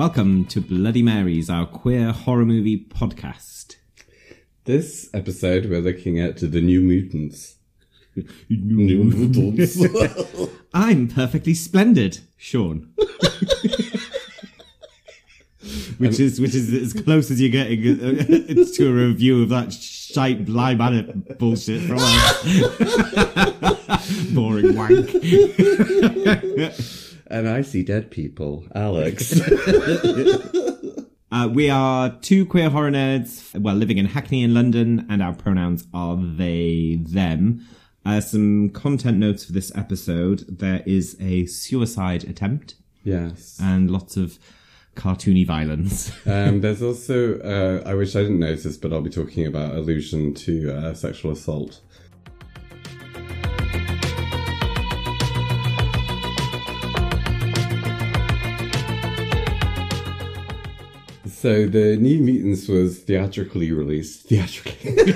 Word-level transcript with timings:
Welcome 0.00 0.46
to 0.46 0.62
Bloody 0.62 1.02
Marys, 1.02 1.50
our 1.50 1.66
queer 1.66 2.12
horror 2.12 2.46
movie 2.46 2.86
podcast. 2.88 3.76
This 4.64 5.10
episode, 5.12 5.66
we're 5.66 5.82
looking 5.82 6.18
at 6.18 6.38
the 6.38 6.62
New 6.62 6.80
Mutants. 6.80 7.56
New 8.48 9.04
Mutants. 9.04 9.78
I'm 10.72 11.06
perfectly 11.06 11.52
splendid, 11.52 12.20
Sean. 12.38 12.94
which 15.98 16.18
is 16.18 16.40
which 16.40 16.54
is 16.54 16.72
as 16.72 16.94
close 16.94 17.30
as 17.30 17.38
you're 17.38 17.50
getting 17.50 18.00
uh, 18.00 18.24
to 18.76 18.88
a 18.88 18.92
review 18.92 19.42
of 19.42 19.50
that 19.50 19.70
shite 19.70 20.46
blind 20.46 20.78
man 20.78 21.26
bullshit 21.38 21.82
from 21.82 21.98
us. 22.00 22.42
Boring 24.32 24.74
wank. 24.74 25.10
And 27.30 27.48
I 27.48 27.62
see 27.62 27.82
dead 27.82 28.10
people. 28.10 28.66
Alex. 28.74 29.40
Uh, 31.32 31.46
we 31.46 31.70
are 31.70 32.10
two 32.22 32.44
queer 32.44 32.68
horror 32.70 32.90
nerds, 32.90 33.56
well, 33.60 33.76
living 33.76 33.98
in 33.98 34.06
Hackney 34.06 34.42
in 34.42 34.52
London, 34.52 35.06
and 35.08 35.22
our 35.22 35.32
pronouns 35.32 35.86
are 35.94 36.16
they, 36.16 36.98
them. 37.02 37.64
Uh, 38.04 38.20
some 38.20 38.70
content 38.70 39.18
notes 39.18 39.44
for 39.44 39.52
this 39.52 39.70
episode. 39.76 40.44
There 40.48 40.82
is 40.86 41.16
a 41.20 41.46
suicide 41.46 42.24
attempt 42.24 42.74
yes. 43.04 43.58
and 43.62 43.90
lots 43.90 44.16
of 44.16 44.38
cartoony 44.96 45.46
violence. 45.46 46.12
Um, 46.26 46.60
there's 46.60 46.82
also, 46.82 47.38
uh, 47.40 47.88
I 47.88 47.94
wish 47.94 48.16
I 48.16 48.22
didn't 48.22 48.40
notice, 48.40 48.76
but 48.76 48.92
I'll 48.92 49.00
be 49.00 49.10
talking 49.10 49.46
about 49.46 49.74
allusion 49.74 50.34
to 50.34 50.72
uh, 50.72 50.94
sexual 50.94 51.32
assault. 51.32 51.80
So 61.40 61.66
the 61.66 61.96
New 61.96 62.20
Mutants 62.20 62.68
was 62.68 62.98
theatrically 62.98 63.72
released 63.72 64.24
theatrically 64.28 64.90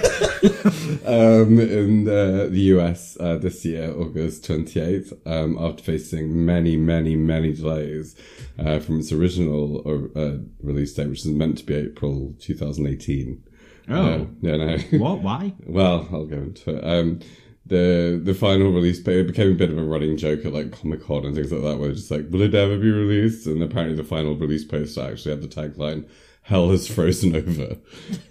um, 1.04 1.60
in 1.60 2.08
uh, 2.08 2.46
the 2.50 2.60
US 2.76 3.18
uh, 3.20 3.36
this 3.36 3.62
year, 3.66 3.92
August 3.94 4.42
28th, 4.48 5.12
um, 5.26 5.58
after 5.60 5.82
facing 5.82 6.46
many, 6.46 6.78
many, 6.78 7.14
many 7.14 7.52
delays 7.52 8.16
uh, 8.58 8.78
from 8.78 9.00
its 9.00 9.12
original 9.12 9.82
uh, 10.16 10.38
release 10.62 10.94
date, 10.94 11.10
which 11.10 11.26
is 11.26 11.26
meant 11.26 11.58
to 11.58 11.64
be 11.66 11.74
April 11.74 12.34
2018. 12.38 13.42
Oh. 13.90 13.94
Uh, 13.94 14.24
yeah, 14.40 14.56
no. 14.56 14.78
what? 14.98 15.20
Why? 15.20 15.52
well, 15.66 16.08
I'll 16.10 16.24
go 16.24 16.38
into 16.38 16.74
it. 16.74 16.84
Um, 16.84 17.20
the 17.66 18.20
the 18.22 18.34
final 18.34 18.70
release, 18.70 19.00
but 19.00 19.14
it 19.14 19.26
became 19.26 19.52
a 19.52 19.54
bit 19.54 19.70
of 19.70 19.78
a 19.78 19.84
running 19.84 20.16
joke 20.16 20.44
at 20.44 20.52
like 20.52 20.72
Comic 20.72 21.02
Con 21.04 21.24
and 21.24 21.34
things 21.34 21.50
like 21.50 21.62
that, 21.62 21.78
where 21.78 21.90
it's 21.90 22.00
just 22.00 22.10
like, 22.10 22.26
will 22.30 22.42
it 22.42 22.54
ever 22.54 22.76
be 22.76 22.90
released? 22.90 23.46
And 23.46 23.62
apparently, 23.62 23.96
the 23.96 24.04
final 24.04 24.36
release 24.36 24.64
poster 24.64 25.02
actually 25.02 25.30
had 25.32 25.42
the 25.42 25.48
tagline, 25.48 26.06
"Hell 26.42 26.70
has 26.70 26.86
frozen 26.86 27.34
over," 27.34 27.76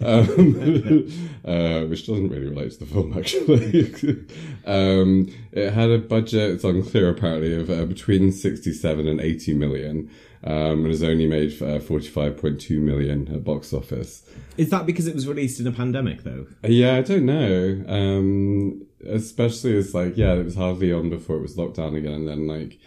um, 0.00 1.10
uh, 1.44 1.86
which 1.86 2.06
doesn't 2.06 2.28
really 2.28 2.46
relate 2.46 2.72
to 2.72 2.78
the 2.78 2.86
film 2.86 3.18
actually. 3.18 4.26
um, 4.66 5.28
it 5.50 5.72
had 5.72 5.90
a 5.90 5.98
budget; 5.98 6.52
it's 6.52 6.64
unclear 6.64 7.08
apparently 7.10 7.60
of 7.60 7.68
uh, 7.70 7.86
between 7.86 8.30
sixty-seven 8.30 9.08
and 9.08 9.20
eighty 9.20 9.52
million. 9.52 10.10
Um, 10.46 10.80
and 10.80 10.88
has 10.88 11.02
only 11.02 11.26
made 11.26 11.52
uh, 11.62 11.78
45.2 11.80 12.78
million 12.78 13.34
at 13.34 13.44
box 13.44 13.72
office. 13.72 14.28
Is 14.58 14.68
that 14.68 14.84
because 14.84 15.06
it 15.06 15.14
was 15.14 15.26
released 15.26 15.58
in 15.58 15.66
a 15.66 15.72
pandemic, 15.72 16.22
though? 16.22 16.46
Yeah, 16.62 16.96
I 16.96 17.00
don't 17.00 17.24
know. 17.24 17.82
Especially 19.08 19.76
as 19.76 19.94
like, 19.94 20.16
yeah, 20.16 20.34
it 20.34 20.44
was 20.44 20.56
hardly 20.56 20.92
on 20.92 21.10
before 21.10 21.36
it 21.36 21.42
was 21.42 21.56
locked 21.56 21.76
down 21.76 21.94
again, 21.94 22.12
and 22.12 22.28
then 22.28 22.46
like 22.46 22.78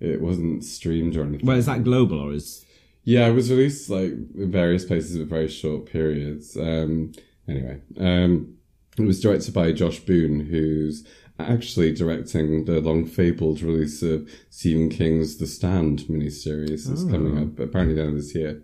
it 0.00 0.20
wasn't 0.20 0.64
streamed 0.64 1.16
or 1.16 1.24
anything. 1.24 1.46
Well, 1.46 1.56
is 1.56 1.66
that 1.66 1.84
global 1.84 2.20
or 2.20 2.32
is? 2.32 2.64
Yeah, 3.04 3.26
it 3.26 3.32
was 3.32 3.50
released 3.50 3.90
like 3.90 4.12
in 4.12 4.50
various 4.50 4.84
places 4.84 5.20
at 5.20 5.26
very 5.26 5.48
short 5.48 5.86
periods. 5.86 6.56
Um, 6.56 7.12
anyway, 7.48 7.80
um, 7.98 8.56
it 8.98 9.02
was 9.02 9.20
directed 9.20 9.54
by 9.54 9.72
Josh 9.72 9.98
Boone, 10.00 10.40
who's 10.46 11.06
actually 11.38 11.92
directing 11.92 12.64
the 12.66 12.80
long 12.80 13.06
fabled 13.06 13.62
release 13.62 14.02
of 14.02 14.28
Stephen 14.50 14.88
King's 14.88 15.38
The 15.38 15.46
Stand 15.46 16.00
miniseries 16.00 16.86
that's 16.86 17.04
coming 17.04 17.38
up 17.38 17.58
apparently 17.58 17.94
the 17.94 18.02
end 18.02 18.10
of 18.10 18.16
this 18.16 18.34
year. 18.34 18.62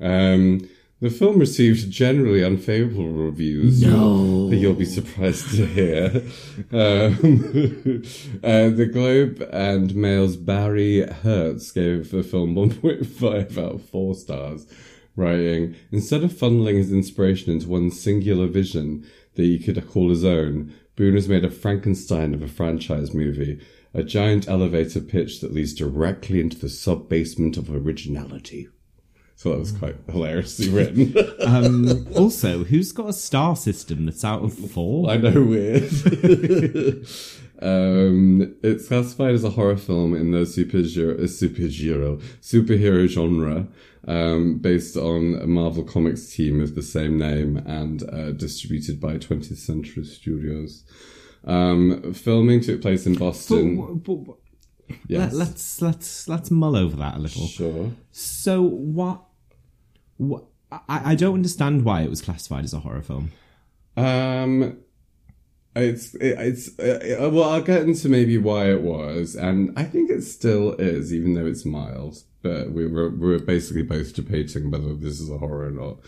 Um, 0.00 0.68
the 1.00 1.10
film 1.10 1.38
received 1.38 1.90
generally 1.90 2.44
unfavorable 2.44 3.08
reviews. 3.08 3.82
No. 3.82 4.50
You'll 4.50 4.74
be 4.74 4.84
surprised 4.84 5.50
to 5.56 5.66
hear. 5.66 6.22
Um, 6.72 8.02
uh, 8.44 8.68
the 8.68 8.88
Globe 8.92 9.48
and 9.50 9.94
Mail's 9.94 10.36
Barry 10.36 11.06
Hertz 11.06 11.72
gave 11.72 12.10
the 12.10 12.22
film 12.22 12.54
1.5 12.54 13.58
out 13.58 13.74
of 13.76 13.82
4 13.88 14.14
stars, 14.14 14.66
writing, 15.16 15.74
Instead 15.90 16.22
of 16.22 16.32
funneling 16.32 16.76
his 16.76 16.92
inspiration 16.92 17.52
into 17.52 17.68
one 17.68 17.90
singular 17.90 18.46
vision 18.46 19.06
that 19.36 19.42
he 19.42 19.58
could 19.58 19.88
call 19.88 20.10
his 20.10 20.24
own, 20.24 20.74
Boone 20.96 21.14
has 21.14 21.28
made 21.28 21.46
a 21.46 21.50
Frankenstein 21.50 22.34
of 22.34 22.42
a 22.42 22.48
franchise 22.48 23.14
movie, 23.14 23.58
a 23.94 24.02
giant 24.02 24.48
elevator 24.48 25.00
pitch 25.00 25.40
that 25.40 25.54
leads 25.54 25.72
directly 25.72 26.40
into 26.40 26.58
the 26.58 26.68
sub 26.68 27.08
basement 27.08 27.56
of 27.56 27.70
originality. 27.70 28.68
So 29.40 29.52
that 29.52 29.58
was 29.58 29.72
quite 29.72 29.96
hilariously 30.10 30.68
written. 30.68 31.14
Um, 31.46 32.06
also, 32.14 32.62
who's 32.64 32.92
got 32.92 33.08
a 33.08 33.12
star 33.14 33.56
system 33.56 34.04
that's 34.04 34.22
out 34.22 34.42
of 34.44 34.52
four? 34.52 35.08
I 35.10 35.16
know, 35.16 35.42
weird. 35.42 35.84
um, 37.62 38.54
it's 38.62 38.88
classified 38.88 39.34
as 39.34 39.42
a 39.42 39.48
horror 39.48 39.78
film 39.78 40.14
in 40.14 40.32
the 40.32 40.40
superhero, 40.40 41.18
uh, 41.18 41.22
superhero, 41.22 42.20
superhero 42.42 43.06
genre, 43.08 43.66
um, 44.06 44.58
based 44.58 44.98
on 44.98 45.38
a 45.40 45.46
Marvel 45.46 45.84
Comics 45.84 46.34
team 46.34 46.60
of 46.60 46.74
the 46.74 46.82
same 46.82 47.16
name 47.16 47.56
and 47.66 48.02
uh, 48.12 48.32
distributed 48.32 49.00
by 49.00 49.16
20th 49.16 49.56
Century 49.56 50.04
Studios. 50.04 50.84
Um, 51.46 52.12
filming 52.12 52.60
took 52.60 52.82
place 52.82 53.06
in 53.06 53.14
Boston. 53.14 53.78
But- 53.78 54.04
but- 54.04 54.24
but- 54.26 54.96
yes, 55.08 55.32
Let, 55.32 55.48
us 55.48 55.80
let's 55.80 56.28
let's 56.28 56.50
mull 56.50 56.76
over 56.76 56.96
that 56.96 57.16
a 57.16 57.18
little. 57.18 57.46
sure. 57.46 57.92
So 58.10 58.60
what? 58.62 59.22
I, 60.70 61.12
I 61.12 61.14
don't 61.14 61.34
understand 61.34 61.84
why 61.84 62.02
it 62.02 62.10
was 62.10 62.20
classified 62.22 62.64
as 62.64 62.72
a 62.74 62.80
horror 62.80 63.02
film. 63.02 63.32
Um, 63.96 64.78
it's 65.74 66.14
it, 66.14 66.38
it's 66.38 66.78
uh, 66.78 67.30
well, 67.32 67.50
I'll 67.50 67.62
get 67.62 67.82
into 67.82 68.08
maybe 68.08 68.38
why 68.38 68.70
it 68.70 68.82
was, 68.82 69.34
and 69.34 69.72
I 69.76 69.84
think 69.84 70.10
it 70.10 70.22
still 70.22 70.74
is, 70.74 71.12
even 71.12 71.34
though 71.34 71.46
it's 71.46 71.64
mild. 71.64 72.22
But 72.42 72.72
we 72.72 72.86
were 72.86 73.10
we 73.10 73.28
we're 73.28 73.38
basically 73.38 73.82
both 73.82 74.14
debating 74.14 74.70
whether 74.70 74.94
this 74.94 75.20
is 75.20 75.30
a 75.30 75.38
horror 75.38 75.66
or 75.66 75.70
not. 75.70 75.98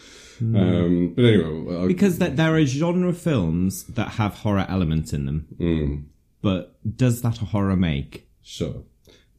Um, 0.41 1.13
but 1.15 1.25
anyway, 1.25 1.77
I'll, 1.77 1.87
Because 1.87 2.19
that 2.19 2.37
there 2.37 2.57
are 2.57 2.65
genre 2.65 3.13
films 3.13 3.85
that 3.85 4.13
have 4.13 4.35
horror 4.39 4.67
elements 4.69 5.13
in 5.13 5.27
them, 5.27 5.47
mm, 5.59 6.05
but 6.41 6.79
does 6.97 7.23
that 7.23 7.43
a 7.43 7.47
horror 7.47 7.77
make? 7.77 8.29
sure. 8.43 8.83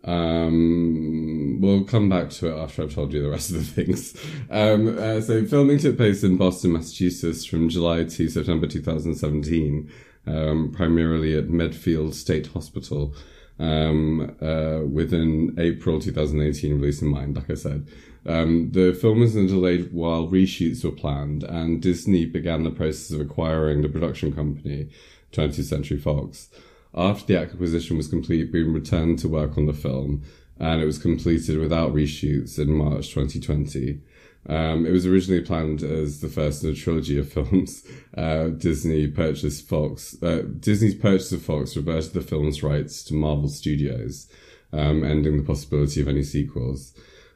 Um, 0.06 1.60
we'll 1.62 1.86
come 1.86 2.10
back 2.10 2.30
to 2.32 2.48
it 2.48 2.60
after 2.60 2.84
I've 2.84 2.94
told 2.94 3.14
you 3.14 3.22
the 3.22 3.30
rest 3.30 3.52
of 3.52 3.58
the 3.58 3.84
things. 3.84 4.16
Um, 4.50 4.98
uh, 4.98 5.22
so 5.22 5.46
filming 5.46 5.80
took 5.80 5.98
place 5.98 6.24
in 6.24 6.38
Boston, 6.38 6.74
Massachusetts 6.74 7.46
from 7.46 7.70
July 7.70 8.04
to 8.04 8.30
September 8.30 8.68
2017, 8.68 9.92
um, 10.28 10.72
primarily 10.72 11.38
at 11.38 11.50
Medfield 11.50 12.16
State 12.16 12.48
Hospital, 12.48 13.16
um, 13.60 14.36
uh, 14.42 14.82
within 14.86 15.56
April 15.58 16.00
2018 16.00 16.76
release 16.76 17.02
in 17.02 17.08
mind, 17.08 17.36
like 17.36 17.50
I 17.50 17.56
said. 17.56 17.88
Um, 18.26 18.72
the 18.72 18.94
film 18.94 19.20
was 19.20 19.34
delayed 19.34 19.92
while 19.92 20.30
reshoots 20.30 20.84
were 20.84 20.92
planned 20.92 21.44
and 21.44 21.82
Disney 21.82 22.26
began 22.26 22.64
the 22.64 22.72
process 22.72 23.12
of 23.12 23.20
acquiring 23.20 23.82
the 23.82 23.90
production 23.90 24.34
company, 24.34 24.90
20th 25.34 25.64
Century 25.64 25.98
Fox. 25.98 26.50
After 26.96 27.26
the 27.26 27.40
acquisition 27.40 27.98
was 27.98 28.08
complete, 28.08 28.52
Boone 28.52 28.74
returned 28.74 29.20
to 29.20 29.28
work 29.28 29.58
on 29.58 29.66
the 29.66 29.74
film, 29.74 30.24
and 30.60 30.82
it 30.82 30.86
was 30.86 31.00
completed 31.00 31.58
without 31.58 31.94
reshoots 31.94 32.60
in 32.60 32.72
March 32.72 33.10
2020. 33.10 34.00
Um, 34.48 34.86
it 34.86 34.92
was 34.92 35.06
originally 35.06 35.42
planned 35.42 35.84
as 35.84 36.20
the 36.20 36.28
first 36.28 36.64
in 36.64 36.70
a 36.70 36.76
trilogy 36.76 37.18
of 37.18 37.32
films. 37.34 37.84
Uh, 38.16 38.50
Disney 38.50 39.08
purchased 39.08 39.68
Fox. 39.68 40.22
Uh, 40.22 40.44
Disney's 40.60 40.96
purchase 40.96 41.32
of 41.32 41.42
Fox 41.42 41.76
reverted 41.76 42.14
the 42.14 42.22
film's 42.22 42.62
rights 42.62 43.04
to 43.06 43.14
Marvel 43.14 43.50
Studios, 43.50 44.28
um, 44.72 45.04
ending 45.04 45.38
the 45.38 45.44
possibility 45.44 46.02
of 46.02 46.08
any 46.08 46.24
sequels. 46.24 46.94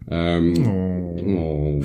Um, 0.09 0.55
oh, 0.67 1.83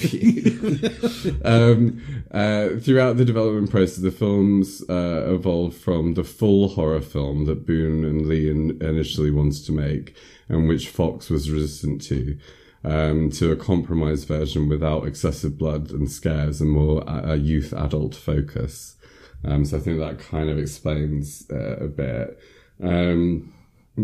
you. 0.00 1.40
um, 1.44 2.02
uh, 2.32 2.80
throughout 2.80 3.16
the 3.16 3.24
development 3.24 3.70
process, 3.70 3.98
the 3.98 4.10
films 4.10 4.82
uh, 4.88 5.24
evolved 5.28 5.76
from 5.76 6.14
the 6.14 6.24
full 6.24 6.68
horror 6.68 7.00
film 7.00 7.44
that 7.44 7.64
Boone 7.64 8.04
and 8.04 8.26
Lee 8.26 8.50
in- 8.50 8.82
initially 8.82 9.30
wanted 9.30 9.64
to 9.66 9.72
make, 9.72 10.16
and 10.48 10.68
which 10.68 10.88
Fox 10.88 11.30
was 11.30 11.50
resistant 11.50 12.02
to, 12.02 12.36
um, 12.82 13.30
to 13.30 13.52
a 13.52 13.56
compromised 13.56 14.26
version 14.26 14.68
without 14.68 15.06
excessive 15.06 15.56
blood 15.56 15.90
and 15.90 16.10
scares 16.10 16.60
and 16.60 16.70
more 16.70 17.04
a, 17.06 17.32
a 17.32 17.36
youth 17.36 17.72
adult 17.72 18.16
focus. 18.16 18.96
Um, 19.44 19.64
so 19.64 19.76
I 19.76 19.80
think 19.80 20.00
that 20.00 20.18
kind 20.18 20.50
of 20.50 20.58
explains 20.58 21.48
uh, 21.52 21.76
a 21.76 21.86
bit. 21.86 22.38
Um, 22.82 23.53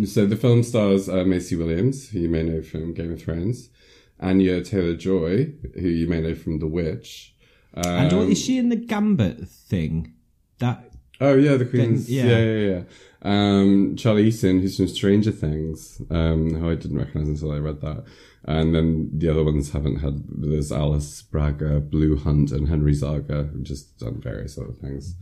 so 0.05 0.27
the 0.27 0.37
film 0.37 0.63
stars 0.63 1.09
uh, 1.09 1.25
Maisie 1.25 1.57
Williams, 1.57 2.11
who 2.11 2.21
you 2.21 2.29
may 2.29 2.43
know 2.43 2.63
from 2.63 2.95
Game 2.95 3.13
of 3.13 3.23
Thrones, 3.23 3.71
Anya 4.21 4.63
Taylor 4.63 4.95
Joy, 4.95 5.53
who 5.75 5.89
you 5.89 6.07
may 6.09 6.21
know 6.21 6.35
from 6.35 6.59
The 6.59 6.67
Witch. 6.67 7.35
Um, 7.75 7.85
and 7.87 8.13
or- 8.13 8.25
is 8.25 8.41
she 8.41 8.59
in 8.59 8.69
the 8.69 8.77
Gambit 8.77 9.49
thing? 9.49 10.15
That 10.59 10.91
oh 11.21 11.35
yeah, 11.35 11.57
the 11.57 11.65
Queen's. 11.65 12.11
yeah. 12.11 12.25
yeah, 12.25 12.39
yeah, 12.39 12.69
yeah. 12.69 12.83
Um, 13.23 13.97
Charlie 13.97 14.25
Heaton, 14.31 14.61
who's 14.61 14.77
from 14.77 14.89
Stranger 14.89 15.33
Things, 15.33 16.01
um, 16.11 16.55
who 16.55 16.71
I 16.71 16.75
didn't 16.75 16.99
recognize 16.99 17.29
until 17.29 17.53
I 17.53 17.59
read 17.59 17.81
that. 17.83 18.05
And 18.59 18.75
then 18.75 19.11
the 19.13 19.29
other 19.29 19.45
ones 19.45 19.71
haven't 19.73 19.97
had. 20.01 20.25
There's 20.29 20.73
Alice 20.73 21.23
Braga, 21.23 21.81
Blu 21.81 22.17
Hunt, 22.17 22.51
and 22.53 22.69
Henry 22.69 22.95
Zaga, 22.95 23.45
who've 23.45 23.63
just 23.63 23.99
done 23.99 24.21
various 24.21 24.59
other 24.59 24.73
things. 24.73 25.15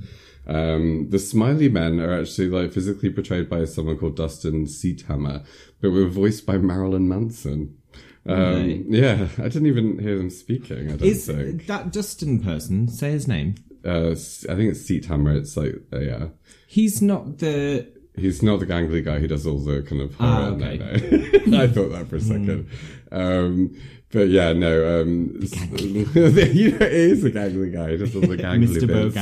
Um, 0.47 1.11
the 1.11 1.19
Smiley 1.19 1.69
Men 1.69 2.01
are 2.01 2.19
actually 2.21 2.49
like 2.49 2.73
physically 2.73 3.11
portrayed 3.11 3.49
by 3.51 3.65
someone 3.67 3.99
called 3.99 4.17
Dustin 4.17 4.65
Ceithamer, 4.67 5.45
but 5.81 5.91
were 5.91 6.07
voiced 6.07 6.47
by 6.47 6.57
Marilyn 6.59 7.07
Manson. 7.09 7.77
Um, 8.27 8.39
Really? 8.39 8.85
yeah, 8.89 9.29
I 9.39 9.49
didn't 9.49 9.67
even 9.67 9.99
hear 9.99 10.17
them 10.17 10.31
speaking. 10.31 10.93
I 10.93 10.97
don't 10.97 11.03
is 11.03 11.27
think. 11.27 11.67
that 11.67 11.93
Dustin 11.93 12.43
person. 12.43 12.89
Say 12.89 13.11
his 13.11 13.29
name. 13.29 13.57
Uh, 13.85 14.11
I 14.11 14.15
think 14.15 14.73
it's 14.73 14.89
Ceithamer. 14.91 15.37
It's 15.37 15.57
like, 15.57 15.77
uh, 15.93 16.01
yeah. 16.01 16.27
He's 16.67 17.01
not 17.03 17.39
the. 17.39 17.87
He's 18.19 18.43
not 18.43 18.61
the 18.61 18.67
gangly 18.67 19.05
guy 19.05 19.19
who 19.19 19.27
does 19.29 19.47
all 19.47 19.59
the 19.59 19.83
kind 19.83 20.03
of 20.03 20.15
horror. 20.15 20.31
Ah, 20.31 20.47
okay. 20.49 21.43
no, 21.47 21.59
no. 21.59 21.63
I 21.65 21.67
thought 21.69 21.91
that 21.91 22.09
for 22.09 22.17
a 22.17 22.21
second. 22.21 22.69
Um, 23.11 23.77
but 24.11 24.29
yeah, 24.29 24.53
no. 24.55 25.01
Um, 25.03 25.39
s- 25.43 25.55
you 25.83 26.05
know, 26.73 26.87
it 26.87 26.93
is 26.93 27.25
a 27.25 27.31
gangly 27.31 27.73
guy. 27.73 27.91
He 27.93 27.97
does 27.99 28.15
all 28.15 28.23
the 28.23 28.37
gangly 28.39 28.69
Mr. 28.69 28.87
Bits. 28.87 29.17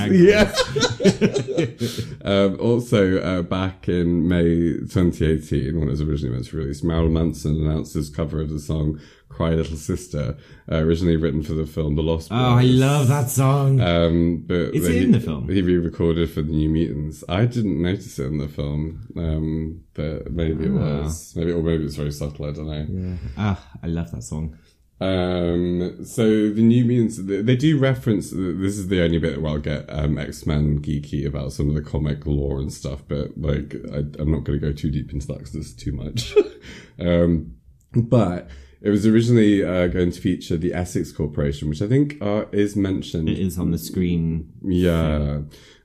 Yeah. 2.22 2.31
um, 2.31 2.58
also, 2.60 3.19
uh, 3.20 3.43
back 3.43 3.88
in 3.88 4.28
May 4.28 4.44
2018, 4.78 5.78
when 5.78 5.88
it 5.88 5.90
was 5.90 6.02
originally 6.02 6.34
meant 6.34 6.46
to 6.46 6.56
release, 6.56 6.82
Marilyn 6.82 7.12
Manson 7.14 7.56
announced 7.66 7.94
his 7.94 8.10
cover 8.10 8.40
of 8.40 8.50
the 8.50 8.60
song 8.60 9.00
"Cry 9.37 9.50
Little 9.55 9.77
Sister," 9.77 10.37
uh, 10.73 10.77
originally 10.77 11.17
written 11.17 11.43
for 11.43 11.53
the 11.55 11.67
film 11.67 11.94
The 11.97 12.03
Lost 12.03 12.31
Boys. 12.31 12.38
Oh, 12.41 12.55
I 12.55 12.62
love 12.62 13.09
that 13.09 13.29
song. 13.31 13.81
Um, 13.81 14.44
but 14.47 14.75
Is 14.75 14.83
then 14.85 14.93
it 14.93 14.99
he, 14.99 15.05
in 15.05 15.12
the 15.12 15.21
film? 15.21 15.49
He 15.49 15.61
re-recorded 15.62 16.31
for 16.31 16.43
the 16.43 16.53
New 16.53 16.71
Mutants. 16.71 17.23
I 17.29 17.44
didn't 17.47 17.81
notice 17.83 18.19
it 18.19 18.27
in 18.27 18.38
the 18.38 18.49
film, 18.49 19.06
um, 19.17 19.81
but 19.94 20.33
maybe 20.33 20.65
it 20.65 20.73
Ah. 20.73 21.03
was. 21.03 21.35
Maybe 21.37 21.53
or 21.53 21.62
maybe 21.62 21.85
it's 21.85 21.97
very 21.97 22.12
subtle. 22.12 22.47
I 22.47 22.53
don't 22.53 22.67
know. 22.69 23.19
Ah, 23.37 23.59
I 23.83 23.87
love 23.88 24.11
that 24.12 24.23
song. 24.23 24.56
Um, 24.99 26.05
so 26.06 26.25
the 26.50 26.62
New 26.62 26.85
Mutants, 26.87 27.19
they 27.19 27.43
they 27.43 27.56
do 27.56 27.79
reference. 27.79 28.31
This 28.31 28.79
is 28.79 28.88
the 28.88 29.03
only 29.03 29.19
bit 29.19 29.43
where 29.43 29.53
I'll 29.53 29.59
get 29.59 29.85
um, 29.91 30.17
X 30.17 30.47
Men 30.47 30.81
geeky 30.81 31.27
about 31.27 31.53
some 31.53 31.69
of 31.69 31.75
the 31.75 31.83
comic 31.83 32.25
lore 32.25 32.59
and 32.61 32.73
stuff. 32.73 33.03
But 33.06 33.37
like, 33.37 33.77
I, 33.93 33.99
I'm 34.19 34.31
not 34.33 34.44
going 34.44 34.59
to 34.59 34.67
go 34.67 34.73
too 34.73 34.91
deep 34.91 35.12
into 35.12 35.27
that 35.29 35.38
because 35.41 35.55
it's 35.55 35.75
too 35.75 35.93
much. 35.93 36.35
um, 36.99 37.53
but 37.94 38.49
it 38.81 38.90
was 38.90 39.06
originally 39.06 39.64
uh, 39.64 39.87
going 39.88 40.11
to 40.11 40.20
feature 40.20 40.56
the 40.56 40.75
Essex 40.75 41.12
Corporation, 41.12 41.69
which 41.69 41.82
I 41.82 41.88
think 41.88 42.17
uh, 42.20 42.44
is 42.52 42.76
mentioned 42.76 43.28
It 43.28 43.38
is 43.38 43.58
on 43.58 43.70
the 43.70 43.78
screen. 43.78 44.52
yeah. 44.62 45.40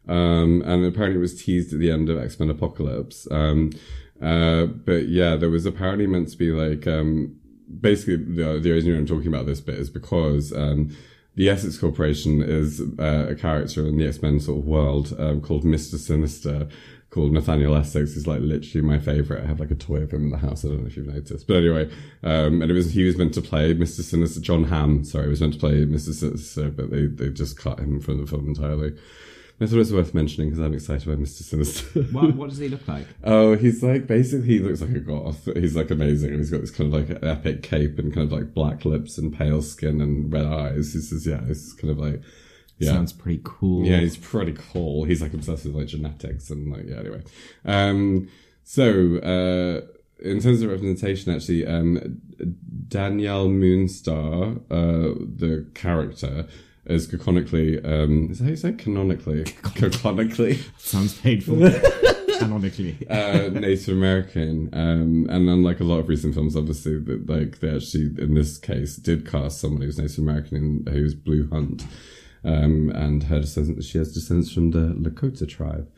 Um, 0.08 0.64
and 0.66 0.84
apparently 0.84 1.18
it 1.18 1.22
was 1.22 1.42
teased 1.42 1.74
at 1.74 1.80
the 1.80 1.92
end 1.92 2.10
of 2.10 2.18
X 2.18 2.40
Men 2.40 2.50
Apocalypse. 2.50 3.28
Um, 3.32 3.72
uh, 4.22 4.66
but 4.66 5.08
yeah, 5.08 5.36
there 5.36 5.50
was 5.50 5.66
apparently 5.66 6.08
meant 6.08 6.30
to 6.30 6.38
be 6.38 6.52
like, 6.52 6.88
um, 6.88 7.36
basically 7.80 8.18
the, 8.18 8.60
the 8.60 8.72
reason 8.72 8.96
I'm 8.96 9.06
talking 9.06 9.28
about 9.28 9.46
this 9.46 9.62
bit 9.62 9.80
is 9.80 9.90
because, 9.90 10.52
um, 10.54 10.96
the 11.36 11.50
Essex 11.50 11.78
Corporation 11.78 12.42
is 12.42 12.82
uh, 13.00 13.28
a 13.30 13.36
character 13.36 13.88
in 13.88 13.98
the 13.98 14.06
X 14.06 14.22
Men 14.22 14.40
sort 14.42 14.60
of 14.60 14.66
world 14.66 15.16
um, 15.18 15.40
called 15.40 15.64
Mister 15.64 15.98
Sinister, 15.98 16.68
called 17.12 17.34
Nathaniel 17.34 17.76
Essex. 17.76 18.14
He's 18.14 18.26
like 18.26 18.40
literally 18.40 18.88
my 18.88 18.98
favorite. 18.98 19.44
I 19.44 19.48
have 19.48 19.60
like 19.60 19.70
a 19.70 19.76
toy 19.76 19.98
of 19.98 20.12
him 20.12 20.24
in 20.24 20.30
the 20.32 20.38
house. 20.38 20.66
I 20.66 20.70
don't 20.70 20.82
know 20.82 20.88
if 20.88 20.98
you've 20.98 21.08
noticed, 21.08 21.46
but 21.46 21.58
anyway, 21.58 21.92
um, 22.24 22.62
and 22.62 22.72
it 22.72 22.74
was 22.74 22.92
he 22.92 23.04
was 23.04 23.18
meant 23.18 23.34
to 23.36 23.42
play 23.42 23.74
Mister 23.74 24.02
Sinister. 24.02 24.40
Jon 24.40 24.64
Hamm, 24.64 25.04
sorry, 25.04 25.26
He 25.26 25.30
was 25.30 25.42
meant 25.42 25.54
to 25.54 25.60
play 25.60 25.86
Mister 25.86 26.14
Sinister, 26.14 26.70
but 26.70 26.90
they 26.90 27.06
they 27.06 27.30
just 27.30 27.58
cut 27.58 27.80
him 27.80 28.00
from 28.00 28.20
the 28.20 28.26
film 28.28 28.48
entirely. 28.48 28.98
I 29.60 29.68
thought 29.68 29.76
it 29.76 29.78
was 29.78 29.94
worth 29.94 30.16
mentioning 30.16 30.50
because 30.50 30.66
I'm 30.66 30.74
excited 30.74 31.08
about 31.08 31.20
Mister 31.20 31.44
Sinister. 31.44 32.02
What, 32.04 32.36
what 32.36 32.50
does 32.50 32.58
he 32.58 32.70
look 32.70 32.88
like? 32.88 33.06
Oh, 33.24 33.56
he's 33.56 33.84
like 33.84 34.08
basically 34.08 34.48
he 34.48 34.60
looks 34.60 34.82
like 34.82 34.92
a 34.92 35.00
goth. 35.00 35.48
He's 35.54 35.76
like 35.76 35.92
amazing, 35.92 36.30
and 36.30 36.40
he's 36.40 36.50
got 36.50 36.62
this 36.62 36.72
kind 36.72 36.92
of 36.92 37.10
like 37.10 37.22
epic 37.22 37.62
cape 37.62 38.00
and 38.00 38.14
kind 38.14 38.26
of 38.26 38.32
like 38.32 38.54
black 38.54 38.86
lips 38.86 39.18
and 39.18 39.38
pale 39.38 39.62
skin 39.62 40.00
and 40.00 40.32
red 40.32 40.46
eyes. 40.46 40.94
This 40.94 41.12
is 41.12 41.28
yeah, 41.28 41.46
he's 41.46 41.74
kind 41.74 41.92
of 41.92 42.00
like 42.00 42.22
yeah. 42.82 42.92
Sounds 42.92 43.14
pretty 43.14 43.42
cool. 43.44 43.86
Yeah, 43.86 44.00
he's 44.00 44.18
pretty 44.18 44.54
cool. 44.72 45.06
He's 45.06 45.22
like 45.22 45.34
obsessed 45.34 45.66
with 45.66 45.76
like 45.76 45.88
genetics 45.88 46.50
and 46.50 46.72
like 46.72 46.88
yeah. 46.88 47.00
Anyway, 47.00 47.22
um, 47.66 48.28
so 48.64 49.18
uh, 49.18 49.82
in 50.24 50.40
terms 50.40 50.62
of 50.62 50.70
representation, 50.70 51.34
actually, 51.34 51.66
um, 51.66 52.22
Danielle 52.88 53.48
Moonstar, 53.48 54.58
uh, 54.70 55.16
the 55.20 55.68
character, 55.74 56.48
is 56.86 57.06
canonically 57.06 57.84
um, 57.84 58.30
is 58.32 58.40
that 58.40 58.46
how 58.46 58.50
you 58.50 58.56
say 58.56 58.74
canonically 58.74 59.44
canonically 59.76 60.60
Sounds 60.78 61.18
painful. 61.20 61.70
Canonically. 62.40 62.98
uh, 63.08 63.50
Native 63.50 63.96
American, 63.96 64.68
um, 64.74 65.28
and 65.30 65.48
unlike 65.48 65.80
a 65.80 65.84
lot 65.84 66.00
of 66.00 66.10
recent 66.10 66.34
films, 66.34 66.56
obviously, 66.56 66.98
that 66.98 67.30
like 67.30 67.60
they 67.60 67.76
actually 67.76 68.06
in 68.18 68.34
this 68.34 68.58
case 68.58 68.96
did 68.96 69.30
cast 69.30 69.60
someone 69.62 69.84
who's 69.84 70.00
Native 70.00 70.18
American 70.18 70.58
and 70.58 70.90
who's 70.90 71.14
Blu 71.14 71.48
Hunt, 71.52 71.86
um, 72.44 72.90
and 72.90 73.24
her 73.24 73.42
descendants, 73.42 73.86
she 73.86 73.98
has 73.98 74.14
descendants 74.14 74.52
from 74.52 74.72
the 74.72 74.94
Lakota 74.94 75.48
tribe. 75.48 75.90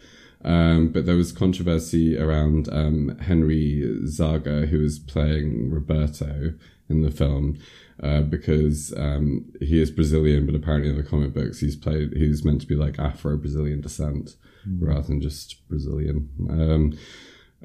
Um, 0.43 0.89
but 0.89 1.05
there 1.05 1.15
was 1.15 1.31
controversy 1.31 2.17
around 2.17 2.67
um, 2.71 3.17
Henry 3.19 3.97
Zaga, 4.07 4.65
who 4.65 4.79
was 4.79 4.99
playing 4.99 5.71
Roberto 5.71 6.53
in 6.89 7.01
the 7.01 7.11
film, 7.11 7.57
uh, 8.01 8.21
because 8.21 8.93
um, 8.97 9.45
he 9.61 9.81
is 9.81 9.89
Brazilian, 9.89 10.45
but 10.45 10.55
apparently 10.55 10.89
in 10.89 10.97
the 10.97 11.03
comic 11.03 11.33
books 11.33 11.61
he's 11.61 11.77
played 11.77 12.11
he's 12.13 12.43
meant 12.43 12.59
to 12.61 12.67
be 12.67 12.75
like 12.75 12.99
Afro 12.99 13.37
Brazilian 13.37 13.79
descent 13.79 14.35
rather 14.79 15.07
than 15.07 15.21
just 15.21 15.67
Brazilian. 15.69 16.29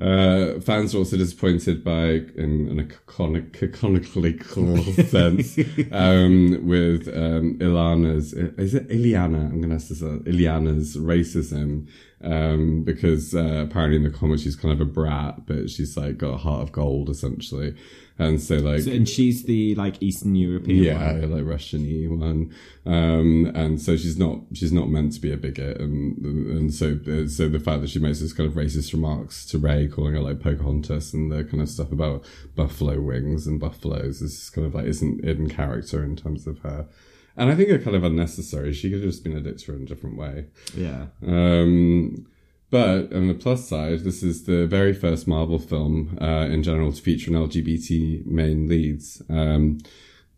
Uh, 0.01 0.61
fans 0.61 0.95
are 0.95 0.99
also 0.99 1.17
disappointed 1.17 1.83
by, 1.83 2.23
in, 2.37 2.69
in 2.69 2.79
a 2.79 2.85
conic, 3.07 3.53
canonically 3.53 4.39
sense, 5.09 5.59
um, 5.91 6.67
with 6.67 7.09
um, 7.09 7.59
Ilana's. 7.59 8.33
Is 8.33 8.75
it 8.75 8.89
Iliana? 8.89 9.51
I'm 9.51 9.61
going 9.61 9.71
to 9.71 9.75
ask 9.75 9.89
this. 9.89 10.03
Uh, 10.03 10.21
Iliana's 10.25 10.97
racism, 10.97 11.89
um, 12.23 12.85
because 12.85 13.35
uh, 13.35 13.65
apparently 13.69 13.97
in 13.97 14.05
the 14.05 14.11
comics 14.11 14.43
she's 14.43 14.55
kind 14.55 14.73
of 14.73 14.81
a 14.81 14.91
brat, 14.91 15.47
but 15.47 15.69
she's 15.69 15.97
like 15.97 16.19
got 16.19 16.35
a 16.35 16.39
heart 16.39 16.63
of 16.63 16.71
gold 16.71 17.11
essentially, 17.11 17.75
and 18.19 18.41
so 18.41 18.57
like 18.57 18.85
and 18.87 19.09
she's 19.09 19.45
the 19.45 19.75
like 19.77 20.03
Eastern 20.03 20.35
European 20.35 20.83
yeah, 20.83 21.13
one. 21.13 21.31
like 21.31 21.45
Russian 21.45 22.19
one, 22.19 22.53
um, 22.85 23.53
and 23.55 23.81
so 23.81 23.97
she's 23.97 24.19
not 24.19 24.41
she's 24.53 24.73
not 24.73 24.89
meant 24.89 25.13
to 25.13 25.21
be 25.21 25.33
a 25.33 25.37
bigot, 25.37 25.81
and 25.81 26.19
and 26.19 26.75
so 26.75 26.99
so 27.27 27.49
the 27.49 27.61
fact 27.61 27.81
that 27.83 27.91
she 27.91 28.01
makes 28.01 28.21
this 28.21 28.33
kind 28.33 28.49
of 28.49 28.57
racist 28.57 28.93
remarks 28.93 29.47
to 29.47 29.59
Ray, 29.59 29.87
calling 29.87 30.15
her 30.15 30.21
like 30.21 30.41
Pocahontas 30.41 31.15
and 31.15 31.31
the 31.31 31.45
kind 31.45 31.63
of 31.63 31.69
stuff 31.69 31.93
about 31.93 32.25
buffalo 32.57 33.01
wings 33.01 33.47
and 33.47 33.61
buffaloes 33.61 34.21
is 34.21 34.51
kind 34.51 34.67
of 34.67 34.75
like 34.75 34.87
isn't 34.87 35.25
in 35.25 35.49
character 35.49 36.03
in 36.03 36.17
terms 36.17 36.49
of 36.49 36.59
her, 36.61 36.89
and 37.37 37.51
I 37.51 37.55
think 37.55 37.71
are 37.71 37.79
kind 37.79 37.97
of 37.97 38.03
unnecessary. 38.03 38.73
She 38.73 38.91
could 38.91 39.01
have 39.01 39.11
just 39.11 39.23
been 39.23 39.37
a 39.37 39.41
dictator 39.41 39.77
in 39.77 39.83
a 39.83 39.87
different 39.87 40.17
way. 40.17 40.47
Yeah. 40.77 41.07
Um, 41.25 42.27
but 42.71 43.13
on 43.13 43.29
the 43.29 43.35
plus 43.35 43.69
side, 43.69 44.01
this 44.01 44.23
is 44.23 44.45
the 44.45 44.67
very 44.67 44.93
first 44.93 45.27
Marvel 45.27 45.59
film 45.59 46.19
uh, 46.21 46.47
in 46.51 46.63
general 46.63 46.93
to 46.93 47.01
feature 47.01 47.31
an 47.31 47.37
LGBT 47.37 48.27
main 48.27 48.69
leads. 48.69 49.23
Um, 49.31 49.79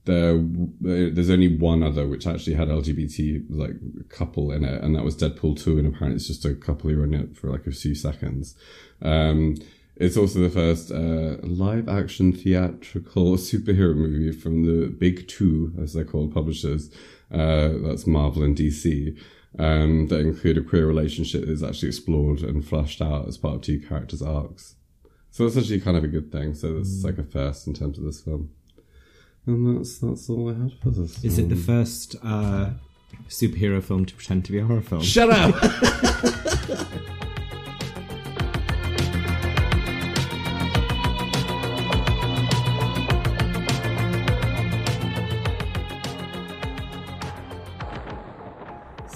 there, 0.05 0.39
there's 0.81 1.31
only 1.31 1.57
one 1.57 1.83
other 1.83 2.07
which 2.07 2.27
actually 2.27 2.55
had 2.55 2.69
LGBT 2.69 3.45
like 3.51 4.09
couple 4.09 4.51
in 4.53 4.65
it, 4.65 4.83
and 4.83 4.95
that 4.95 5.05
was 5.05 5.17
Deadpool 5.17 5.63
two, 5.63 5.79
and 5.79 5.87
apparently 5.87 6.17
it's 6.17 6.27
just 6.27 6.45
a 6.45 6.55
couple 6.55 6.91
who 6.91 6.99
were 6.99 7.05
in 7.05 7.15
it 7.15 7.37
for 7.37 7.51
like 7.51 7.67
a 7.67 7.73
few 7.73 7.95
seconds. 7.95 8.55
Um, 9.03 9.57
it's 9.97 10.17
also 10.17 10.39
the 10.39 10.51
first 10.51 10.91
uh, 10.91 11.37
live 11.47 11.89
action 11.89 12.33
theatrical 12.33 13.37
superhero 13.37 13.95
movie 13.95 14.33
from 14.33 14.65
the 14.65 14.87
big 14.87 15.29
two, 15.29 15.75
as 15.81 15.93
they're 15.93 16.05
called, 16.05 16.33
publishers. 16.33 16.91
Uh, 17.31 17.71
that's 17.83 18.07
Marvel 18.07 18.43
and 18.43 18.57
DC 18.57 19.17
um, 19.59 20.07
that 20.09 20.21
include 20.21 20.59
a 20.59 20.63
queer 20.63 20.87
relationship 20.87 21.43
that 21.43 21.51
is 21.51 21.63
actually 21.63 21.89
explored 21.89 22.41
and 22.41 22.65
flushed 22.65 23.03
out 23.03 23.29
as 23.29 23.37
part 23.37 23.57
of 23.57 23.63
two 23.63 23.81
characters' 23.81 24.23
arcs. 24.23 24.77
So 25.31 25.45
that's 25.45 25.57
actually 25.57 25.81
kind 25.81 25.97
of 25.97 26.05
a 26.05 26.09
good 26.09 26.33
thing. 26.33 26.55
So 26.55 26.75
that's 26.75 27.05
like 27.05 27.19
a 27.19 27.23
first 27.23 27.67
in 27.67 27.75
terms 27.75 27.99
of 27.99 28.05
this 28.05 28.21
film. 28.21 28.51
And 29.47 29.79
that's 29.79 29.99
that's 29.99 30.29
all 30.29 30.51
I 30.51 30.55
had 30.55 30.73
for 30.83 30.91
this. 30.91 31.25
Is 31.25 31.39
it 31.39 31.49
the 31.49 31.57
first 31.57 32.17
uh, 32.23 32.71
superhero 33.29 33.83
film 33.83 34.05
to 34.07 34.15
pretend 34.15 34.45
to 34.47 34.53
be 34.53 34.59
a 34.59 34.65
horror 34.65 34.83
film? 34.83 35.03
Shut 35.03 35.31
up! 35.31 35.55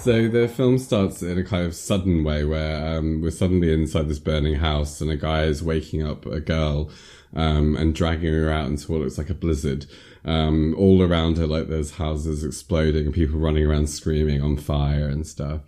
So 0.05 0.27
the 0.27 0.47
film 0.47 0.77
starts 0.77 1.23
in 1.23 1.39
a 1.39 1.43
kind 1.43 1.65
of 1.65 1.73
sudden 1.73 2.23
way 2.23 2.45
where 2.45 2.95
um, 2.95 3.23
we're 3.23 3.31
suddenly 3.31 3.73
inside 3.73 4.07
this 4.07 4.19
burning 4.19 4.53
house 4.53 5.01
and 5.01 5.09
a 5.09 5.15
guy 5.15 5.45
is 5.45 5.63
waking 5.63 6.05
up 6.05 6.27
a 6.27 6.39
girl 6.39 6.91
um, 7.35 7.75
and 7.75 7.95
dragging 7.95 8.31
her 8.31 8.51
out 8.51 8.67
into 8.67 8.91
what 8.91 9.01
looks 9.01 9.17
like 9.17 9.31
a 9.31 9.33
blizzard. 9.33 9.87
Um, 10.23 10.75
all 10.77 11.01
around 11.01 11.39
her, 11.39 11.47
like 11.47 11.69
there's 11.69 11.95
houses 11.95 12.43
exploding, 12.43 13.07
and 13.07 13.15
people 13.15 13.39
running 13.39 13.65
around 13.65 13.89
screaming 13.89 14.43
on 14.43 14.57
fire 14.57 15.07
and 15.07 15.25
stuff. 15.25 15.61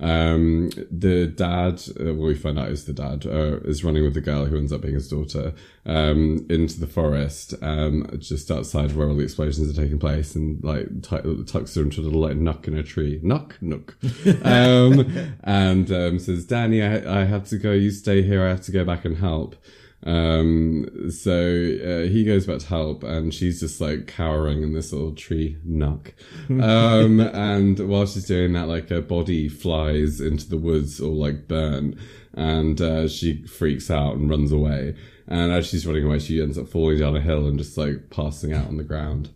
Um, 0.00 0.70
the 0.90 1.26
dad, 1.26 1.82
uh, 2.00 2.14
well, 2.14 2.28
we 2.28 2.34
find 2.34 2.58
out 2.58 2.68
is 2.68 2.84
the 2.84 2.92
dad, 2.92 3.26
uh, 3.26 3.58
is 3.60 3.82
running 3.82 4.04
with 4.04 4.14
the 4.14 4.20
girl 4.20 4.44
who 4.44 4.56
ends 4.56 4.72
up 4.72 4.82
being 4.82 4.94
his 4.94 5.08
daughter, 5.08 5.54
um, 5.86 6.46
into 6.48 6.78
the 6.78 6.86
forest, 6.86 7.54
um, 7.62 8.08
just 8.18 8.50
outside 8.50 8.94
where 8.94 9.08
all 9.08 9.16
the 9.16 9.24
explosions 9.24 9.76
are 9.76 9.82
taking 9.82 9.98
place 9.98 10.34
and 10.34 10.62
like 10.62 10.86
t- 11.02 11.44
tucks 11.44 11.74
her 11.74 11.82
into 11.82 12.00
a 12.00 12.02
little 12.02 12.20
like 12.20 12.36
nook 12.36 12.68
in 12.68 12.76
a 12.76 12.82
tree. 12.82 13.18
Nook, 13.22 13.58
nook. 13.60 13.96
um, 14.44 15.34
and, 15.42 15.90
um, 15.90 16.18
says, 16.18 16.46
Dani, 16.46 16.82
I, 16.82 17.22
I 17.22 17.24
have 17.24 17.48
to 17.48 17.58
go. 17.58 17.72
You 17.72 17.90
stay 17.90 18.22
here. 18.22 18.44
I 18.44 18.50
have 18.50 18.62
to 18.62 18.72
go 18.72 18.84
back 18.84 19.04
and 19.04 19.16
help. 19.16 19.56
Um, 20.04 21.10
so 21.10 21.32
uh, 21.32 22.08
he 22.08 22.24
goes 22.24 22.46
back 22.46 22.60
to 22.60 22.66
help, 22.66 23.02
and 23.02 23.32
she's 23.34 23.60
just 23.60 23.80
like 23.80 24.06
cowering 24.06 24.62
in 24.62 24.72
this 24.72 24.92
little 24.92 25.14
tree 25.14 25.56
nook. 25.64 26.14
Um, 26.48 27.20
and 27.20 27.78
while 27.88 28.06
she's 28.06 28.26
doing 28.26 28.52
that, 28.54 28.68
like 28.68 28.88
her 28.88 29.00
body 29.00 29.48
flies 29.48 30.20
into 30.20 30.48
the 30.48 30.56
woods 30.56 31.00
or 31.00 31.12
like 31.12 31.48
burn, 31.48 31.98
and 32.34 32.80
uh, 32.80 33.08
she 33.08 33.44
freaks 33.46 33.90
out 33.90 34.16
and 34.16 34.30
runs 34.30 34.52
away. 34.52 34.94
And 35.26 35.52
as 35.52 35.66
she's 35.66 35.86
running 35.86 36.04
away, 36.04 36.18
she 36.20 36.40
ends 36.40 36.58
up 36.58 36.68
falling 36.68 36.98
down 36.98 37.16
a 37.16 37.20
hill 37.20 37.46
and 37.46 37.58
just 37.58 37.76
like 37.76 38.10
passing 38.10 38.52
out 38.52 38.66
on 38.66 38.78
the 38.78 38.82
ground. 38.82 39.30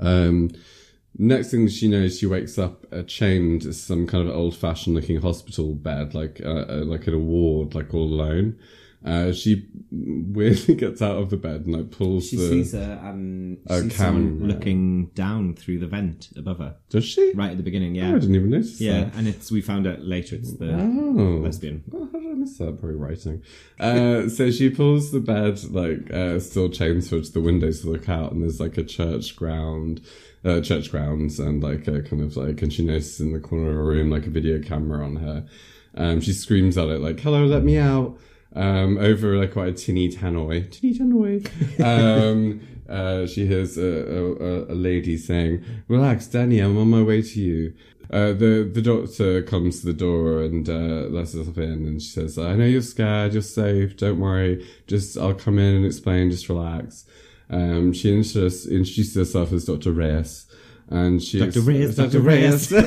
Um, 0.00 0.50
next 1.18 1.50
thing 1.50 1.68
she 1.68 1.88
knows, 1.88 2.18
she 2.18 2.26
wakes 2.26 2.58
up 2.58 2.86
uh, 2.92 3.02
chained 3.02 3.62
to 3.62 3.72
some 3.72 4.06
kind 4.06 4.28
of 4.28 4.34
old 4.34 4.56
fashioned 4.56 4.96
looking 4.96 5.20
hospital 5.20 5.74
bed, 5.74 6.14
like 6.14 6.40
uh, 6.44 6.64
uh, 6.68 6.82
like 6.84 7.06
in 7.06 7.14
a 7.14 7.18
ward, 7.18 7.74
like 7.74 7.92
all 7.92 8.04
alone. 8.04 8.58
Uh, 9.04 9.32
she 9.32 9.66
weirdly 9.90 10.74
gets 10.76 11.02
out 11.02 11.16
of 11.16 11.30
the 11.30 11.36
bed 11.36 11.62
and 11.66 11.74
like 11.74 11.90
pulls 11.90 12.28
She 12.28 12.36
the. 12.36 12.48
sees 12.48 12.72
her 12.72 13.00
and 13.02 13.58
A 13.66 13.80
sees 13.80 13.96
someone 13.96 14.46
looking 14.46 15.06
down 15.14 15.54
through 15.54 15.80
the 15.80 15.86
vent 15.88 16.28
above 16.36 16.58
her, 16.58 16.76
Does 16.88 17.04
she? 17.04 17.32
right 17.34 17.50
at 17.50 17.56
the 17.56 17.62
beginning. 17.62 17.98
Oh, 17.98 18.02
I 18.02 18.06
Yeah, 18.12 18.18
didn't 18.18 18.34
even 18.36 18.50
notice. 18.50 18.80
yeah, 18.80 19.04
that. 19.04 19.14
and 19.16 19.26
it's 19.28 19.50
we 19.50 19.60
found 19.60 19.86
out 19.86 20.02
later 20.02 20.36
it's 20.36 20.52
the 20.56 20.72
Oh. 20.72 21.40
lesbian. 21.42 21.82
Oh, 21.92 22.08
how 22.12 22.18
did 22.20 22.30
I 22.30 22.34
miss 22.34 22.56
that? 22.58 22.78
Probably 22.78 22.96
writing. 22.96 23.42
Uh, 23.80 24.28
so 24.36 24.50
she 24.50 24.70
pulls 24.70 25.10
the 25.10 25.20
bed, 25.20 25.62
like, 25.70 26.10
uh, 26.12 26.38
still 26.38 26.68
chained 26.68 27.02
to 27.04 27.16
it 27.16 27.24
to 27.24 27.32
the 27.32 27.40
windows 27.40 27.80
to 27.80 27.90
look 27.90 28.08
out, 28.08 28.32
and 28.32 28.42
there's 28.42 28.60
like 28.60 28.78
a 28.78 28.84
church 28.84 29.34
ground, 29.36 30.00
uh, 30.44 30.60
church 30.60 30.90
grounds, 30.90 31.40
and 31.40 31.62
like 31.62 31.88
a 31.88 32.02
kind 32.02 32.22
of 32.22 32.36
like, 32.36 32.62
and 32.62 32.72
she 32.72 32.84
notices 32.84 33.20
in 33.20 33.32
the 33.32 33.40
corner 33.40 33.70
of 33.70 33.74
her 33.76 33.84
room, 33.84 34.10
like 34.10 34.26
a 34.26 34.30
video 34.30 34.60
camera 34.60 35.04
on 35.04 35.16
her. 35.16 35.44
Um, 35.94 36.20
she 36.20 36.32
screams 36.32 36.78
at 36.78 36.88
it, 36.88 37.00
like, 37.00 37.20
hello, 37.20 37.44
let 37.44 37.64
me 37.64 37.76
out. 37.78 38.16
Um, 38.54 38.98
over 38.98 39.38
like 39.38 39.52
quite 39.52 39.68
a 39.68 39.72
tinny 39.72 40.10
tannoy, 40.10 40.70
tinny 40.70 40.94
tannoy. 40.94 41.48
Um, 41.82 42.60
uh, 42.88 43.26
she 43.26 43.46
hears 43.46 43.78
a, 43.78 43.86
a, 43.86 44.72
a 44.72 44.74
lady 44.74 45.16
saying, 45.16 45.64
relax, 45.88 46.26
Dani, 46.26 46.62
I'm 46.62 46.76
on 46.76 46.90
my 46.90 47.02
way 47.02 47.22
to 47.22 47.40
you. 47.40 47.72
Uh, 48.10 48.34
the 48.34 48.70
the 48.70 48.82
doctor 48.82 49.40
comes 49.42 49.80
to 49.80 49.86
the 49.86 49.94
door 49.94 50.42
and 50.42 50.68
uh, 50.68 51.08
lets 51.08 51.34
us 51.34 51.48
in, 51.56 51.86
and 51.86 52.02
she 52.02 52.10
says, 52.10 52.36
"I 52.36 52.54
know 52.56 52.66
you're 52.66 52.82
scared. 52.82 53.32
You're 53.32 53.40
safe. 53.40 53.96
Don't 53.96 54.20
worry. 54.20 54.66
Just 54.86 55.16
I'll 55.16 55.32
come 55.32 55.58
in 55.58 55.76
and 55.76 55.86
explain. 55.86 56.30
Just 56.30 56.50
relax." 56.50 57.06
Um, 57.48 57.92
she 57.92 58.08
introduces, 58.08 58.66
introduces 58.66 59.14
herself 59.14 59.52
as 59.52 59.64
Dr. 59.66 59.92
Reyes, 59.92 60.46
and 60.92 61.22
she 61.22 61.38
Dr. 61.38 61.62
Reyes, 61.62 61.96
Dr. 61.96 62.20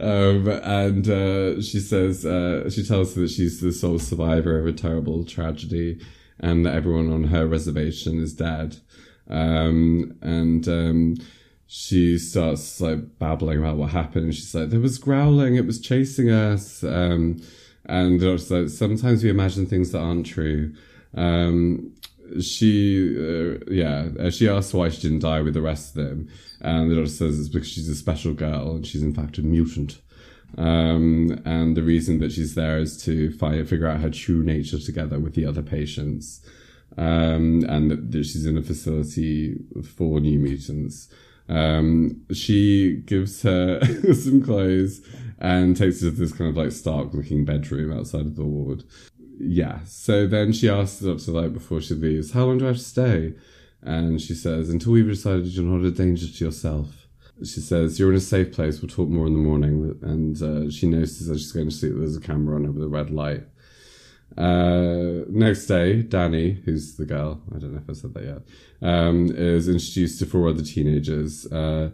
um, 0.00 0.48
and 0.48 1.08
uh, 1.08 1.62
she 1.62 1.80
says 1.80 2.26
uh, 2.26 2.68
she 2.68 2.84
tells 2.84 3.14
her 3.14 3.22
that 3.22 3.30
she's 3.30 3.60
the 3.60 3.72
sole 3.72 3.98
survivor 3.98 4.58
of 4.58 4.66
a 4.66 4.72
terrible 4.72 5.24
tragedy, 5.24 5.98
and 6.38 6.66
that 6.66 6.74
everyone 6.74 7.10
on 7.10 7.24
her 7.24 7.46
reservation 7.46 8.22
is 8.22 8.34
dead. 8.34 8.76
Um, 9.30 10.18
and 10.20 10.68
um, 10.68 11.16
she 11.66 12.18
starts 12.18 12.82
like 12.82 13.18
babbling 13.18 13.58
about 13.58 13.78
what 13.78 13.90
happened. 13.90 14.26
And 14.26 14.34
she's 14.34 14.54
like, 14.54 14.68
"There 14.68 14.80
was 14.80 14.98
growling. 14.98 15.56
It 15.56 15.66
was 15.66 15.80
chasing 15.80 16.30
us." 16.30 16.84
Um, 16.84 17.40
and 17.86 18.20
the 18.20 18.26
doctor's 18.26 18.50
like, 18.50 18.68
"Sometimes 18.68 19.24
we 19.24 19.30
imagine 19.30 19.64
things 19.64 19.92
that 19.92 20.00
aren't 20.00 20.26
true." 20.26 20.74
Um, 21.16 21.94
she, 22.40 23.14
uh, 23.16 23.58
yeah, 23.68 24.08
uh, 24.18 24.30
she 24.30 24.48
asks 24.48 24.74
why 24.74 24.88
she 24.88 25.02
didn't 25.02 25.20
die 25.20 25.40
with 25.40 25.54
the 25.54 25.62
rest 25.62 25.96
of 25.96 26.04
them, 26.04 26.28
and 26.60 26.90
the 26.90 26.96
doctor 26.96 27.10
says 27.10 27.38
it's 27.38 27.48
because 27.48 27.68
she's 27.68 27.88
a 27.88 27.94
special 27.94 28.34
girl 28.34 28.76
and 28.76 28.86
she's 28.86 29.02
in 29.02 29.14
fact 29.14 29.38
a 29.38 29.42
mutant. 29.42 30.00
Um, 30.56 31.42
and 31.44 31.76
the 31.76 31.82
reason 31.82 32.20
that 32.20 32.32
she's 32.32 32.54
there 32.54 32.78
is 32.78 33.02
to 33.04 33.32
find, 33.32 33.68
figure 33.68 33.88
out 33.88 34.00
her 34.00 34.10
true 34.10 34.42
nature 34.42 34.78
together 34.78 35.18
with 35.18 35.34
the 35.34 35.46
other 35.46 35.62
patients. 35.62 36.40
Um, 36.96 37.64
and 37.68 37.90
that, 37.90 38.24
she's 38.24 38.46
in 38.46 38.56
a 38.56 38.62
facility 38.62 39.56
for 39.96 40.20
new 40.20 40.38
mutants. 40.38 41.08
Um, 41.48 42.22
she 42.32 43.02
gives 43.04 43.42
her 43.42 43.80
some 44.14 44.42
clothes 44.42 45.00
and 45.38 45.76
takes 45.76 46.02
her 46.02 46.10
to 46.10 46.16
this 46.16 46.32
kind 46.32 46.50
of 46.50 46.56
like 46.56 46.72
stark 46.72 47.12
looking 47.12 47.44
bedroom 47.44 47.92
outside 47.92 48.22
of 48.22 48.36
the 48.36 48.44
ward. 48.44 48.84
Yeah. 49.38 49.80
So 49.84 50.26
then 50.26 50.52
she 50.52 50.68
asks 50.68 50.98
the 50.98 51.12
doctor, 51.12 51.32
like, 51.32 51.52
before 51.52 51.80
she 51.80 51.94
leaves, 51.94 52.32
how 52.32 52.44
long 52.44 52.58
do 52.58 52.64
I 52.64 52.68
have 52.68 52.76
to 52.76 52.82
stay? 52.82 53.34
And 53.82 54.20
she 54.20 54.34
says, 54.34 54.70
until 54.70 54.92
we've 54.92 55.06
decided 55.06 55.46
you're 55.46 55.64
not 55.64 55.84
a 55.84 55.90
danger 55.90 56.26
to 56.26 56.44
yourself. 56.44 57.06
She 57.40 57.60
says, 57.60 57.98
you're 57.98 58.10
in 58.10 58.16
a 58.16 58.20
safe 58.20 58.52
place. 58.52 58.80
We'll 58.80 58.88
talk 58.88 59.08
more 59.08 59.26
in 59.26 59.32
the 59.32 59.38
morning. 59.40 59.98
And 60.02 60.40
uh, 60.40 60.70
she 60.70 60.86
notices 60.86 61.28
as 61.28 61.40
she's 61.40 61.52
going 61.52 61.68
to 61.68 61.74
sleep, 61.74 61.94
there's 61.96 62.16
a 62.16 62.20
camera 62.20 62.56
on 62.56 62.64
her 62.64 62.70
with 62.70 62.84
a 62.84 62.88
red 62.88 63.10
light. 63.10 63.42
Uh, 64.38 65.24
next 65.28 65.66
day, 65.66 66.02
Dani, 66.02 66.62
who's 66.64 66.96
the 66.96 67.04
girl, 67.04 67.40
I 67.54 67.58
don't 67.58 67.72
know 67.72 67.80
if 67.80 67.90
I 67.90 67.92
said 67.92 68.14
that 68.14 68.24
yet, 68.24 68.42
um, 68.82 69.30
is 69.34 69.68
introduced 69.68 70.18
to 70.20 70.26
four 70.26 70.48
other 70.48 70.62
teenagers. 70.62 71.46
Uh, 71.52 71.90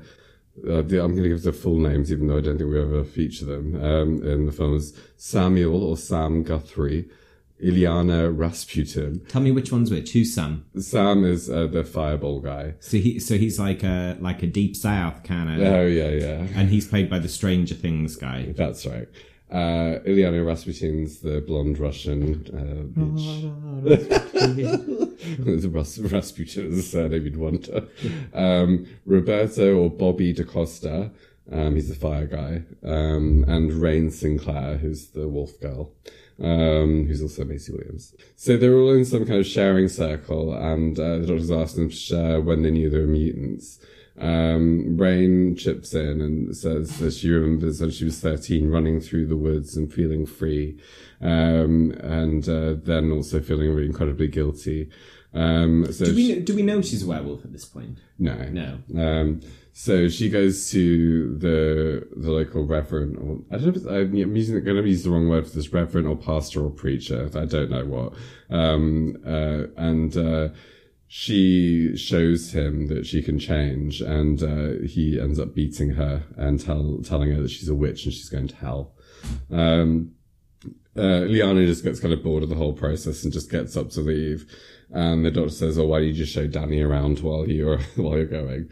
uh, 0.67 0.79
I'm 0.79 0.87
going 0.89 1.23
to 1.23 1.29
give 1.29 1.43
the 1.43 1.53
full 1.53 1.79
names, 1.79 2.13
even 2.13 2.29
though 2.29 2.39
I 2.39 2.41
don't 2.41 2.59
think 2.59 2.71
we 2.71 2.81
ever 2.81 3.05
feature 3.05 3.47
them 3.47 3.83
um, 3.83 4.23
in 4.23 4.47
the 4.47 4.53
film. 4.53 4.77
Is 4.77 4.95
Samuel 5.17 5.83
or 5.83 5.97
Sam 5.97 6.43
Guthrie, 6.43 7.09
Illyana 7.65 8.37
Rasputin. 8.37 9.21
Tell 9.29 9.41
me 9.41 9.51
which 9.51 9.71
one's 9.73 9.91
which. 9.91 10.13
Who's 10.13 10.35
Sam? 10.35 10.65
Sam 10.79 11.25
is 11.25 11.49
uh, 11.51 11.67
the 11.67 11.85
fireball 11.85 12.41
guy. 12.41 12.75
So 12.81 12.97
he, 12.97 13.19
so 13.19 13.37
he's 13.37 13.59
like 13.59 13.83
a 13.83 14.17
like 14.21 14.43
a 14.43 14.47
deep 14.47 14.77
south 14.77 15.23
kind 15.23 15.51
of, 15.51 15.67
Oh 15.67 15.87
yeah, 15.87 16.09
yeah, 16.09 16.47
and 16.55 16.71
he's 16.71 16.87
played 16.87 17.11
by 17.11 17.19
the 17.19 17.29
Stranger 17.29 17.75
Things 17.75 18.17
guy. 18.17 18.53
that's 18.57 18.87
right. 18.87 19.09
Uh, 19.51 19.99
Illyana 20.07 20.47
Rasputin's 20.47 21.21
the 21.21 21.41
blonde 21.41 21.79
Russian 21.81 22.47
uh, 22.55 23.01
bitch. 23.01 23.47
the 25.61 25.69
Ras- 25.69 25.99
Rasputin 25.99 26.67
is 26.67 26.79
a 26.79 26.83
surname 26.83 27.25
you'd 27.25 27.37
wonder. 27.37 27.89
Um, 28.33 28.87
Roberto 29.07 29.77
or 29.77 29.91
Bobby 29.91 30.33
DaCosta, 30.33 31.11
um, 31.51 31.75
he's 31.75 31.89
the 31.89 31.97
fire 31.97 32.27
guy, 32.27 32.63
um, 32.85 33.45
and 33.49 33.73
Rahne 33.73 34.13
Sinclair, 34.13 34.77
who's 34.79 35.09
the 35.09 35.29
wolf 35.29 35.61
girl, 35.61 35.93
um, 36.41 37.07
who's 37.07 37.23
also 37.23 37.45
Maisie 37.45 37.73
Williams. 37.73 38.15
So 38.37 38.57
they're 38.57 38.75
all 38.77 38.93
in 38.95 39.05
some 39.05 39.27
kind 39.27 39.39
of 39.41 39.47
sharing 39.47 39.89
circle, 39.89 40.53
and 40.55 40.99
uh, 40.99 41.19
the 41.19 41.27
doctors 41.27 41.51
asked 41.51 41.77
them 41.77 41.91
to 41.91 41.95
share 41.97 42.41
when 42.41 42.63
they 42.63 42.71
knew 42.71 42.89
they 42.91 42.99
were 43.01 43.07
mutants. 43.07 43.79
Um, 44.19 44.97
Rahne 44.99 45.57
chips 45.57 45.95
in 45.95 46.21
and 46.21 46.55
says 46.55 46.99
that 46.99 47.15
she 47.15 47.31
remembers 47.31 47.81
when 47.81 47.91
she 47.91 48.05
was 48.05 48.21
13 48.21 48.69
running 48.69 49.01
through 49.01 49.27
the 49.29 49.37
woods 49.37 49.77
and 49.77 49.91
feeling 49.93 50.27
free, 50.27 50.79
um, 51.23 51.93
and 52.01 52.47
uh, 52.49 52.75
then 52.83 53.11
also 53.13 53.41
feeling 53.41 53.71
really 53.73 53.87
incredibly 53.87 54.29
guilty. 54.29 54.91
Um, 55.33 55.91
so 55.93 56.05
Do 56.07 56.11
she- 56.17 56.35
we 56.35 56.41
do 56.41 56.55
we 56.57 56.63
know 56.63 56.83
she's 56.83 57.05
a 57.05 57.07
werewolf 57.07 57.45
at 57.45 57.53
this 57.53 57.65
point? 57.65 57.99
no. 58.19 58.35
No. 58.51 58.79
Um, 59.01 59.41
so 59.83 60.09
she 60.09 60.29
goes 60.29 60.71
to 60.73 61.39
the 61.39 62.07
the 62.15 62.31
local 62.31 62.67
reverend, 62.67 63.17
or 63.17 63.39
I 63.51 63.57
don't 63.57 63.75
know 63.75 63.81
if 63.81 64.11
I'm 64.11 64.15
using 64.37 64.63
going 64.63 64.77
to 64.77 64.87
use 64.87 65.05
the 65.05 65.11
wrong 65.11 65.27
word 65.27 65.49
for 65.49 65.55
this 65.57 65.73
reverend 65.73 66.07
or 66.07 66.17
pastor 66.17 66.63
or 66.63 66.69
preacher. 66.69 67.31
I 67.35 67.47
don't 67.47 67.71
know 67.71 67.87
what. 67.87 68.13
Um, 68.51 69.17
uh, 69.27 69.73
and 69.79 70.15
uh, 70.15 70.49
she 71.07 71.97
shows 71.97 72.53
him 72.53 72.89
that 72.89 73.07
she 73.07 73.23
can 73.23 73.39
change, 73.39 74.03
and 74.03 74.43
uh, 74.43 74.87
he 74.87 75.19
ends 75.19 75.39
up 75.39 75.55
beating 75.55 75.93
her 75.93 76.25
and 76.37 76.61
tell, 76.61 77.01
telling 77.03 77.31
her 77.31 77.41
that 77.41 77.51
she's 77.51 77.71
a 77.71 77.75
witch 77.75 78.05
and 78.05 78.13
she's 78.13 78.29
going 78.29 78.49
to 78.49 78.57
hell. 78.57 78.93
Um, 79.51 80.13
uh, 80.95 81.21
Liana 81.21 81.65
just 81.65 81.85
gets 81.85 82.01
kind 82.01 82.13
of 82.13 82.23
bored 82.23 82.43
of 82.43 82.51
the 82.51 82.55
whole 82.55 82.75
process 82.75 83.25
and 83.25 83.33
just 83.33 83.51
gets 83.51 83.79
up 83.79 83.89
to 83.93 84.03
leave. 84.03 84.45
And 84.91 85.25
the 85.25 85.31
doctor 85.31 85.49
says, 85.49 85.79
"Oh, 85.79 85.87
why 85.87 86.01
don't 86.01 86.09
you 86.09 86.13
just 86.13 86.35
show 86.35 86.47
Dani 86.47 86.87
around 86.87 87.21
while 87.21 87.49
you're 87.49 87.79
while 87.97 88.19
you're 88.19 88.27
going?" 88.27 88.69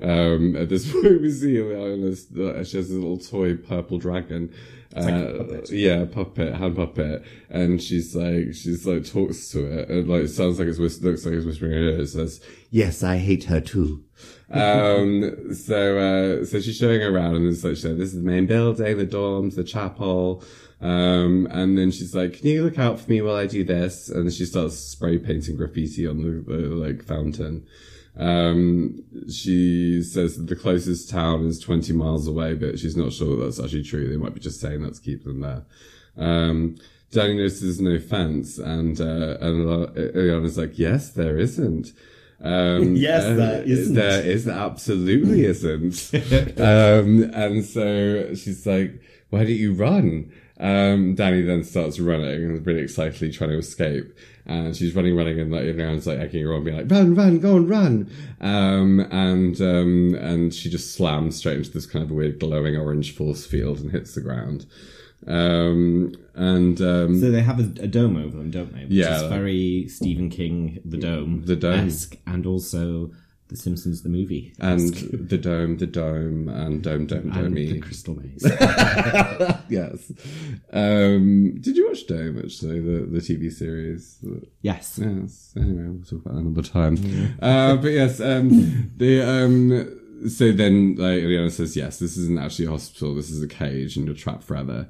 Um, 0.00 0.56
at 0.56 0.68
this 0.68 0.90
point, 0.92 1.20
we 1.20 1.30
see 1.30 1.56
Illyana's, 1.58 2.26
uh, 2.36 2.64
she 2.64 2.76
has 2.78 2.90
a 2.90 2.94
little 2.94 3.18
toy 3.18 3.56
purple 3.56 3.98
dragon. 3.98 4.52
like 4.94 5.04
a 5.14 5.28
Uh, 5.28 5.38
puppet. 5.44 5.70
yeah, 5.70 6.04
puppet, 6.04 6.54
hand 6.54 6.76
puppet, 6.76 7.22
and 7.50 7.80
she's 7.82 8.14
like, 8.14 8.54
she's 8.54 8.86
like 8.86 9.04
talks 9.10 9.48
to 9.50 9.64
it, 9.64 9.88
and 9.88 10.08
like 10.08 10.24
it 10.24 10.28
sounds 10.28 10.58
like 10.58 10.68
it's 10.68 10.78
whis- 10.78 11.02
looks 11.02 11.24
like 11.24 11.34
it's 11.34 11.46
whispering 11.46 11.72
in 11.72 11.78
her 11.78 11.90
ear. 11.90 12.00
It 12.00 12.08
says, 12.08 12.40
"Yes, 12.70 13.02
I 13.02 13.16
hate 13.18 13.44
her 13.44 13.60
too." 13.60 14.04
um, 14.50 15.54
so, 15.54 15.98
uh, 15.98 16.44
so 16.44 16.60
she's 16.60 16.76
showing 16.76 17.02
around, 17.02 17.36
and 17.36 17.46
it's 17.48 17.64
like, 17.64 17.76
she 17.76 17.82
said, 17.82 17.96
"This 17.98 18.10
is 18.12 18.16
the 18.22 18.30
main 18.30 18.46
building, 18.46 18.98
the 18.98 19.06
dorms, 19.06 19.54
the 19.56 19.64
chapel." 19.64 20.42
Um, 20.80 21.46
and 21.50 21.78
then 21.78 21.90
she's 21.90 22.14
like, 22.14 22.34
"Can 22.34 22.48
you 22.48 22.64
look 22.64 22.78
out 22.78 23.00
for 23.00 23.10
me 23.10 23.22
while 23.22 23.36
I 23.36 23.46
do 23.46 23.64
this?" 23.64 24.08
And 24.10 24.32
she 24.32 24.44
starts 24.44 24.76
spray 24.76 25.16
painting 25.18 25.56
graffiti 25.56 26.06
on 26.06 26.18
the, 26.22 26.52
the 26.52 26.58
like 26.68 27.02
fountain. 27.04 27.64
Um, 28.16 29.04
she 29.30 30.02
says 30.02 30.36
that 30.36 30.46
the 30.46 30.56
closest 30.56 31.08
town 31.08 31.46
is 31.46 31.58
20 31.58 31.92
miles 31.92 32.28
away, 32.28 32.54
but 32.54 32.78
she's 32.78 32.96
not 32.96 33.12
sure 33.12 33.36
that 33.36 33.44
that's 33.44 33.60
actually 33.60 33.84
true. 33.84 34.08
They 34.08 34.16
might 34.16 34.34
be 34.34 34.40
just 34.40 34.60
saying 34.60 34.82
that 34.82 34.94
to 34.94 35.00
keep 35.00 35.24
them 35.24 35.40
there. 35.40 35.64
Um, 36.16 36.76
Dani 37.10 37.36
notices 37.36 37.80
no 37.80 37.98
fence, 37.98 38.58
and, 38.58 39.00
uh, 39.00 39.36
and 39.40 39.66
Illyana's 39.96 40.58
like, 40.58 40.78
yes, 40.78 41.10
there 41.10 41.38
isn't. 41.38 41.92
Um, 42.42 42.96
Yes, 42.96 43.24
uh, 43.24 43.34
there 43.34 43.62
isn't. 43.62 43.94
There 43.94 44.22
is, 44.22 44.48
absolutely 44.48 45.44
isn't. 45.44 46.10
um, 46.60 47.30
and 47.34 47.64
so 47.64 48.34
she's 48.34 48.66
like, 48.66 49.00
why 49.30 49.40
don't 49.40 49.50
you 49.50 49.72
run? 49.74 50.32
Um, 50.58 51.16
Dani 51.16 51.46
then 51.46 51.64
starts 51.64 51.98
running 51.98 52.44
and 52.44 52.66
really 52.66 52.82
excitedly 52.82 53.32
trying 53.32 53.50
to 53.50 53.58
escape. 53.58 54.12
And 54.44 54.74
she's 54.76 54.94
running, 54.94 55.16
running, 55.16 55.38
and 55.38 55.52
like 55.52 55.62
everyone's 55.64 56.06
like 56.06 56.18
egging 56.18 56.42
her 56.44 56.52
on, 56.54 56.64
being 56.64 56.76
like, 56.76 56.90
"Run, 56.90 57.14
run, 57.14 57.38
go 57.38 57.54
on, 57.56 57.68
run!" 57.68 58.10
Um, 58.40 58.98
and 59.12 59.60
um, 59.60 60.14
and 60.20 60.52
she 60.52 60.68
just 60.68 60.94
slams 60.94 61.36
straight 61.36 61.58
into 61.58 61.70
this 61.70 61.86
kind 61.86 62.04
of 62.04 62.10
weird 62.10 62.40
glowing 62.40 62.76
orange 62.76 63.14
force 63.14 63.46
field 63.46 63.78
and 63.80 63.92
hits 63.92 64.14
the 64.14 64.20
ground. 64.20 64.66
Um, 65.26 66.12
and 66.34 66.80
um, 66.80 67.20
So 67.20 67.30
they 67.30 67.42
have 67.42 67.60
a, 67.60 67.84
a 67.84 67.86
dome 67.86 68.16
over 68.16 68.36
them, 68.36 68.50
don't 68.50 68.72
they? 68.74 68.80
Which 68.82 68.90
Yeah. 68.92 69.16
is 69.16 69.22
very 69.30 69.86
Stephen 69.88 70.28
King, 70.30 70.80
The 70.84 70.96
Dome. 70.98 71.42
The 71.44 71.54
Dome. 71.56 71.90
and 72.26 72.44
also 72.44 73.12
The 73.52 73.58
Simpsons, 73.58 74.02
the 74.02 74.08
movie. 74.08 74.54
and 74.58 74.94
the 75.28 75.36
dome, 75.36 75.76
the 75.76 75.86
dome, 75.86 76.48
and 76.48 76.82
dome, 76.82 77.06
dome, 77.06 77.30
and 77.30 77.34
dome. 77.34 77.54
The 77.54 77.80
Crystal 77.80 78.14
Maze. 78.14 78.42
yes. 79.68 80.10
Um, 80.72 81.60
did 81.60 81.76
you 81.76 81.86
watch 81.88 82.06
Dome? 82.06 82.38
Actually, 82.38 82.80
the 82.80 83.06
the 83.06 83.18
TV 83.18 83.52
series. 83.52 84.24
yes. 84.62 84.98
Yes. 85.02 85.52
Anyway, 85.56 85.82
we'll 85.88 86.02
talk 86.02 86.24
about 86.24 86.34
that 86.34 86.40
another 86.40 86.62
time. 86.62 87.36
Uh, 87.42 87.76
but 87.76 87.88
yes, 87.92 88.20
um, 88.20 88.90
the 88.96 89.20
um, 89.22 90.28
so 90.30 90.50
then 90.52 90.94
like 90.96 91.20
Illyana 91.20 91.50
says, 91.50 91.76
yes, 91.76 91.98
this 91.98 92.16
isn't 92.16 92.38
actually 92.38 92.66
a 92.66 92.70
hospital. 92.70 93.14
This 93.14 93.30
is 93.30 93.42
a 93.42 93.48
cage, 93.48 93.96
and 93.96 94.06
you're 94.06 94.14
trapped 94.14 94.44
forever. 94.44 94.88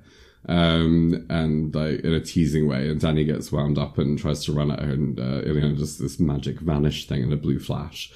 Um, 0.48 1.26
and 1.30 1.74
like 1.74 2.00
in 2.00 2.12
a 2.12 2.20
teasing 2.20 2.68
way, 2.68 2.88
and 2.88 3.00
Dani 3.00 3.26
gets 3.26 3.50
wound 3.52 3.78
up 3.78 3.98
and 3.98 4.18
tries 4.18 4.44
to 4.44 4.52
run 4.52 4.70
at 4.70 4.80
her, 4.80 4.90
and 4.90 5.18
uh, 5.18 5.42
Illyana 5.42 5.78
does 5.78 5.98
this 5.98 6.20
magic 6.20 6.60
vanish 6.60 7.06
thing 7.08 7.22
in 7.22 7.32
a 7.32 7.36
blue 7.36 7.58
flash. 7.58 8.12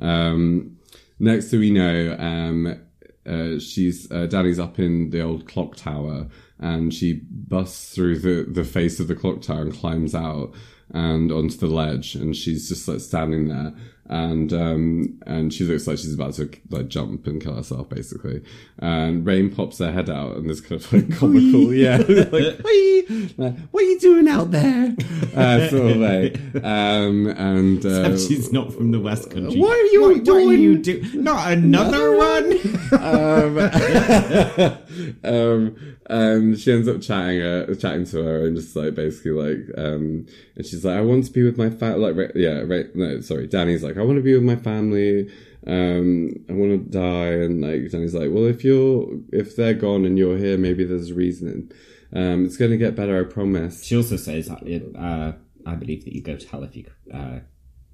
Um, 0.00 0.78
next 1.18 1.50
thing 1.50 1.60
we 1.60 1.70
know, 1.70 2.16
um, 2.18 2.80
uh, 3.26 3.58
she's 3.58 4.10
uh, 4.10 4.26
Dani's 4.26 4.58
up 4.58 4.78
in 4.78 5.10
the 5.10 5.22
old 5.22 5.46
clock 5.46 5.76
tower, 5.76 6.26
and 6.58 6.92
she 6.92 7.22
busts 7.30 7.94
through 7.94 8.18
the 8.18 8.50
the 8.50 8.64
face 8.64 9.00
of 9.00 9.08
the 9.08 9.14
clock 9.14 9.42
tower 9.42 9.62
and 9.62 9.74
climbs 9.74 10.14
out 10.14 10.54
and 10.92 11.30
onto 11.30 11.56
the 11.56 11.66
ledge, 11.66 12.14
and 12.14 12.34
she's 12.34 12.68
just 12.68 12.88
like 12.88 13.00
standing 13.00 13.48
there, 13.48 13.74
and 14.10 14.52
um 14.52 15.18
and 15.26 15.54
she 15.54 15.64
looks 15.64 15.86
like 15.86 15.96
she's 15.96 16.12
about 16.14 16.34
to 16.34 16.50
like 16.68 16.88
jump 16.88 17.26
and 17.26 17.40
kill 17.40 17.54
herself 17.54 17.88
basically, 17.88 18.42
and 18.80 19.24
Rahne 19.24 19.54
pops 19.54 19.78
her 19.78 19.92
head 19.92 20.10
out, 20.10 20.36
and 20.36 20.50
this 20.50 20.60
kind 20.60 20.82
of 20.82 20.92
like 20.92 21.16
comical, 21.16 21.72
yeah, 21.72 21.96
like 22.08 22.58
"Whee!" 22.64 23.32
Like, 23.38 23.56
what 23.70 23.82
are 23.82 23.86
you 23.86 23.98
doing 24.00 24.28
out 24.28 24.50
there? 24.50 24.94
Uh, 25.34 25.68
sort 25.68 25.92
of 25.92 25.96
like, 25.98 26.36
um 26.64 27.26
and 27.28 27.84
uh, 27.86 28.16
She's 28.18 28.52
not 28.52 28.72
from 28.72 28.90
the 28.90 29.00
West 29.00 29.30
Country. 29.30 29.58
What 29.60 29.76
are 29.78 29.86
you 29.86 30.02
what, 30.02 30.10
What 30.10 30.20
are 30.20 30.22
doing? 30.24 30.60
you 30.60 30.78
do? 30.78 31.02
Not 31.14 31.52
another 31.52 32.16
one. 32.16 32.52
um, 33.00 33.56
um, 35.24 35.96
and 36.06 36.58
she 36.58 36.72
ends 36.72 36.88
up 36.88 37.00
chatting 37.00 37.40
her, 37.40 37.74
chatting 37.74 38.04
to 38.06 38.22
her, 38.22 38.46
and 38.46 38.56
just 38.56 38.74
like 38.76 38.94
basically 38.94 39.32
like, 39.32 39.78
um, 39.78 40.26
and 40.56 40.66
she's 40.66 40.84
like, 40.84 40.98
I 40.98 41.02
want 41.02 41.24
to 41.26 41.32
be 41.32 41.42
with 41.42 41.58
my 41.58 41.70
family. 41.70 42.12
Like, 42.12 42.32
yeah, 42.34 42.60
right? 42.60 42.94
No, 42.94 43.20
sorry. 43.20 43.46
Dani's 43.46 43.82
like, 43.82 43.96
I 43.96 44.02
want 44.02 44.16
to 44.16 44.22
be 44.22 44.34
with 44.34 44.42
my 44.42 44.56
family. 44.56 45.30
Um, 45.66 46.32
I 46.48 46.52
want 46.54 46.70
to 46.70 46.90
die, 46.90 47.44
and 47.44 47.60
like 47.60 47.90
Dani's 47.90 48.14
like, 48.14 48.30
well, 48.30 48.46
if 48.46 48.64
you're 48.64 49.08
if 49.32 49.56
they're 49.56 49.74
gone 49.74 50.04
and 50.04 50.18
you're 50.18 50.38
here, 50.38 50.56
maybe 50.56 50.84
there's 50.84 51.10
a 51.10 51.14
reason. 51.14 51.70
Um, 52.12 52.44
it's 52.46 52.56
gonna 52.56 52.76
get 52.76 52.96
better, 52.96 53.20
I 53.20 53.30
promise. 53.30 53.84
She 53.84 53.96
also 53.96 54.16
says, 54.16 54.50
uh, 54.50 55.32
"I 55.66 55.74
believe 55.74 56.04
that 56.04 56.14
you 56.14 56.22
go 56.22 56.36
to 56.36 56.48
hell 56.48 56.64
if 56.64 56.74
you 56.74 56.86
uh, 57.12 57.40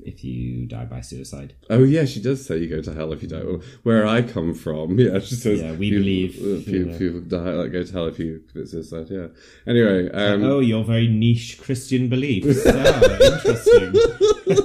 if 0.00 0.22
you 0.24 0.66
die 0.66 0.84
by 0.84 1.00
suicide." 1.00 1.54
Oh 1.70 1.82
yeah, 1.84 2.04
she 2.04 2.20
does 2.20 2.44
say 2.46 2.58
you 2.58 2.68
go 2.68 2.82
to 2.82 2.92
hell 2.94 3.12
if 3.12 3.22
you 3.22 3.28
die. 3.28 3.42
Where 3.82 4.06
I 4.06 4.22
come 4.22 4.54
from, 4.54 4.98
yeah, 4.98 5.18
she 5.20 5.34
says 5.36 5.60
Yeah, 5.60 5.72
we 5.72 5.90
people- 5.90 5.98
believe, 6.02 6.36
uh, 6.38 6.64
people, 6.70 6.92
yeah. 6.92 6.98
people 6.98 7.20
die 7.20 7.50
like 7.52 7.72
go 7.72 7.82
to 7.82 7.92
hell 7.92 8.06
if 8.06 8.18
you 8.18 8.42
commit 8.52 8.68
suicide. 8.68 9.06
Yeah. 9.10 9.26
Anyway, 9.66 10.10
um, 10.10 10.44
oh, 10.44 10.60
your 10.60 10.84
very 10.84 11.08
niche 11.08 11.58
Christian 11.60 12.08
beliefs. 12.08 12.64
Oh, 12.66 13.34
interesting. 13.34 13.92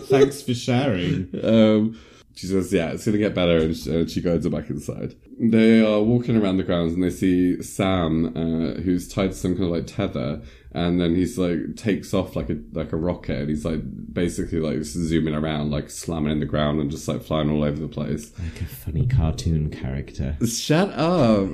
Thanks 0.07 0.41
for 0.41 0.53
sharing. 0.53 1.29
um, 1.43 1.99
she 2.35 2.47
says, 2.47 2.71
yeah, 2.73 2.91
it's 2.91 3.05
gonna 3.05 3.17
get 3.17 3.35
better, 3.35 3.57
and 3.57 3.75
she, 3.75 3.93
and 3.93 4.09
she 4.09 4.21
guides 4.21 4.45
her 4.45 4.49
back 4.51 4.69
inside. 4.69 5.15
They 5.39 5.81
are 5.85 6.01
walking 6.01 6.37
around 6.37 6.57
the 6.57 6.63
grounds, 6.63 6.93
and 6.93 7.03
they 7.03 7.09
see 7.09 7.61
Sam, 7.61 8.27
uh, 8.35 8.81
who's 8.81 9.07
tied 9.07 9.31
to 9.31 9.37
some 9.37 9.53
kind 9.53 9.65
of 9.65 9.71
like 9.71 9.87
tether, 9.87 10.41
and 10.73 11.01
then 11.01 11.15
he's 11.15 11.37
like 11.37 11.75
takes 11.75 12.13
off 12.13 12.35
like 12.35 12.49
a 12.49 12.57
like 12.73 12.91
a 12.93 12.97
rocket, 12.97 13.37
and 13.39 13.49
he's 13.49 13.65
like 13.65 13.81
basically 14.13 14.59
like 14.59 14.83
zooming 14.83 15.35
around, 15.35 15.71
like 15.71 15.89
slamming 15.89 16.31
in 16.31 16.39
the 16.39 16.45
ground, 16.45 16.79
and 16.79 16.89
just 16.91 17.07
like 17.07 17.21
flying 17.23 17.49
all 17.49 17.63
over 17.63 17.79
the 17.79 17.87
place. 17.87 18.31
Like 18.39 18.61
a 18.61 18.65
funny 18.65 19.07
cartoon 19.07 19.69
character. 19.69 20.37
Shut 20.47 20.89
up. 20.91 21.49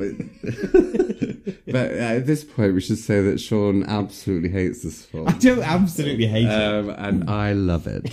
but 1.67 1.91
at 1.91 2.25
this 2.25 2.43
point, 2.43 2.73
we 2.73 2.81
should 2.81 2.97
say 2.97 3.21
that 3.21 3.39
Sean 3.39 3.83
absolutely 3.83 4.49
hates 4.49 4.83
this 4.83 5.05
film. 5.05 5.27
I 5.27 5.33
don't 5.33 5.59
absolutely 5.61 6.27
hate 6.27 6.45
it. 6.45 6.49
Um, 6.51 6.89
and 6.89 7.29
I 7.29 7.53
love 7.53 7.87
it. 7.87 8.05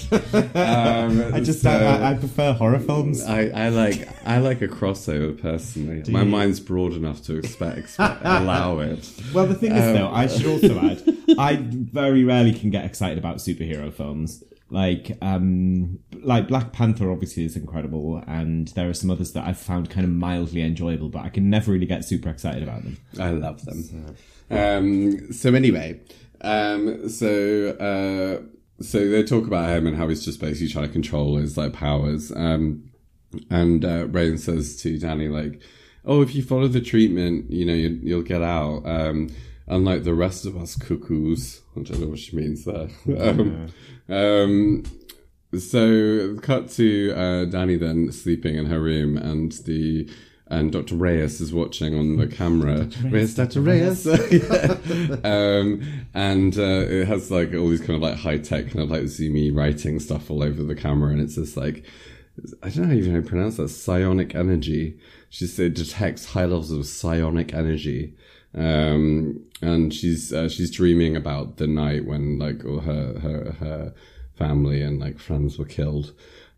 um, 0.56 1.34
I 1.34 1.40
just 1.40 1.62
so- 1.62 1.70
I, 1.70 2.10
I 2.10 2.14
prefer 2.14 2.52
horror 2.52 2.78
films. 2.78 3.22
I, 3.24 3.46
I 3.48 3.68
like 3.68 4.08
I 4.26 4.38
like 4.38 4.62
a 4.62 4.68
crossover 4.68 5.40
personally. 5.40 6.02
My 6.10 6.22
you? 6.22 6.28
mind's 6.28 6.60
broad 6.60 6.92
enough 6.94 7.22
to 7.24 7.36
expect, 7.36 7.78
expect 7.78 8.22
allow 8.24 8.78
it. 8.80 9.10
Well, 9.32 9.46
the 9.46 9.54
thing 9.54 9.72
is, 9.72 9.82
Um, 9.84 9.94
though, 9.94 10.10
I 10.10 10.26
should 10.26 10.46
also 10.46 10.78
add, 10.90 10.93
I 11.38 11.58
very 11.60 12.24
rarely 12.24 12.52
can 12.52 12.70
get 12.70 12.84
excited 12.84 13.18
about 13.18 13.36
superhero 13.38 13.92
films. 13.92 14.42
Like, 14.70 15.16
um, 15.22 16.00
like 16.22 16.48
Black 16.48 16.72
Panther 16.72 17.10
obviously 17.10 17.44
is 17.44 17.54
incredible, 17.56 18.22
and 18.26 18.68
there 18.68 18.88
are 18.88 18.94
some 18.94 19.10
others 19.10 19.32
that 19.32 19.46
I've 19.46 19.58
found 19.58 19.90
kind 19.90 20.04
of 20.04 20.10
mildly 20.10 20.62
enjoyable, 20.62 21.10
but 21.10 21.22
I 21.22 21.28
can 21.28 21.48
never 21.50 21.70
really 21.70 21.86
get 21.86 22.04
super 22.04 22.28
excited 22.28 22.62
about 22.62 22.82
them. 22.82 22.96
I 23.20 23.30
love 23.30 23.64
them. 23.64 24.16
Um, 24.50 25.32
so 25.32 25.54
anyway, 25.54 26.00
um, 26.40 27.08
so 27.08 27.68
uh, 27.68 28.82
so 28.82 29.08
they 29.08 29.22
talk 29.22 29.46
about 29.46 29.70
him 29.70 29.86
and 29.86 29.96
how 29.96 30.08
he's 30.08 30.24
just 30.24 30.40
basically 30.40 30.68
trying 30.68 30.86
to 30.86 30.92
control 30.92 31.36
his 31.36 31.56
like 31.56 31.72
powers. 31.72 32.32
Um, 32.34 32.90
and 33.50 33.84
uh, 33.84 34.06
Rahne 34.06 34.38
says 34.38 34.76
to 34.82 34.98
Dani 34.98 35.30
like, 35.30 35.62
"Oh, 36.04 36.22
if 36.22 36.34
you 36.34 36.42
follow 36.42 36.68
the 36.68 36.80
treatment, 36.80 37.50
you 37.50 37.64
know 37.64 37.74
you, 37.74 37.98
you'll 38.02 38.22
get 38.22 38.42
out." 38.42 38.82
Um, 38.84 39.30
unlike 39.66 40.04
the 40.04 40.14
rest 40.14 40.46
of 40.46 40.56
us 40.56 40.76
cuckoos, 40.76 41.62
I 41.76 41.82
don't 41.82 42.00
know 42.00 42.08
what 42.08 42.18
she 42.18 42.36
means 42.36 42.64
there. 42.64 42.88
um, 43.18 43.68
um, 44.08 44.84
so 45.58 46.36
cut 46.42 46.68
to 46.70 47.12
uh, 47.12 47.44
Dani 47.46 47.78
then 47.78 48.10
sleeping 48.12 48.56
in 48.56 48.66
her 48.66 48.80
room, 48.80 49.16
and 49.16 49.52
the 49.52 50.08
and 50.46 50.70
Dr. 50.70 50.94
Reyes 50.94 51.40
is 51.40 51.54
watching 51.54 51.98
on 51.98 52.16
the 52.16 52.26
camera. 52.26 52.88
Reyes, 53.04 53.34
Dr. 53.34 53.62
Reyes. 53.62 54.06
um, 55.24 55.82
and 56.12 56.58
uh, 56.58 56.84
it 56.86 57.06
has 57.08 57.30
like 57.30 57.54
all 57.54 57.70
these 57.70 57.80
kind 57.80 57.94
of 57.94 58.02
like 58.02 58.16
high 58.16 58.38
tech 58.38 58.66
kind 58.66 58.80
of 58.80 58.90
like 58.90 59.04
zoomy 59.04 59.54
writing 59.56 59.98
stuff 60.00 60.30
all 60.30 60.42
over 60.42 60.62
the 60.62 60.74
camera, 60.74 61.10
and 61.10 61.20
it's 61.20 61.36
just 61.36 61.56
like 61.56 61.84
I 62.62 62.68
don't 62.68 62.88
know 62.88 62.94
even 62.94 63.14
how 63.14 63.20
to 63.20 63.26
pronounce 63.26 63.56
that 63.56 63.68
psionic 63.68 64.34
energy. 64.34 64.98
She 65.30 65.46
said 65.46 65.66
it 65.66 65.74
detects 65.74 66.26
high 66.26 66.44
levels 66.44 66.70
of 66.70 66.86
psionic 66.86 67.54
energy. 67.54 68.14
Um, 68.54 69.44
and 69.62 69.92
she's 69.92 70.32
uh, 70.32 70.48
she's 70.48 70.70
dreaming 70.70 71.16
about 71.16 71.56
the 71.56 71.66
night 71.66 72.04
when 72.06 72.38
like 72.38 72.64
all 72.64 72.80
her 72.80 73.18
her 73.18 73.56
her 73.58 73.94
family 74.36 74.82
and 74.82 75.00
like 75.00 75.18
friends 75.18 75.58
were 75.58 75.64
killed. 75.64 76.12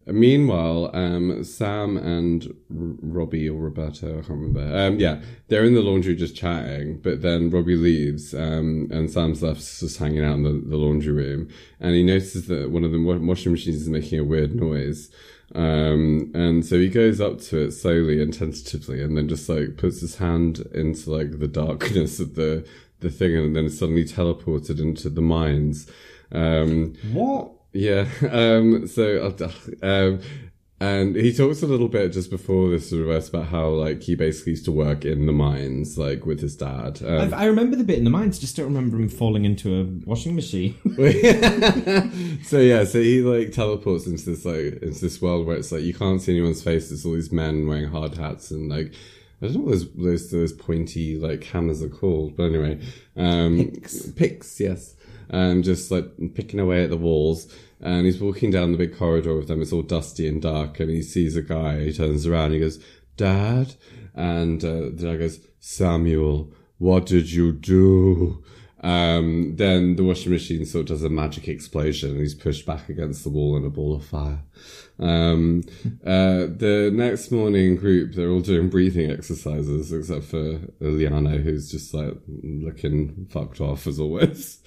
Meanwhile, 0.08 0.92
um, 0.94 1.42
Sam 1.42 1.96
and 1.96 2.54
Robbie 2.70 3.48
or 3.48 3.60
Roberto, 3.60 4.10
I 4.10 4.22
can't 4.22 4.28
remember. 4.28 4.78
Um, 4.78 5.00
yeah, 5.00 5.20
they're 5.48 5.64
in 5.64 5.74
the 5.74 5.82
laundry 5.82 6.14
just 6.14 6.36
chatting, 6.36 6.98
but 6.98 7.22
then 7.22 7.50
Robbie 7.50 7.74
leaves, 7.74 8.32
um, 8.32 8.86
and 8.92 9.10
Sam's 9.10 9.42
left 9.42 9.58
just 9.58 9.98
hanging 9.98 10.24
out 10.24 10.36
in 10.36 10.42
the, 10.44 10.62
the 10.64 10.76
laundry 10.76 11.12
room, 11.12 11.48
and 11.80 11.96
he 11.96 12.04
notices 12.04 12.46
that 12.46 12.70
one 12.70 12.84
of 12.84 12.92
the 12.92 13.02
washing 13.02 13.50
machines 13.50 13.82
is 13.82 13.88
making 13.88 14.20
a 14.20 14.24
weird 14.24 14.54
noise. 14.54 15.10
Um, 15.54 16.32
and 16.34 16.64
so 16.66 16.78
he 16.78 16.88
goes 16.88 17.20
up 17.20 17.40
to 17.42 17.58
it 17.66 17.70
slowly 17.72 18.20
and 18.20 18.32
tentatively, 18.34 19.02
and 19.02 19.16
then 19.16 19.28
just 19.28 19.48
like 19.48 19.76
puts 19.76 20.00
his 20.00 20.16
hand 20.16 20.60
into 20.74 21.10
like 21.10 21.38
the 21.38 21.48
darkness 21.48 22.18
of 22.20 22.34
the 22.34 22.66
the 23.00 23.10
thing, 23.10 23.36
and 23.36 23.54
then 23.54 23.68
suddenly 23.70 24.04
teleported 24.04 24.80
into 24.80 25.08
the 25.08 25.20
mines. 25.22 25.88
Um, 26.32 26.94
What? 27.12 27.52
yeah. 27.72 28.06
Um, 28.30 28.86
so, 28.88 29.34
um, 29.82 30.20
and 30.78 31.16
he 31.16 31.32
talks 31.32 31.62
a 31.62 31.66
little 31.66 31.88
bit 31.88 32.12
just 32.12 32.30
before 32.30 32.68
this 32.68 32.92
reverse 32.92 33.30
about 33.30 33.46
how 33.46 33.68
like 33.68 34.02
he 34.02 34.14
basically 34.14 34.52
used 34.52 34.66
to 34.66 34.72
work 34.72 35.06
in 35.06 35.24
the 35.24 35.32
mines, 35.32 35.96
like 35.96 36.26
with 36.26 36.40
his 36.40 36.54
dad. 36.54 37.02
Um, 37.02 37.32
I, 37.32 37.46
remember 37.46 37.76
the 37.76 37.84
bit 37.84 37.96
in 37.96 38.04
the 38.04 38.10
mines, 38.10 38.38
just 38.38 38.56
don't 38.56 38.66
remember 38.66 38.98
him 38.98 39.08
falling 39.08 39.46
into 39.46 39.80
a 39.80 39.84
washing 40.06 40.34
machine. 40.34 40.74
so 42.44 42.58
yeah, 42.58 42.84
so 42.84 43.00
he 43.00 43.22
like 43.22 43.52
teleports 43.52 44.06
into 44.06 44.26
this 44.26 44.44
like 44.44 44.82
into 44.82 45.00
this 45.00 45.22
world 45.22 45.46
where 45.46 45.56
it's 45.56 45.72
like 45.72 45.82
you 45.82 45.94
can't 45.94 46.20
see 46.20 46.32
anyone's 46.32 46.62
face. 46.62 46.90
There's 46.90 47.06
all 47.06 47.14
these 47.14 47.32
men 47.32 47.66
wearing 47.66 47.88
hard 47.88 48.14
hats 48.14 48.50
and 48.50 48.68
like 48.68 48.92
I 49.40 49.46
don't 49.46 49.54
know 49.54 49.60
what 49.60 49.70
those 49.72 49.92
those 49.94 50.30
those 50.30 50.52
pointy 50.52 51.16
like 51.16 51.44
hammers 51.44 51.82
are 51.82 51.88
called, 51.88 52.36
but 52.36 52.44
anyway, 52.44 52.80
um, 53.16 53.70
Picks. 53.72 54.10
picks, 54.12 54.60
yes, 54.60 54.94
um, 55.30 55.62
just 55.62 55.90
like 55.90 56.06
picking 56.34 56.60
away 56.60 56.84
at 56.84 56.90
the 56.90 56.96
walls. 56.96 57.54
And 57.80 58.06
he's 58.06 58.20
walking 58.20 58.50
down 58.50 58.72
the 58.72 58.78
big 58.78 58.96
corridor 58.96 59.36
with 59.36 59.48
them. 59.48 59.60
It's 59.60 59.72
all 59.72 59.82
dusty 59.82 60.26
and 60.26 60.40
dark, 60.40 60.80
and 60.80 60.90
he 60.90 61.02
sees 61.02 61.36
a 61.36 61.42
guy. 61.42 61.84
He 61.84 61.92
turns 61.92 62.26
around. 62.26 62.52
He 62.52 62.60
goes, 62.60 62.82
"Dad," 63.16 63.74
and 64.14 64.64
uh, 64.64 64.90
the 64.94 65.02
dad 65.02 65.18
goes, 65.18 65.40
"Samuel, 65.60 66.52
what 66.78 67.06
did 67.06 67.30
you 67.30 67.52
do?" 67.52 68.42
Um, 68.86 69.56
then 69.56 69.96
the 69.96 70.04
washing 70.04 70.30
machine 70.32 70.64
sort 70.64 70.82
of 70.82 70.88
does 70.88 71.02
a 71.02 71.08
magic 71.08 71.48
explosion 71.48 72.10
and 72.10 72.20
he's 72.20 72.34
pushed 72.34 72.66
back 72.66 72.88
against 72.88 73.24
the 73.24 73.30
wall 73.30 73.56
in 73.56 73.64
a 73.64 73.70
ball 73.70 73.96
of 73.96 74.04
fire. 74.04 74.42
Um, 74.98 75.64
uh, 76.06 76.46
the 76.46 76.90
next 76.94 77.32
morning 77.32 77.76
group, 77.76 78.14
they're 78.14 78.30
all 78.30 78.40
doing 78.40 78.68
breathing 78.68 79.10
exercises 79.10 79.92
except 79.92 80.26
for 80.26 80.60
Liana, 80.78 81.38
who's 81.38 81.70
just 81.70 81.94
like 81.94 82.14
looking 82.28 83.26
fucked 83.30 83.60
off 83.60 83.86
as 83.86 83.98
always. 83.98 84.60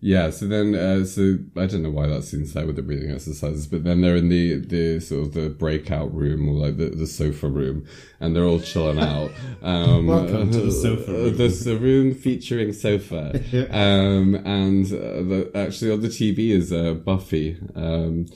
Yeah, 0.00 0.30
so 0.30 0.46
then, 0.46 0.74
uh, 0.74 1.04
so 1.04 1.38
I 1.56 1.66
don't 1.66 1.82
know 1.82 1.90
why 1.90 2.08
that 2.08 2.24
scene's 2.24 2.52
there 2.52 2.66
with 2.66 2.76
the 2.76 2.82
breathing 2.82 3.12
exercises, 3.12 3.68
but 3.68 3.84
then 3.84 4.00
they're 4.00 4.16
in 4.16 4.28
the, 4.28 4.56
the 4.56 4.98
sort 5.00 5.28
of 5.28 5.34
the 5.34 5.48
breakout 5.48 6.12
room 6.12 6.48
or 6.48 6.54
like 6.54 6.76
the, 6.76 6.90
the 6.90 7.06
sofa 7.06 7.48
room 7.48 7.86
and 8.18 8.34
they're 8.34 8.44
all 8.44 8.60
chilling 8.60 8.98
out. 8.98 9.30
Um, 9.62 10.08
Welcome 10.08 10.50
to 10.50 10.60
the 10.60 10.72
sofa 10.72 11.12
room. 11.12 11.36
The, 11.36 11.48
the 11.48 11.76
room 11.76 12.14
featuring 12.14 12.72
sofa. 12.72 13.30
um, 13.70 14.34
and 14.34 14.86
uh, 14.86 15.22
the, 15.22 15.50
actually 15.54 15.92
on 15.92 16.00
the 16.00 16.08
TV 16.08 16.50
is 16.50 16.72
uh, 16.72 16.94
Buffy, 16.94 17.58
um, 17.76 18.26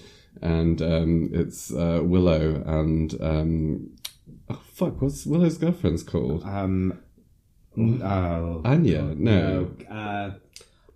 and 0.40 0.81
um, 0.83 1.31
it's 1.33 1.72
uh, 1.72 2.01
Willow 2.03 2.62
and 2.64 3.20
um, 3.20 3.90
oh 4.49 4.61
fuck, 4.72 5.03
what's 5.03 5.27
Willow's 5.27 5.59
girlfriend's 5.59 6.03
called? 6.05 6.44
Um, 6.44 6.99
oh, 7.77 8.62
Anya? 8.64 9.03
No. 9.03 9.70
no, 9.88 9.94
uh, 9.94 10.31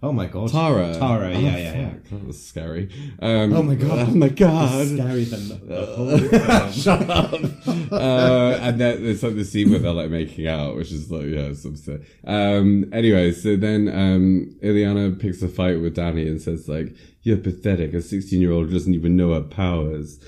oh 0.03 0.13
my 0.13 0.27
god, 0.27 0.51
Tara. 0.51 0.95
Tara, 0.95 1.27
Oh, 1.29 1.39
yeah, 1.39 1.57
yeah, 1.57 1.75
yeah. 1.75 1.93
That 2.11 2.27
was 2.27 2.43
scary. 2.45 2.89
Um, 3.21 3.53
Oh 3.53 3.63
my 3.63 3.75
God. 3.75 4.09
Oh 4.09 4.15
my 4.15 4.29
god. 4.29 4.87
Scary 4.87 5.25
than 5.25 5.49
the 5.69 6.73
Shut 6.73 7.09
up. 7.11 7.33
uh, 7.93 8.59
and 8.63 8.81
then 8.81 9.03
there's 9.05 9.23
like 9.23 9.35
the 9.37 9.45
scene 9.45 9.71
where 9.71 9.79
they're 9.79 9.93
like 9.93 10.11
making 10.11 10.47
out, 10.47 10.77
which 10.77 10.91
is 10.93 11.11
like, 11.11 11.27
yeah, 11.27 11.51
it's 11.53 11.65
upset. 11.65 12.01
Um, 12.27 12.89
anyway, 12.93 13.33
so 13.33 13.57
then, 13.57 13.89
um, 13.89 14.57
Illyana 14.63 15.19
picks 15.19 15.43
a 15.43 15.49
fight 15.49 15.81
with 15.81 15.97
Dani 15.97 16.27
and 16.27 16.41
says 16.41 16.69
like, 16.69 16.95
you're 17.23 17.37
pathetic. 17.37 17.93
A 17.95 18.01
16 18.01 18.41
year 18.41 18.53
old 18.53 18.71
doesn't 18.71 18.95
even 18.95 19.17
know 19.17 19.35
her 19.35 19.43
powers. 19.43 20.19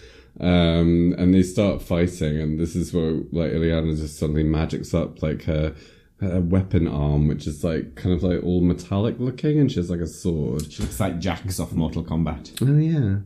Um, 0.40 1.14
and 1.18 1.34
they 1.34 1.42
start 1.42 1.82
fighting 1.82 2.40
and 2.40 2.58
this 2.58 2.74
is 2.74 2.92
where 2.92 3.12
like 3.32 3.52
Illyana 3.52 3.94
just 3.96 4.18
suddenly 4.18 4.42
magics 4.42 4.94
up 4.94 5.22
like 5.22 5.44
her, 5.44 5.74
her 6.22 6.40
weapon 6.40 6.86
arm, 6.88 7.28
which 7.28 7.46
is 7.46 7.62
like 7.64 7.94
kind 7.96 8.14
of 8.14 8.22
like 8.22 8.42
all 8.42 8.60
metallic 8.60 9.16
looking 9.18 9.58
and 9.58 9.70
she 9.70 9.78
has 9.78 9.90
like 9.90 10.00
a 10.00 10.06
sword. 10.06 10.72
She 10.72 10.82
looks 10.82 10.98
like 11.00 11.18
Jax 11.18 11.60
off 11.60 11.72
Mortal 11.72 12.04
Kombat, 12.04 12.52
Oh 12.62 12.78
yeah. 12.78 13.18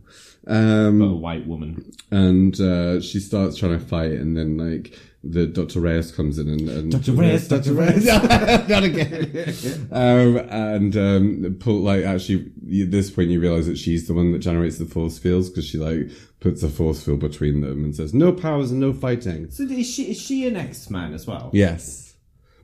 Um, 0.48 0.98
but 1.00 1.06
a 1.06 1.14
white 1.14 1.46
woman. 1.46 1.92
and 2.10 2.58
uh, 2.60 3.00
she 3.00 3.18
starts 3.18 3.56
trying 3.56 3.78
to 3.78 3.84
fight, 3.84 4.12
and 4.12 4.36
then 4.36 4.56
like 4.56 4.96
the 5.24 5.44
Dr. 5.48 5.80
Reyes 5.80 6.12
comes 6.12 6.38
in 6.38 6.48
and, 6.48 6.68
and 6.68 6.92
Dr. 6.92 7.12
Reyes, 7.14 7.48
Dr. 7.48 7.72
Reyes. 7.72 8.06
not 8.06 8.84
again. 8.84 9.88
um, 9.90 10.36
and 10.48 10.96
um, 10.96 11.56
pull 11.58 11.80
like 11.80 12.04
actually 12.04 12.52
at 12.80 12.92
this 12.92 13.10
point 13.10 13.30
you 13.30 13.40
realize 13.40 13.66
that 13.66 13.76
she's 13.76 14.06
the 14.06 14.14
one 14.14 14.30
that 14.30 14.38
generates 14.38 14.78
the 14.78 14.84
force 14.86 15.18
fields 15.18 15.50
because 15.50 15.66
she 15.66 15.78
like 15.78 16.10
puts 16.38 16.62
a 16.62 16.68
force 16.68 17.02
field 17.04 17.18
between 17.18 17.60
them 17.60 17.82
and 17.84 17.96
says 17.96 18.14
no 18.14 18.30
powers 18.32 18.70
and 18.70 18.78
no 18.80 18.92
fighting. 18.92 19.50
So 19.50 19.64
is 19.64 19.92
she 19.92 20.12
is 20.12 20.20
she 20.20 20.46
an 20.46 20.54
X 20.54 20.90
Man 20.90 21.12
as 21.12 21.26
well? 21.26 21.50
Yes. 21.52 22.05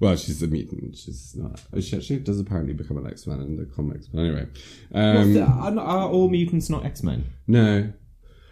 Well, 0.02 0.16
she's 0.16 0.42
a 0.42 0.48
mutant. 0.48 0.96
She's 0.96 1.36
not. 1.36 1.62
She 1.80 1.96
actually 1.96 2.18
does 2.18 2.40
apparently 2.40 2.74
become 2.74 2.98
an 2.98 3.06
X 3.06 3.24
Man 3.28 3.40
in 3.40 3.56
the 3.56 3.66
comics. 3.66 4.08
But 4.08 4.22
anyway, 4.22 4.46
um, 4.92 5.38
are, 5.38 5.78
are 5.78 6.08
all 6.08 6.28
mutants 6.28 6.68
not 6.68 6.84
X 6.84 7.04
Men? 7.04 7.24
No. 7.46 7.92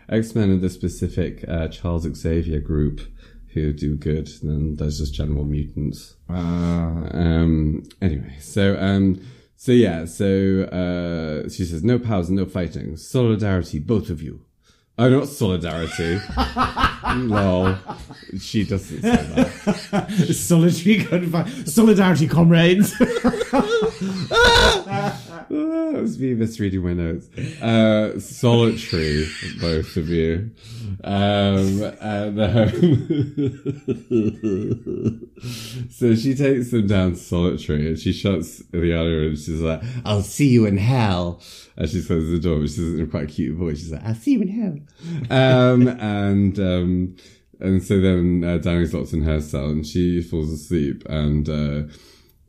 X 0.09 0.33
Men 0.37 0.53
are 0.53 0.59
the 0.59 0.71
specific 0.71 1.45
uh, 1.49 1.67
Charles 1.67 2.07
Xavier 2.15 2.61
group 2.61 3.01
who 3.53 3.73
do 3.73 3.97
good, 3.97 4.29
and 4.43 4.49
then 4.49 4.77
there's 4.77 4.99
just 4.99 5.13
general 5.13 5.45
mutants. 5.45 6.15
Uh, 6.29 6.35
Um, 7.13 7.83
anyway, 8.01 8.37
so 8.39 8.77
um, 8.79 9.21
so 9.57 9.73
yeah, 9.73 10.05
so 10.05 10.63
uh, 10.71 11.49
she 11.49 11.65
says 11.65 11.83
no 11.83 11.99
powers, 11.99 12.31
no 12.31 12.47
fighting, 12.47 12.97
solidarity, 12.97 13.81
both 13.81 14.09
of 14.09 14.23
you. 14.23 14.45
Oh, 15.03 15.09
not 15.09 15.29
solidarity. 15.29 16.21
Lol. 17.27 17.75
She 18.39 18.65
doesn't 18.65 19.01
say 19.01 19.03
that. 19.91 20.11
Solitary. 20.35 21.65
Solidarity, 21.65 22.29
comrades. 22.29 22.93
Ah, 25.53 25.91
that 25.93 26.03
was 26.03 26.17
me 26.19 26.35
misreading 26.35 26.83
my 26.83 26.93
notes. 26.93 27.29
Uh, 27.61 28.21
solitary, 28.21 29.27
both 29.61 29.97
of 29.97 30.09
you. 30.09 30.53
Um, 31.03 31.83
and, 32.01 32.41
um, 32.41 32.71
so 35.91 36.15
she 36.15 36.37
takes 36.37 36.71
them 36.71 36.87
down 36.87 37.17
solitary 37.17 37.89
and 37.89 37.99
she 37.99 38.13
shuts 38.13 38.59
the 38.71 38.93
other 38.97 39.25
and 39.25 39.37
she's 39.37 39.61
like, 39.61 39.83
I'll 40.05 40.23
see 40.23 40.49
you 40.49 40.67
in 40.67 40.77
hell. 40.77 41.43
And 41.77 41.89
she 41.89 42.05
closes 42.05 42.31
the 42.31 42.39
door, 42.39 42.61
which 42.61 42.79
is 42.79 43.01
in 43.01 43.11
quite 43.11 43.25
a 43.25 43.27
cute 43.27 43.57
voice. 43.59 43.79
She's 43.81 43.91
like, 43.91 44.05
I'll 44.05 44.15
see 44.15 44.33
you 44.33 44.43
in 44.43 44.49
hell. 44.49 44.79
Um, 45.31 45.89
and, 45.89 46.57
um, 46.61 47.17
and 47.59 47.83
so 47.83 48.01
then 48.01 48.45
uh, 48.45 48.59
Dani's 48.59 48.95
locked 48.95 49.13
in 49.15 49.23
her 49.23 49.41
cell 49.41 49.67
and 49.67 49.85
she 49.85 50.23
falls 50.23 50.53
asleep 50.53 51.03
and, 51.09 51.49
uh, 51.49 51.83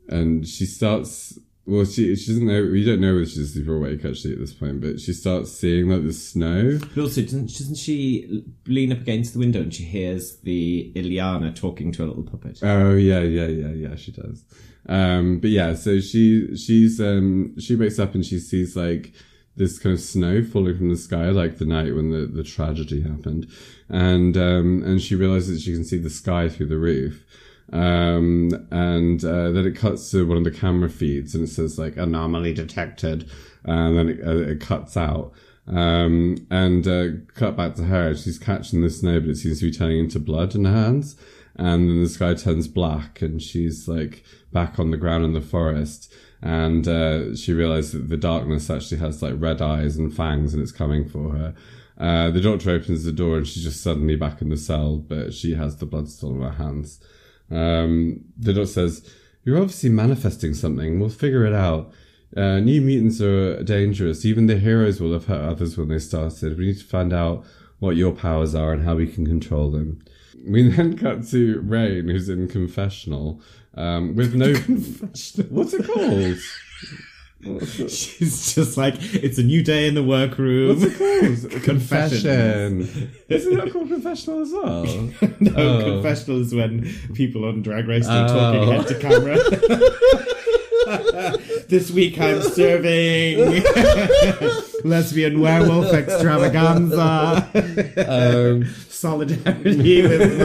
and 0.08 0.46
she 0.46 0.66
starts 0.66 1.36
well 1.66 1.84
she 1.84 2.14
she 2.16 2.32
doesn't 2.32 2.46
know 2.46 2.62
we 2.62 2.84
don't 2.84 3.00
know 3.00 3.14
whether 3.14 3.26
she's 3.26 3.50
asleep 3.50 3.68
or 3.68 3.76
awake 3.76 4.04
actually 4.04 4.32
at 4.32 4.40
this 4.40 4.52
point 4.52 4.80
but 4.80 5.00
she 5.00 5.12
starts 5.12 5.52
seeing 5.52 5.88
like 5.88 6.02
the 6.02 6.12
snow. 6.12 6.78
But 6.94 7.02
also, 7.02 7.22
doesn't, 7.22 7.46
doesn't 7.46 7.76
she 7.76 8.44
lean 8.66 8.92
up 8.92 9.00
against 9.00 9.32
the 9.32 9.38
window 9.38 9.60
and 9.60 9.72
she 9.72 9.84
hears 9.84 10.38
the 10.38 10.92
Illyana 10.96 11.54
talking 11.54 11.92
to 11.92 12.04
a 12.04 12.06
little 12.06 12.24
puppet? 12.24 12.58
oh 12.62 12.94
yeah 12.94 13.20
yeah 13.20 13.46
yeah 13.46 13.72
yeah 13.88 13.96
she 13.96 14.12
does. 14.12 14.44
Um 14.88 15.38
but 15.38 15.50
yeah 15.50 15.74
so 15.74 16.00
she 16.00 16.56
she's 16.56 17.00
um 17.00 17.58
she 17.58 17.76
wakes 17.76 17.98
up 17.98 18.14
and 18.14 18.24
she 18.26 18.38
sees 18.40 18.74
like 18.76 19.12
this 19.54 19.78
kind 19.78 19.92
of 19.92 20.00
snow 20.00 20.42
falling 20.42 20.76
from 20.76 20.88
the 20.88 20.96
sky 20.96 21.28
like 21.28 21.58
the 21.58 21.66
night 21.66 21.94
when 21.94 22.10
the 22.10 22.26
the 22.26 22.42
tragedy 22.42 23.02
happened. 23.02 23.46
And 23.88 24.36
um 24.36 24.82
and 24.84 25.00
she 25.00 25.14
realizes 25.14 25.62
she 25.62 25.74
can 25.74 25.84
see 25.84 25.98
the 25.98 26.10
sky 26.10 26.48
through 26.48 26.66
the 26.66 26.78
roof 26.78 27.24
um, 27.70 28.50
and 28.70 29.24
uh, 29.24 29.50
then 29.50 29.66
it 29.66 29.76
cuts 29.76 30.10
to 30.10 30.26
one 30.26 30.38
of 30.38 30.44
the 30.44 30.50
camera 30.50 30.88
feeds 30.88 31.34
and 31.34 31.44
it 31.44 31.48
says 31.48 31.78
like 31.78 31.96
anomaly 31.96 32.52
detected. 32.52 33.28
And 33.64 33.96
then 33.96 34.08
it, 34.08 34.26
uh, 34.26 34.50
it 34.50 34.60
cuts 34.60 34.96
out. 34.96 35.32
Um, 35.66 36.46
and 36.50 36.86
uh, 36.88 37.08
cut 37.34 37.56
back 37.56 37.76
to 37.76 37.84
her. 37.84 38.14
She's 38.14 38.38
catching 38.38 38.82
the 38.82 38.90
snow 38.90 39.20
but 39.20 39.30
it 39.30 39.36
seems 39.36 39.60
to 39.60 39.70
be 39.70 39.76
turning 39.76 39.98
into 39.98 40.18
blood 40.18 40.54
in 40.54 40.64
her 40.64 40.72
hands. 40.72 41.16
And 41.56 41.88
then 41.88 42.02
the 42.02 42.08
sky 42.08 42.34
turns 42.34 42.68
black 42.68 43.22
and 43.22 43.40
she's 43.40 43.86
like 43.88 44.24
back 44.52 44.78
on 44.78 44.90
the 44.90 44.96
ground 44.96 45.24
in 45.24 45.32
the 45.32 45.40
forest. 45.40 46.12
And 46.42 46.86
uh, 46.88 47.36
she 47.36 47.52
realizes 47.52 47.92
that 47.92 48.08
the 48.08 48.16
darkness 48.16 48.68
actually 48.68 48.98
has 48.98 49.22
like 49.22 49.34
red 49.36 49.62
eyes 49.62 49.96
and 49.96 50.14
fangs 50.14 50.52
and 50.52 50.62
it's 50.62 50.72
coming 50.72 51.08
for 51.08 51.30
her. 51.30 51.54
Uh, 51.96 52.30
the 52.30 52.40
doctor 52.40 52.70
opens 52.70 53.04
the 53.04 53.12
door 53.12 53.36
and 53.36 53.46
she's 53.46 53.62
just 53.62 53.82
suddenly 53.82 54.16
back 54.16 54.42
in 54.42 54.48
the 54.48 54.56
cell 54.56 54.96
but 54.96 55.32
she 55.32 55.54
has 55.54 55.76
the 55.76 55.86
blood 55.86 56.08
still 56.08 56.30
in 56.30 56.40
her 56.40 56.50
hands 56.52 56.98
um, 57.52 58.24
the 58.38 58.52
doctor 58.52 58.66
says, 58.66 59.08
You're 59.44 59.58
obviously 59.58 59.90
manifesting 59.90 60.54
something. 60.54 60.98
We'll 60.98 61.10
figure 61.10 61.44
it 61.44 61.54
out. 61.54 61.92
Uh, 62.36 62.60
new 62.60 62.80
mutants 62.80 63.20
are 63.20 63.62
dangerous. 63.62 64.24
Even 64.24 64.46
the 64.46 64.58
heroes 64.58 65.00
will 65.00 65.12
have 65.12 65.26
hurt 65.26 65.44
others 65.44 65.76
when 65.76 65.88
they 65.88 65.98
started. 65.98 66.58
We 66.58 66.66
need 66.66 66.78
to 66.78 66.84
find 66.84 67.12
out 67.12 67.44
what 67.78 67.96
your 67.96 68.12
powers 68.12 68.54
are 68.54 68.72
and 68.72 68.84
how 68.84 68.94
we 68.94 69.06
can 69.06 69.26
control 69.26 69.70
them. 69.70 70.02
We 70.46 70.68
then 70.76 70.96
cut 70.96 71.26
to 71.28 71.60
Rahne, 71.62 72.10
who's 72.10 72.28
in 72.28 72.48
confessional, 72.48 73.40
um, 73.74 74.16
with 74.16 74.34
no. 74.34 74.54
What's 75.50 75.74
it 75.74 75.86
called? 75.86 76.38
She's 77.88 78.54
just 78.54 78.76
like, 78.76 78.94
it's 78.98 79.38
a 79.38 79.42
new 79.42 79.62
day 79.62 79.88
in 79.88 79.94
the 79.94 80.02
workroom. 80.02 80.78
What's 80.80 80.94
it 80.94 81.50
called? 81.50 81.62
Confession. 81.64 83.10
Isn't 83.28 83.56
that 83.56 83.72
called 83.72 83.88
confessional 83.88 84.40
as 84.42 84.52
well? 84.52 84.84
no, 85.40 85.52
Oh. 85.56 85.82
confessional 85.94 86.40
is 86.40 86.54
when 86.54 86.88
people 87.14 87.44
on 87.44 87.62
Drag 87.62 87.88
Race 87.88 88.06
are 88.06 88.26
Oh. 88.28 88.28
talking 88.28 88.72
head 88.72 88.86
to 88.88 88.94
camera. 88.98 89.38
this 91.68 91.90
week 91.90 92.18
I'm 92.20 92.42
serving 92.42 93.62
lesbian 94.84 95.40
werewolf 95.40 95.92
extravaganza. 95.92 97.48
Um, 98.06 98.64
Solidarity 98.88 100.02
with 100.02 100.40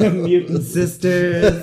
my 0.00 0.10
mutant 0.10 0.62
sisters. 0.64 1.62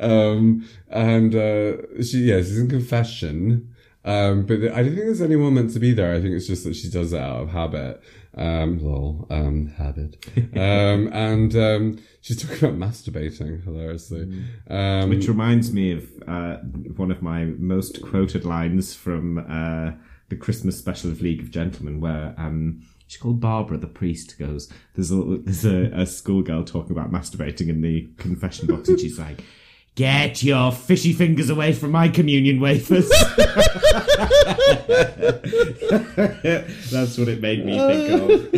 um, 0.00 0.66
and 0.92 1.34
uh, 1.34 2.02
she, 2.02 2.18
yeah, 2.20 2.38
she's 2.38 2.58
in 2.58 2.68
confession. 2.68 3.68
Um, 4.04 4.46
but 4.46 4.56
I 4.56 4.82
don't 4.82 4.94
think 4.94 4.96
there's 4.96 5.22
anyone 5.22 5.54
meant 5.54 5.72
to 5.74 5.78
be 5.78 5.92
there. 5.92 6.14
I 6.14 6.20
think 6.20 6.34
it's 6.34 6.46
just 6.46 6.64
that 6.64 6.74
she 6.74 6.90
does 6.90 7.12
it 7.12 7.20
out 7.20 7.42
of 7.42 7.48
habit. 7.50 8.02
Um, 8.34 8.78
lol, 8.78 9.26
um, 9.30 9.68
habit. 9.68 10.16
Um, 10.54 11.08
and, 11.12 11.54
um, 11.56 11.98
she's 12.20 12.42
talking 12.42 12.68
about 12.68 12.78
masturbating, 12.78 13.62
hilariously. 13.62 14.44
Um, 14.68 15.10
Which 15.10 15.28
reminds 15.28 15.72
me 15.72 15.92
of 15.92 16.08
uh, 16.26 16.56
one 16.96 17.10
of 17.10 17.22
my 17.22 17.44
most 17.44 18.02
quoted 18.02 18.44
lines 18.44 18.94
from 18.94 19.38
uh, 19.38 19.92
the 20.28 20.36
Christmas 20.36 20.78
special 20.78 21.10
of 21.10 21.20
League 21.20 21.40
of 21.40 21.50
Gentlemen, 21.50 22.00
where 22.00 22.34
um, 22.38 22.82
she's 23.06 23.20
called 23.20 23.40
Barbara, 23.40 23.76
the 23.78 23.86
priest, 23.86 24.38
goes, 24.38 24.70
There's 24.94 25.10
a, 25.12 25.16
there's 25.44 25.64
a, 25.64 25.92
a 25.94 26.06
schoolgirl 26.06 26.64
talking 26.64 26.92
about 26.92 27.12
masturbating 27.12 27.68
in 27.68 27.82
the 27.82 28.08
confession 28.18 28.66
box, 28.66 28.88
and 28.88 28.98
she's 28.98 29.18
like, 29.18 29.44
Get 29.94 30.42
your 30.42 30.72
fishy 30.72 31.12
fingers 31.12 31.50
away 31.50 31.74
from 31.74 31.90
my 31.90 32.08
communion 32.08 32.60
wafers. 32.60 33.10
That's 36.90 37.18
what 37.18 37.28
it 37.28 37.42
made 37.42 37.66
me 37.66 37.78
think 37.78 38.10
of. 38.10 38.52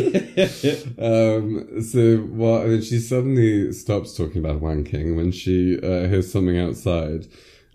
Um, 1.04 1.82
so 1.82 2.18
what? 2.18 2.62
And 2.62 2.72
then 2.72 2.82
she 2.82 2.98
suddenly 3.00 3.72
stops 3.72 4.16
talking 4.16 4.38
about 4.44 4.60
wanking 4.60 5.16
when 5.16 5.32
she 5.32 5.76
uh, 5.78 6.08
hears 6.08 6.30
something 6.30 6.58
outside. 6.58 7.26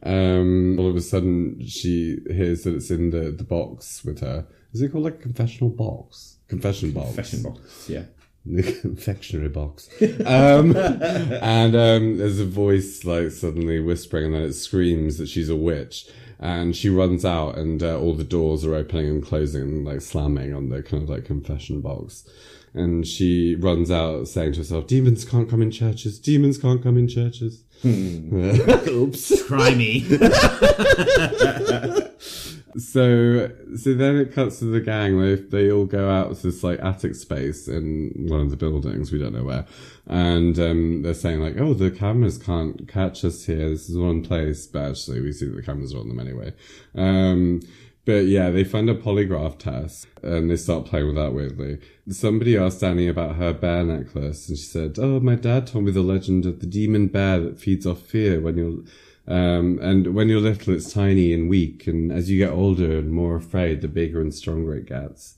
Um, 0.04 0.80
all 0.80 0.90
of 0.90 0.96
a 0.96 1.02
sudden, 1.02 1.60
she 1.68 2.20
hears 2.30 2.64
that 2.64 2.76
it's 2.76 2.90
in 2.92 3.10
the, 3.10 3.32
the 3.32 3.44
box 3.44 4.06
with 4.06 4.22
her. 4.22 4.48
Is 4.72 4.82
it 4.82 4.92
called 4.92 5.04
like 5.04 5.16
a 5.16 5.24
confessional 5.24 5.70
box? 5.70 6.38
Confession 6.48 6.92
box. 6.92 7.08
Confession 7.08 7.44
box, 7.44 7.90
yeah. 7.90 8.04
The 8.46 8.64
confectionery 8.82 9.50
box. 9.50 9.90
Um, 10.26 10.76
and 10.76 11.76
um, 11.76 12.18
there's 12.18 12.40
a 12.40 12.46
voice 12.46 13.04
like 13.06 13.32
suddenly 13.32 13.80
whispering, 13.80 14.26
and 14.26 14.36
then 14.36 14.44
it 14.44 14.54
screams 14.54 15.18
that 15.18 15.28
she's 15.28 15.50
a 15.50 15.56
witch. 15.56 16.08
And 16.42 16.74
she 16.74 16.90
runs 16.90 17.26
out, 17.26 17.58
and 17.58 17.84
uh, 17.84 18.00
all 18.00 18.14
the 18.14 18.24
doors 18.24 18.64
are 18.66 18.74
opening 18.74 19.08
and 19.10 19.26
closing, 19.26 19.84
like 19.84 20.00
slamming 20.02 20.54
on 20.54 20.70
the 20.70 20.82
kind 20.82 21.04
of 21.04 21.10
like 21.10 21.26
confession 21.26 21.82
box. 21.82 22.28
And 22.74 23.06
she 23.06 23.56
runs 23.56 23.92
out, 23.92 24.30
saying 24.30 24.54
to 24.54 24.60
herself, 24.60 24.88
"Demons 24.88 25.26
can't 25.26 25.50
come 25.50 25.62
in 25.62 25.70
churches. 25.70 26.18
Demons 26.18 26.58
can't 26.58 26.82
come 26.82 26.98
in 26.98 27.10
churches." 27.10 27.64
Oops. 27.86 29.48
Try 29.48 29.76
me. 29.76 30.06
So, 32.78 33.52
so 33.76 33.94
then 33.94 34.18
it 34.18 34.32
cuts 34.32 34.60
to 34.60 34.66
the 34.66 34.80
gang. 34.80 35.20
They 35.20 35.36
they 35.36 35.72
all 35.72 35.86
go 35.86 36.10
out 36.10 36.36
to 36.36 36.44
this 36.44 36.64
like 36.64 36.80
attic 36.80 37.16
space 37.16 37.68
in 37.68 38.28
one 38.28 38.42
of 38.42 38.52
the 38.52 38.58
buildings. 38.58 39.12
We 39.12 39.20
don't 39.20 39.34
know 39.34 39.44
where, 39.44 39.66
and 40.06 40.58
um, 40.60 41.02
they're 41.02 41.14
saying 41.14 41.40
like, 41.40 41.60
"Oh, 41.60 41.74
the 41.74 41.90
cameras 41.90 42.38
can't 42.38 42.88
catch 42.88 43.26
us 43.26 43.46
here. 43.46 43.70
This 43.70 43.90
is 43.90 43.98
one 43.98 44.24
place." 44.24 44.68
But 44.68 44.92
actually, 44.92 45.22
we 45.22 45.32
see 45.32 45.48
that 45.48 45.56
the 45.56 45.64
cameras 45.64 45.94
are 45.96 46.00
on 46.00 46.10
them 46.10 46.20
anyway. 46.20 46.54
Um, 46.96 47.62
but 48.06 48.26
yeah, 48.26 48.50
they 48.50 48.64
find 48.64 48.90
a 48.90 48.96
polygraph 48.96 49.60
test 49.60 50.08
and 50.24 50.50
they 50.50 50.56
start 50.56 50.86
playing 50.86 51.08
with 51.08 51.16
that 51.16 51.34
weirdly. 51.34 51.80
Somebody 52.10 52.58
asked 52.58 52.84
Annie 52.84 53.08
about 53.08 53.36
her 53.36 53.54
bear 53.54 53.84
necklace, 53.84 54.50
and 54.50 54.58
she 54.58 54.64
said, 54.64 54.98
"Oh, 54.98 55.20
my 55.20 55.36
dad 55.36 55.68
told 55.68 55.86
me 55.86 55.92
the 55.92 56.02
legend 56.02 56.46
of 56.46 56.60
the 56.60 56.66
demon 56.66 57.08
bear 57.08 57.40
that 57.40 57.60
feeds 57.60 57.86
off 57.86 58.02
fear 58.02 58.40
when 58.40 58.58
you're." 58.58 58.84
Um, 59.30 59.78
and 59.80 60.16
when 60.16 60.28
you're 60.28 60.42
little, 60.42 60.74
it's 60.74 60.92
tiny 60.92 61.32
and 61.34 61.48
weak, 61.48 61.86
and 61.86 62.12
as 62.12 62.32
you 62.32 62.40
get 62.40 62.52
older 62.52 62.98
and 62.98 63.12
more 63.12 63.36
afraid, 63.36 63.82
the 63.82 63.88
bigger 63.88 64.20
and 64.20 64.34
stronger 64.34 64.76
it 64.76 64.88
gets. 64.88 65.36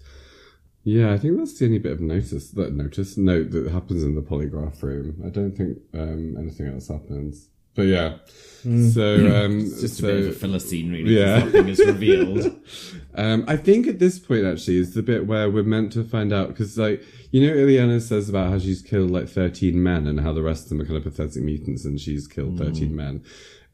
Yeah, 0.84 1.14
I 1.14 1.18
think 1.18 1.38
that's 1.38 1.60
the 1.60 1.66
only 1.66 1.78
bit 1.78 1.92
of 1.92 2.02
notice 2.02 2.50
that 2.52 2.74
notice 2.74 3.18
note 3.18 3.52
that 3.52 3.70
happens 3.70 4.04
in 4.04 4.16
the 4.16 4.22
polygraph 4.22 4.82
room. 4.82 5.22
I 5.26 5.30
don't 5.30 5.56
think 5.56 5.78
um, 5.94 6.38
anything 6.38 6.68
else 6.68 6.88
happens. 6.88 7.50
But 7.74 7.84
yeah, 7.84 8.18
so 8.64 8.66
um, 9.46 9.60
It's 9.60 9.82
just 9.82 9.98
so, 9.98 10.08
a 10.08 10.12
bit 10.12 10.22
of 10.22 10.28
a 10.28 10.32
filler 10.34 10.60
scene, 10.60 10.92
really. 10.92 11.18
Yeah. 11.18 11.40
Nothing 11.40 11.70
is 11.70 11.80
revealed. 11.80 12.60
um, 13.16 13.46
I 13.48 13.58
think 13.58 13.88
at 13.88 14.00
this 14.00 14.20
point 14.20 14.46
actually 14.46 14.78
is 14.78 14.94
the 14.94 15.04
bit 15.04 15.28
where 15.28 15.50
we're 15.50 15.64
meant 15.64 15.92
to 15.94 16.04
find 16.04 16.34
out 16.34 16.50
because 16.50 16.78
like 16.78 17.04
you 17.32 17.46
know 17.46 17.54
Illyana 17.54 18.02
says 18.02 18.28
about 18.28 18.50
how 18.50 18.60
she's 18.60 18.82
killed 18.82 19.12
like 19.12 19.30
thirteen 19.30 19.82
men 19.82 20.08
and 20.08 20.20
how 20.20 20.34
the 20.34 20.42
rest 20.42 20.64
of 20.64 20.70
them 20.70 20.82
are 20.82 20.86
kind 20.86 20.98
of 20.98 21.04
pathetic 21.04 21.44
mutants 21.44 21.86
and 21.86 22.00
she's 22.00 22.28
killed 22.28 22.58
thirteen 22.58 22.96
men. 22.96 23.24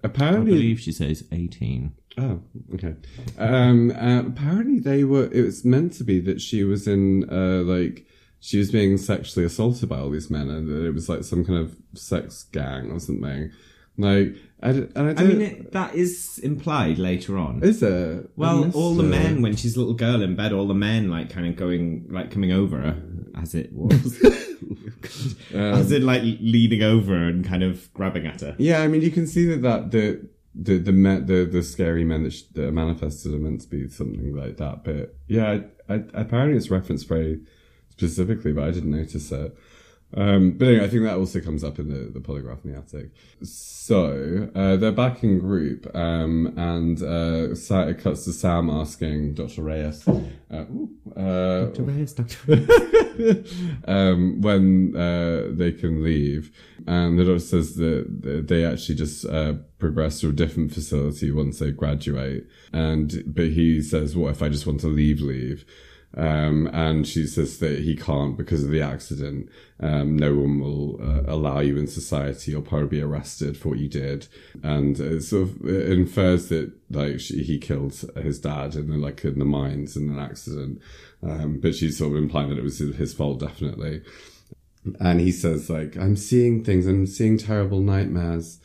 I 0.04 0.08
Apparently, 0.08 0.52
believe 0.52 0.80
she 0.80 0.92
says 0.92 1.24
18. 1.32 1.92
Oh, 2.20 2.42
okay. 2.76 2.96
Um, 3.38 3.92
uh, 3.92 4.22
apparently 4.28 4.80
they 4.80 5.04
were. 5.04 5.26
It 5.32 5.42
was 5.44 5.66
meant 5.66 5.94
to 5.94 6.04
be 6.04 6.20
that 6.22 6.42
she 6.42 6.64
was 6.64 6.88
in, 6.88 7.30
uh, 7.30 7.64
like, 7.64 8.06
she 8.40 8.58
was 8.60 8.72
being 8.72 8.98
sexually 8.98 9.46
assaulted 9.46 9.90
by 9.90 10.00
all 10.00 10.10
these 10.10 10.30
men, 10.30 10.50
and 10.50 10.68
that 10.68 10.86
it 10.86 10.94
was 10.94 11.10
like 11.10 11.24
some 11.24 11.44
kind 11.44 11.60
of 11.60 11.76
sex 11.96 12.44
gang 12.52 12.92
or 12.92 13.00
something. 13.00 13.52
Like, 13.98 14.36
I, 14.62 14.72
d- 14.72 14.88
and 14.96 15.08
I, 15.08 15.12
I 15.12 15.14
don't, 15.14 15.28
mean, 15.28 15.42
it, 15.42 15.72
that 15.74 15.94
is 15.94 16.40
implied 16.40 16.98
later 16.98 17.38
on. 17.38 17.64
is 17.64 17.80
there? 17.80 18.26
Well, 18.36 18.72
all 18.74 18.96
the 18.96 19.04
it. 19.06 19.10
men, 19.10 19.42
when 19.44 19.56
she's 19.56 19.76
a 19.76 19.80
little 19.80 19.94
girl 19.94 20.22
in 20.24 20.36
bed, 20.36 20.52
all 20.52 20.68
the 20.68 20.74
men, 20.74 21.10
like, 21.12 21.30
kind 21.30 21.46
of 21.48 21.56
going, 21.56 22.08
like, 22.10 22.32
coming 22.32 22.52
over 22.52 22.78
her, 22.78 23.02
as 23.36 23.54
it 23.54 23.72
was. 23.72 24.20
as 25.54 25.92
in, 25.92 26.06
like, 26.06 26.24
leaning 26.24 26.82
over 26.82 27.14
and 27.16 27.46
kind 27.46 27.64
of 27.64 27.94
grabbing 27.94 28.26
at 28.26 28.42
her. 28.42 28.56
Yeah, 28.58 28.82
I 28.82 28.88
mean, 28.88 29.02
you 29.02 29.12
can 29.12 29.28
see 29.28 29.46
that 29.46 29.62
that 29.62 29.92
the 29.92 30.28
the 30.56 30.78
the 30.80 30.92
me, 30.92 31.20
the 31.20 31.46
the 31.46 31.62
scary 31.62 32.04
men 32.04 32.24
that, 32.24 32.34
sh- 32.34 32.44
that 32.54 32.70
are 32.70 32.72
manifested 32.72 33.34
are 33.34 33.38
meant 33.38 33.62
to 33.62 33.68
be 33.68 33.88
something 33.88 34.36
like 34.36 34.58
that. 34.58 34.84
But 34.84 35.16
yeah, 35.28 35.60
I, 35.88 35.94
I, 35.94 36.04
apparently 36.16 36.58
it's 36.58 36.72
referenced 36.72 37.08
very 37.08 37.42
specifically, 37.90 38.54
but 38.54 38.64
I 38.64 38.72
didn't 38.72 38.92
notice 38.92 39.32
it. 39.32 39.56
Um, 40.14 40.52
but 40.52 40.70
anyway, 40.70 40.86
I 40.86 40.88
think 40.88 41.04
that 41.04 41.18
also 41.18 41.42
comes 41.42 41.64
up 41.64 41.80
in 41.80 41.90
the, 41.90 42.10
the 42.10 42.20
polygraph 42.20 42.64
in 42.64 42.72
the 42.72 42.78
attic. 42.78 43.12
So 43.44 44.50
uh, 44.56 44.78
they're 44.78 44.92
back 44.92 45.22
in 45.24 45.40
group, 45.40 45.94
um, 45.96 46.54
and 46.56 47.02
uh, 47.02 47.56
Sa- 47.56 47.88
it 47.88 48.00
cuts 48.00 48.24
to 48.26 48.32
Sam 48.32 48.70
asking 48.70 49.34
Dr. 49.34 49.64
Reyes, 49.64 50.08
uh, 50.08 50.14
ooh, 50.54 50.90
uh, 51.16 51.66
Dr. 51.66 51.84
Reyes, 51.84 52.14
Dr. 52.14 53.44
um, 53.88 54.42
when 54.42 54.96
uh, 54.96 55.48
they 55.52 55.74
can 55.74 56.04
leave. 56.04 56.52
And 56.88 57.20
the 57.20 57.26
doctor 57.26 57.40
says 57.40 57.76
that 57.76 58.46
they 58.48 58.64
actually 58.64 58.96
just 58.96 59.26
uh, 59.26 59.56
progress 59.78 60.22
to 60.22 60.30
a 60.30 60.34
different 60.34 60.74
facility 60.74 61.32
once 61.32 61.60
they 61.60 61.72
graduate. 61.72 62.48
And 62.72 63.24
but 63.26 63.48
he 63.48 63.82
says, 63.82 64.16
"What 64.16 64.32
if 64.32 64.42
I 64.42 64.48
just 64.48 64.66
want 64.66 64.80
to 64.82 64.88
leave? 64.88 65.20
Leave." 65.20 65.66
Um, 66.18 66.68
and 66.74 67.08
she 67.08 67.28
says 67.28 67.60
that 67.60 67.80
he 67.80 67.96
can't 67.96 68.36
because 68.36 68.64
of 68.64 68.72
the 68.72 68.82
accident. 68.82 69.50
Um, 69.80 70.18
no 70.18 70.34
one 70.34 70.60
will 70.60 71.00
uh, 71.00 71.22
allow 71.32 71.60
you 71.60 71.78
in 71.78 71.86
society. 71.86 72.52
You'll 72.52 72.64
probably 72.64 72.88
be 72.88 73.02
arrested 73.02 73.56
for 73.56 73.70
what 73.70 73.78
you 73.78 73.88
did. 73.88 74.28
And 74.64 75.00
it 75.00 75.22
sort 75.22 75.44
of 75.44 75.66
infers 75.68 76.50
that 76.50 76.72
like 76.90 77.20
she, 77.20 77.44
he 77.44 77.60
killed 77.60 77.94
his 78.16 78.40
dad 78.40 78.74
in 78.74 78.90
the, 78.90 78.98
like 78.98 79.24
in 79.24 79.38
the 79.38 79.46
mines 79.46 79.96
in 79.96 80.10
an 80.10 80.18
accident. 80.18 80.82
Um, 81.22 81.60
but 81.62 81.76
she's 81.76 82.00
sort 82.00 82.14
of 82.14 82.18
implying 82.18 82.50
that 82.50 82.58
it 82.58 82.64
was 82.64 82.80
his 82.80 83.14
fault, 83.14 83.40
definitely. 83.40 84.02
And 85.00 85.22
he 85.22 85.32
says 85.32 85.70
like, 85.70 85.98
I'm 85.98 86.16
seeing 86.16 86.64
things. 86.64 86.88
I'm 86.88 87.06
seeing 87.06 87.38
terrible 87.38 87.82
nightmares. 87.82 88.60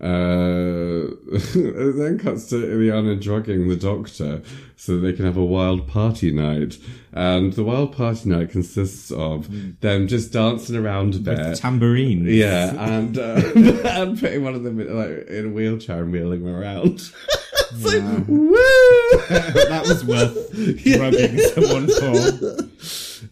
Uh, 0.00 1.10
it 1.32 1.96
then 1.96 2.18
cuts 2.18 2.46
to 2.46 2.56
Illyana 2.56 3.20
drugging 3.20 3.68
the 3.68 3.76
doctor 3.76 4.42
so 4.76 4.98
they 4.98 5.12
can 5.12 5.24
have 5.24 5.36
a 5.36 5.44
wild 5.44 5.88
party 5.88 6.30
night. 6.30 6.78
And 7.12 7.52
the 7.54 7.64
wild 7.64 7.96
party 7.96 8.28
night 8.28 8.50
consists 8.50 9.10
of 9.10 9.80
them 9.80 10.06
just 10.06 10.32
dancing 10.32 10.76
around 10.76 11.16
a 11.16 11.18
bit. 11.18 11.56
Tambourine. 11.56 12.26
Yeah, 12.26 12.74
and 12.78 13.18
uh, 13.18 13.42
and 13.54 14.18
putting 14.20 14.44
one 14.44 14.54
of 14.54 14.62
them 14.62 14.80
in, 14.80 14.96
like 14.96 15.26
in 15.28 15.46
a 15.46 15.48
wheelchair 15.48 16.02
and 16.02 16.12
wheeling 16.12 16.44
them 16.44 16.54
around. 16.54 16.94
it's 17.72 17.84
like, 17.84 18.28
woo! 18.28 18.54
that 19.68 19.84
was 19.86 20.04
worth 20.04 20.52
drugging 20.84 21.38
someone 21.38 21.88
for. 21.88 22.67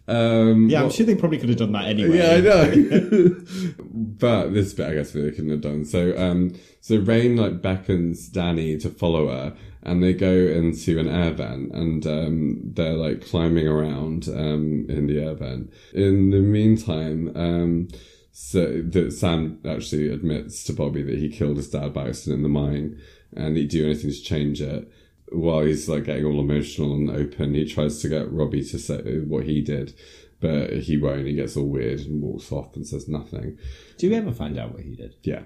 Um, 0.08 0.68
Yeah, 0.68 0.78
I'm 0.80 0.84
what- 0.84 0.94
sure 0.94 1.06
they 1.06 1.14
probably 1.16 1.38
could 1.38 1.48
have 1.48 1.58
done 1.58 1.72
that 1.72 1.86
anyway. 1.86 2.18
yeah, 2.18 2.32
I 2.32 2.40
know. 2.40 3.36
but 3.80 4.50
this 4.54 4.72
bit, 4.72 4.88
I 4.88 4.94
guess, 4.94 5.10
they 5.12 5.30
couldn't 5.30 5.50
have 5.50 5.60
done. 5.60 5.84
So, 5.84 6.16
um, 6.16 6.52
so 6.80 6.98
Rahne 7.00 7.36
like 7.38 7.60
beckons 7.62 8.30
Dani 8.30 8.80
to 8.82 8.90
follow 8.90 9.28
her, 9.28 9.56
and 9.82 10.02
they 10.02 10.12
go 10.14 10.32
into 10.32 10.98
an 10.98 11.08
air 11.08 11.32
vent, 11.32 11.72
and 11.72 12.06
um, 12.06 12.60
they're 12.74 12.94
like 12.94 13.26
climbing 13.26 13.66
around 13.68 14.28
um, 14.28 14.86
in 14.88 15.06
the 15.06 15.20
air 15.20 15.34
vent. 15.34 15.72
In 15.92 16.30
the 16.30 16.40
meantime, 16.40 17.32
um, 17.36 17.88
so 18.32 18.82
that 18.82 19.12
Sam 19.12 19.58
actually 19.66 20.08
admits 20.08 20.62
to 20.64 20.72
Bobby 20.72 21.02
that 21.02 21.18
he 21.18 21.28
killed 21.28 21.56
his 21.56 21.70
dad 21.70 21.92
by 21.94 22.08
accident 22.08 22.38
in 22.38 22.42
the 22.42 22.48
mine, 22.48 23.00
and 23.34 23.56
he'd 23.56 23.70
do 23.70 23.84
anything 23.84 24.10
to 24.10 24.22
change 24.22 24.60
it. 24.60 24.88
While 25.32 25.62
he's 25.62 25.88
like 25.88 26.04
getting 26.04 26.24
all 26.24 26.40
emotional 26.40 26.94
and 26.94 27.10
open, 27.10 27.54
he 27.54 27.66
tries 27.66 28.00
to 28.02 28.08
get 28.08 28.32
Robbie 28.32 28.64
to 28.64 28.78
say 28.78 29.18
what 29.20 29.44
he 29.44 29.60
did, 29.60 29.94
but 30.40 30.72
he 30.72 30.96
won't. 30.96 31.26
He 31.26 31.34
gets 31.34 31.56
all 31.56 31.66
weird 31.66 32.00
and 32.00 32.22
walks 32.22 32.52
off 32.52 32.76
and 32.76 32.86
says 32.86 33.08
nothing. 33.08 33.58
Do 33.98 34.10
we 34.10 34.16
ever 34.16 34.32
find 34.32 34.58
out 34.58 34.72
what 34.72 34.82
he 34.82 34.94
did? 34.94 35.16
Yeah. 35.22 35.42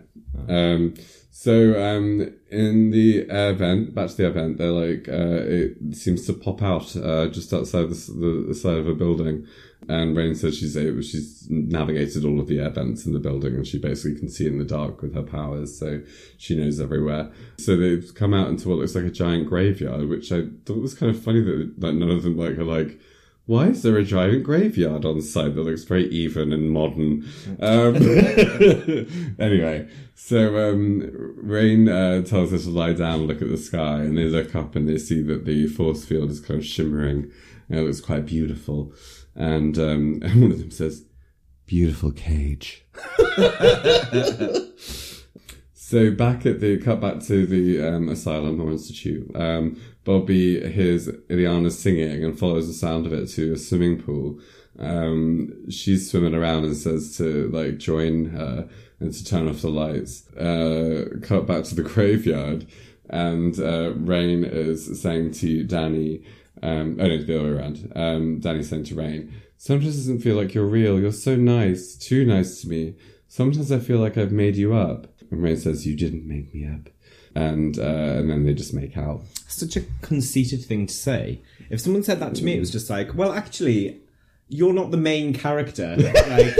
Um, 0.48 0.94
so 1.30 1.82
um, 1.82 2.34
in 2.50 2.90
the 2.90 3.20
event, 3.20 3.58
vent, 3.58 3.94
back 3.94 4.10
to 4.10 4.16
the 4.16 4.26
event, 4.26 4.58
they're 4.58 4.70
like 4.70 5.08
uh, 5.08 5.44
it 5.46 5.96
seems 5.96 6.26
to 6.26 6.32
pop 6.32 6.62
out 6.62 6.94
uh, 6.96 7.28
just 7.28 7.52
outside 7.52 7.88
the, 7.88 8.12
the, 8.12 8.44
the 8.48 8.54
side 8.54 8.76
of 8.76 8.88
a 8.88 8.94
building. 8.94 9.46
And 9.88 10.16
Rahne 10.16 10.36
says 10.36 10.58
she's 10.58 10.76
able, 10.76 11.02
she's 11.02 11.46
navigated 11.48 12.24
all 12.24 12.38
of 12.38 12.46
the 12.46 12.60
air 12.60 12.70
vents 12.70 13.06
in 13.06 13.12
the 13.12 13.18
building, 13.18 13.54
and 13.54 13.66
she 13.66 13.78
basically 13.78 14.18
can 14.18 14.28
see 14.28 14.46
in 14.46 14.58
the 14.58 14.64
dark 14.64 15.02
with 15.02 15.14
her 15.14 15.22
powers, 15.22 15.78
so 15.78 16.02
she 16.36 16.54
knows 16.54 16.80
everywhere. 16.80 17.32
So 17.58 17.76
they've 17.76 18.14
come 18.14 18.34
out 18.34 18.48
into 18.48 18.68
what 18.68 18.78
looks 18.78 18.94
like 18.94 19.04
a 19.04 19.10
giant 19.10 19.48
graveyard, 19.48 20.08
which 20.08 20.30
I 20.32 20.48
thought 20.64 20.82
was 20.82 20.94
kind 20.94 21.14
of 21.14 21.22
funny 21.22 21.40
that 21.40 21.94
none 21.94 22.10
of 22.10 22.22
them 22.22 22.36
like 22.36 22.58
are 22.58 22.64
like 22.64 23.00
why 23.50 23.66
is 23.66 23.82
there 23.82 23.96
a 23.96 24.04
giant 24.04 24.44
graveyard 24.44 25.04
on 25.04 25.20
site 25.20 25.56
that 25.56 25.62
looks 25.62 25.82
very 25.82 26.06
even 26.10 26.52
and 26.52 26.70
modern? 26.70 27.28
Um, 27.58 27.96
anyway, 29.40 29.88
so 30.14 30.70
um, 30.70 31.00
Rahne 31.42 31.88
uh, 31.88 32.24
tells 32.24 32.52
us 32.52 32.62
to 32.62 32.70
lie 32.70 32.92
down, 32.92 33.14
and 33.20 33.26
look 33.26 33.42
at 33.42 33.48
the 33.48 33.56
sky, 33.56 34.02
and 34.02 34.16
they 34.16 34.26
look 34.26 34.54
up 34.54 34.76
and 34.76 34.88
they 34.88 34.98
see 34.98 35.20
that 35.22 35.46
the 35.46 35.66
force 35.66 36.04
field 36.04 36.30
is 36.30 36.38
kind 36.38 36.60
of 36.60 36.64
shimmering. 36.64 37.32
And 37.68 37.80
it 37.80 37.82
looks 37.82 38.00
quite 38.00 38.24
beautiful. 38.24 38.92
And, 39.34 39.78
um, 39.78 40.20
one 40.34 40.52
of 40.52 40.58
them 40.58 40.70
says, 40.70 41.04
Beautiful 41.66 42.10
cage. 42.10 42.84
So 45.90 46.12
back 46.12 46.46
at 46.46 46.60
the 46.60 46.78
cut 46.78 47.00
back 47.00 47.18
to 47.22 47.46
the 47.46 47.82
um, 47.84 48.08
asylum 48.10 48.60
or 48.60 48.70
institute, 48.70 49.28
um, 49.34 49.76
Bobby 50.04 50.70
hears 50.70 51.08
Illyana 51.08 51.72
singing 51.72 52.22
and 52.22 52.38
follows 52.38 52.68
the 52.68 52.74
sound 52.74 53.06
of 53.06 53.12
it 53.12 53.26
to 53.30 53.54
a 53.54 53.58
swimming 53.58 54.00
pool. 54.00 54.38
Um, 54.78 55.68
she's 55.68 56.08
swimming 56.08 56.36
around 56.36 56.62
and 56.62 56.76
says 56.76 57.16
to 57.16 57.48
like 57.48 57.78
join 57.78 58.26
her 58.26 58.68
and 59.00 59.12
to 59.12 59.24
turn 59.24 59.48
off 59.48 59.62
the 59.62 59.68
lights. 59.68 60.28
Uh, 60.36 61.06
cut 61.22 61.48
back 61.48 61.64
to 61.64 61.74
the 61.74 61.82
graveyard, 61.92 62.68
and 63.08 63.58
uh, 63.58 63.90
Rahne 63.94 64.44
is 64.44 65.02
saying 65.02 65.32
to 65.32 65.66
Dani, 65.66 66.24
um, 66.62 66.96
oh 67.00 67.06
no, 67.06 67.22
the 67.22 67.38
other 67.38 67.44
way 67.44 67.58
around. 67.58 67.92
Um, 67.96 68.40
Dani's 68.40 68.68
saying 68.68 68.84
to 68.84 68.94
Rahne, 68.94 69.32
"Sometimes 69.56 69.94
it 69.94 69.98
doesn't 69.98 70.20
feel 70.20 70.36
like 70.36 70.54
you're 70.54 70.66
real. 70.66 71.00
You're 71.00 71.12
so 71.12 71.36
nice, 71.36 71.96
too 71.96 72.24
nice 72.24 72.60
to 72.62 72.68
me. 72.68 72.94
Sometimes 73.28 73.70
I 73.72 73.78
feel 73.78 73.98
like 73.98 74.18
I've 74.18 74.32
made 74.32 74.56
you 74.56 74.74
up." 74.74 75.06
And 75.30 75.40
Rahne 75.40 75.58
says, 75.58 75.86
"You 75.86 75.96
didn't 75.96 76.26
make 76.26 76.54
me 76.54 76.66
up," 76.66 76.90
and 77.34 77.78
uh, 77.78 77.82
and 78.18 78.30
then 78.30 78.44
they 78.44 78.54
just 78.54 78.74
make 78.74 78.96
out. 78.96 79.22
Such 79.48 79.76
a 79.76 79.82
conceited 80.02 80.64
thing 80.64 80.86
to 80.86 80.94
say. 80.94 81.42
If 81.70 81.80
someone 81.80 82.02
said 82.02 82.20
that 82.20 82.34
to 82.36 82.44
me, 82.44 82.56
it 82.56 82.60
was 82.60 82.70
just 82.70 82.90
like, 82.90 83.14
well, 83.14 83.32
actually, 83.32 84.00
you're 84.48 84.72
not 84.72 84.90
the 84.90 84.96
main 84.96 85.32
character. 85.32 85.96
Like, 86.28 86.54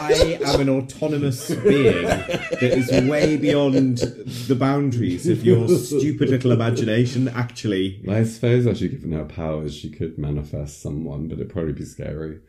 I 0.00 0.38
am 0.44 0.60
an 0.60 0.68
autonomous 0.68 1.48
being 1.50 2.06
that 2.06 2.62
is 2.62 2.90
way 3.08 3.36
beyond 3.36 3.98
the 3.98 4.54
boundaries 4.54 5.28
of 5.28 5.44
your 5.44 5.68
stupid 5.68 6.30
little 6.30 6.52
imagination. 6.52 7.28
Actually, 7.28 8.02
I 8.08 8.24
suppose 8.24 8.66
actually, 8.66 8.88
given 8.88 9.12
her 9.12 9.24
powers, 9.24 9.74
she 9.74 9.90
could 9.90 10.18
manifest 10.18 10.82
someone, 10.82 11.28
but 11.28 11.38
it'd 11.38 11.52
probably 11.52 11.72
be 11.72 11.84
scary. 11.84 12.40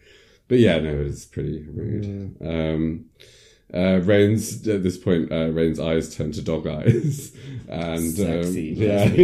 But 0.48 0.60
yeah, 0.60 0.80
no, 0.80 1.02
it's 1.02 1.26
pretty 1.26 1.64
rude. 1.68 2.36
Um, 2.42 3.06
uh, 3.74 4.02
Rahne's 4.04 4.68
at 4.68 4.84
this 4.84 4.98
point, 4.98 5.32
uh, 5.32 5.50
Rahne's 5.50 5.80
eyes 5.80 6.14
turn 6.14 6.34
to 6.34 6.42
dog 6.42 6.68
eyes, 6.68 7.34
and 7.70 8.12
Sexy, 8.12 8.74
um, 8.74 8.82
yeah, 8.82 9.06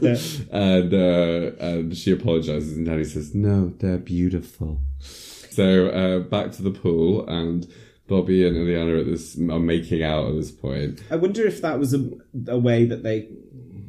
yeah. 0.00 0.18
and 0.50 0.92
uh, 0.92 1.64
and 1.64 1.96
she 1.96 2.12
apologizes, 2.12 2.76
and 2.76 2.86
Dani 2.86 3.06
says, 3.06 3.34
"No, 3.34 3.72
they're 3.78 3.98
beautiful." 3.98 4.80
So 5.56 5.88
uh, 5.88 6.18
back 6.20 6.52
to 6.52 6.62
the 6.62 6.70
pool, 6.70 7.26
and 7.28 7.66
Bobby 8.06 8.46
and 8.46 8.56
Illyana 8.56 9.00
at 9.00 9.06
this 9.06 9.36
are 9.38 9.58
making 9.58 10.02
out 10.02 10.28
at 10.28 10.34
this 10.34 10.50
point. 10.50 11.02
I 11.10 11.16
wonder 11.16 11.46
if 11.46 11.62
that 11.62 11.78
was 11.78 11.94
a, 11.94 12.10
a 12.48 12.58
way 12.58 12.84
that 12.84 13.02
they 13.02 13.28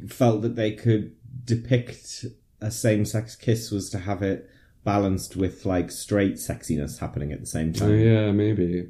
felt 0.07 0.41
that 0.43 0.55
they 0.55 0.71
could 0.71 1.13
depict 1.43 2.25
a 2.61 2.71
same-sex 2.71 3.35
kiss 3.35 3.69
was 3.71 3.89
to 3.89 3.99
have 3.99 4.21
it 4.23 4.49
balanced 4.83 5.35
with 5.35 5.65
like 5.65 5.91
straight 5.91 6.35
sexiness 6.35 6.99
happening 6.99 7.31
at 7.33 7.41
the 7.41 7.45
same 7.45 7.69
Oh 7.75 7.79
time. 7.79 7.99
yeah, 7.99 8.31
maybe. 8.31 8.87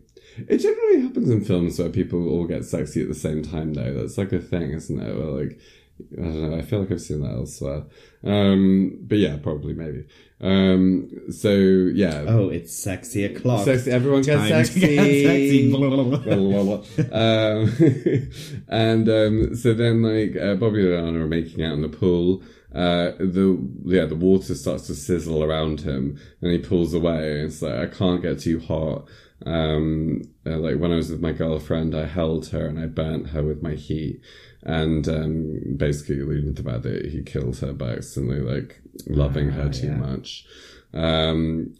It 0.47 0.57
generally 0.59 1.01
happens 1.01 1.29
in 1.31 1.43
films 1.43 1.79
where 1.79 1.89
people 1.89 2.29
all 2.29 2.45
get 2.45 2.63
sexy 2.65 3.01
at 3.01 3.07
the 3.07 3.15
same 3.15 3.41
time, 3.41 3.73
though. 3.73 3.93
That's 3.93 4.17
like 4.19 4.31
a 4.33 4.39
thing, 4.39 4.71
isn't 4.71 4.99
it? 4.99 5.15
Where 5.17 5.25
like, 5.45 5.59
I 6.17 6.21
don't 6.21 6.51
know. 6.51 6.57
I 6.57 6.61
feel 6.61 6.79
like 6.81 6.91
I've 6.91 7.01
seen 7.01 7.21
that 7.21 7.31
elsewhere. 7.31 7.83
Um, 8.23 8.99
but 9.01 9.17
yeah, 9.17 9.37
probably, 9.37 9.73
maybe. 9.73 10.05
Um, 10.39 11.09
so 11.31 11.49
yeah, 11.49 12.25
Oh, 12.27 12.49
it's 12.49 12.73
sexy 12.73 13.25
o'clock. 13.25 13.65
sexy. 13.65 13.91
Everyone 13.91 14.21
gets 14.21 14.47
sexy. 14.47 14.79
get 14.79 14.95
sexy. 15.25 15.71
Blah, 15.71 15.89
blah, 15.89 16.03
blah. 16.03 16.17
Blah, 16.19 16.63
blah, 16.63 16.63
blah. 16.63 17.17
um, 17.17 17.73
and 18.69 19.09
um, 19.09 19.55
so 19.55 19.73
then, 19.73 20.03
like 20.03 20.35
uh, 20.41 20.55
Bobby 20.55 20.85
and 20.85 21.07
Anna 21.07 21.23
are 21.23 21.27
making 21.27 21.63
out 21.63 21.73
in 21.73 21.81
the 21.81 21.89
pool. 21.89 22.41
Uh, 22.75 23.13
the 23.17 23.57
yeah, 23.85 24.05
the 24.05 24.15
water 24.15 24.53
starts 24.53 24.87
to 24.87 24.93
sizzle 24.95 25.43
around 25.43 25.81
him, 25.81 26.19
and 26.41 26.51
he 26.51 26.59
pulls 26.59 26.93
away. 26.93 27.39
It's 27.41 27.61
like 27.61 27.73
I 27.79 27.87
can't 27.87 28.21
get 28.21 28.39
too 28.39 28.59
hot. 28.59 29.07
Um, 29.45 30.23
uh, 30.45 30.57
like 30.57 30.77
when 30.79 30.91
I 30.91 30.95
was 30.95 31.11
with 31.11 31.21
my 31.21 31.31
girlfriend, 31.31 31.95
I 31.95 32.05
held 32.05 32.47
her 32.47 32.65
and 32.65 32.79
I 32.79 32.87
burnt 32.87 33.29
her 33.29 33.43
with 33.43 33.61
my 33.61 33.73
heat, 33.73 34.21
and 34.63 35.07
um, 35.07 35.75
basically 35.77 36.21
alluding 36.21 36.55
to 36.55 36.63
the 36.63 36.69
fact 36.69 36.83
that 36.83 37.05
he 37.05 37.21
killed 37.21 37.57
her 37.59 37.73
by 37.73 37.91
accidentally 37.91 38.41
like 38.41 38.81
loving 39.05 39.49
her 39.49 39.69
too 39.69 39.87
yeah. 39.87 39.95
much. 39.95 40.45
Um, 40.93 41.75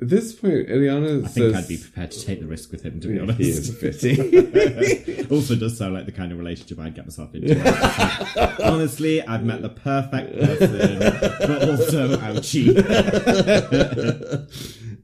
at 0.00 0.08
this 0.10 0.32
point, 0.34 0.68
Illyana 0.68 1.24
I 1.24 1.28
says, 1.28 1.34
think 1.34 1.56
I'd 1.56 1.68
be 1.68 1.78
prepared 1.78 2.10
to 2.10 2.26
take 2.26 2.40
the 2.40 2.46
risk 2.46 2.72
with 2.72 2.82
him, 2.82 3.00
to 3.00 3.08
be 3.08 3.18
honest. 3.20 3.38
He 3.38 3.48
is 3.48 3.74
fitting. 3.78 5.26
also 5.30 5.54
does 5.54 5.78
sound 5.78 5.94
like 5.94 6.04
the 6.06 6.12
kind 6.12 6.32
of 6.32 6.38
relationship 6.38 6.78
I'd 6.80 6.94
get 6.94 7.06
myself 7.06 7.34
into. 7.34 7.54
Honestly, 8.64 9.22
I've 9.22 9.44
met 9.44 9.62
the 9.62 9.68
perfect 9.68 10.38
person, 10.38 10.98
but 10.98 11.68
also 11.70 12.16
ouchie. 12.16 12.74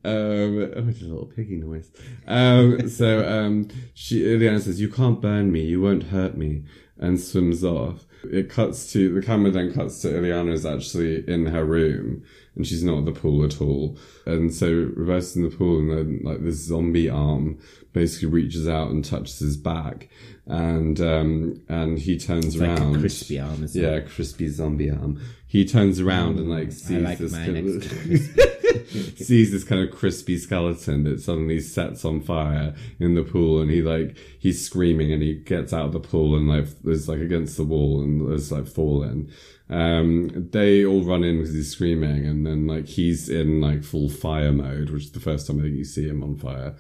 Um, 0.02 0.72
oh, 0.76 0.88
it's 0.88 1.02
a 1.02 1.04
little 1.04 1.26
piggy 1.26 1.56
noise. 1.56 1.90
Um, 2.26 2.88
so 2.88 3.28
um, 3.28 3.68
she, 3.94 4.22
Illyana 4.22 4.60
says, 4.62 4.80
"You 4.80 4.88
can't 4.88 5.20
burn 5.20 5.52
me. 5.52 5.62
You 5.64 5.80
won't 5.82 6.04
hurt 6.04 6.36
me," 6.36 6.64
and 6.98 7.20
swims 7.20 7.62
off. 7.64 8.06
It 8.30 8.48
cuts 8.50 8.92
to 8.92 9.12
the 9.14 9.22
camera. 9.24 9.50
Then 9.50 9.72
cuts 9.72 10.00
to 10.02 10.08
Illyana 10.08 10.52
is 10.52 10.64
actually 10.66 11.28
in 11.28 11.46
her 11.46 11.64
room, 11.64 12.22
and 12.56 12.66
she's 12.66 12.82
not 12.84 12.98
at 13.00 13.04
the 13.06 13.12
pool 13.12 13.44
at 13.44 13.60
all. 13.60 13.98
And 14.26 14.54
so 14.54 14.68
reverses 14.70 15.36
in 15.36 15.42
the 15.42 15.54
pool, 15.56 15.78
and 15.80 15.90
then 15.90 16.20
like 16.22 16.42
this 16.42 16.64
zombie 16.66 17.10
arm 17.10 17.58
basically 17.92 18.28
reaches 18.28 18.68
out 18.68 18.90
and 18.90 19.04
touches 19.04 19.38
his 19.38 19.56
back, 19.56 20.08
and 20.46 21.00
um, 21.00 21.60
and 21.68 21.98
he 21.98 22.18
turns 22.18 22.56
Like 22.56 22.78
around. 22.78 23.00
crispy 23.00 23.38
arm, 23.38 23.64
isn't 23.64 23.82
Yeah, 23.82 24.00
crispy 24.00 24.48
zombie 24.48 24.90
arm. 24.90 25.20
He 25.50 25.64
turns 25.64 25.98
around 25.98 26.38
and 26.38 26.48
like 26.48 26.70
sees 26.70 27.02
like 27.02 27.18
this 27.18 27.32
kind 27.34 27.56
of- 27.56 29.16
sees 29.18 29.50
this 29.50 29.64
kind 29.64 29.82
of 29.82 29.90
crispy 29.94 30.38
skeleton 30.38 31.02
that 31.04 31.20
suddenly 31.20 31.58
sets 31.58 32.04
on 32.04 32.20
fire 32.20 32.72
in 33.00 33.16
the 33.16 33.24
pool 33.24 33.60
and 33.60 33.68
he 33.68 33.82
like 33.82 34.16
he's 34.38 34.64
screaming 34.64 35.12
and 35.12 35.22
he 35.22 35.34
gets 35.34 35.72
out 35.72 35.86
of 35.86 35.92
the 35.92 35.98
pool 36.00 36.36
and 36.36 36.48
like 36.48 36.66
is 36.84 37.08
like 37.08 37.18
against 37.18 37.56
the 37.56 37.64
wall 37.64 38.00
and 38.00 38.32
is 38.32 38.52
like 38.52 38.68
falling 38.68 39.28
um 39.68 40.30
they 40.52 40.84
all 40.84 41.02
run 41.02 41.24
in 41.24 41.38
because 41.38 41.52
he's 41.54 41.72
screaming 41.72 42.26
and 42.26 42.46
then 42.46 42.66
like 42.68 42.86
he's 42.86 43.28
in 43.28 43.60
like 43.60 43.82
full 43.82 44.08
fire 44.08 44.52
mode 44.52 44.90
which 44.90 45.04
is 45.06 45.12
the 45.12 45.20
first 45.20 45.46
time 45.48 45.58
i 45.58 45.62
think 45.62 45.74
you 45.76 45.84
see 45.84 46.06
him 46.08 46.22
on 46.22 46.36
fire. 46.36 46.74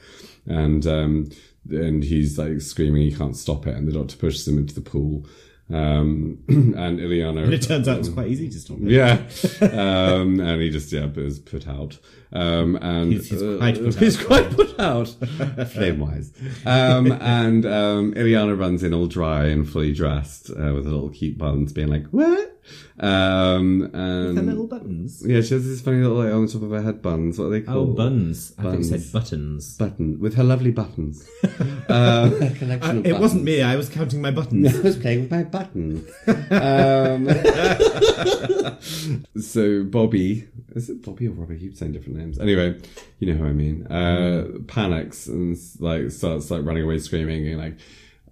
And 0.46 0.86
um 0.86 1.30
and 1.68 2.04
he's 2.04 2.38
like 2.38 2.60
screaming 2.60 3.02
he 3.02 3.14
can't 3.14 3.36
stop 3.36 3.66
it 3.66 3.74
and 3.76 3.86
the 3.88 3.92
doctor 3.92 4.16
pushes 4.16 4.46
him 4.46 4.58
into 4.58 4.74
the 4.74 4.80
pool 4.80 5.26
um 5.72 6.38
and 6.48 6.98
Illyana 6.98 7.44
And 7.44 7.54
it 7.54 7.62
turns 7.62 7.86
out 7.88 7.98
it's 7.98 8.08
quite 8.08 8.28
easy 8.28 8.48
to 8.48 8.58
stop 8.58 8.78
yeah. 8.80 9.18
Um, 9.62 10.40
and 10.40 10.60
he 10.60 10.70
just, 10.70 10.92
yeah, 10.92 11.06
is 11.16 11.38
put 11.38 11.68
out. 11.68 11.98
Um, 12.32 12.76
and 12.76 13.12
He's- 13.12 13.28
he's 13.28 13.42
quite 13.58 13.74
put 13.82 13.94
he's 13.96 14.16
quite 14.22 14.50
put 14.50 14.78
out, 14.80 15.08
flame 15.72 15.98
wise. 16.00 16.32
Um, 16.64 17.12
and, 17.12 17.66
um, 17.66 18.14
Illyana 18.14 18.58
runs 18.58 18.82
in 18.82 18.94
all 18.94 19.06
dry 19.06 19.46
and 19.46 19.68
fully 19.68 19.92
dressed, 19.92 20.50
uh, 20.50 20.72
with 20.74 20.86
a 20.86 20.90
little 20.90 21.10
cute 21.10 21.36
buns 21.38 21.72
being 21.72 21.88
like, 21.88 22.06
what? 22.08 22.59
Um, 22.98 23.80
The 23.80 23.98
and 23.98 24.46
little 24.46 24.66
buttons. 24.66 25.22
yeah, 25.26 25.40
she 25.40 25.54
has 25.54 25.64
these 25.64 25.80
funny 25.80 25.98
little 26.02 26.18
like 26.18 26.32
on 26.32 26.46
the 26.46 26.52
top 26.52 26.62
of 26.62 26.70
her 26.70 26.82
head 26.82 27.02
buns. 27.02 27.38
What 27.38 27.46
are 27.46 27.50
they 27.50 27.60
called? 27.62 27.76
Oh, 27.76 27.84
called? 27.86 27.96
buns. 27.96 28.52
I 28.58 28.62
think 28.62 28.84
you 28.84 28.90
Buns. 28.90 28.90
said 28.90 29.12
buttons. 29.12 29.76
Button 29.78 30.20
with 30.20 30.34
her 30.34 30.44
lovely 30.44 30.70
buttons. 30.70 31.28
um, 31.88 32.42
a 32.42 32.50
collection 32.58 32.98
of 32.98 33.06
it 33.06 33.18
wasn't 33.18 33.44
me. 33.44 33.62
I 33.62 33.76
was 33.76 33.88
counting 33.88 34.20
my 34.20 34.30
buttons. 34.30 34.76
I 34.78 34.82
was 34.82 34.96
playing 34.96 35.22
with 35.22 35.30
my 35.30 35.44
buttons. 35.44 36.08
um, 36.50 37.26
so 39.40 39.84
Bobby, 39.84 40.46
is 40.74 40.90
it 40.90 41.02
Bobby 41.02 41.28
or 41.28 41.32
Robbie? 41.32 41.54
You 41.54 41.60
keep 41.68 41.76
saying 41.76 41.92
different 41.92 42.18
names. 42.18 42.38
Anyway, 42.38 42.78
you 43.18 43.32
know 43.32 43.38
who 43.38 43.46
I 43.46 43.52
mean. 43.52 43.86
Uh, 43.86 44.58
panics 44.66 45.26
and 45.26 45.56
like 45.78 46.10
starts 46.10 46.50
like 46.50 46.64
running 46.64 46.84
away, 46.84 46.98
screaming 46.98 47.46
and 47.48 47.58
like, 47.58 47.78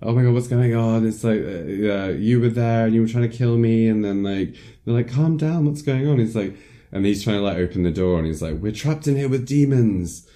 "Oh 0.03 0.12
my 0.12 0.22
god, 0.22 0.34
what's 0.34 0.49
going 0.49 0.74
on?" 0.74 1.07
It's 1.07 1.24
like, 1.24 1.40
uh, 1.40 2.12
you 2.18 2.40
were 2.40 2.49
there 2.49 2.86
and 2.86 2.94
you 2.94 3.03
were 3.03 3.09
trying 3.09 3.28
to 3.28 3.36
kill 3.36 3.57
me, 3.57 3.88
and 3.88 4.05
then 4.05 4.22
like 4.22 4.55
they're 4.84 4.94
like, 4.94 5.11
"Calm 5.11 5.36
down, 5.36 5.66
what's 5.66 5.82
going 5.82 6.07
on?" 6.09 6.18
He's 6.18 6.36
like, 6.36 6.57
and 6.92 7.05
he's 7.05 7.22
trying 7.22 7.36
to 7.36 7.42
like 7.42 7.59
open 7.59 7.82
the 7.82 7.90
door, 7.90 8.18
and 8.18 8.26
he's 8.26 8.42
like, 8.42 8.55
"We're 8.55 8.72
trapped 8.72 9.07
in 9.09 9.16
here 9.16 9.28
with 9.28 9.46
demons." 9.46 10.26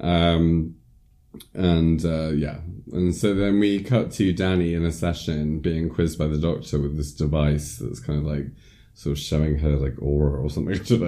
Um, 0.00 0.76
and 1.54 2.04
uh, 2.04 2.30
yeah, 2.30 2.58
and 2.92 3.14
so 3.14 3.34
then 3.34 3.60
we 3.60 3.82
cut 3.82 4.10
to 4.12 4.34
Dani 4.34 4.74
in 4.74 4.84
a 4.84 4.92
session 4.92 5.60
being 5.60 5.88
quizzed 5.88 6.18
by 6.18 6.26
the 6.26 6.38
doctor 6.38 6.78
with 6.80 6.96
this 6.96 7.12
device 7.12 7.76
that's 7.76 8.00
kind 8.00 8.18
of 8.18 8.24
like 8.24 8.46
sort 8.94 9.16
of 9.16 9.22
showing 9.22 9.58
her 9.58 9.76
like 9.76 9.94
aura 10.00 10.40
or 10.42 10.50
something. 10.50 10.74
I 10.80 10.84
don't 10.84 11.00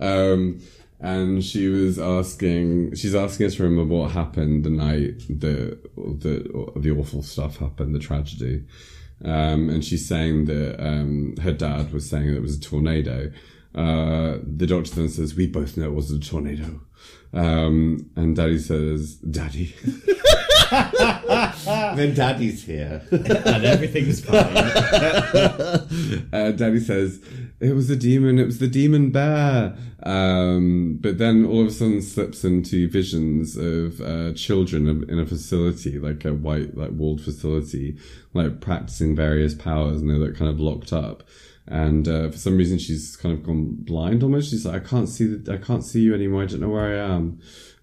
know. 0.00 0.32
Um, 0.32 0.60
and 1.00 1.44
she 1.44 1.68
was 1.68 1.98
asking, 1.98 2.94
she's 2.94 3.14
asking 3.14 3.46
us 3.46 3.56
to 3.56 3.64
remember 3.64 3.94
what 3.94 4.12
happened 4.12 4.64
the 4.64 4.70
night 4.70 5.22
the 5.28 5.78
the 5.96 6.72
the 6.76 6.90
awful 6.90 7.22
stuff 7.22 7.58
happened, 7.58 7.94
the 7.94 7.98
tragedy. 7.98 8.64
Um, 9.24 9.70
and 9.70 9.84
she's 9.84 10.06
saying 10.06 10.44
that 10.46 10.82
um, 10.84 11.36
her 11.42 11.52
dad 11.52 11.92
was 11.92 12.08
saying 12.08 12.26
that 12.28 12.36
it 12.36 12.42
was 12.42 12.56
a 12.56 12.60
tornado. 12.60 13.30
Uh, 13.74 14.38
the 14.42 14.66
doctor 14.66 14.94
then 14.94 15.08
says, 15.08 15.34
"We 15.34 15.46
both 15.46 15.76
know 15.76 15.86
it 15.86 15.94
was 15.94 16.10
a 16.10 16.18
tornado." 16.18 16.80
Um, 17.32 18.10
and 18.16 18.34
Daddy 18.34 18.58
says, 18.58 19.16
"Daddy." 19.16 19.74
then 20.70 22.14
Daddy's 22.14 22.64
here. 22.64 23.02
and 23.10 23.64
everything's 23.64 24.24
fine. 24.24 24.36
uh, 26.32 26.50
Daddy 26.52 26.80
says, 26.80 27.20
it 27.60 27.74
was 27.74 27.88
a 27.88 27.96
demon, 27.96 28.38
it 28.38 28.44
was 28.44 28.58
the 28.58 28.68
demon 28.68 29.10
bear. 29.10 29.76
Um, 30.02 30.98
but 31.00 31.18
then 31.18 31.44
all 31.44 31.62
of 31.62 31.68
a 31.68 31.70
sudden 31.70 32.02
slips 32.02 32.44
into 32.44 32.88
visions 32.88 33.56
of 33.56 34.00
uh, 34.00 34.32
children 34.34 34.86
in 35.08 35.18
a 35.18 35.26
facility, 35.26 35.98
like 35.98 36.24
a 36.24 36.34
white, 36.34 36.76
like 36.76 36.90
walled 36.92 37.20
facility, 37.20 37.96
like 38.34 38.60
practicing 38.60 39.16
various 39.16 39.54
powers, 39.54 40.00
and 40.00 40.10
they're 40.10 40.18
like, 40.18 40.36
kind 40.36 40.50
of 40.50 40.60
locked 40.60 40.92
up. 40.92 41.22
And 41.68 42.06
uh, 42.06 42.30
for 42.30 42.36
some 42.38 42.56
reason, 42.56 42.78
she's 42.78 43.16
kind 43.16 43.34
of 43.34 43.42
gone 43.42 43.76
blind 43.80 44.22
almost. 44.22 44.50
She's 44.50 44.64
like, 44.64 44.84
I 44.84 44.88
can't 44.88 45.08
see 45.08 45.26
the, 45.26 45.52
I 45.52 45.56
can't 45.56 45.84
see 45.84 46.00
you 46.00 46.14
anymore. 46.14 46.42
I 46.42 46.46
don't 46.46 46.60
know 46.60 46.68
where 46.68 46.94
I 46.94 47.14
am. 47.14 47.40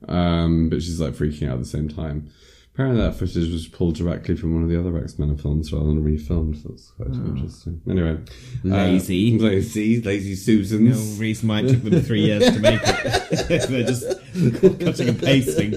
Um, 0.08 0.70
but 0.70 0.82
she's 0.82 1.02
like 1.02 1.14
freaking 1.14 1.48
out 1.48 1.56
at 1.56 1.60
the 1.60 1.66
same 1.66 1.90
time. 1.90 2.30
Apparently, 2.74 3.02
that 3.02 3.14
footage 3.14 3.52
was 3.52 3.68
pulled 3.68 3.96
directly 3.96 4.36
from 4.36 4.56
one 4.56 4.64
of 4.64 4.70
the 4.70 4.80
other 4.80 4.98
X 4.98 5.20
Men 5.20 5.38
films 5.38 5.72
rather 5.72 5.86
than 5.86 6.04
refilmed. 6.04 6.62
So 6.64 6.70
that's 6.70 6.90
quite 6.90 7.10
interesting. 7.36 7.82
Anyway, 7.88 8.18
Lazy. 8.64 9.38
uh, 9.40 9.44
lazy, 9.44 10.02
lazy 10.04 10.30
No 10.32 10.36
Susans. 10.36 11.20
reason 11.20 11.50
why 11.50 11.60
it 11.62 11.70
took 11.70 11.84
them 11.84 12.02
three 12.02 12.22
years 12.26 12.44
to 12.52 12.60
make 12.60 12.82
it. 12.84 13.68
They're 13.70 13.84
just 13.84 14.80
cutting 14.80 15.10
and 15.10 15.20
pasting. 15.20 15.76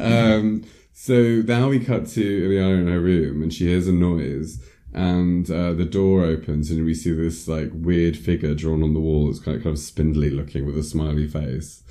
um, 0.00 0.64
so 0.92 1.42
now 1.46 1.68
we 1.68 1.78
cut 1.80 2.06
to 2.08 2.20
Illyana 2.48 2.80
in 2.80 2.88
her 2.88 3.00
room, 3.00 3.42
and 3.42 3.52
she 3.52 3.66
hears 3.68 3.86
a 3.86 3.92
noise, 3.92 4.60
and 4.92 5.48
uh, 5.50 5.72
the 5.72 5.84
door 5.84 6.24
opens, 6.24 6.70
and 6.72 6.84
we 6.84 6.94
see 6.94 7.12
this 7.12 7.46
like 7.48 7.70
weird 7.72 8.16
figure 8.16 8.54
drawn 8.54 8.82
on 8.82 8.92
the 8.94 9.00
wall. 9.00 9.30
It's 9.30 9.38
kind 9.38 9.56
of, 9.56 9.62
kind 9.62 9.74
of 9.74 9.78
spindly 9.80 10.30
looking 10.30 10.66
with 10.66 10.76
a 10.76 10.82
smiley 10.82 11.26
face. 11.28 11.82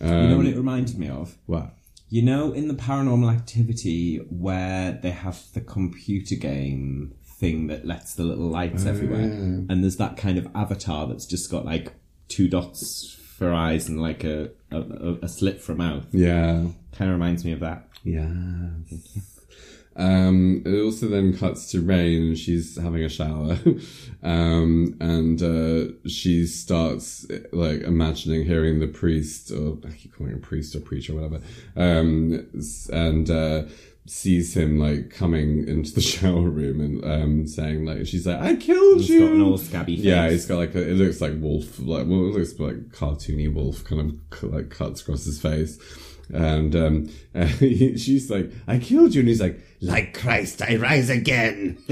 Um, 0.00 0.08
You 0.22 0.28
know 0.28 0.36
what 0.36 0.46
it 0.46 0.56
reminded 0.56 0.98
me 0.98 1.08
of? 1.08 1.36
what? 1.46 1.74
You 2.10 2.22
know, 2.22 2.52
in 2.52 2.68
the 2.68 2.74
paranormal 2.74 3.30
activity 3.32 4.16
where 4.30 4.92
they 5.02 5.10
have 5.10 5.42
the 5.52 5.60
computer 5.60 6.36
game 6.36 7.14
thing 7.24 7.66
that 7.68 7.84
lets 7.86 8.14
the 8.14 8.24
little 8.24 8.48
lights 8.48 8.86
oh, 8.86 8.90
everywhere, 8.90 9.20
and 9.68 9.82
there's 9.82 9.96
that 9.98 10.16
kind 10.16 10.38
of 10.38 10.48
avatar 10.54 11.06
that's 11.06 11.26
just 11.26 11.50
got 11.50 11.64
like 11.66 11.92
two 12.28 12.48
dots 12.48 13.14
for 13.36 13.52
eyes 13.52 13.88
and 13.88 14.00
like 14.00 14.24
a, 14.24 14.50
a, 14.72 15.16
a- 15.22 15.28
slit 15.28 15.60
for 15.60 15.72
a 15.72 15.76
mouth. 15.76 16.06
Yeah. 16.12 16.66
Kind 16.92 17.10
of 17.10 17.14
reminds 17.14 17.44
me 17.44 17.52
of 17.52 17.60
that. 17.60 17.88
Yeah. 18.02 18.26
Um, 19.98 20.62
it 20.64 20.80
also 20.80 21.08
then 21.08 21.36
cuts 21.36 21.70
to 21.72 21.82
Rahne 21.82 22.28
and 22.28 22.38
she's 22.38 22.80
having 22.80 23.02
a 23.02 23.08
shower. 23.08 23.58
um, 24.22 24.96
and, 25.00 25.42
uh, 25.42 25.92
she 26.08 26.46
starts, 26.46 27.26
like, 27.52 27.80
imagining 27.82 28.44
hearing 28.44 28.78
the 28.78 28.86
priest, 28.86 29.50
or 29.50 29.76
I 29.84 29.90
keep 29.90 30.14
calling 30.14 30.32
him 30.32 30.40
priest 30.40 30.76
or 30.76 30.80
preacher 30.80 31.12
or 31.12 31.16
whatever, 31.16 31.40
um, 31.76 32.46
and, 32.92 33.28
uh, 33.28 33.64
sees 34.06 34.56
him, 34.56 34.78
like, 34.78 35.10
coming 35.10 35.66
into 35.66 35.92
the 35.92 36.00
shower 36.12 36.48
room 36.48 36.80
and, 36.80 37.04
um, 37.04 37.46
saying, 37.48 37.84
like, 37.84 38.06
she's 38.06 38.24
like, 38.26 38.40
I 38.40 38.54
killed 38.54 38.98
He's 39.00 39.10
you! 39.10 39.20
got 39.20 39.32
an 39.32 39.42
all 39.42 39.58
scabby 39.58 39.96
face. 39.96 40.04
Yeah, 40.04 40.30
he's 40.30 40.46
got 40.46 40.58
like 40.58 40.74
a, 40.76 40.88
it 40.88 40.94
looks 40.94 41.20
like 41.20 41.32
wolf, 41.40 41.78
like 41.80 42.06
well, 42.06 42.20
it 42.28 42.34
looks 42.38 42.58
like 42.58 42.76
cartoony 42.92 43.52
wolf 43.52 43.84
kind 43.84 44.00
of 44.00 44.42
like 44.44 44.70
cuts 44.70 45.02
across 45.02 45.24
his 45.24 45.40
face, 45.42 45.78
and 46.32 46.76
um, 46.76 47.08
he, 47.58 47.96
she's 47.98 48.30
like, 48.30 48.50
"I 48.66 48.78
killed 48.78 49.14
you," 49.14 49.20
and 49.20 49.28
he's 49.28 49.40
like, 49.40 49.60
"Like 49.80 50.18
Christ, 50.18 50.62
I 50.62 50.76
rise 50.76 51.10
again." 51.10 51.78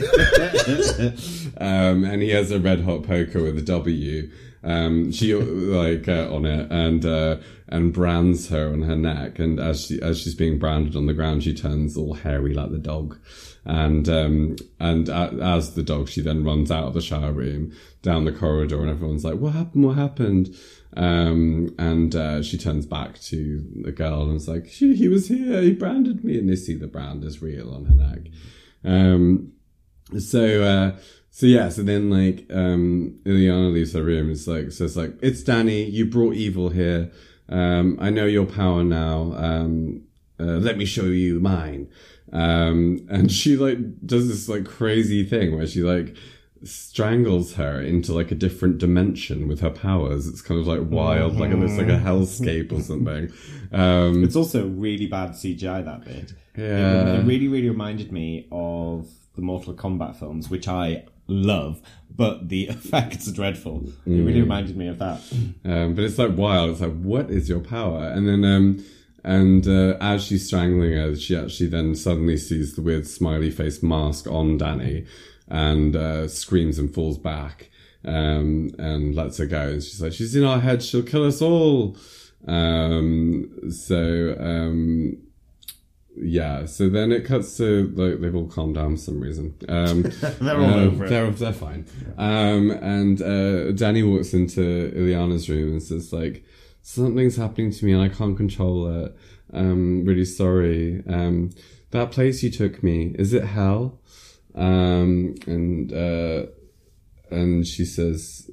um, 1.59 2.05
and 2.05 2.23
he 2.23 2.31
has 2.31 2.51
a 2.51 2.61
red 2.61 2.83
hot 2.83 3.05
poker 3.05 3.43
with 3.43 3.59
a 3.59 3.63
W. 3.63 4.31
Um, 4.63 5.13
she 5.13 5.33
like 5.33 6.09
uh, 6.09 6.35
on 6.35 6.45
it 6.45 6.71
and 6.73 7.05
uh, 7.05 7.37
and 7.69 7.93
brands 7.93 8.49
her 8.49 8.73
on 8.73 8.83
her 8.83 8.97
neck, 8.97 9.39
and 9.39 9.61
as 9.61 9.87
she 9.87 10.03
as 10.03 10.21
she's 10.21 10.35
being 10.35 10.59
branded 10.59 10.97
on 10.97 11.07
the 11.07 11.15
ground, 11.15 11.45
she 11.45 11.55
turns 11.55 11.97
all 11.97 12.15
hairy 12.15 12.53
like 12.53 12.71
the 12.71 12.79
dog, 12.79 13.17
and 13.65 14.09
um, 14.09 14.57
and 14.81 15.09
a 15.09 15.39
as 15.41 15.75
the 15.75 15.83
dog, 15.83 16.09
she 16.09 16.21
then 16.21 16.45
runs 16.45 16.71
out 16.71 16.89
of 16.89 16.95
the 16.95 17.01
shower 17.01 17.33
room 17.33 17.73
down 18.03 18.25
the 18.25 18.33
corridor, 18.33 18.81
and 18.81 18.91
everyone's 18.91 19.25
like, 19.25 19.37
"What 19.37 19.53
happened? 19.53 19.85
What 19.85 19.97
happened?" 19.97 20.55
Um, 20.97 21.75
and 21.79 22.15
uh, 22.15 22.43
she 22.43 22.57
turns 22.57 22.87
back 22.87 23.21
to 23.21 23.63
the 23.83 23.93
girl 23.93 24.23
and 24.23 24.37
is 24.37 24.49
like, 24.49 24.67
she, 24.69 24.95
"He 24.97 25.09
was 25.09 25.29
here. 25.29 25.61
He 25.61 25.73
branded 25.73 26.25
me," 26.25 26.39
and 26.39 26.49
they 26.49 26.57
see 26.57 26.75
the 26.75 26.87
brand 26.87 27.23
is 27.23 27.43
real 27.43 27.73
on 27.75 27.85
her 27.85 27.95
neck. 27.95 28.31
Um, 28.85 29.53
so 30.19 30.63
uh 30.63 30.99
so 31.31 31.47
yeah 31.47 31.69
so 31.69 31.83
then 31.83 32.11
like 32.11 32.47
um 32.51 33.19
Illyana 33.25 33.73
leaves 33.73 33.93
her 33.95 34.03
room. 34.03 34.31
It's 34.31 34.47
like 34.47 34.71
so 34.71 34.85
it's 34.85 34.97
like 34.97 35.15
it's 35.21 35.43
Dani. 35.43 35.91
You 35.91 36.07
brought 36.07 36.35
evil 36.35 36.69
here. 36.71 37.11
Um 37.49 37.99
I 38.01 38.11
know 38.11 38.27
your 38.27 38.47
power 38.47 38.85
now. 38.85 39.35
Um 39.37 40.03
uh, 40.39 40.59
let 40.59 40.77
me 40.77 40.85
show 40.85 41.07
you 41.07 41.41
mine. 41.41 41.89
Um 42.33 43.07
and 43.11 43.31
she 43.33 43.57
like 43.57 43.79
does 44.07 44.29
this 44.29 44.49
like 44.49 44.65
crazy 44.65 45.25
thing 45.25 45.57
where 45.57 45.67
she 45.67 45.83
like 45.83 46.17
strangles 46.65 47.55
her 47.55 47.81
into 47.81 48.13
like 48.13 48.31
a 48.31 48.35
different 48.35 48.79
dimension 48.79 49.47
with 49.47 49.61
her 49.61 49.71
powers 49.71 50.27
it's 50.27 50.41
kind 50.43 50.59
of 50.61 50.67
like 50.67 50.81
wild 50.91 51.37
like 51.37 51.51
it 51.51 51.57
looks 51.59 51.77
like 51.77 51.89
a 51.89 51.99
hellscape 51.99 52.73
or 52.73 52.81
something 52.81 53.31
um 53.73 54.25
It's 54.25 54.37
also 54.37 54.67
really 54.69 55.07
bad 55.07 55.31
CGI, 55.31 55.85
that 55.85 56.05
bit. 56.05 56.33
Yeah. 56.57 57.17
It, 57.17 57.21
it 57.21 57.25
really, 57.27 57.49
really 57.49 57.69
reminded 57.69 58.13
me 58.13 58.47
of 58.53 59.09
the 59.35 59.43
Mortal 59.43 59.75
Kombat 59.75 60.17
films, 60.17 60.49
which 60.49 60.69
I 60.69 61.05
love, 61.27 61.83
but 62.15 62.49
the 62.49 62.65
effects 62.69 63.29
are 63.29 63.33
dreadful. 63.33 63.85
It 64.07 64.11
really 64.11 64.41
reminded 64.41 64.77
me 64.77 64.87
of 64.89 64.99
that. 65.01 65.21
Um, 65.65 65.95
but 65.95 66.05
it's 66.05 66.17
like 66.19 66.37
wild. 66.37 66.71
It's 66.71 66.81
like, 66.81 66.99
what 67.01 67.29
is 67.31 67.49
your 67.49 67.61
power? 67.61 68.05
And 68.09 68.27
then, 68.29 68.45
um, 68.45 68.85
and 69.25 69.67
uh, 69.67 69.97
as 70.01 70.23
she's 70.25 70.47
strangling 70.47 70.93
her, 70.93 71.17
she 71.17 71.37
actually 71.37 71.67
then 71.69 71.95
suddenly 71.97 72.37
sees 72.37 72.77
the 72.77 72.83
weird 72.83 73.07
smiley 73.07 73.51
face 73.51 73.83
mask 73.83 74.27
on 74.29 74.59
Dani, 74.59 75.07
and 75.49 75.95
uh, 75.95 76.29
screams 76.29 76.79
and 76.79 76.93
falls 76.93 77.19
back, 77.19 77.71
um, 78.05 78.71
and 78.79 79.15
lets 79.15 79.39
her 79.39 79.47
go. 79.47 79.69
And 79.69 79.83
she's 79.83 80.01
like, 80.01 80.13
she's 80.13 80.37
in 80.37 80.45
our 80.45 80.61
head. 80.61 80.83
She'll 80.83 81.03
kill 81.03 81.27
us 81.27 81.43
all. 81.43 81.97
Um, 82.47 83.71
so, 83.71 84.37
um, 84.39 85.19
yeah. 86.17 86.65
So 86.67 86.89
then 86.89 87.13
it 87.13 87.25
cuts 87.25 87.57
to 87.59 87.93
like 87.95 88.21
they've 88.21 88.35
all 88.35 88.49
calmed 88.49 88.77
down 88.77 88.97
for 88.97 89.03
some 89.03 89.21
reason. 89.21 89.55
Um, 89.69 90.03
They're 90.41 90.57
all 90.57 90.65
um, 90.65 90.89
over 90.89 91.05
it. 91.05 91.09
They're 91.11 91.31
they're 91.31 91.53
fine. 91.53 91.87
Um, 92.17 92.71
and 92.71 93.21
uh, 93.21 93.73
Dani 93.73 94.09
walks 94.09 94.33
into 94.33 94.93
Illyana's 94.95 95.49
room 95.49 95.73
and 95.73 95.83
says 95.83 96.13
like, 96.13 96.45
something's 96.83 97.37
happening 97.37 97.71
to 97.73 97.85
me 97.85 97.93
and 97.93 98.03
I 98.03 98.09
can't 98.09 98.37
control 98.37 99.05
it. 99.05 99.17
I'm 99.53 100.05
really 100.05 100.25
sorry. 100.25 101.03
Um, 101.09 101.51
that 101.91 102.11
place 102.11 102.43
you 102.43 102.51
took 102.51 102.83
me 102.83 103.15
is 103.19 103.33
it 103.33 103.45
hell? 103.45 104.01
Um, 104.57 105.35
and 105.47 105.93
uh, 105.93 106.47
and 107.31 107.67
she 107.67 107.85
says, 107.85 108.51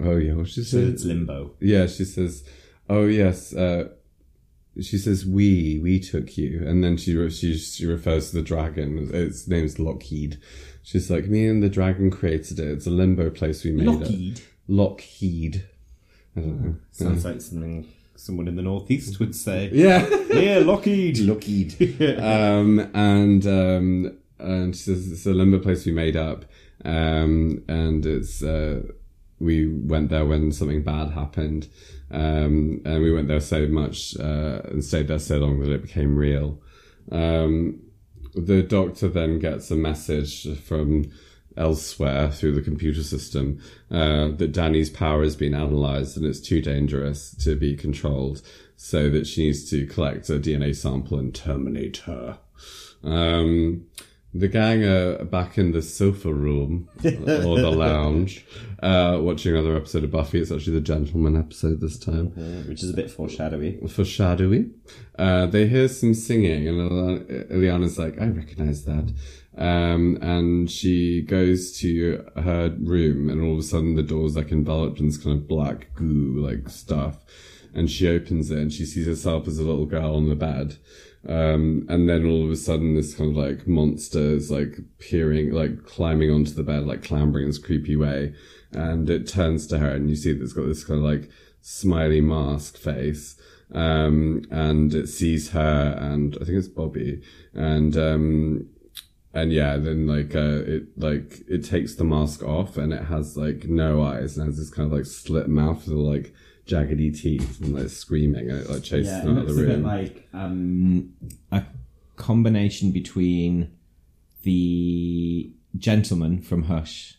oh 0.00 0.16
yeah, 0.16 0.34
what 0.34 0.48
she 0.48 0.62
So 0.64 0.78
says? 0.78 0.88
it's 0.94 1.04
limbo. 1.04 1.52
Yeah, 1.60 1.86
she 1.86 2.04
says, 2.04 2.44
"Oh 2.88 3.04
yes, 3.06 3.54
uh, 3.54 3.88
she 4.80 4.96
says 4.96 5.26
we 5.26 5.78
we 5.82 6.00
took 6.00 6.38
you 6.38 6.64
and 6.66 6.82
then 6.82 6.96
she 6.96 7.14
re- 7.14 7.28
she, 7.30 7.58
she 7.58 7.84
refers 7.84 8.30
to 8.30 8.36
the 8.36 8.42
dragon 8.42 9.10
its 9.12 9.46
name's 9.46 9.78
lockheed 9.78 10.40
she's 10.82 11.10
like 11.10 11.26
me 11.26 11.46
and 11.46 11.62
the 11.62 11.68
dragon 11.68 12.10
created 12.10 12.58
it 12.58 12.68
it's 12.68 12.86
a 12.86 12.90
limbo 12.90 13.28
place 13.28 13.64
we 13.64 13.72
made 13.72 13.86
Lockheed? 13.86 14.38
it 14.38 14.44
lockheed 14.68 15.64
i 16.34 16.40
don't 16.40 16.64
know 16.64 16.74
Sounds 16.90 17.22
like 17.26 17.42
something 17.42 17.86
someone 18.16 18.48
in 18.48 18.56
the 18.56 18.62
northeast 18.62 19.20
would 19.20 19.34
say. 19.34 19.68
yeah 19.74 20.08
Yeah, 20.32 20.60
Lockheed. 20.60 21.18
Lockheed. 21.28 22.00
um, 22.22 22.78
and 22.94 23.46
um, 23.46 24.16
and 24.42 24.76
she 24.76 24.82
says 24.82 25.10
it's 25.10 25.26
a 25.26 25.30
limbo 25.30 25.58
place 25.58 25.86
we 25.86 25.92
made 25.92 26.16
up, 26.16 26.44
um, 26.84 27.62
and 27.68 28.04
it's 28.04 28.42
uh, 28.42 28.82
we 29.38 29.66
went 29.66 30.10
there 30.10 30.24
when 30.24 30.52
something 30.52 30.82
bad 30.82 31.10
happened, 31.10 31.68
um, 32.10 32.80
and 32.84 33.02
we 33.02 33.12
went 33.12 33.28
there 33.28 33.40
so 33.40 33.66
much 33.66 34.16
uh, 34.18 34.62
and 34.64 34.84
stayed 34.84 35.08
there 35.08 35.18
so 35.18 35.38
long 35.38 35.60
that 35.60 35.72
it 35.72 35.82
became 35.82 36.16
real. 36.16 36.60
Um, 37.10 37.80
the 38.34 38.62
doctor 38.62 39.08
then 39.08 39.38
gets 39.38 39.70
a 39.70 39.76
message 39.76 40.58
from 40.60 41.10
elsewhere 41.56 42.30
through 42.30 42.52
the 42.52 42.62
computer 42.62 43.02
system 43.02 43.60
uh, 43.90 44.28
that 44.28 44.52
Dani's 44.52 44.88
power 44.88 45.22
has 45.22 45.36
been 45.36 45.54
analyzed 45.54 46.16
and 46.16 46.24
it's 46.24 46.40
too 46.40 46.62
dangerous 46.62 47.34
to 47.44 47.56
be 47.56 47.76
controlled, 47.76 48.42
so 48.76 49.10
that 49.10 49.26
she 49.26 49.46
needs 49.46 49.68
to 49.70 49.86
collect 49.86 50.30
a 50.30 50.34
DNA 50.34 50.74
sample 50.74 51.18
and 51.18 51.34
terminate 51.34 51.98
her. 51.98 52.38
Um, 53.04 53.86
the 54.34 54.48
gang 54.48 54.82
are 54.82 55.24
back 55.24 55.58
in 55.58 55.72
the 55.72 55.82
sofa 55.82 56.32
room 56.32 56.88
or 57.04 57.58
the 57.58 57.70
lounge, 57.70 58.46
uh, 58.82 59.18
watching 59.20 59.52
another 59.54 59.76
episode 59.76 60.04
of 60.04 60.10
Buffy. 60.10 60.40
It's 60.40 60.50
actually 60.50 60.74
the 60.74 60.80
gentleman 60.80 61.36
episode 61.36 61.80
this 61.80 61.98
time 61.98 62.28
which 62.66 62.82
is 62.82 62.90
a 62.90 62.94
bit 62.94 63.10
foreshadowy. 63.10 63.78
foreshadowy. 63.88 64.70
Uh, 65.18 65.46
they 65.46 65.66
hear 65.68 65.88
some 65.88 66.14
singing, 66.14 66.66
and 66.66 67.50
Illyana's 67.50 67.98
like, 67.98 68.20
I 68.20 68.26
recognize 68.28 68.84
that. 68.84 69.12
Um, 69.56 70.16
and 70.22 70.70
she 70.70 71.20
goes 71.22 71.76
to 71.80 72.24
her 72.36 72.74
room, 72.80 73.28
and 73.28 73.42
all 73.42 73.52
of 73.52 73.58
a 73.58 73.62
sudden 73.62 73.96
the 73.96 74.02
door's 74.02 74.36
like 74.36 74.50
enveloped 74.50 74.98
in 74.98 75.06
this 75.06 75.18
kind 75.18 75.36
of 75.36 75.46
black 75.46 75.94
goo 75.94 76.34
like 76.38 76.70
stuff. 76.70 77.18
And 77.74 77.90
she 77.90 78.08
opens 78.08 78.50
it, 78.50 78.58
and 78.58 78.72
she 78.72 78.86
sees 78.86 79.06
herself 79.06 79.46
as 79.46 79.58
a 79.58 79.62
little 79.62 79.86
girl 79.86 80.16
on 80.16 80.28
the 80.28 80.34
bed. 80.34 80.76
Um, 81.28 81.86
and 81.88 82.08
then 82.08 82.26
all 82.26 82.44
of 82.44 82.50
a 82.50 82.56
sudden 82.56 82.96
this 82.96 83.14
kind 83.14 83.30
of 83.30 83.36
like 83.36 83.66
monster 83.66 84.18
is 84.18 84.50
like 84.50 84.78
peering, 84.98 85.52
like 85.52 85.84
climbing 85.84 86.30
onto 86.30 86.52
the 86.52 86.64
bed, 86.64 86.84
like 86.86 87.04
clambering 87.04 87.44
in 87.44 87.50
this 87.50 87.58
creepy 87.58 87.96
way. 87.96 88.34
And 88.72 89.08
it 89.08 89.28
turns 89.28 89.66
to 89.68 89.78
her, 89.78 89.90
and 89.90 90.08
you 90.08 90.16
see 90.16 90.32
that 90.32 90.42
it's 90.42 90.52
got 90.52 90.66
this 90.66 90.84
kind 90.84 90.98
of 90.98 91.04
like 91.04 91.30
smiley 91.60 92.20
mask 92.20 92.76
face 92.76 93.36
um, 93.74 94.42
and 94.50 94.94
it 94.94 95.08
sees 95.08 95.50
her 95.50 95.96
and 95.98 96.36
I 96.40 96.44
think 96.44 96.58
it's 96.58 96.68
Bobby 96.68 97.22
and 97.54 97.96
um, 97.96 98.68
and 99.32 99.52
yeah 99.52 99.76
then 99.78 100.06
like 100.06 100.34
uh, 100.34 100.62
it 100.66 100.98
like 100.98 101.42
it 101.48 101.64
takes 101.64 101.94
the 101.94 102.04
mask 102.04 102.42
off 102.42 102.76
and 102.76 102.92
it 102.92 103.04
has 103.04 103.36
like 103.36 103.64
no 103.64 104.02
eyes 104.02 104.36
and 104.36 104.46
has 104.46 104.58
this 104.58 104.70
kind 104.70 104.86
of 104.86 104.98
like 104.98 105.06
slit 105.06 105.48
mouth 105.48 105.86
with 105.88 105.96
like 105.96 106.34
jaggedy 106.66 107.16
teeth 107.18 107.60
and 107.60 107.74
like 107.74 107.88
screaming 107.88 108.48
and 108.50 108.60
it 108.60 108.70
like 108.70 108.82
chases 108.82 109.12
Yeah, 109.12 109.20
them 109.24 109.36
it 109.36 109.40
out 109.40 109.48
of 109.48 109.48
looks 109.48 109.56
the 109.56 109.62
a 109.64 109.66
bit 109.66 109.74
room. 109.74 109.82
like 109.84 110.28
um, 110.32 111.12
a 111.50 111.62
combination 112.16 112.92
between 112.92 113.72
the 114.42 115.52
gentleman 115.76 116.40
from 116.40 116.64
Hush 116.64 117.18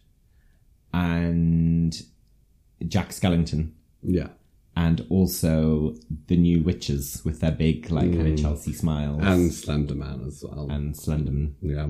and 0.94 2.00
Jack 2.88 3.10
Skellington, 3.10 3.72
yeah 4.02 4.28
and 4.76 5.06
also 5.10 5.94
the 6.28 6.36
new 6.36 6.60
witches 6.64 7.22
with 7.24 7.41
their 7.41 7.52
big, 7.52 7.91
like, 7.91 8.12
kind 8.12 8.28
of 8.34 8.39
Chelsea 8.39 8.74
smiles 8.74 9.22
and 9.24 9.52
Slenderman 9.52 10.26
as 10.28 10.44
well 10.44 10.68
and 10.72 10.96
Slenderman. 10.96 11.54
Yeah. 11.62 11.89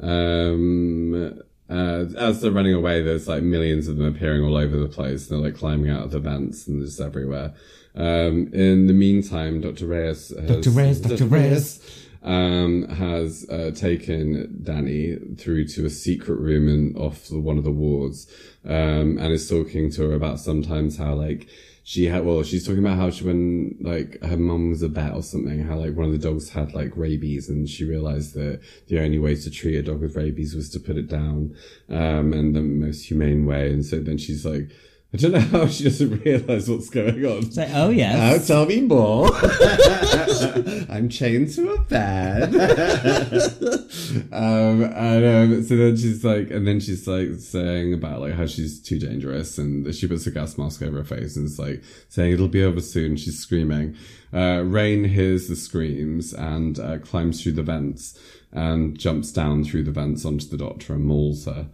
Um, 0.00 1.40
uh, 1.68 2.06
as 2.16 2.40
they're 2.40 2.52
running 2.52 2.74
away, 2.74 3.02
there's 3.02 3.26
like 3.26 3.42
millions 3.42 3.88
of 3.88 3.96
them 3.96 4.06
appearing 4.06 4.42
all 4.42 4.56
over 4.56 4.76
the 4.76 4.88
place. 4.88 5.26
They're 5.26 5.38
like 5.38 5.56
climbing 5.56 5.90
out 5.90 6.04
of 6.04 6.10
the 6.12 6.20
vents 6.20 6.66
and 6.66 6.84
just 6.84 7.00
everywhere. 7.00 7.54
Um, 7.94 8.52
in 8.52 8.86
the 8.86 8.92
meantime, 8.92 9.60
Dr. 9.60 9.86
Reyes 9.86 10.28
has, 10.28 10.48
Dr. 10.48 10.70
Reyes, 10.70 11.00
Dr. 11.00 11.24
Reyes. 11.24 11.80
um, 12.22 12.86
has 12.88 13.48
uh, 13.48 13.70
taken 13.74 14.60
Dani 14.62 15.38
through 15.38 15.66
to 15.68 15.86
a 15.86 15.90
secret 15.90 16.38
room 16.38 16.68
in 16.68 16.96
off 16.96 17.28
the, 17.28 17.40
one 17.40 17.58
of 17.58 17.64
the 17.64 17.72
wards, 17.72 18.30
um, 18.64 19.18
and 19.18 19.32
is 19.32 19.48
talking 19.48 19.90
to 19.92 20.10
her 20.10 20.14
about 20.14 20.38
sometimes 20.38 20.98
how 20.98 21.14
like 21.14 21.48
she 21.88 22.06
had 22.06 22.26
well 22.26 22.42
she's 22.42 22.66
talking 22.66 22.80
about 22.84 22.96
how 22.96 23.08
she 23.08 23.22
when 23.22 23.76
like 23.80 24.20
her 24.20 24.36
mum 24.36 24.70
was 24.70 24.82
a 24.82 24.88
vet 24.88 25.14
or 25.14 25.22
something 25.22 25.60
how 25.62 25.76
like 25.76 25.94
one 25.94 26.06
of 26.06 26.10
the 26.10 26.18
dogs 26.18 26.50
had 26.50 26.74
like 26.74 26.90
rabies 26.96 27.48
and 27.48 27.68
she 27.68 27.84
realized 27.84 28.34
that 28.34 28.60
the 28.88 28.98
only 28.98 29.20
way 29.20 29.36
to 29.36 29.48
treat 29.48 29.76
a 29.76 29.82
dog 29.84 30.00
with 30.00 30.16
rabies 30.16 30.52
was 30.52 30.68
to 30.68 30.80
put 30.80 30.96
it 30.96 31.06
down 31.08 31.54
um 31.88 32.32
and 32.32 32.56
the 32.56 32.60
most 32.60 33.06
humane 33.06 33.46
way. 33.46 33.72
And 33.72 33.84
so 33.84 34.00
then 34.00 34.18
she's 34.18 34.44
like 34.44 34.70
I 35.14 35.18
don't 35.18 35.32
know 35.32 35.38
how 35.38 35.66
she 35.68 35.84
doesn't 35.84 36.24
realize 36.24 36.68
what's 36.68 36.90
going 36.90 37.24
on. 37.24 37.50
Say, 37.52 37.70
oh, 37.72 37.90
yes. 37.90 38.18
Now 38.18 38.54
tell 38.54 38.66
me 38.66 38.80
more. 38.80 39.30
I'm 40.90 41.08
chained 41.08 41.54
to 41.54 41.74
a 41.74 41.80
bed. 41.82 42.54
um, 44.32 44.82
and 44.82 45.54
um, 45.54 45.62
so 45.62 45.76
then 45.76 45.96
she's 45.96 46.24
like, 46.24 46.50
and 46.50 46.66
then 46.66 46.80
she's 46.80 47.06
like 47.06 47.34
saying 47.38 47.94
about 47.94 48.20
like 48.20 48.34
how 48.34 48.46
she's 48.46 48.82
too 48.82 48.98
dangerous, 48.98 49.58
and 49.58 49.94
she 49.94 50.08
puts 50.08 50.26
a 50.26 50.32
gas 50.32 50.58
mask 50.58 50.82
over 50.82 50.98
her 50.98 51.04
face 51.04 51.36
and 51.36 51.46
is 51.46 51.58
like 51.58 51.84
saying 52.08 52.32
it'll 52.32 52.48
be 52.48 52.64
over 52.64 52.80
soon. 52.80 53.16
She's 53.16 53.38
screaming. 53.38 53.96
Uh, 54.32 54.64
Rahne 54.64 55.06
hears 55.06 55.46
the 55.48 55.56
screams 55.56 56.32
and 56.32 56.80
uh, 56.80 56.98
climbs 56.98 57.42
through 57.42 57.52
the 57.52 57.62
vents 57.62 58.18
and 58.52 58.98
jumps 58.98 59.30
down 59.30 59.62
through 59.64 59.84
the 59.84 59.92
vents 59.92 60.24
onto 60.24 60.46
the 60.46 60.56
doctor 60.56 60.94
and 60.94 61.04
mauls 61.04 61.44
her. 61.46 61.68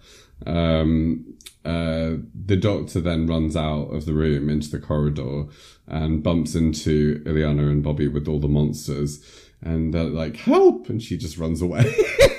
Um, 0.46 1.34
uh, 1.64 2.16
the 2.34 2.56
doctor 2.56 3.00
then 3.00 3.26
runs 3.26 3.56
out 3.56 3.92
of 3.94 4.04
the 4.04 4.12
room 4.12 4.48
into 4.48 4.70
the 4.70 4.80
corridor 4.80 5.44
and 5.86 6.22
bumps 6.22 6.54
into 6.54 7.22
Illyana 7.24 7.70
and 7.70 7.82
Bobby 7.82 8.08
with 8.08 8.26
all 8.28 8.40
the 8.40 8.48
monsters. 8.48 9.24
And 9.60 9.94
they're 9.94 10.04
like, 10.04 10.36
help! 10.36 10.88
And 10.88 11.00
she 11.00 11.16
just 11.16 11.38
runs 11.38 11.62
away, 11.62 11.94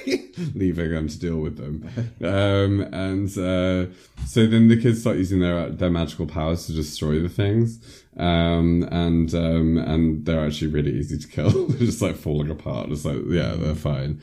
leaving 0.54 0.92
them 0.92 1.08
to 1.08 1.18
deal 1.18 1.38
with 1.38 1.56
them. 1.56 1.90
Um, 2.22 2.82
and 2.94 3.30
uh, 3.30 3.94
so 4.28 4.46
then 4.46 4.68
the 4.68 4.76
kids 4.82 5.02
start 5.02 5.18
using 5.18 5.40
their 5.40 5.70
their 5.70 5.90
magical 5.90 6.26
powers 6.26 6.66
to 6.66 6.74
destroy 6.74 7.22
the 7.22 7.30
things. 7.30 8.04
Um, 8.18 8.86
and 8.92 9.34
um, 9.34 9.78
and 9.78 10.26
they're 10.26 10.46
actually 10.46 10.68
really 10.68 11.00
easy 11.00 11.18
to 11.18 11.28
kill. 11.28 11.68
they're 11.68 11.86
just 11.88 12.02
like 12.02 12.18
falling 12.18 12.52
apart. 12.52 12.90
It's 12.90 13.06
like, 13.06 13.20
yeah, 13.30 13.56
they're 13.56 13.74
fine. 13.74 14.20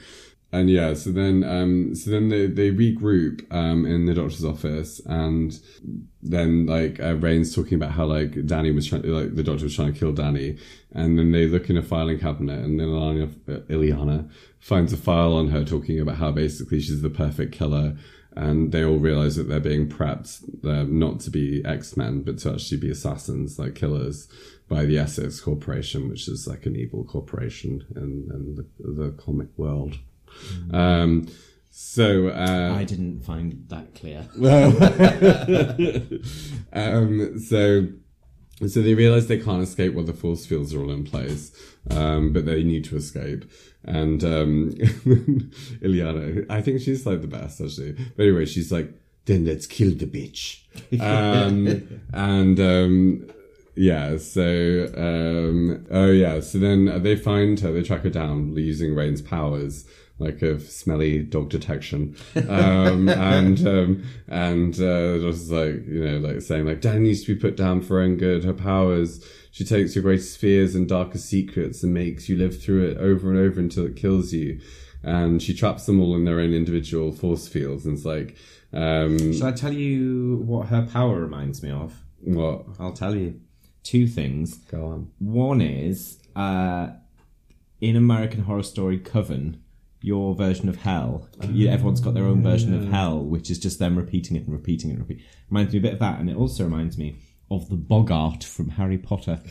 And 0.53 0.69
yeah, 0.69 0.95
so 0.95 1.13
then, 1.13 1.45
um, 1.45 1.95
so 1.95 2.11
then 2.11 2.29
they, 2.29 2.47
they 2.47 2.71
regroup, 2.71 3.47
um, 3.53 3.87
in 3.87 4.07
the 4.07 4.15
doctor's 4.15 4.45
office 4.45 5.01
and 5.07 5.57
then 6.23 6.67
like, 6.67 6.99
uh, 6.99 7.15
Rahne's 7.15 7.55
talking 7.55 7.75
about 7.75 7.93
how 7.93 8.07
like 8.07 8.33
Dani 8.33 8.75
was 8.75 8.89
trying, 8.89 9.03
like 9.05 9.37
the 9.37 9.45
doctor 9.45 9.65
was 9.65 9.77
trying 9.77 9.93
to 9.93 9.99
kill 9.99 10.13
Dani. 10.13 10.59
And 10.93 11.17
then 11.17 11.31
they 11.31 11.47
look 11.47 11.71
in 11.71 11.77
a 11.77 11.83
filing 11.83 12.19
cabinet 12.19 12.65
and 12.65 12.81
then 12.81 12.89
Illyana, 12.89 14.25
uh, 14.25 14.33
finds 14.59 14.93
a 14.93 14.97
file 14.97 15.35
on 15.35 15.49
her 15.49 15.65
talking 15.65 16.01
about 16.01 16.17
how 16.17 16.33
basically 16.33 16.81
she's 16.81 17.01
the 17.01 17.11
perfect 17.11 17.53
killer. 17.53 17.97
And 18.35 18.73
they 18.73 18.85
all 18.85 18.99
realize 18.99 19.37
that 19.37 19.49
they're 19.49 19.61
being 19.61 19.89
prepped, 19.89 20.65
uh, 20.65 20.85
not 20.89 21.21
to 21.21 21.31
be 21.31 21.65
X-Men, 21.65 22.23
but 22.23 22.39
to 22.39 22.55
actually 22.55 22.79
be 22.79 22.91
assassins, 22.91 23.59
like 23.59 23.75
killers 23.75 24.29
by 24.69 24.85
the 24.85 24.99
Essex 24.99 25.41
Corporation, 25.41 26.09
which 26.09 26.29
is 26.29 26.47
like 26.47 26.65
an 26.67 26.77
evil 26.77 27.05
corporation 27.05 27.85
in, 27.97 28.29
in 28.33 28.55
the, 28.55 28.67
the 28.79 29.11
comic 29.13 29.49
world. 29.57 29.99
Um, 30.73 31.29
so, 31.71 32.29
uh, 32.29 32.75
I 32.77 32.85
didn't 32.85 33.23
find 33.23 33.65
that 33.69 33.95
clear. 33.95 34.29
um, 36.73 37.39
so, 37.39 37.89
so 38.69 38.83
they 38.83 38.95
realize 38.95 39.27
they 39.27 39.39
can't 39.39 39.63
escape 39.63 39.95
while 39.95 40.05
the 40.05 40.13
force 40.13 40.47
fields 40.47 40.75
are 40.75 40.83
all 40.83 40.91
in 40.91 41.05
place, 41.05 41.53
um, 41.91 42.33
but 42.33 42.45
they 42.45 42.63
need 42.63 42.85
to 42.85 42.97
escape. 42.97 43.51
And 43.85 44.23
um, 44.23 44.71
Illyana, 45.81 46.45
I 46.51 46.61
think 46.61 46.81
she's 46.81 47.07
like 47.07 47.23
the 47.23 47.29
best 47.29 47.61
actually. 47.61 47.93
But 48.17 48.23
anyway, 48.25 48.45
she's 48.45 48.71
like, 48.71 48.93
then 49.25 49.47
let's 49.47 49.67
kill 49.67 49.95
the 49.95 50.07
bitch. 50.07 50.61
Um, 51.01 52.01
and 52.13 52.61
um, 52.61 53.31
yeah, 53.75 54.19
so 54.19 54.93
um, 54.97 55.87
oh 55.91 56.11
yeah, 56.11 56.41
so 56.41 56.59
then 56.59 57.03
they 57.03 57.17
find 57.17 57.59
her, 57.61 57.73
they 57.73 57.83
track 57.83 58.03
her 58.03 58.11
down 58.11 58.55
using 58.57 58.95
Rahne's 58.95 59.23
powers. 59.23 59.87
Like 60.21 60.43
of 60.43 60.63
smelly 60.63 61.23
dog 61.23 61.49
detection, 61.49 62.15
um, 62.49 63.09
and 63.33 63.67
um, 63.67 64.05
and 64.29 64.75
uh, 64.75 65.19
just 65.19 65.51
like 65.51 65.87
you 65.87 66.05
know, 66.05 66.19
like 66.19 66.43
saying 66.43 66.67
like 66.67 66.83
Dan 66.83 67.03
needs 67.03 67.25
to 67.25 67.35
be 67.35 67.41
put 67.41 67.57
down 67.57 67.81
for 67.81 67.95
her 67.97 68.03
own 68.03 68.17
good. 68.17 68.45
Her 68.45 68.53
powers, 68.53 69.25
she 69.51 69.65
takes 69.65 69.95
your 69.97 70.03
greatest 70.03 70.37
fears 70.39 70.75
and 70.75 70.87
darkest 70.87 71.27
secrets 71.27 71.83
and 71.83 71.95
makes 71.95 72.29
you 72.29 72.37
live 72.37 72.63
through 72.63 72.91
it 72.91 72.99
over 72.99 73.31
and 73.31 73.39
over 73.39 73.59
until 73.59 73.87
it 73.87 73.97
kills 73.97 74.33
you. 74.35 74.61
And 75.03 75.43
she 75.43 75.55
traps 75.55 75.87
them 75.87 75.99
all 76.01 76.15
in 76.15 76.27
their 76.27 76.39
own 76.39 76.53
individual 76.53 77.11
force 77.13 77.49
fields. 77.49 77.87
And 77.87 77.97
it's 77.97 78.05
like, 78.05 78.37
um, 78.75 79.33
Shall 79.33 79.49
I 79.49 79.53
tell 79.53 79.73
you 79.73 80.43
what 80.45 80.69
her 80.69 80.87
power 80.93 81.19
reminds 81.19 81.63
me 81.63 81.71
of? 81.71 81.95
what? 82.23 82.67
I'll 82.79 82.93
tell 82.93 83.17
you. 83.17 83.41
Two 83.83 84.07
things. 84.07 84.57
Go 84.71 84.85
on. 84.85 85.11
One 85.19 85.63
is 85.63 86.19
uh, 86.37 86.89
in 87.81 87.97
American 87.97 88.43
Horror 88.43 88.63
Story 88.63 88.99
Coven, 88.99 89.63
your 90.03 90.35
version 90.35 90.69
of 90.69 90.77
hell. 90.77 91.29
you, 91.51 91.69
everyone's 91.69 92.01
got 92.01 92.15
their 92.15 92.25
own 92.25 92.43
version 92.43 92.75
of 92.75 92.89
hell, 92.91 93.19
which 93.23 93.51
is 93.51 93.59
just 93.59 93.79
them 93.79 93.97
repeating 93.97 94.37
it 94.37 94.45
and 94.45 94.53
repeating 94.53 94.91
it 94.91 94.95
and 94.95 95.01
repeating. 95.01 95.25
Reminds 95.51 95.73
me 95.73 95.79
a 95.79 95.83
bit 95.83 95.93
of 95.95 95.99
that, 95.99 96.19
and 96.21 96.31
it 96.31 96.37
also 96.37 96.65
reminds 96.65 96.97
me 96.97 97.17
of 97.51 97.69
the 97.69 97.77
Boggart 97.77 98.45
from 98.45 98.71
Harry 98.71 98.99
Potter. 98.99 99.41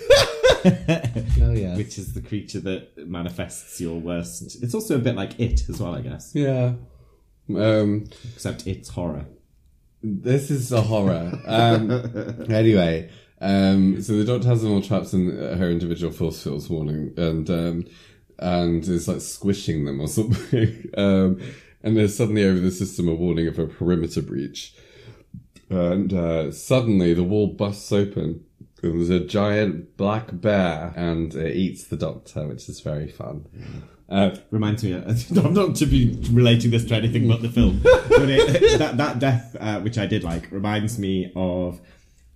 Oh 1.41 1.53
yeah. 1.53 1.77
which 1.77 1.97
is 1.97 2.13
the 2.13 2.21
creature 2.21 2.59
that 2.59 3.07
manifests 3.07 3.79
your 3.79 3.97
worst. 3.97 4.61
It's 4.61 4.73
also 4.73 4.95
a 4.95 4.99
bit 4.99 5.15
like 5.15 5.39
it 5.39 5.69
as 5.69 5.79
well, 5.79 5.95
I 5.95 6.01
guess, 6.01 6.35
Yeah. 6.35 6.73
Um, 7.49 8.07
except 8.33 8.67
it's 8.67 8.89
horror. 8.89 9.25
this 10.03 10.51
is 10.51 10.71
a 10.73 10.81
horror. 10.81 11.31
Um, 11.45 12.45
anyway, 12.49 13.09
um, 13.39 14.01
so 14.01 14.17
the 14.17 14.25
doctor 14.25 14.49
has 14.49 14.61
them 14.61 14.73
all 14.73 14.81
trapped 14.81 15.13
in 15.13 15.29
her 15.29 15.69
individual 15.69 16.11
force 16.11 16.43
fields 16.43 16.69
warning, 16.69 17.13
and 17.15 17.49
um, 17.49 17.85
and 18.39 18.87
is 18.87 19.07
like 19.07 19.21
squishing 19.21 19.85
them 19.85 19.99
or 19.99 20.07
something. 20.07 20.89
um, 20.97 21.41
and 21.83 21.95
there's 21.95 22.15
suddenly 22.15 22.43
over 22.43 22.59
the 22.59 22.71
system 22.71 23.07
a 23.07 23.13
warning 23.15 23.47
of 23.47 23.57
a 23.59 23.67
perimeter 23.67 24.21
breach, 24.21 24.73
and 25.69 26.13
uh, 26.13 26.51
suddenly 26.51 27.13
the 27.13 27.23
wall 27.23 27.47
busts 27.47 27.91
open. 27.91 28.43
and 28.83 28.99
There's 28.99 29.09
a 29.09 29.25
giant 29.25 29.95
black 29.95 30.29
bear, 30.33 30.93
and 30.95 31.33
it 31.35 31.55
eats 31.55 31.85
the 31.85 31.97
doctor, 31.97 32.47
which 32.47 32.67
is 32.67 32.81
very 32.81 33.07
fun. 33.07 33.45
Uh, 34.09 34.35
Reminds 34.49 34.83
me, 34.83 34.93
I'm 35.43 35.53
not 35.53 35.75
to 35.75 35.85
be 35.85 36.19
relating 36.31 36.71
this 36.71 36.83
to 36.85 36.95
anything 36.95 37.27
but 37.27 37.41
the 37.41 37.49
film, 37.49 37.79
but 37.83 38.29
it, 38.29 38.77
that 38.79 38.97
that 38.97 39.19
death, 39.19 39.55
uh, 39.59 39.79
which 39.81 39.97
I 39.97 40.05
did 40.07 40.23
like, 40.23 40.51
reminds 40.51 40.97
me 40.97 41.31
of 41.35 41.79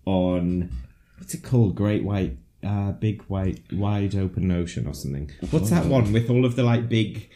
on 0.06 0.70
what's 1.18 1.34
it 1.34 1.44
called? 1.44 1.76
Great 1.76 2.04
White, 2.04 2.38
uh, 2.64 2.92
Big 2.94 3.22
White, 3.24 3.62
Wide 3.72 4.16
Open 4.16 4.52
Ocean 4.52 4.88
or 4.88 4.94
something. 4.94 5.32
What's 5.52 5.70
that 5.70 5.86
one 5.86 6.14
with 6.14 6.30
all 6.30 6.46
of 6.46 6.56
the 6.56 6.64
like 6.64 6.90
big 6.90 7.30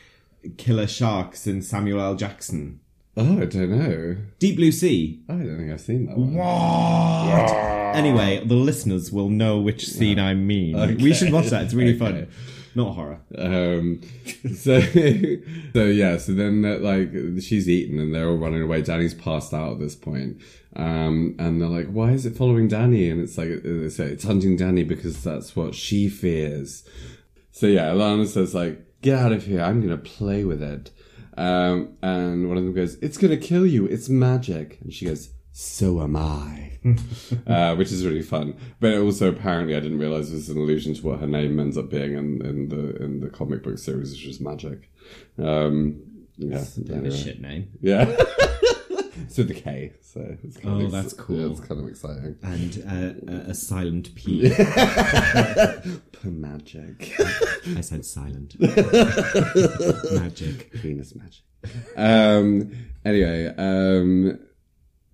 killer 0.57 0.87
sharks 0.87 1.47
and 1.47 1.63
Samuel 1.63 1.99
L. 1.99 2.15
Jackson? 2.15 2.79
oh, 3.17 3.41
I 3.41 3.45
don't 3.45 3.71
know. 3.71 4.17
Deep 4.39 4.57
Blue 4.57 4.71
Sea. 4.71 5.19
I 5.27 5.33
don't 5.33 5.57
think 5.57 5.71
I've 5.71 5.81
seen 5.81 6.05
that 6.05 6.17
one. 6.17 7.95
Anyway, 7.95 8.43
the 8.45 8.53
listeners 8.55 9.11
will 9.11 9.29
know 9.29 9.59
which 9.59 9.87
scene 9.87 10.19
I 10.19 10.35
mean. 10.35 10.97
We 10.97 11.13
should 11.13 11.33
watch 11.33 11.47
that. 11.47 11.63
It's 11.63 11.73
really 11.73 11.97
fun. 11.97 12.27
Not 12.75 12.93
horror. 12.93 13.19
Um, 13.35 14.01
so, 14.55 14.79
so 15.73 15.83
yeah, 15.85 16.17
so 16.17 16.33
then 16.33 16.63
uh, 16.63 16.77
like 16.77 17.11
she's 17.41 17.67
eaten 17.67 17.97
and 17.99 18.13
they're 18.13 18.29
all 18.29 18.37
running 18.37 18.61
away. 18.61 18.83
Dani's 18.83 19.15
passed 19.15 19.51
out 19.51 19.73
at 19.73 19.79
this 19.79 19.95
point. 19.95 20.39
Um, 20.77 21.35
and 21.39 21.59
they're 21.59 21.67
like, 21.67 21.87
why 21.87 22.11
is 22.11 22.25
it 22.25 22.37
following 22.37 22.69
Dani? 22.69 23.11
And 23.11 23.19
it's 23.19 23.37
like, 23.37 23.49
they 23.63 23.89
say 23.89 24.05
it's 24.05 24.23
hunting 24.23 24.57
Dani 24.57 24.87
because 24.87 25.23
that's 25.23 25.55
what 25.55 25.73
she 25.73 26.07
fears. 26.07 26.87
So 27.51 27.65
yeah, 27.65 27.89
Alana 27.89 28.27
says 28.27 28.53
like, 28.53 29.01
get 29.01 29.17
out 29.17 29.31
of 29.31 29.45
here. 29.45 29.61
I'm 29.61 29.81
going 29.81 29.89
to 29.89 29.97
play 29.97 30.43
with 30.43 30.61
it. 30.61 30.91
Um, 31.35 31.97
and 32.01 32.47
one 32.47 32.57
of 32.57 32.63
them 32.63 32.73
goes, 32.73 32.95
it's 32.95 33.17
going 33.17 33.31
to 33.31 33.37
kill 33.37 33.65
you. 33.65 33.87
It's 33.87 34.07
magic. 34.07 34.77
And 34.81 34.93
she 34.93 35.05
goes, 35.05 35.31
so 35.51 36.01
am 36.01 36.15
I. 36.15 36.77
uh, 37.47 37.75
which 37.75 37.91
is 37.91 38.05
really 38.05 38.21
fun. 38.21 38.55
But 38.79 38.99
also, 38.99 39.29
apparently, 39.29 39.75
I 39.75 39.79
didn't 39.79 39.97
realize 39.97 40.29
this 40.31 40.41
is 40.41 40.49
an 40.49 40.57
allusion 40.57 40.93
to 40.93 41.05
what 41.05 41.19
her 41.19 41.27
name 41.27 41.59
ends 41.59 41.77
up 41.77 41.89
being 41.89 42.13
in, 42.13 42.45
in 42.45 42.69
the 42.69 42.95
in 43.03 43.19
the 43.19 43.29
comic 43.29 43.63
book 43.63 43.79
series, 43.79 44.11
which 44.11 44.25
is 44.25 44.37
Magik. 44.39 44.83
Um, 45.39 45.99
yeah, 46.37 46.63
anyway. 46.89 47.09
shit 47.09 47.41
name. 47.41 47.71
yeah. 47.81 48.05
so 49.29 49.43
the 49.43 49.53
K. 49.53 49.93
So 50.01 50.37
it's 50.43 50.57
kind 50.57 50.81
Oh, 50.81 50.85
of 50.85 50.91
that's 50.91 51.13
cool. 51.13 51.37
Yeah, 51.37 51.47
it's 51.51 51.59
kind 51.59 51.81
of 51.81 51.87
exciting. 51.87 52.35
And 52.43 52.83
uh, 53.27 53.31
a, 53.31 53.51
a 53.51 53.53
silent 53.53 54.13
P. 54.15 54.49
Per 54.55 56.29
magic. 56.29 57.13
I 57.75 57.81
said 57.81 58.05
silent. 58.05 58.59
Magic. 60.11 60.71
Venus 60.73 61.13
magic. 61.15 61.43
Um. 61.95 62.71
Anyway. 63.05 63.53
Um. 63.57 64.39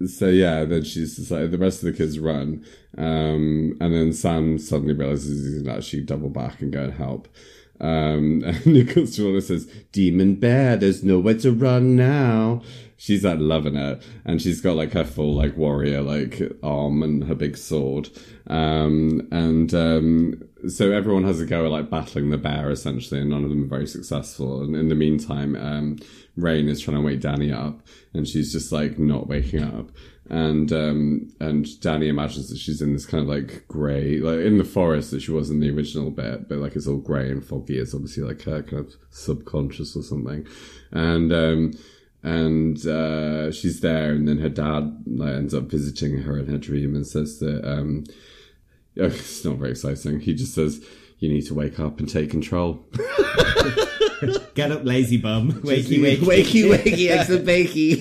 So 0.08 0.28
yeah, 0.28 0.66
then 0.66 0.84
she's 0.84 1.16
just 1.16 1.32
like 1.32 1.52
the 1.52 1.58
rest 1.58 1.82
of 1.82 1.86
the 1.86 1.98
kids 1.98 2.20
run, 2.20 2.66
um, 2.98 3.78
and 3.80 3.94
then 3.94 4.12
Sam 4.12 4.58
suddenly 4.58 4.94
realizes 4.94 5.56
he 5.56 5.64
can 5.64 5.70
actually 5.70 6.02
double 6.02 6.30
back 6.30 6.62
and 6.62 6.74
go 6.74 6.84
and 6.84 6.94
help. 6.94 7.30
Um, 7.80 8.40
Nicholas 8.66 9.16
Joanna 9.16 9.42
says, 9.42 9.66
"Demon 9.92 10.36
bear, 10.36 10.78
there's 10.78 11.04
nowhere 11.04 11.38
to 11.40 11.52
run 11.52 11.96
now." 11.96 12.62
She's 12.98 13.26
like 13.26 13.40
loving 13.40 13.76
it, 13.76 14.02
and 14.24 14.42
she's 14.42 14.62
got 14.62 14.78
like 14.78 14.94
her 14.94 15.04
full 15.04 15.34
like 15.34 15.58
warrior 15.58 16.02
like 16.02 16.42
arm 16.62 17.04
and 17.04 17.26
her 17.26 17.36
big 17.36 17.58
sword, 17.58 18.10
um, 18.48 19.28
and 19.32 19.74
um, 19.74 20.42
so 20.70 20.92
everyone 20.92 21.26
has 21.26 21.42
a 21.42 21.46
go 21.46 21.66
at 21.66 21.72
like 21.72 21.90
battling 21.90 22.30
the 22.30 22.38
bear 22.38 22.70
essentially, 22.72 23.20
and 23.20 23.30
none 23.30 23.44
of 23.44 23.50
them 23.50 23.64
are 23.64 23.68
very 23.68 23.88
successful. 23.88 24.62
And 24.62 24.76
in 24.76 24.88
the 24.88 24.96
meantime, 24.96 25.56
um, 25.58 25.98
Rahne 26.38 26.70
is 26.70 26.80
trying 26.80 26.98
to 26.98 27.04
wake 27.04 27.20
Dani 27.20 27.54
up, 27.54 27.82
and 28.14 28.28
she's 28.28 28.54
just 28.54 28.72
like 28.72 28.98
not 28.98 29.28
waking 29.28 29.64
up. 29.64 29.92
And 30.34 30.74
um, 30.74 31.32
and 31.40 31.64
Dani 31.64 32.08
imagines 32.08 32.50
that 32.50 32.58
she's 32.58 32.82
in 32.82 32.94
this 32.94 33.06
kind 33.06 33.22
of 33.22 33.30
like 33.30 33.68
grey, 33.68 34.18
like 34.18 34.40
in 34.40 34.58
the 34.58 34.64
forest 34.64 35.12
that 35.12 35.22
she 35.22 35.30
was 35.30 35.52
in 35.52 35.60
the 35.60 35.70
original 35.70 36.10
bit, 36.10 36.50
but 36.50 36.58
like 36.58 36.76
it's 36.76 36.88
all 36.88 36.98
grey 36.98 37.30
and 37.30 37.46
foggy. 37.46 37.78
It's 37.78 37.94
obviously 37.94 38.24
like 38.24 38.42
her 38.42 38.64
kind 38.64 38.84
of 38.84 38.96
subconscious 39.12 39.96
or 39.96 40.02
something. 40.02 40.48
And 40.92 41.32
um, 41.32 41.74
and 42.24 42.84
uh, 42.88 43.52
she's 43.52 43.82
there, 43.82 44.10
and 44.12 44.28
then 44.28 44.40
her 44.40 44.50
dad 44.50 45.04
like, 45.06 45.36
ends 45.36 45.54
up 45.54 45.66
visiting 45.66 46.24
her 46.24 46.40
in 46.40 46.48
her 46.48 46.58
dream 46.58 46.96
and 46.96 47.06
says 47.06 47.38
that 47.38 47.64
um, 47.64 48.04
it's 48.96 49.46
not 49.46 49.58
very 49.58 49.70
exciting. 49.70 50.20
He 50.20 50.34
just 50.34 50.56
says 50.56 50.84
you 51.20 51.30
need 51.30 51.46
to 51.46 51.54
wake 51.54 51.80
up 51.80 52.00
and 52.00 52.10
take 52.10 52.32
control. 52.32 52.88
Get 54.56 54.72
up, 54.72 54.84
lazy 54.84 55.18
bum. 55.18 55.52
Wakey, 55.64 56.00
wakey. 56.00 56.18
wakey, 56.18 56.64
wakey, 56.70 57.10
eggs 57.10 57.30
and 57.30 57.48
bakey. 57.48 58.00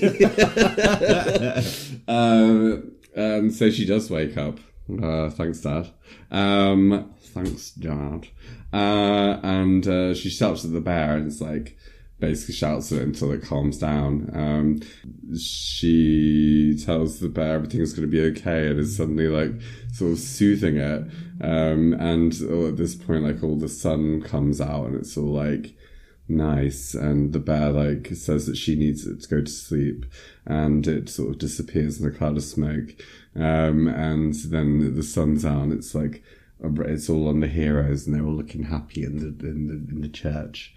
Um, 2.08 2.92
um, 3.16 3.50
so 3.50 3.70
she 3.70 3.84
does 3.84 4.10
wake 4.10 4.36
up. 4.36 4.58
Uh, 5.02 5.30
thanks, 5.30 5.60
Dad. 5.60 5.90
Um, 6.30 7.14
thanks, 7.20 7.70
Dad. 7.70 8.28
Uh, 8.72 9.38
and 9.42 9.86
uh, 9.86 10.14
she 10.14 10.30
shouts 10.30 10.64
at 10.64 10.72
the 10.72 10.80
bear, 10.80 11.16
and 11.16 11.26
it's 11.26 11.40
like 11.40 11.76
basically 12.18 12.54
shouts 12.54 12.92
at 12.92 12.98
it 12.98 13.04
until 13.04 13.32
it 13.32 13.42
calms 13.42 13.78
down. 13.78 14.30
Um, 14.32 14.80
she 15.36 16.80
tells 16.84 17.18
the 17.18 17.28
bear 17.28 17.54
everything's 17.54 17.92
going 17.92 18.08
to 18.08 18.10
be 18.10 18.22
okay, 18.30 18.68
and 18.68 18.78
is 18.78 18.96
suddenly 18.96 19.28
like 19.28 19.52
sort 19.92 20.12
of 20.12 20.18
soothing 20.18 20.76
it. 20.76 21.02
Um, 21.40 21.94
and 21.94 22.34
oh, 22.48 22.68
at 22.68 22.76
this 22.76 22.94
point, 22.94 23.24
like 23.24 23.42
all 23.42 23.56
the 23.56 23.68
sun 23.68 24.22
comes 24.22 24.60
out, 24.60 24.86
and 24.86 24.96
it's 24.96 25.16
all 25.16 25.32
like 25.32 25.74
nice 26.28 26.94
and 26.94 27.32
the 27.32 27.38
bear 27.38 27.70
like 27.70 28.08
says 28.14 28.46
that 28.46 28.56
she 28.56 28.74
needs 28.76 29.06
it 29.06 29.20
to 29.22 29.28
go 29.28 29.40
to 29.40 29.50
sleep 29.50 30.06
and 30.46 30.86
it 30.86 31.08
sort 31.08 31.30
of 31.30 31.38
disappears 31.38 32.00
in 32.00 32.06
a 32.06 32.10
cloud 32.10 32.36
of 32.36 32.44
smoke. 32.44 32.94
Um 33.34 33.88
and 33.88 34.34
then 34.34 34.94
the 34.94 35.02
sun's 35.02 35.44
out 35.44 35.62
and 35.62 35.72
it's 35.72 35.94
like 35.94 36.22
it's 36.60 37.10
all 37.10 37.28
on 37.28 37.40
the 37.40 37.48
heroes 37.48 38.06
and 38.06 38.14
they're 38.14 38.24
all 38.24 38.34
looking 38.34 38.64
happy 38.64 39.04
in 39.04 39.18
the 39.18 39.46
in 39.46 39.66
the, 39.66 39.94
in 39.94 40.00
the 40.00 40.08
church. 40.08 40.74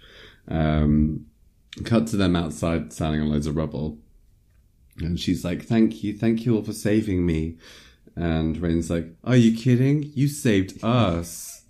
Um 0.48 1.26
cut 1.84 2.06
to 2.08 2.16
them 2.16 2.36
outside 2.36 2.92
standing 2.92 3.20
on 3.20 3.30
loads 3.30 3.46
of 3.46 3.56
rubble. 3.56 3.98
And 4.98 5.18
she's 5.20 5.44
like 5.44 5.64
thank 5.64 6.02
you 6.02 6.16
thank 6.16 6.44
you 6.44 6.56
all 6.56 6.64
for 6.64 6.72
saving 6.72 7.24
me. 7.24 7.56
And 8.14 8.60
Rahne's 8.60 8.90
like 8.90 9.14
are 9.24 9.36
you 9.36 9.56
kidding? 9.56 10.10
You 10.14 10.28
saved 10.28 10.82
us. 10.82 11.62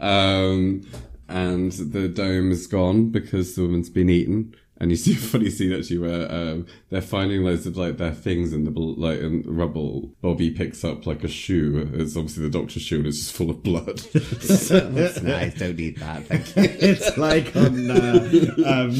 Um 0.00 0.86
and 1.28 1.72
the 1.72 2.08
dome 2.08 2.50
is 2.50 2.66
gone 2.66 3.10
because 3.10 3.54
the 3.54 3.62
woman's 3.62 3.90
been 3.90 4.10
eaten. 4.10 4.54
And 4.78 4.90
you 4.90 4.96
see 4.98 5.12
a 5.12 5.16
funny 5.16 5.50
scene 5.50 5.72
actually 5.72 5.98
where 5.98 6.30
um, 6.30 6.66
they're 6.90 7.00
finding 7.00 7.42
loads 7.42 7.66
of 7.66 7.76
like 7.76 7.96
their 7.96 8.12
things 8.12 8.52
in 8.52 8.64
the 8.64 8.70
like 8.70 9.20
in 9.20 9.42
the 9.42 9.50
rubble. 9.50 10.10
Bobby 10.20 10.50
picks 10.50 10.84
up 10.84 11.06
like 11.06 11.24
a 11.24 11.28
shoe. 11.28 11.90
It's 11.94 12.16
obviously 12.16 12.42
the 12.42 12.58
doctor's 12.58 12.82
shoe, 12.82 12.98
and 12.98 13.06
it's 13.06 13.18
just 13.18 13.32
full 13.32 13.48
of 13.50 13.62
blood. 13.62 13.98
That's 14.12 15.22
nice. 15.22 15.54
Don't 15.54 15.80
eat 15.80 15.98
that. 16.00 16.26
Thank 16.26 16.56
you. 16.56 16.62
it's 16.78 17.16
like 17.16 17.56
on 17.56 17.90
uh, 17.90 18.20
um, 18.66 18.90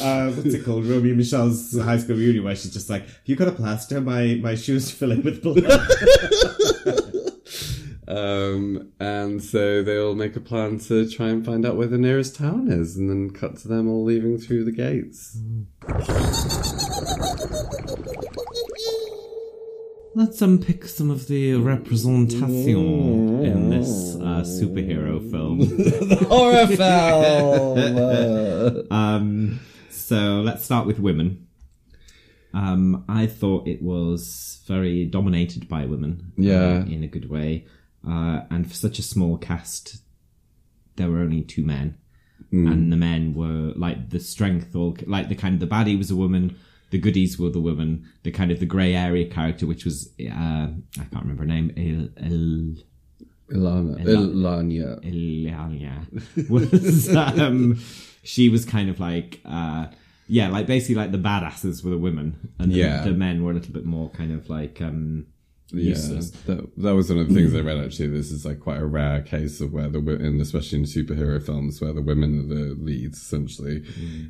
uh, 0.00 0.32
what's 0.32 0.54
it 0.54 0.64
called? 0.64 0.84
Romy 0.86 1.12
Michele's 1.12 1.76
high 1.80 1.98
school 1.98 2.16
reunion, 2.16 2.44
where 2.44 2.54
she's 2.54 2.72
just 2.72 2.88
like, 2.88 3.06
"You 3.24 3.34
got 3.34 3.48
a 3.48 3.52
plaster? 3.52 4.00
My 4.00 4.38
my 4.40 4.54
shoes 4.54 4.90
filling 4.90 5.22
with 5.22 5.42
blood." 5.42 5.64
Um, 8.06 8.90
and 9.00 9.42
so 9.42 9.82
they'll 9.82 10.14
make 10.14 10.36
a 10.36 10.40
plan 10.40 10.78
to 10.80 11.08
try 11.08 11.28
and 11.28 11.44
find 11.44 11.64
out 11.64 11.76
where 11.76 11.86
the 11.86 11.98
nearest 11.98 12.36
town 12.36 12.68
is, 12.70 12.96
and 12.96 13.08
then 13.08 13.30
cut 13.30 13.56
to 13.58 13.68
them 13.68 13.88
all 13.88 14.04
leaving 14.04 14.38
through 14.38 14.64
the 14.64 14.72
gates. 14.72 15.38
Let's 20.16 20.40
unpick 20.40 20.84
some 20.86 21.10
of 21.10 21.26
the 21.26 21.54
representation 21.56 23.44
in 23.44 23.70
this 23.70 24.14
uh, 24.14 24.44
superhero 24.46 25.18
film. 25.30 25.58
The 25.58 26.24
horror 26.28 26.66
film. 26.68 27.74
Um, 28.90 29.60
so 29.90 30.40
let's 30.42 30.64
start 30.64 30.86
with 30.86 30.98
women. 31.00 31.46
Um, 32.52 33.04
I 33.08 33.26
thought 33.26 33.66
it 33.66 33.82
was 33.82 34.62
very 34.68 35.04
dominated 35.04 35.68
by 35.68 35.86
women. 35.86 36.32
Yeah. 36.36 36.82
um, 36.84 36.92
in 36.92 37.02
a 37.02 37.08
good 37.08 37.28
way. 37.28 37.66
Uh, 38.08 38.42
and 38.50 38.66
for 38.68 38.74
such 38.74 38.98
a 38.98 39.02
small 39.02 39.38
cast, 39.38 39.98
there 40.96 41.10
were 41.10 41.18
only 41.18 41.42
two 41.42 41.64
men, 41.64 41.98
and 42.52 42.92
the 42.92 42.96
men 42.96 43.34
were 43.34 43.72
like 43.74 44.10
the 44.10 44.20
strength 44.20 44.76
or 44.76 44.94
like 45.06 45.28
the 45.28 45.34
kind 45.34 45.54
of 45.54 45.60
the 45.60 45.66
baddie 45.74 45.96
was 45.98 46.10
a 46.10 46.16
woman. 46.16 46.56
The 46.90 46.98
goodies 46.98 47.38
were 47.38 47.50
the 47.50 47.60
woman. 47.60 48.04
The 48.22 48.30
kind 48.30 48.52
of 48.52 48.60
the 48.60 48.66
grey 48.66 48.94
area 48.94 49.26
character, 49.28 49.66
which 49.66 49.84
was 49.84 50.10
uh, 50.20 50.68
I 51.00 51.04
can't 51.10 51.22
remember 51.22 51.42
her 51.42 51.48
name. 51.48 51.72
Il, 51.76 52.08
Il, 52.24 52.76
Ilana. 53.50 54.04
Ilanya. 54.04 55.04
Ilya 55.04 56.06
was 56.48 57.08
um, 57.16 57.80
she 58.22 58.48
was 58.48 58.64
kind 58.64 58.88
of 58.88 59.00
like 59.00 59.40
uh, 59.44 59.86
yeah, 60.28 60.48
like 60.48 60.66
basically 60.66 60.94
like 60.94 61.10
the 61.12 61.18
badasses 61.18 61.82
were 61.84 61.90
the 61.90 61.98
women, 61.98 62.50
and 62.60 62.70
the, 62.70 62.76
Yeah. 62.76 63.02
the 63.04 63.10
men 63.12 63.42
were 63.42 63.50
a 63.50 63.54
little 63.54 63.72
bit 63.72 63.84
more 63.84 64.10
kind 64.10 64.32
of 64.32 64.48
like 64.48 64.80
um, 64.80 65.26
Yeah, 65.76 66.20
that, 66.46 66.70
that 66.76 66.94
was 66.94 67.10
one 67.10 67.18
of 67.18 67.28
the 67.28 67.34
things 67.34 67.54
I 67.54 67.60
read 67.60 67.84
actually. 67.84 68.08
This 68.08 68.30
is 68.30 68.44
like 68.44 68.60
quite 68.60 68.80
a 68.80 68.86
rare 68.86 69.22
case 69.22 69.60
of 69.60 69.72
where 69.72 69.88
the 69.88 70.00
women, 70.00 70.40
especially 70.40 70.78
in 70.78 70.84
superhero 70.84 71.44
films, 71.44 71.80
where 71.80 71.92
the 71.92 72.02
women 72.02 72.38
are 72.40 72.54
the 72.54 72.74
leads 72.74 73.18
essentially. 73.18 73.84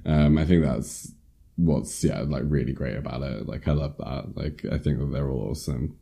Um, 0.07 0.39
I 0.39 0.45
think 0.45 0.63
that's 0.65 1.13
what's 1.57 2.03
yeah 2.03 2.21
like 2.21 2.43
really 2.47 2.73
great 2.73 2.97
about 2.97 3.23
it. 3.23 3.47
Like 3.47 3.69
I 3.69 3.73
love 3.73 3.97
that. 3.99 4.37
Like 4.37 4.65
I 4.71 4.79
think 4.79 4.99
that 4.99 5.11
they're 5.13 5.31
all 5.31 5.51
awesome. 5.51 5.99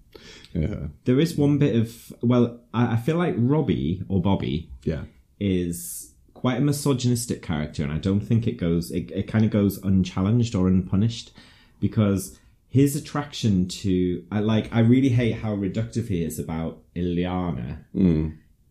Yeah, 0.53 0.89
There 1.05 1.19
is 1.19 1.37
one 1.37 1.59
bit 1.59 1.75
of 1.75 2.13
well, 2.23 2.61
I, 2.75 2.95
I 2.95 2.97
feel 2.97 3.17
like 3.17 3.35
Robbie 3.39 4.03
or 4.09 4.21
Bobby 4.21 4.71
yeah, 4.85 5.05
is 5.41 6.13
quite 6.35 6.59
a 6.59 6.61
misogynistic 6.61 7.41
character, 7.43 7.83
and 7.83 7.93
I 7.93 7.99
don't 7.99 8.21
think 8.21 8.47
it 8.47 8.59
goes. 8.59 8.91
It, 8.91 9.11
it 9.11 9.29
kind 9.29 9.45
of 9.45 9.51
goes 9.51 9.79
unchallenged 9.79 10.55
or 10.55 10.69
unpunished 10.69 11.33
because 11.81 12.39
his 12.73 12.97
attraction 12.97 13.69
to 13.69 14.25
I 14.33 14.41
like. 14.41 14.75
I 14.75 14.81
really 14.81 15.11
hate 15.11 15.33
how 15.33 15.55
reductive 15.55 16.09
he 16.09 16.25
is 16.25 16.39
about 16.39 16.81
Illyana 16.97 17.85
hmm. 17.93 18.31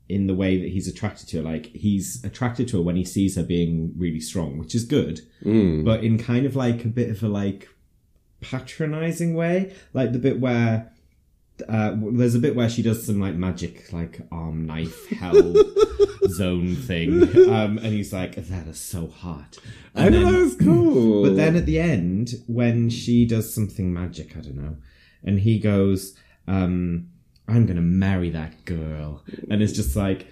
in 0.10 0.26
the 0.26 0.34
way 0.34 0.58
that 0.58 0.70
he's 0.70 0.88
attracted 0.88 1.30
to 1.30 1.38
her. 1.38 1.43
Like 1.43 1.68
he's 1.68 2.24
attracted 2.24 2.68
to 2.70 2.78
her 2.78 2.84
when 2.84 2.95
he 2.95 3.06
sees 3.06 3.36
her 3.36 3.43
being 3.43 3.93
really 3.95 4.20
strong, 4.20 4.58
which 4.58 4.74
is 4.74 4.86
good, 4.86 5.22
hmm. 5.43 5.84
but 5.84 6.04
in 6.04 6.18
kind 6.18 6.47
of 6.47 6.56
like 6.56 6.84
a 6.84 6.88
bit 6.88 7.12
of 7.12 7.22
a 7.22 7.28
like 7.28 7.70
patronizing 8.41 9.36
way, 9.36 9.72
like 9.93 10.14
the 10.14 10.20
bit 10.20 10.39
where 10.39 10.91
uh, 11.68 11.95
there's 12.14 12.36
a 12.36 12.39
bit 12.39 12.55
where 12.55 12.70
she 12.70 12.82
does 12.82 13.05
some 13.05 13.20
like 13.20 13.36
magic, 13.36 13.91
like 13.93 14.20
arm 14.32 14.66
knife 14.66 15.09
hell 15.20 15.53
zone 16.28 16.76
thing, 16.76 17.24
um, 17.49 17.78
and 17.78 17.88
he's 17.88 18.14
like, 18.14 18.36
"That 18.36 18.68
is 18.68 18.80
so 18.80 19.07
hot." 19.07 19.57
I 19.95 20.09
know 20.09 20.24
then- 20.24 20.34
that 20.34 20.39
was 20.39 20.55
cool. 20.55 21.24
But 21.28 21.36
then 21.36 21.55
at 21.55 21.66
the 21.66 21.80
end, 21.80 22.34
when 22.47 22.89
she 22.89 23.26
does 23.26 23.53
something 23.53 23.93
magic, 23.93 24.36
I 24.38 24.41
don't 24.41 24.55
know, 24.57 24.78
and 25.24 25.39
he 25.39 25.59
goes, 25.59 26.16
um, 26.47 27.09
"I'm 27.47 27.66
gonna 27.66 27.82
marry 27.82 28.30
that 28.32 28.66
girl," 28.66 29.24
and 29.49 29.62
it's 29.62 29.74
just 29.74 29.95
like, 29.95 30.28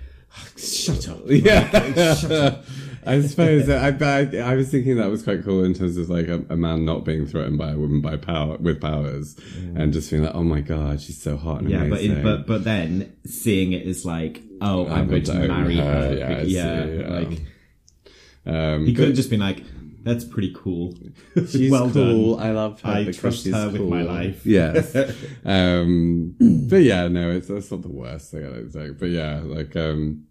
"Shut 0.58 1.08
up!" 1.10 1.22
yeah, 1.28 2.16
Shut 2.16 2.32
up. 2.32 2.66
I 3.06 3.22
suppose 3.22 3.68
that 3.68 4.02
I, 4.02 4.06
I 4.06 4.52
I 4.52 4.56
was 4.56 4.70
thinking 4.70 4.98
that 4.98 5.10
was 5.10 5.24
quite 5.24 5.44
cool 5.44 5.64
in 5.64 5.74
terms 5.74 5.98
of 5.98 6.10
like 6.10 6.28
a, 6.28 6.44
a 6.50 6.58
man 6.58 6.86
not 6.86 7.06
being 7.06 7.26
threatened 7.26 7.58
by 7.58 7.72
a 7.72 7.78
woman 7.78 8.02
by 8.02 8.18
power 8.18 8.58
with 8.58 8.82
powers, 8.82 9.36
and 9.76 9.94
just 9.94 10.10
being 10.12 10.24
like, 10.24 10.36
oh 10.36 10.44
my 10.44 10.62
god, 10.62 11.02
she's 11.02 11.22
so 11.22 11.38
hot 11.38 11.62
and 11.62 11.70
Yeah, 11.70 11.80
but 11.80 12.00
amazing. 12.00 12.18
in, 12.18 12.24
but 12.24 12.46
but 12.48 12.64
then 12.64 13.16
seeing 13.26 13.74
it 13.74 13.88
as 13.88 14.06
like, 14.06 14.42
oh, 14.62 14.86
I'm, 14.88 14.92
I'm 14.92 15.08
going 15.08 15.24
to 15.24 15.32
gonna 15.34 15.48
marry 15.48 15.80
own 15.80 15.86
her. 15.88 15.94
her, 15.94 16.14
yeah, 16.18 16.38
I 16.38 16.44
see, 16.44 16.50
yeah, 16.50 16.86
yeah. 16.86 17.08
like 17.08 17.40
um, 18.46 18.86
he 18.86 18.94
could 18.94 19.08
have 19.08 19.16
just 19.16 19.30
been 19.30 19.40
like, 19.40 19.64
"That's 20.04 20.26
pretty 20.26 20.54
cool." 20.56 20.96
she's 21.36 21.72
well 21.76 21.90
cool. 21.92 22.38
done. 22.38 22.48
I 22.48 22.52
love 22.52 22.82
her. 22.82 22.92
I 22.92 23.12
trust 23.12 23.44
she's 23.44 23.54
her 23.54 23.70
with 23.70 23.82
my 23.82 24.02
life. 24.02 24.46
Yes. 24.46 24.96
um, 25.46 26.36
but 26.40 26.78
yeah, 26.82 27.08
no, 27.08 27.32
it's 27.32 27.48
that's 27.48 27.72
not 27.72 27.82
the 27.82 27.90
worst 27.92 28.32
thing 28.32 28.46
I 28.46 28.50
don't 28.50 28.70
think. 28.70 29.00
But 29.00 29.10
yeah, 29.10 29.42
like 29.44 29.76
um, 29.76 30.26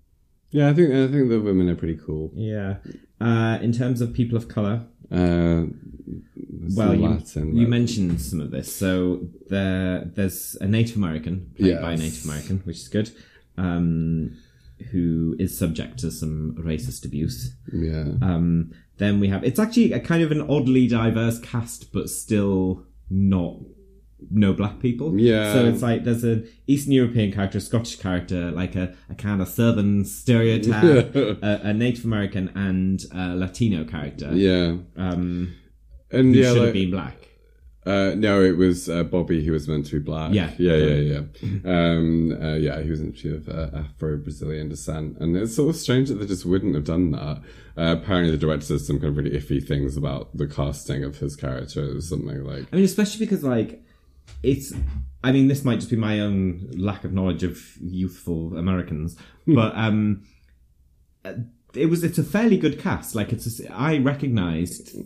yeah, 0.50 0.68
I 0.70 0.74
think 0.74 0.90
I 0.90 1.06
think 1.08 1.28
the 1.28 1.40
women 1.40 1.68
are 1.68 1.76
pretty 1.76 1.98
cool. 2.04 2.30
Yeah. 2.34 2.76
Uh, 3.20 3.58
in 3.60 3.72
terms 3.72 4.00
of 4.00 4.12
people 4.14 4.36
of 4.36 4.48
color, 4.48 4.82
Uh, 5.10 5.64
well, 6.76 6.94
you, 6.94 7.08
Latin, 7.08 7.56
you 7.56 7.66
mentioned 7.66 8.20
some 8.20 8.40
of 8.40 8.50
this. 8.50 8.74
So 8.74 9.20
there, 9.48 10.04
there's 10.14 10.56
a 10.60 10.66
Native 10.66 10.96
American 10.96 11.50
played 11.56 11.80
by 11.80 11.92
a 11.92 11.96
Native 11.96 12.24
American, 12.24 12.58
which 12.64 12.76
is 12.78 12.88
good, 12.88 13.10
um, 13.56 14.36
who 14.92 15.34
is 15.38 15.56
subject 15.56 15.98
to 16.00 16.10
some 16.10 16.54
racist 16.58 17.04
abuse. 17.04 17.54
yeah. 17.72 18.04
Um, 18.22 18.72
then 18.98 19.20
we 19.20 19.28
have 19.28 19.44
it's 19.44 19.60
actually 19.60 19.92
a 19.92 20.00
kind 20.00 20.22
of 20.24 20.30
an 20.32 20.42
oddly 20.42 20.86
diverse 20.88 21.38
cast, 21.40 21.92
but 21.92 22.10
still 22.10 22.84
not 23.10 23.56
no 24.30 24.52
black 24.52 24.80
people. 24.80 25.18
Yeah. 25.18 25.52
So 25.52 25.64
it's 25.66 25.82
like 25.82 26.04
there's 26.04 26.24
an 26.24 26.48
Eastern 26.66 26.92
European 26.92 27.32
character, 27.32 27.58
a 27.58 27.60
Scottish 27.60 27.96
character, 27.96 28.50
like 28.50 28.74
a, 28.74 28.94
a 29.08 29.14
kind 29.14 29.40
of 29.40 29.48
Southern 29.48 30.04
stereotype, 30.04 31.14
a, 31.14 31.60
a 31.62 31.72
Native 31.72 32.04
American, 32.04 32.50
and 32.54 33.04
a 33.14 33.36
Latino 33.36 33.84
character. 33.84 34.30
yeah, 34.34 34.76
Um, 34.96 35.54
and 36.10 36.34
yeah, 36.34 36.48
should 36.48 36.56
like, 36.56 36.64
have 36.66 36.74
been 36.74 36.90
black. 36.90 37.14
Uh, 37.86 38.14
no, 38.16 38.42
it 38.42 38.58
was 38.58 38.90
uh, 38.90 39.02
Bobby 39.02 39.42
who 39.42 39.52
was 39.52 39.66
meant 39.66 39.86
to 39.86 39.92
be 39.92 39.98
black. 39.98 40.34
Yeah. 40.34 40.50
yeah, 40.58 40.76
yeah, 40.76 41.20
yeah. 41.42 41.58
Um, 41.64 42.36
uh, 42.38 42.54
yeah, 42.56 42.82
he 42.82 42.90
was 42.90 43.00
actually 43.00 43.36
of 43.36 43.48
uh, 43.48 43.70
Afro-Brazilian 43.78 44.68
descent, 44.68 45.16
and 45.20 45.34
it's 45.34 45.56
sort 45.56 45.70
of 45.70 45.76
strange 45.76 46.08
that 46.10 46.16
they 46.16 46.26
just 46.26 46.44
wouldn't 46.44 46.74
have 46.74 46.84
done 46.84 47.12
that. 47.12 47.40
Uh, 47.78 47.96
apparently, 47.96 48.30
the 48.30 48.36
director 48.36 48.66
says 48.66 48.86
some 48.86 48.98
kind 48.98 49.10
of 49.10 49.16
really 49.16 49.30
iffy 49.30 49.66
things 49.66 49.96
about 49.96 50.36
the 50.36 50.46
casting 50.46 51.02
of 51.02 51.18
his 51.18 51.34
character. 51.34 51.96
or 51.96 52.00
something 52.02 52.44
like, 52.44 52.66
I 52.72 52.76
mean, 52.76 52.84
especially 52.84 53.24
because 53.24 53.42
like 53.42 53.82
it's. 54.42 54.72
I 55.24 55.32
mean, 55.32 55.48
this 55.48 55.64
might 55.64 55.76
just 55.76 55.90
be 55.90 55.96
my 55.96 56.20
own 56.20 56.70
lack 56.76 57.02
of 57.04 57.12
knowledge 57.12 57.42
of 57.42 57.58
youthful 57.80 58.56
Americans, 58.56 59.16
Hmm. 59.46 59.54
but 59.54 59.76
um, 59.76 60.22
uh, 61.24 61.32
it 61.74 61.86
was. 61.86 62.04
It's 62.04 62.18
a 62.18 62.24
fairly 62.24 62.56
good 62.56 62.78
cast. 62.80 63.14
Like 63.14 63.32
it's. 63.32 63.60
A, 63.60 63.72
I 63.72 63.98
recognised 63.98 64.96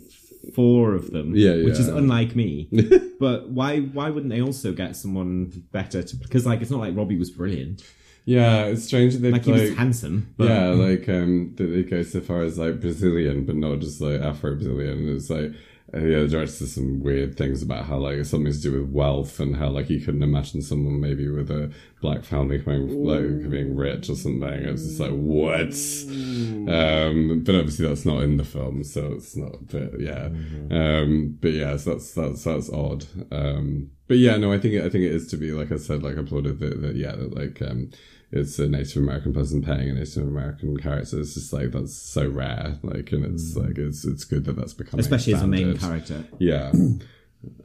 four 0.55 0.95
of 0.95 1.13
them, 1.13 1.35
Yeah, 1.35 1.55
yeah. 1.55 1.65
which 1.65 1.79
is 1.79 1.89
unlike 1.89 2.35
me. 2.37 2.69
but 3.21 3.49
why? 3.51 3.81
Why 3.81 4.11
wouldn't 4.11 4.33
they 4.33 4.43
also 4.43 4.73
get 4.73 4.97
someone 4.97 5.65
better? 5.73 6.03
To 6.03 6.17
because 6.17 6.45
like 6.47 6.61
it's 6.61 6.71
not 6.71 6.81
like 6.81 6.97
Robbie 6.97 7.19
was 7.19 7.31
brilliant. 7.31 7.83
yeah, 8.27 8.65
it's 8.67 8.85
strange 8.85 9.15
that 9.15 9.21
they 9.21 9.31
Like 9.33 9.45
he 9.47 9.53
like, 9.53 9.61
was 9.63 9.75
handsome, 9.77 10.35
but 10.37 10.49
yeah, 10.49 10.69
like 10.89 11.09
um, 11.09 11.55
that 11.57 11.65
they 11.65 11.83
go 11.85 12.03
so 12.03 12.21
far 12.21 12.43
as 12.43 12.59
like 12.59 12.81
Brazilian, 12.81 13.45
but 13.47 13.57
not 13.57 13.79
just 13.81 14.01
like 14.01 14.21
Afro-Brazilian. 14.21 15.09
It's 15.17 15.31
like. 15.31 15.53
Yeah, 15.95 16.21
the 16.21 16.29
director 16.29 16.53
says 16.53 16.75
some 16.75 17.01
weird 17.03 17.37
things 17.37 17.63
about 17.63 17.85
how 17.85 17.99
like 17.99 18.25
something 18.25 18.51
to 18.51 18.61
do 18.61 18.81
with 18.81 18.91
wealth 18.91 19.39
and 19.41 19.57
how 19.57 19.69
like 19.69 19.91
you 19.91 20.01
couldn't 20.01 20.23
imagine 20.23 20.63
someone 20.63 21.01
maybe 21.01 21.29
with 21.29 21.51
a 21.51 21.71
black 22.01 22.25
family 22.25 22.61
coming 22.61 23.05
like 23.05 23.51
being 23.51 23.77
rich 23.77 24.09
or 24.09 24.17
something. 24.17 24.49
It's 24.49 24.85
just 24.85 25.01
like 25.01 25.11
what? 25.11 25.75
Um, 26.73 27.43
but 27.45 27.55
obviously 27.55 27.87
that's 27.87 28.07
not 28.07 28.23
in 28.23 28.39
the 28.39 28.45
film, 28.45 28.85
so 28.85 29.13
it's 29.13 29.37
not. 29.37 29.67
But 29.67 30.01
yeah, 30.01 30.31
um, 30.71 31.37
but 31.41 31.53
yeah, 31.53 31.77
so 31.77 31.93
that's 31.93 32.13
that's 32.15 32.45
that's 32.45 32.71
odd. 32.71 33.05
Um, 33.31 33.91
but 34.09 34.17
yeah, 34.17 34.37
no, 34.39 34.51
I 34.51 34.59
think 34.59 34.77
I 34.77 34.89
think 34.89 35.05
it 35.05 35.13
is 35.13 35.27
to 35.29 35.37
be 35.37 35.53
like 35.53 35.73
I 35.73 35.77
said, 35.77 36.03
like 36.03 36.17
applauded 36.17 36.59
that, 36.61 36.81
that 36.81 36.97
yeah, 36.97 37.13
that 37.13 37.35
like 37.35 37.61
um, 37.63 37.91
it's 38.33 38.59
a 38.59 38.67
Native 38.69 38.97
American 39.03 39.33
person 39.33 39.63
playing 39.63 39.91
a 39.91 39.95
Native 39.95 40.27
American 40.27 40.77
character. 40.79 41.21
It's 41.21 41.35
just 41.35 41.53
like 41.53 41.71
that's 41.73 41.95
so 41.95 42.29
rare, 42.29 42.79
like, 42.83 43.13
and 43.13 43.25
it's 43.25 43.55
like 43.57 43.79
it's 43.79 44.05
it's 44.05 44.25
good 44.25 44.45
that 44.47 44.57
that's 44.57 44.73
becoming 44.75 45.01
especially 45.01 45.35
as 45.35 45.43
a 45.43 45.47
main 45.47 45.77
character. 45.77 46.25
Yeah. 46.39 46.73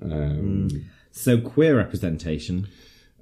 Um, 0.01 0.69
So 1.11 1.39
queer 1.39 1.75
representation. 1.77 2.67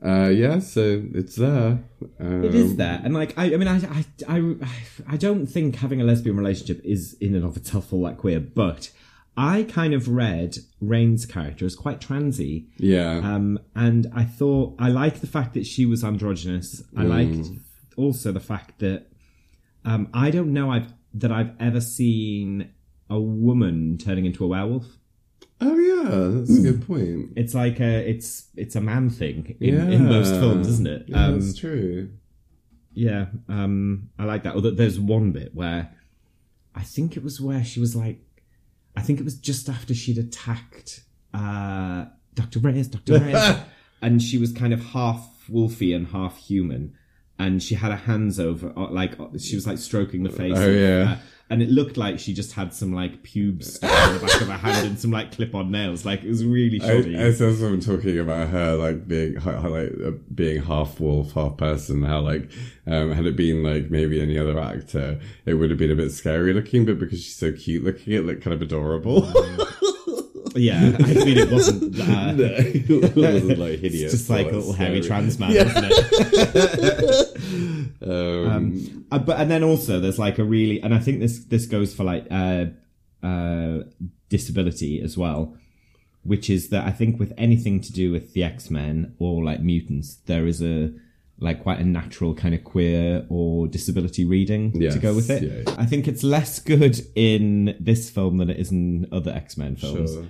uh, 0.06 0.30
yeah, 0.34 0.60
so 0.60 1.04
it's 1.14 1.36
there. 1.36 1.80
Um, 2.20 2.44
It 2.46 2.56
is 2.56 2.76
there, 2.78 3.02
and 3.04 3.14
like 3.14 3.38
I, 3.38 3.54
I 3.54 3.58
mean, 3.58 3.68
I, 3.68 3.78
I, 3.78 4.06
I, 4.28 4.56
I 5.08 5.18
don't 5.18 5.48
think 5.48 5.76
having 5.78 6.02
a 6.02 6.04
lesbian 6.06 6.38
relationship 6.38 6.82
is 6.86 7.16
in 7.20 7.36
and 7.36 7.44
of 7.46 7.58
itself 7.58 7.92
all 7.92 8.04
that 8.04 8.18
queer, 8.18 8.40
but 8.40 8.90
I 9.38 9.64
kind 9.64 9.94
of 9.94 10.08
read 10.08 10.58
Rahne's 10.82 11.26
character 11.26 11.66
as 11.66 11.76
quite 11.76 12.00
transy, 12.00 12.68
Yeah. 12.78 13.18
um, 13.18 13.60
and 13.76 14.08
I 14.14 14.24
thought 14.24 14.76
I 14.80 14.90
liked 14.90 15.20
the 15.22 15.28
fact 15.28 15.54
that 15.56 15.66
she 15.66 15.86
was 15.86 16.04
androgynous. 16.04 16.84
I 16.96 17.04
liked 17.04 17.48
also 17.98 18.32
the 18.32 18.40
fact 18.40 18.80
that 18.80 19.08
um, 19.84 20.08
I 20.14 20.32
don't 20.32 20.54
know 20.54 20.72
I've 20.72 20.94
that 21.14 21.32
I've 21.32 21.52
ever 21.60 21.80
seen 21.82 22.72
a 23.10 23.20
woman 23.20 23.98
turning 23.98 24.26
into 24.26 24.44
a 24.44 24.48
werewolf. 24.48 24.86
oh 25.62 25.78
yeah, 25.78 26.10
that's 26.40 26.58
a 26.58 26.62
good 26.62 26.86
point. 26.88 27.32
It's 27.38 27.54
like 27.54 27.80
a 27.80 28.10
it's 28.10 28.48
it's 28.56 28.76
a 28.76 28.82
man 28.82 29.10
thing 29.10 29.56
in, 29.60 29.92
in 29.92 30.06
most 30.08 30.32
films, 30.32 30.68
isn't 30.68 30.88
it? 30.88 31.06
Yeah, 31.08 31.26
Um, 31.28 31.40
that's 31.40 31.58
true. 31.58 32.10
Yeah, 32.94 33.26
um, 33.50 34.10
I 34.18 34.24
like 34.24 34.44
that. 34.44 34.56
Although 34.56 34.72
there's 34.72 35.00
one 35.00 35.32
bit 35.34 35.54
where 35.54 35.92
I 36.74 36.84
think 36.84 37.18
it 37.18 37.24
was 37.24 37.40
where 37.42 37.64
she 37.64 37.80
was 37.82 37.96
like, 37.96 38.20
I 38.96 39.02
think 39.02 39.20
it 39.20 39.24
was 39.24 39.36
just 39.38 39.70
after 39.70 39.94
she'd 39.94 40.18
attacked 40.18 41.02
uh, 41.34 42.06
Dr. 42.34 42.60
Reyes, 42.60 42.88
Dr. 42.88 43.20
Reyes, 43.20 43.58
and 44.02 44.22
she 44.22 44.38
was 44.38 44.52
kind 44.52 44.74
of 44.74 44.84
half 44.84 45.48
wolfy 45.50 45.96
and 45.96 46.08
half 46.08 46.38
human, 46.38 46.96
and 47.38 47.62
she 47.62 47.76
had 47.76 47.92
her 47.92 47.98
hands 47.98 48.40
over, 48.40 48.74
uh, 48.76 48.90
like 48.90 49.20
uh, 49.20 49.28
she 49.38 49.56
was 49.56 49.68
like 49.68 49.78
stroking 49.78 50.24
the 50.24 50.30
face. 50.30 50.58
Oh, 50.58 50.70
yeah. 50.70 51.12
uh, 51.12 51.18
and 51.50 51.62
it 51.62 51.70
looked 51.70 51.96
like 51.96 52.20
she 52.20 52.34
just 52.34 52.54
had 52.54 52.74
some 52.74 52.94
like 52.94 53.22
pubes 53.22 53.76
stuck 53.76 53.92
on 53.92 54.14
the 54.16 54.20
back 54.20 54.42
of 54.42 54.48
her 54.48 54.58
hand 54.58 54.88
and 54.88 55.00
some 55.00 55.12
like 55.12 55.32
clip-on 55.32 55.70
nails. 55.70 56.04
Like 56.04 56.24
it 56.24 56.30
was 56.30 56.44
really 56.44 56.82
I, 56.82 56.88
shoddy. 56.88 57.18
I 57.18 57.32
saw 57.32 57.54
someone 57.54 57.82
talking 57.82 58.18
about 58.18 58.50
her 58.50 58.76
like 58.76 59.08
being 59.08 59.36
like 59.36 59.92
uh, 60.04 60.12
being 60.34 60.64
half 60.64 61.00
wolf, 61.00 61.34
half 61.34 61.58
person. 61.58 62.02
How 62.04 62.22
like 62.22 62.50
um, 62.88 63.12
had 63.12 63.28
it 63.28 63.36
been 63.36 63.62
like 63.62 63.92
maybe 63.92 64.22
any 64.22 64.40
other 64.40 64.60
actor, 64.60 65.20
it 65.46 65.54
would 65.54 65.70
have 65.70 65.80
been 65.80 65.92
a 65.92 65.96
bit 65.96 66.12
scary 66.12 66.52
looking, 66.52 66.86
but 66.86 66.98
because 66.98 67.24
she's 67.24 67.36
so 67.36 67.52
cute 67.52 67.84
looking, 67.84 68.14
it 68.14 68.26
looked 68.26 68.42
kind 68.42 68.54
of 68.54 68.62
adorable. 68.62 69.32
Yeah, 70.56 70.96
I 71.00 71.14
mean 71.14 71.38
it 71.38 71.52
wasn't. 71.52 72.00
Uh, 72.00 72.34
it 72.38 73.16
wasn't 73.16 73.60
like 73.60 73.80
hideous. 73.80 74.14
It's 74.14 74.22
just 74.22 74.30
like 74.30 74.48
a 74.52 74.56
little 74.56 74.74
hairy 74.74 75.02
trans 75.02 75.38
man, 75.40 75.52
isn't 75.52 75.86
it? 75.88 77.32
Um, 78.02 79.06
Uh, 79.12 79.20
but 79.20 79.40
and 79.40 79.50
then 79.50 79.64
also 79.64 80.00
there's 80.00 80.20
like 80.20 80.38
a 80.40 80.44
really, 80.44 80.82
and 80.82 80.94
I 80.94 81.00
think 81.00 81.20
this 81.20 81.40
this 81.46 81.66
goes 81.66 81.94
for 81.94 82.04
like 82.04 82.28
uh, 82.32 82.66
uh, 83.24 83.80
disability 84.30 85.02
as 85.02 85.18
well, 85.18 85.56
which 86.24 86.50
is 86.50 86.70
that 86.70 86.86
I 86.86 86.92
think 86.92 87.20
with 87.20 87.34
anything 87.38 87.82
to 87.82 87.92
do 87.94 88.12
with 88.12 88.34
the 88.34 88.44
X 88.44 88.70
Men 88.70 89.16
or 89.20 89.44
like 89.44 89.62
mutants, 89.62 90.16
there 90.26 90.46
is 90.48 90.62
a 90.62 90.92
like 91.40 91.62
quite 91.64 91.80
a 91.80 91.84
natural 91.84 92.34
kind 92.34 92.56
of 92.56 92.64
queer 92.64 93.26
or 93.30 93.68
disability 93.68 94.24
reading 94.26 94.72
to 94.92 95.00
go 95.00 95.14
with 95.14 95.30
it. 95.30 95.44
yeah, 95.44 95.64
yeah. 95.68 95.76
I 95.78 95.86
think 95.86 96.08
it's 96.08 96.24
less 96.24 96.60
good 96.60 97.00
in 97.16 97.76
this 97.80 98.10
film 98.10 98.38
than 98.38 98.50
it 98.50 98.58
is 98.58 98.72
in 98.72 99.08
other 99.12 99.32
X 99.32 99.58
Men 99.58 99.76
films 99.76 100.14
sure. 100.14 100.26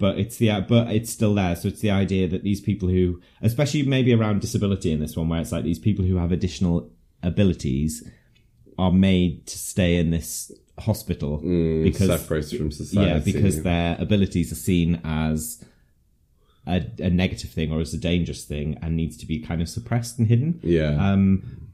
But 0.00 0.18
it's 0.18 0.38
the 0.38 0.64
but 0.68 0.90
it's 0.90 1.10
still 1.12 1.34
there. 1.34 1.54
So 1.54 1.68
it's 1.68 1.80
the 1.80 1.90
idea 1.90 2.26
that 2.26 2.42
these 2.42 2.60
people 2.60 2.88
who, 2.88 3.20
especially 3.42 3.82
maybe 3.84 4.12
around 4.12 4.40
disability 4.40 4.90
in 4.90 4.98
this 4.98 5.14
one, 5.16 5.28
where 5.28 5.40
it's 5.40 5.52
like 5.52 5.62
these 5.62 5.78
people 5.78 6.04
who 6.04 6.16
have 6.16 6.32
additional 6.32 6.90
abilities 7.22 8.02
are 8.78 8.90
made 8.90 9.46
to 9.46 9.58
stay 9.58 9.98
in 9.98 10.10
this 10.10 10.50
hospital 10.78 11.36
because 11.84 12.08
separated 12.08 12.58
from 12.58 12.72
society. 12.72 13.10
yeah, 13.10 13.18
because 13.18 13.62
their 13.62 13.96
abilities 14.00 14.50
are 14.50 14.54
seen 14.70 14.98
as 15.04 15.62
a, 16.66 16.82
a 16.98 17.10
negative 17.10 17.50
thing 17.50 17.70
or 17.70 17.80
as 17.80 17.92
a 17.92 17.98
dangerous 17.98 18.44
thing 18.46 18.78
and 18.80 18.96
needs 18.96 19.18
to 19.18 19.26
be 19.26 19.38
kind 19.38 19.60
of 19.60 19.68
suppressed 19.68 20.18
and 20.18 20.28
hidden. 20.28 20.58
yeah, 20.62 20.96
Um, 21.12 21.68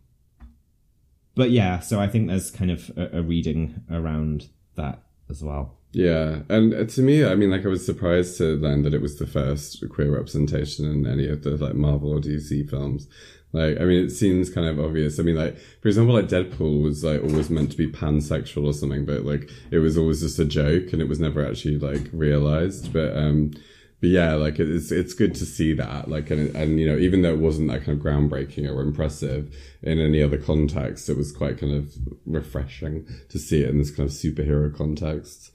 but 1.36 1.50
yeah, 1.50 1.78
so 1.78 2.00
I 2.00 2.08
think 2.08 2.26
there's 2.26 2.50
kind 2.50 2.72
of 2.72 2.90
a, 2.96 3.18
a 3.18 3.22
reading 3.22 3.82
around 3.88 4.48
that 4.74 5.02
as 5.30 5.44
well. 5.44 5.75
Yeah, 5.92 6.40
and 6.48 6.74
uh, 6.74 6.84
to 6.84 7.02
me, 7.02 7.24
I 7.24 7.34
mean, 7.34 7.50
like 7.50 7.64
I 7.64 7.68
was 7.68 7.86
surprised 7.86 8.36
to 8.38 8.56
learn 8.56 8.82
that 8.82 8.92
it 8.92 9.00
was 9.00 9.18
the 9.18 9.26
first 9.26 9.82
queer 9.88 10.10
representation 10.10 10.84
in 10.84 11.06
any 11.06 11.26
of 11.28 11.42
the 11.42 11.56
like 11.56 11.74
Marvel 11.74 12.12
or 12.12 12.20
DC 12.20 12.68
films. 12.68 13.08
Like, 13.52 13.80
I 13.80 13.84
mean, 13.84 14.04
it 14.04 14.10
seems 14.10 14.50
kind 14.50 14.66
of 14.66 14.78
obvious. 14.78 15.18
I 15.18 15.22
mean, 15.22 15.36
like 15.36 15.56
for 15.80 15.88
example, 15.88 16.14
like 16.14 16.28
Deadpool 16.28 16.82
was 16.82 17.02
like 17.02 17.22
always 17.22 17.48
meant 17.48 17.70
to 17.70 17.76
be 17.76 17.90
pansexual 17.90 18.66
or 18.66 18.74
something, 18.74 19.06
but 19.06 19.24
like 19.24 19.50
it 19.70 19.78
was 19.78 19.96
always 19.96 20.20
just 20.20 20.38
a 20.38 20.44
joke 20.44 20.92
and 20.92 21.00
it 21.00 21.08
was 21.08 21.20
never 21.20 21.46
actually 21.46 21.78
like 21.78 22.10
realized. 22.12 22.92
But 22.92 23.16
um, 23.16 23.52
but 24.00 24.10
yeah, 24.10 24.34
like 24.34 24.58
it's 24.58 24.92
it's 24.92 25.14
good 25.14 25.34
to 25.36 25.46
see 25.46 25.72
that. 25.72 26.08
Like, 26.08 26.30
and 26.30 26.54
and 26.54 26.78
you 26.78 26.86
know, 26.86 26.98
even 26.98 27.22
though 27.22 27.32
it 27.32 27.38
wasn't 27.38 27.70
that 27.70 27.84
kind 27.84 27.98
of 27.98 28.04
groundbreaking 28.04 28.70
or 28.70 28.82
impressive 28.82 29.56
in 29.82 29.98
any 29.98 30.22
other 30.22 30.36
context, 30.36 31.08
it 31.08 31.16
was 31.16 31.32
quite 31.32 31.58
kind 31.58 31.72
of 31.72 31.94
refreshing 32.26 33.06
to 33.30 33.38
see 33.38 33.62
it 33.62 33.70
in 33.70 33.78
this 33.78 33.90
kind 33.90 34.08
of 34.08 34.14
superhero 34.14 34.74
context. 34.76 35.52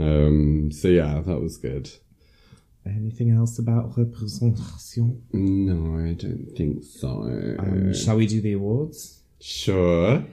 Um, 0.00 0.70
so 0.72 0.88
yeah, 0.88 1.20
that 1.26 1.40
was 1.40 1.56
good. 1.58 1.90
Anything 2.86 3.30
else 3.36 3.58
about 3.58 3.96
representation? 3.98 5.22
No, 5.32 5.98
I 6.02 6.14
don't 6.14 6.48
think 6.56 6.82
so. 6.82 7.08
Um, 7.58 7.92
shall 7.94 8.16
we 8.16 8.26
do 8.26 8.40
the 8.40 8.54
awards? 8.54 9.18
sure. 9.40 10.24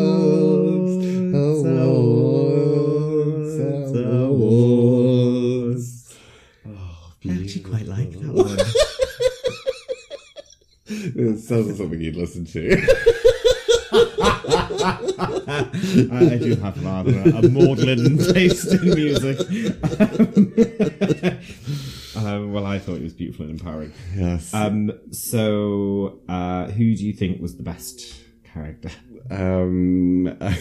awards, 1.35 2.75
awards. 3.97 5.87
Oh, 6.67 7.13
I 7.29 7.33
actually 7.33 7.61
quite 7.63 7.87
like 7.87 8.13
that 8.13 8.33
one. 8.33 8.59
It 11.29 11.39
sounds 11.39 11.69
like 11.69 11.77
something 11.77 12.01
you'd 12.01 12.17
listen 12.17 12.45
to. 12.47 12.77
I, 13.93 15.69
I 16.35 16.39
do 16.39 16.55
have 16.57 16.85
rather 16.85 17.13
a, 17.19 17.39
a 17.39 17.49
maudlin 17.49 18.19
taste 18.19 18.73
in 18.73 18.95
music. 18.95 19.41
um, 22.17 22.53
well, 22.53 22.67
I 22.67 22.79
thought 22.79 22.97
it 22.97 23.03
was 23.03 23.15
beautiful 23.15 23.47
and 23.47 23.59
empowering. 23.61 23.93
yes. 24.17 24.53
Um, 24.55 24.93
so, 25.11 26.21
uh, 26.29 26.67
who 26.67 26.95
do 26.95 27.07
you 27.07 27.13
think 27.13 27.41
was 27.41 27.57
the 27.57 27.63
best 27.63 28.15
character? 28.45 28.91
Um, 29.31 30.27
I 30.41 30.57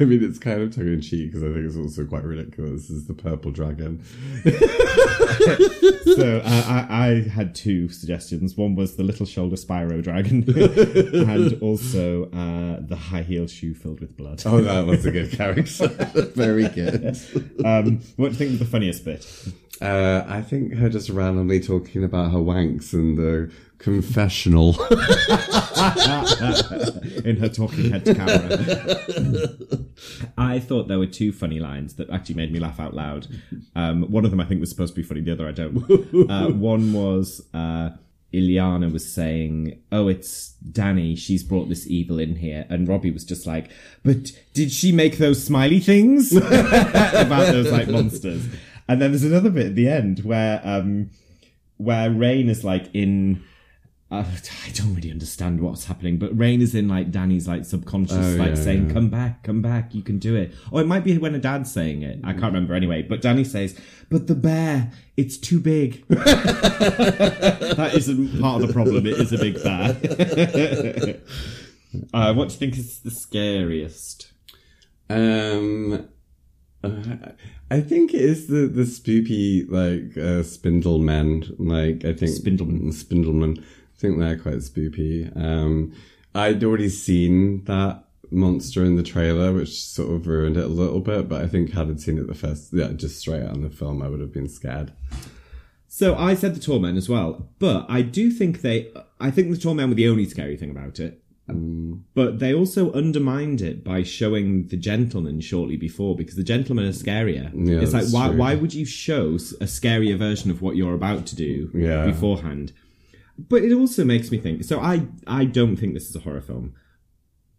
mean, 0.00 0.24
it's 0.24 0.38
kind 0.38 0.62
of 0.62 0.74
tongue 0.74 0.86
in 0.86 1.00
cheek 1.02 1.30
because 1.30 1.42
I 1.42 1.52
think 1.52 1.66
it's 1.66 1.76
also 1.76 2.06
quite 2.06 2.24
ridiculous. 2.24 2.88
This 2.88 2.90
Is 2.90 3.06
the 3.06 3.14
purple 3.14 3.50
dragon? 3.50 4.02
so, 6.16 6.40
uh, 6.44 6.64
I, 6.66 6.86
I 6.88 7.28
had 7.28 7.54
two 7.54 7.90
suggestions. 7.90 8.56
One 8.56 8.74
was 8.74 8.96
the 8.96 9.02
little 9.02 9.26
shoulder 9.26 9.56
Spyro 9.56 10.02
dragon, 10.02 10.44
and 11.28 11.62
also 11.62 12.24
uh, 12.30 12.78
the 12.80 12.96
high 12.96 13.22
heel 13.22 13.46
shoe 13.46 13.74
filled 13.74 14.00
with 14.00 14.16
blood. 14.16 14.42
Oh, 14.46 14.62
that 14.62 14.86
was 14.86 15.04
a 15.04 15.10
good 15.10 15.30
character. 15.30 15.88
Very 16.34 16.68
good. 16.68 17.18
Um, 17.64 18.00
what 18.16 18.28
do 18.28 18.32
you 18.32 18.34
think 18.34 18.50
was 18.52 18.58
the 18.60 18.64
funniest 18.64 19.04
bit? 19.04 19.26
Uh, 19.80 20.24
I 20.26 20.42
think 20.42 20.74
her 20.74 20.88
just 20.88 21.08
randomly 21.08 21.60
talking 21.60 22.02
about 22.02 22.32
her 22.32 22.38
wanks 22.38 22.92
in 22.92 23.14
the 23.14 23.52
confessional. 23.78 24.70
in 27.24 27.36
her 27.36 27.48
talking 27.48 27.90
head 27.90 28.04
to 28.04 28.14
camera. 28.14 29.48
I 30.36 30.58
thought 30.58 30.88
there 30.88 30.98
were 30.98 31.06
two 31.06 31.32
funny 31.32 31.60
lines 31.60 31.94
that 31.94 32.10
actually 32.10 32.34
made 32.34 32.52
me 32.52 32.58
laugh 32.58 32.80
out 32.80 32.94
loud. 32.94 33.28
Um, 33.76 34.02
one 34.10 34.24
of 34.24 34.30
them 34.30 34.40
I 34.40 34.44
think 34.44 34.60
was 34.60 34.70
supposed 34.70 34.94
to 34.94 35.00
be 35.00 35.06
funny, 35.06 35.20
the 35.20 35.32
other 35.32 35.48
I 35.48 35.52
don't. 35.52 35.78
Uh, 36.28 36.50
one 36.50 36.92
was 36.92 37.46
uh, 37.54 37.90
Illyana 38.32 38.92
was 38.92 39.10
saying, 39.10 39.80
"Oh, 39.90 40.08
it's 40.08 40.54
Dani. 40.70 41.16
She's 41.16 41.42
brought 41.42 41.68
this 41.68 41.86
evil 41.86 42.18
in 42.18 42.36
here," 42.36 42.66
and 42.68 42.86
Robbie 42.86 43.10
was 43.10 43.24
just 43.24 43.46
like, 43.46 43.70
"But 44.04 44.32
did 44.52 44.70
she 44.70 44.92
make 44.92 45.18
those 45.18 45.42
smiley 45.42 45.80
things 45.80 46.32
about 46.36 47.52
those 47.52 47.72
like 47.72 47.88
monsters?" 47.88 48.46
And 48.88 49.02
then 49.02 49.10
there's 49.10 49.24
another 49.24 49.50
bit 49.50 49.66
at 49.66 49.74
the 49.74 49.88
end 49.88 50.20
where 50.24 50.60
um, 50.64 51.10
where 51.76 52.10
Rahne 52.10 52.48
is 52.48 52.64
like 52.64 52.88
in. 52.94 53.42
Uh, 54.10 54.24
I 54.66 54.70
don't 54.70 54.94
really 54.94 55.10
understand 55.10 55.60
what's 55.60 55.84
happening, 55.84 56.16
but 56.18 56.34
Rahne 56.34 56.62
is 56.62 56.74
in 56.74 56.88
like 56.88 57.10
Dani's 57.12 57.46
like 57.46 57.66
subconscious, 57.66 58.16
Oh, 58.16 58.36
like 58.38 58.56
yeah, 58.56 58.62
saying, 58.62 58.86
yeah. 58.88 58.94
"Come 58.94 59.10
back, 59.10 59.42
come 59.42 59.60
back, 59.60 59.94
you 59.94 60.00
can 60.02 60.18
do 60.18 60.34
it." 60.34 60.54
Or 60.72 60.80
it 60.80 60.86
might 60.86 61.04
be 61.04 61.18
when 61.18 61.34
a 61.34 61.38
dad's 61.38 61.70
saying 61.70 62.00
it. 62.02 62.18
I 62.24 62.32
can't 62.32 62.44
remember 62.46 62.72
anyway. 62.72 63.02
But 63.02 63.20
Dani 63.20 63.46
says, 63.46 63.78
"But 64.08 64.26
the 64.26 64.34
bear, 64.34 64.90
it's 65.18 65.36
too 65.36 65.60
big." 65.60 66.06
that 66.08 67.90
isn't 67.94 68.40
part 68.40 68.62
of 68.62 68.68
the 68.68 68.72
problem. 68.72 69.06
It 69.06 69.20
is 69.20 69.30
a 69.34 69.38
big 69.38 69.62
bear. 69.62 71.20
uh, 72.14 72.32
what 72.32 72.48
do 72.48 72.54
you 72.54 72.58
think 72.58 72.78
is 72.78 73.00
the 73.00 73.10
scariest? 73.10 74.32
Um, 75.10 76.08
uh, 76.84 76.90
I 77.70 77.80
think 77.80 78.14
it 78.14 78.20
is 78.20 78.46
the 78.46 78.66
the 78.66 78.82
spoopy 78.82 79.68
like 79.70 80.16
uh, 80.16 80.42
spindle 80.42 80.98
men. 80.98 81.44
Like 81.58 82.04
I 82.04 82.12
think 82.12 82.32
Spindlemen. 82.32 82.92
Spindlemen. 82.92 83.58
I 83.58 84.00
think 84.00 84.18
they're 84.18 84.38
quite 84.38 84.58
spoopy. 84.58 85.36
Um, 85.36 85.92
I'd 86.34 86.62
already 86.62 86.88
seen 86.88 87.64
that 87.64 88.04
monster 88.30 88.84
in 88.84 88.96
the 88.96 89.02
trailer, 89.02 89.52
which 89.52 89.82
sort 89.82 90.12
of 90.12 90.26
ruined 90.26 90.56
it 90.56 90.64
a 90.64 90.68
little 90.68 91.00
bit. 91.00 91.28
But 91.28 91.42
I 91.42 91.48
think 91.48 91.72
had 91.72 91.90
I 91.90 91.96
seen 91.96 92.18
it 92.18 92.26
the 92.28 92.34
first, 92.34 92.72
yeah, 92.72 92.92
just 92.92 93.18
straight 93.18 93.42
out 93.42 93.54
in 93.54 93.62
the 93.62 93.70
film, 93.70 94.02
I 94.02 94.08
would 94.08 94.20
have 94.20 94.32
been 94.32 94.48
scared. 94.48 94.92
So 95.88 96.14
I 96.14 96.34
said 96.34 96.54
the 96.54 96.60
tall 96.60 96.78
men 96.78 96.96
as 96.96 97.08
well, 97.08 97.48
but 97.58 97.86
I 97.88 98.02
do 98.02 98.30
think 98.30 98.60
they. 98.60 98.92
I 99.18 99.30
think 99.30 99.50
the 99.50 99.56
tall 99.56 99.74
men 99.74 99.88
were 99.88 99.94
the 99.96 100.08
only 100.08 100.26
scary 100.26 100.56
thing 100.56 100.70
about 100.70 101.00
it. 101.00 101.22
But 102.14 102.38
they 102.40 102.52
also 102.52 102.92
undermined 102.92 103.60
it 103.60 103.82
by 103.84 104.02
showing 104.02 104.66
the 104.68 104.76
gentleman 104.76 105.40
shortly 105.40 105.76
before, 105.76 106.14
because 106.16 106.36
the 106.36 106.42
gentlemen 106.42 106.84
are 106.86 106.92
scarier. 106.92 107.50
Yeah, 107.54 107.80
it's 107.80 107.92
like 107.92 108.08
why 108.10 108.28
true. 108.28 108.36
why 108.36 108.54
would 108.54 108.74
you 108.74 108.84
show 108.84 109.34
a 109.60 109.66
scarier 109.66 110.18
version 110.18 110.50
of 110.50 110.60
what 110.62 110.76
you're 110.76 110.94
about 110.94 111.26
to 111.26 111.36
do 111.36 111.70
Yeah. 111.74 112.04
beforehand? 112.06 112.72
But 113.38 113.62
it 113.62 113.72
also 113.72 114.04
makes 114.04 114.30
me 114.30 114.38
think. 114.38 114.64
So 114.64 114.80
I 114.80 115.06
I 115.26 115.44
don't 115.44 115.76
think 115.76 115.94
this 115.94 116.08
is 116.10 116.16
a 116.16 116.20
horror 116.20 116.40
film, 116.40 116.74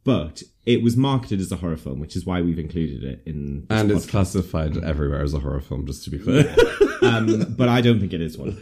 but 0.03 0.43
it 0.65 0.83
was 0.83 0.95
marketed 0.97 1.39
as 1.39 1.51
a 1.51 1.55
horror 1.57 1.77
film, 1.77 1.99
which 1.99 2.15
is 2.15 2.25
why 2.25 2.41
we've 2.41 2.59
included 2.59 3.03
it 3.03 3.23
in. 3.25 3.65
And 3.69 3.89
it's 3.91 4.05
classified 4.05 4.77
everywhere 4.77 5.23
as 5.23 5.33
a 5.33 5.39
horror 5.39 5.61
film, 5.61 5.85
just 5.87 6.03
to 6.03 6.09
be 6.11 6.19
clear. 6.19 6.53
um, 7.01 7.55
but 7.57 7.69
I 7.69 7.81
don't 7.81 7.99
think 7.99 8.13
it 8.13 8.21
is 8.21 8.37
one. 8.37 8.57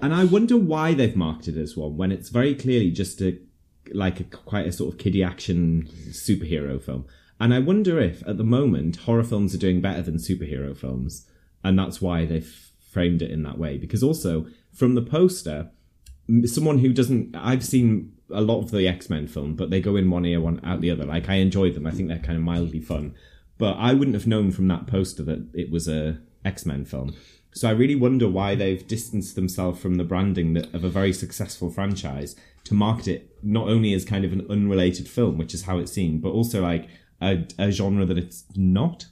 And 0.00 0.12
I 0.12 0.24
wonder 0.24 0.56
why 0.56 0.94
they've 0.94 1.14
marketed 1.16 1.56
it 1.56 1.62
as 1.62 1.76
one 1.76 1.96
when 1.96 2.10
it's 2.10 2.28
very 2.28 2.54
clearly 2.56 2.90
just 2.90 3.20
a 3.22 3.38
like 3.94 4.20
a, 4.20 4.24
quite 4.24 4.66
a 4.66 4.72
sort 4.72 4.92
of 4.92 4.98
kiddie 4.98 5.22
action 5.22 5.88
superhero 6.10 6.82
film. 6.82 7.06
And 7.40 7.52
I 7.52 7.58
wonder 7.58 8.00
if 8.00 8.26
at 8.26 8.38
the 8.38 8.44
moment 8.44 8.96
horror 8.96 9.24
films 9.24 9.54
are 9.54 9.58
doing 9.58 9.80
better 9.80 10.02
than 10.02 10.16
superhero 10.16 10.76
films, 10.76 11.26
and 11.64 11.78
that's 11.78 12.00
why 12.00 12.24
they've 12.24 12.70
framed 12.90 13.22
it 13.22 13.30
in 13.30 13.42
that 13.42 13.58
way. 13.58 13.78
Because 13.78 14.02
also 14.02 14.46
from 14.72 14.94
the 14.94 15.02
poster, 15.02 15.70
someone 16.44 16.78
who 16.78 16.92
doesn't. 16.92 17.34
I've 17.36 17.64
seen 17.64 18.12
a 18.30 18.40
lot 18.40 18.60
of 18.60 18.70
the 18.70 18.86
X 18.86 19.10
Men 19.10 19.26
film, 19.26 19.54
but 19.54 19.70
they 19.70 19.80
go 19.80 19.96
in 19.96 20.10
one 20.10 20.24
ear, 20.24 20.40
one 20.40 20.60
out 20.64 20.80
the 20.80 20.90
other. 20.90 21.04
Like 21.04 21.28
I 21.28 21.34
enjoy 21.36 21.70
them. 21.70 21.86
I 21.86 21.90
think 21.90 22.08
they're 22.08 22.18
kind 22.18 22.38
of 22.38 22.44
mildly 22.44 22.80
fun. 22.80 23.14
But 23.58 23.74
I 23.74 23.92
wouldn't 23.92 24.14
have 24.14 24.26
known 24.26 24.50
from 24.50 24.68
that 24.68 24.86
poster 24.86 25.22
that 25.24 25.48
it 25.54 25.70
was 25.70 25.88
a 25.88 26.18
X 26.44 26.64
Men 26.64 26.84
film. 26.84 27.14
So 27.52 27.68
I 27.68 27.72
really 27.72 27.94
wonder 27.94 28.28
why 28.28 28.54
they've 28.54 28.86
distanced 28.86 29.34
themselves 29.34 29.80
from 29.80 29.96
the 29.96 30.04
branding 30.04 30.54
that, 30.54 30.72
of 30.74 30.84
a 30.84 30.88
very 30.88 31.12
successful 31.12 31.70
franchise 31.70 32.34
to 32.64 32.74
market 32.74 33.08
it 33.08 33.36
not 33.42 33.68
only 33.68 33.92
as 33.92 34.04
kind 34.04 34.24
of 34.24 34.32
an 34.32 34.46
unrelated 34.48 35.08
film, 35.08 35.36
which 35.36 35.52
is 35.52 35.62
how 35.64 35.78
it's 35.78 35.92
seen, 35.92 36.20
but 36.20 36.30
also 36.30 36.62
like 36.62 36.88
a, 37.20 37.44
a 37.58 37.70
genre 37.70 38.04
that 38.04 38.18
it's 38.18 38.44
not. 38.56 39.06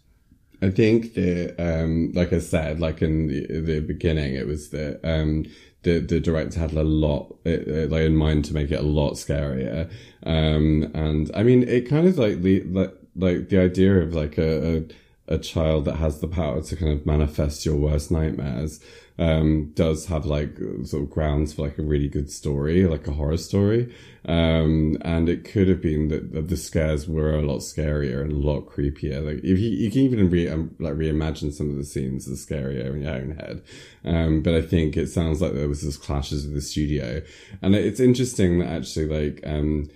I 0.63 0.71
think 0.71 1.15
that, 1.15 1.55
um, 1.59 2.13
like 2.13 2.33
I 2.33 2.39
said, 2.39 2.81
like 2.81 3.03
in 3.03 3.29
the, 3.29 3.61
the 3.61 3.81
beginning, 3.81 4.35
it 4.35 4.47
was 4.47 4.71
that 4.71 5.01
um, 5.03 5.47
the 5.83 6.01
the 6.01 6.21
director 6.21 6.61
had 6.61 6.73
a 6.73 6.85
lot 6.85 7.35
uh, 7.47 7.89
like 7.89 8.03
in 8.03 8.17
mind 8.17 8.45
to 8.47 8.55
make 8.55 8.71
it 8.71 8.81
a 8.81 8.83
lot 8.83 9.15
scarier, 9.15 9.91
um, 10.25 10.91
and 10.95 11.31
I 11.35 11.43
mean, 11.43 11.63
it 11.63 11.89
kind 11.89 12.07
of 12.07 12.19
like 12.19 12.43
the 12.43 12.63
like 12.65 12.95
like 13.17 13.49
the 13.49 13.59
idea 13.59 14.01
of 14.01 14.15
like 14.15 14.37
a, 14.37 14.77
a 14.77 14.85
a 15.31 15.39
child 15.39 15.85
that 15.85 15.97
has 15.97 16.21
the 16.21 16.29
power 16.29 16.61
to 16.61 16.77
kind 16.77 16.93
of 16.93 17.07
manifest 17.07 17.65
your 17.65 17.77
worst 17.77 18.11
nightmares 18.11 18.81
um, 19.21 19.71
does 19.75 20.07
have 20.07 20.25
like 20.25 20.57
sort 20.85 21.03
of 21.03 21.11
grounds 21.11 21.53
for 21.53 21.63
like 21.63 21.79
a 21.79 21.83
really 21.83 22.09
good 22.09 22.31
story, 22.31 22.87
like 22.87 23.07
a 23.07 23.13
horror 23.13 23.37
story. 23.37 23.95
Um, 24.25 24.97
and 25.03 25.29
it 25.29 25.45
could 25.45 25.69
have 25.69 25.83
been 25.83 26.09
that, 26.09 26.49
the 26.49 26.57
scares 26.57 27.07
were 27.07 27.35
a 27.35 27.43
lot 27.43 27.61
scarier 27.61 28.23
and 28.23 28.33
a 28.33 28.37
lot 28.37 28.67
creepier. 28.67 29.23
Like 29.23 29.45
if 29.45 29.59
you, 29.59 29.69
you 29.69 29.91
can 29.91 30.01
even 30.01 30.31
re, 30.31 30.49
um, 30.49 30.75
like 30.79 30.95
reimagine 30.95 31.53
some 31.53 31.69
of 31.69 31.77
the 31.77 31.85
scenes 31.85 32.29
as 32.29 32.45
scarier 32.45 32.95
in 32.95 33.03
your 33.03 33.15
own 33.15 33.37
head. 33.37 33.63
Um, 34.07 34.43
but 34.43 34.55
I 34.55 34.63
think 34.63 34.97
it 34.97 35.09
sounds 35.09 35.43
like 35.43 35.53
there 35.53 35.69
was 35.69 35.83
this 35.83 35.99
clashes 35.99 36.47
with 36.47 36.55
the 36.55 36.63
studio, 36.63 37.21
and 37.61 37.75
it's 37.75 38.01
interesting 38.01 38.61
that 38.61 38.69
actually 38.69 39.07
like 39.07 39.43
um 39.45 39.91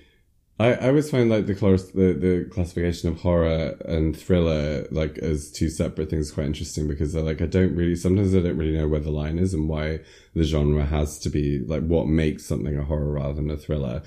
I, 0.59 0.75
I 0.75 0.89
always 0.89 1.11
find 1.11 1.29
like 1.29 1.47
the, 1.47 1.55
class, 1.55 1.83
the 1.85 2.13
the 2.13 2.49
classification 2.51 3.09
of 3.09 3.21
horror 3.21 3.77
and 3.87 4.17
thriller 4.17 4.87
like 4.93 5.19
as 5.19 5.51
two 5.51 5.69
separate 5.69 6.11
things 6.11 6.31
quite 6.31 6.47
interesting 6.47 6.87
because 6.87 7.13
they're 7.13 7.25
like 7.25 7.43
I 7.43 7.47
don't 7.47 7.75
really 7.75 7.97
sometimes 7.97 8.35
I 8.35 8.41
don't 8.41 8.57
really 8.57 8.77
know 8.77 8.87
where 8.87 9.01
the 9.01 9.11
line 9.11 9.39
is 9.39 9.53
and 9.53 9.69
why 9.69 10.01
the 10.35 10.45
genre 10.45 10.85
has 10.85 11.19
to 11.21 11.29
be 11.29 11.59
like 11.59 11.83
what 11.83 12.07
makes 12.07 12.47
something 12.47 12.79
a 12.79 12.85
horror 12.85 13.13
rather 13.13 13.35
than 13.35 13.51
a 13.51 13.57
thriller. 13.57 14.03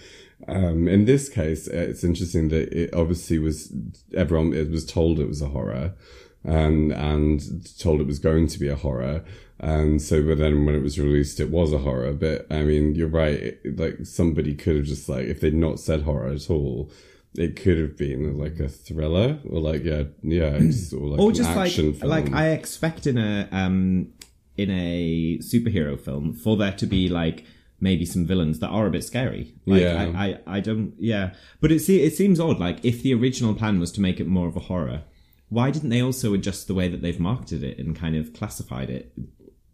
Um, 0.48 0.88
in 0.88 1.06
this 1.06 1.28
case, 1.28 1.68
it's 1.68 2.04
interesting 2.04 2.48
that 2.50 2.72
it 2.72 2.93
obviously 2.93 3.39
was 3.39 3.74
everyone 4.16 4.54
it 4.54 4.70
was 4.72 4.86
told 4.86 5.20
it 5.20 5.28
was 5.28 5.41
a 5.41 5.50
horror, 5.50 5.95
and 6.43 6.93
and 6.93 7.41
told 7.78 8.00
it 8.00 8.08
was 8.08 8.20
going 8.20 8.48
to 8.48 8.60
be 8.60 8.70
a 8.70 8.76
horror, 8.76 9.26
and 9.60 10.01
so, 10.01 10.22
but 10.24 10.38
then 10.38 10.66
when 10.66 10.76
it 10.76 10.84
was 10.84 10.99
released, 10.99 11.39
it 11.39 11.49
was 11.49 11.74
a 11.74 11.80
horror. 11.80 12.14
But 12.14 12.45
I 12.51 12.64
mean, 12.64 12.95
you're 12.95 13.08
right. 13.08 13.58
Like 13.66 14.05
somebody 14.05 14.53
could 14.53 14.76
have 14.78 14.86
just 14.86 15.10
like, 15.10 15.26
if 15.26 15.41
they'd 15.41 15.53
not 15.53 15.80
said 15.80 16.03
horror 16.03 16.30
at 16.30 16.49
all, 16.49 16.91
it 17.36 17.55
could 17.55 17.78
have 17.78 17.97
been 17.97 18.38
like 18.38 18.60
a 18.60 18.68
thriller 18.68 19.39
or 19.49 19.60
like 19.60 19.84
yeah, 19.84 20.03
yeah, 20.22 20.58
just, 20.60 20.93
or 20.93 21.08
like 21.08 21.20
or 21.20 21.32
just 21.32 21.49
action 21.49 21.91
like 21.91 21.99
film. 21.99 22.10
like 22.12 22.34
I 22.34 22.49
expect 22.49 23.08
in 23.08 23.18
a 23.18 23.47
um 23.51 24.10
in 24.58 24.72
a 24.72 25.38
superhero 25.39 25.99
film 25.99 26.34
for 26.34 26.58
there 26.58 26.72
to 26.74 26.86
be 26.86 27.10
like 27.10 27.45
maybe 27.80 28.05
some 28.05 28.26
villains 28.26 28.60
that 28.60 28.70
are 28.70 28.88
a 28.88 28.91
bit 28.91 29.03
scary. 29.03 29.53
Like 29.66 29.82
Yeah. 29.82 30.12
I, 30.16 30.26
I, 30.26 30.58
I 30.58 30.60
don't 30.60 30.93
yeah. 30.97 31.34
But 31.62 31.72
it 31.72 31.80
se- 31.80 32.03
it 32.03 32.16
seems 32.16 32.39
odd, 32.39 32.60
like 32.60 32.84
if 32.84 33.03
the 33.03 33.14
original 33.14 33.53
plan 33.53 33.80
was 33.80 33.91
to 33.93 34.01
make 34.01 34.20
it 34.20 34.28
more 34.28 34.47
of 34.47 34.55
a 34.55 34.62
horror, 34.62 35.03
why 35.49 35.72
didn't 35.72 35.89
they 35.89 36.01
also 36.01 36.34
adjust 36.34 36.68
the 36.68 36.74
way 36.74 36.88
that 36.88 37.01
they've 37.01 37.20
marketed 37.20 37.64
it 37.64 37.78
and 37.78 37.95
kind 37.95 38.16
of 38.16 38.34
classified 38.34 38.89
it? 38.89 39.14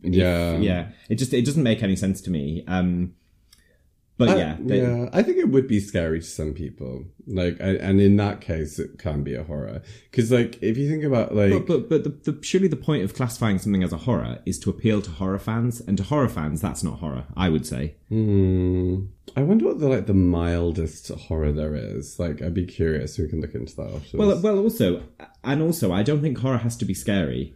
Yeah, 0.03 0.57
yeah. 0.57 0.89
It 1.09 1.15
just 1.15 1.33
it 1.33 1.45
doesn't 1.45 1.63
make 1.63 1.81
any 1.83 1.95
sense 1.95 2.21
to 2.21 2.29
me. 2.31 2.63
Um 2.67 3.13
but 4.15 4.29
I- 4.29 4.37
yeah, 4.37 4.57
they- 4.59 4.79
yeah. 4.81 5.09
I 5.11 5.23
think 5.23 5.37
it 5.39 5.49
would 5.49 5.67
be 5.67 5.79
scary 5.79 6.19
to 6.19 6.25
some 6.25 6.53
people. 6.53 7.05
Like, 7.25 7.59
I, 7.59 7.69
and 7.77 7.99
in 7.99 8.15
that 8.17 8.41
case, 8.41 8.77
it 8.77 8.99
can 8.99 9.23
be 9.23 9.33
a 9.33 9.43
horror. 9.43 9.81
Because, 10.11 10.31
like, 10.31 10.61
if 10.61 10.77
you 10.77 10.87
think 10.87 11.03
about 11.03 11.33
like, 11.33 11.51
But 11.51 11.65
but, 11.65 11.89
but 11.89 12.03
the, 12.03 12.31
the, 12.31 12.43
surely 12.43 12.67
the 12.67 12.75
point 12.75 13.03
of 13.03 13.15
classifying 13.15 13.57
something 13.57 13.81
as 13.81 13.91
a 13.91 13.97
horror 13.97 14.37
is 14.45 14.59
to 14.59 14.69
appeal 14.69 15.01
to 15.01 15.09
horror 15.09 15.39
fans, 15.39 15.81
and 15.81 15.97
to 15.97 16.03
horror 16.03 16.29
fans, 16.29 16.61
that's 16.61 16.83
not 16.83 16.99
horror. 16.99 17.25
I 17.35 17.49
would 17.49 17.65
say. 17.65 17.95
hmm, 18.09 19.05
I 19.35 19.41
wonder 19.41 19.65
what 19.65 19.79
the 19.79 19.89
like 19.89 20.05
the 20.05 20.13
mildest 20.13 21.07
horror 21.09 21.51
there 21.51 21.73
is. 21.73 22.19
Like, 22.19 22.39
I'd 22.43 22.53
be 22.53 22.65
curious. 22.65 23.17
We 23.17 23.27
can 23.27 23.41
look 23.41 23.55
into 23.55 23.75
that 23.77 23.87
afterwards. 23.95 24.13
Well, 24.13 24.39
well, 24.41 24.59
also, 24.59 25.01
and 25.43 25.59
also, 25.63 25.91
I 25.91 26.03
don't 26.03 26.21
think 26.21 26.37
horror 26.37 26.57
has 26.59 26.75
to 26.77 26.85
be 26.85 26.93
scary, 26.93 27.55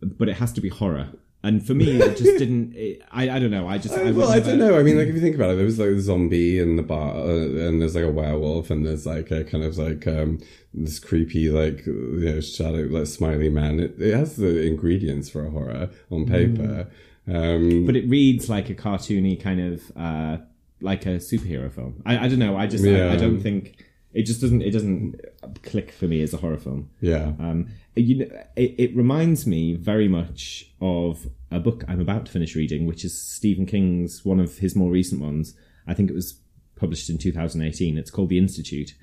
but 0.00 0.28
it 0.28 0.38
has 0.38 0.52
to 0.54 0.60
be 0.60 0.70
horror. 0.70 1.10
And 1.44 1.66
for 1.66 1.74
me, 1.74 2.00
it 2.00 2.16
just 2.16 2.38
didn't. 2.38 2.74
It, 2.76 3.02
I 3.10 3.28
I 3.30 3.38
don't 3.40 3.50
know. 3.50 3.66
I 3.66 3.78
just. 3.78 3.96
I, 3.96 4.08
I, 4.08 4.10
well, 4.12 4.30
I 4.30 4.38
don't 4.38 4.58
know. 4.58 4.78
I 4.78 4.82
mean, 4.84 4.96
like 4.96 5.08
if 5.08 5.14
you 5.14 5.20
think 5.20 5.34
about 5.34 5.50
it, 5.50 5.56
there 5.56 5.64
was 5.64 5.78
like 5.78 5.88
a 5.88 6.00
zombie 6.00 6.60
in 6.60 6.76
the 6.76 6.82
bar, 6.84 7.16
uh, 7.16 7.26
and 7.66 7.80
there's 7.80 7.96
like 7.96 8.04
a 8.04 8.10
werewolf, 8.10 8.70
and 8.70 8.86
there's 8.86 9.06
like 9.06 9.30
a 9.32 9.42
kind 9.42 9.64
of 9.64 9.76
like 9.76 10.06
um 10.06 10.38
this 10.72 11.00
creepy 11.00 11.50
like 11.50 11.84
you 11.84 12.32
know 12.32 12.40
shadow 12.40 12.86
like 12.90 13.06
smiley 13.08 13.48
man. 13.48 13.80
It, 13.80 14.00
it 14.00 14.14
has 14.14 14.36
the 14.36 14.62
ingredients 14.62 15.28
for 15.30 15.44
a 15.44 15.50
horror 15.50 15.90
on 16.10 16.26
paper. 16.26 16.88
Um, 17.28 17.86
But 17.86 17.96
it 17.96 18.08
reads 18.08 18.48
like 18.48 18.70
a 18.70 18.74
cartoony 18.74 19.40
kind 19.40 19.60
of 19.60 19.92
uh 19.96 20.38
like 20.80 21.06
a 21.06 21.16
superhero 21.16 21.72
film. 21.72 22.02
I, 22.06 22.24
I 22.24 22.28
don't 22.28 22.38
know. 22.38 22.56
I 22.56 22.66
just 22.66 22.84
I, 22.84 23.12
I 23.14 23.16
don't 23.16 23.40
think 23.40 23.84
it 24.14 24.24
just 24.24 24.40
doesn't 24.40 24.62
it 24.62 24.70
doesn't 24.70 25.20
click 25.62 25.90
for 25.90 26.06
me 26.06 26.22
as 26.22 26.34
a 26.34 26.38
horror 26.38 26.58
film. 26.58 26.90
yeah, 27.00 27.32
Um, 27.38 27.68
you 27.94 28.18
know, 28.18 28.26
it, 28.56 28.74
it 28.78 28.96
reminds 28.96 29.46
me 29.46 29.74
very 29.74 30.08
much 30.08 30.72
of 30.80 31.26
a 31.50 31.60
book 31.60 31.84
I'm 31.88 32.00
about 32.00 32.26
to 32.26 32.32
finish 32.32 32.54
reading, 32.54 32.86
which 32.86 33.04
is 33.04 33.20
Stephen 33.20 33.66
King's 33.66 34.24
one 34.24 34.40
of 34.40 34.58
his 34.58 34.76
more 34.76 34.90
recent 34.90 35.20
ones. 35.20 35.54
I 35.86 35.94
think 35.94 36.10
it 36.10 36.14
was 36.14 36.40
published 36.76 37.08
in 37.10 37.18
2018. 37.18 37.98
It's 37.98 38.10
called 38.10 38.28
The 38.28 38.38
Institute, 38.38 38.94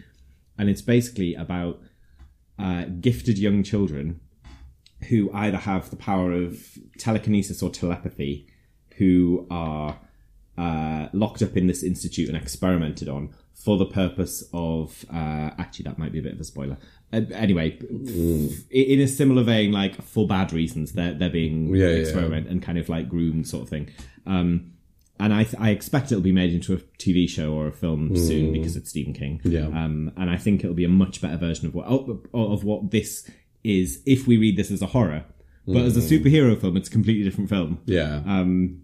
and 0.58 0.70
it's 0.70 0.82
basically 0.82 1.34
about 1.36 1.80
uh, 2.58 2.86
gifted 3.00 3.38
young 3.38 3.64
children 3.64 4.20
who 5.08 5.32
either 5.34 5.58
have 5.58 5.90
the 5.90 5.96
power 5.96 6.34
of 6.34 6.78
telekinesis 6.98 7.64
or 7.64 7.70
telepathy, 7.70 8.48
who 8.98 9.48
are 9.50 9.98
uh, 10.60 11.08
locked 11.14 11.42
up 11.42 11.56
in 11.58 11.68
this 11.68 11.82
institute 11.84 12.28
and 12.30 12.38
experimented 12.38 13.08
on 13.10 13.30
for 13.54 13.78
the 13.78 13.86
purpose 13.86 14.44
of. 14.54 15.06
Uh, 15.12 15.50
actually, 15.58 15.84
that 15.84 15.98
might 15.98 16.12
be 16.12 16.20
a 16.20 16.22
bit 16.22 16.34
of 16.34 16.40
a 16.40 16.44
spoiler. 16.44 16.78
Uh, 17.12 17.22
anyway, 17.34 17.78
f- 17.82 18.72
in 18.72 19.00
a 19.00 19.08
similar 19.08 19.44
vein, 19.44 19.72
like 19.72 20.02
for 20.02 20.28
bad 20.28 20.52
reasons, 20.54 20.92
they're 20.94 21.14
they're 21.14 21.30
being 21.30 21.74
Yeah, 21.76 21.88
yeah, 21.88 21.94
experiment 21.96 22.48
and 22.48 22.62
kind 22.62 22.78
of 22.78 22.90
like 22.90 23.10
groomed, 23.10 23.48
sort 23.48 23.64
of 23.64 23.70
thing. 23.70 23.90
Um, 24.26 24.74
and 25.22 25.34
I, 25.34 25.46
I 25.60 25.72
expect 25.72 26.12
it'll 26.14 26.22
be 26.24 26.32
made 26.32 26.54
into 26.54 26.74
a 26.74 26.78
TV 26.78 27.28
show 27.30 27.52
or 27.54 27.68
a 27.68 27.74
film 27.74 28.16
soon 28.16 28.54
because 28.54 28.78
it's 28.78 28.90
Stephen 28.90 29.14
King. 29.14 29.42
Yeah. 29.44 29.66
Um, 29.68 30.14
and 30.16 30.30
I 30.30 30.38
think 30.38 30.64
it'll 30.64 30.76
be 30.76 30.86
a 30.86 30.90
much 30.90 31.22
better 31.22 31.36
version 31.38 31.68
of 31.68 31.74
what 31.76 31.86
of 31.88 32.26
of 32.34 32.64
what 32.64 32.92
this 32.92 33.30
is 33.64 34.02
if 34.06 34.28
we 34.28 34.38
read 34.38 34.56
this 34.56 34.72
as 34.72 34.82
a 34.82 34.88
horror. 34.88 35.26
But 35.68 35.84
as 35.84 35.98
a 35.98 36.00
superhero 36.02 36.60
film, 36.60 36.78
it's 36.78 36.88
a 36.90 36.92
completely 36.92 37.24
different 37.24 37.50
film. 37.50 37.80
yeah. 37.86 38.22
Um, 38.26 38.84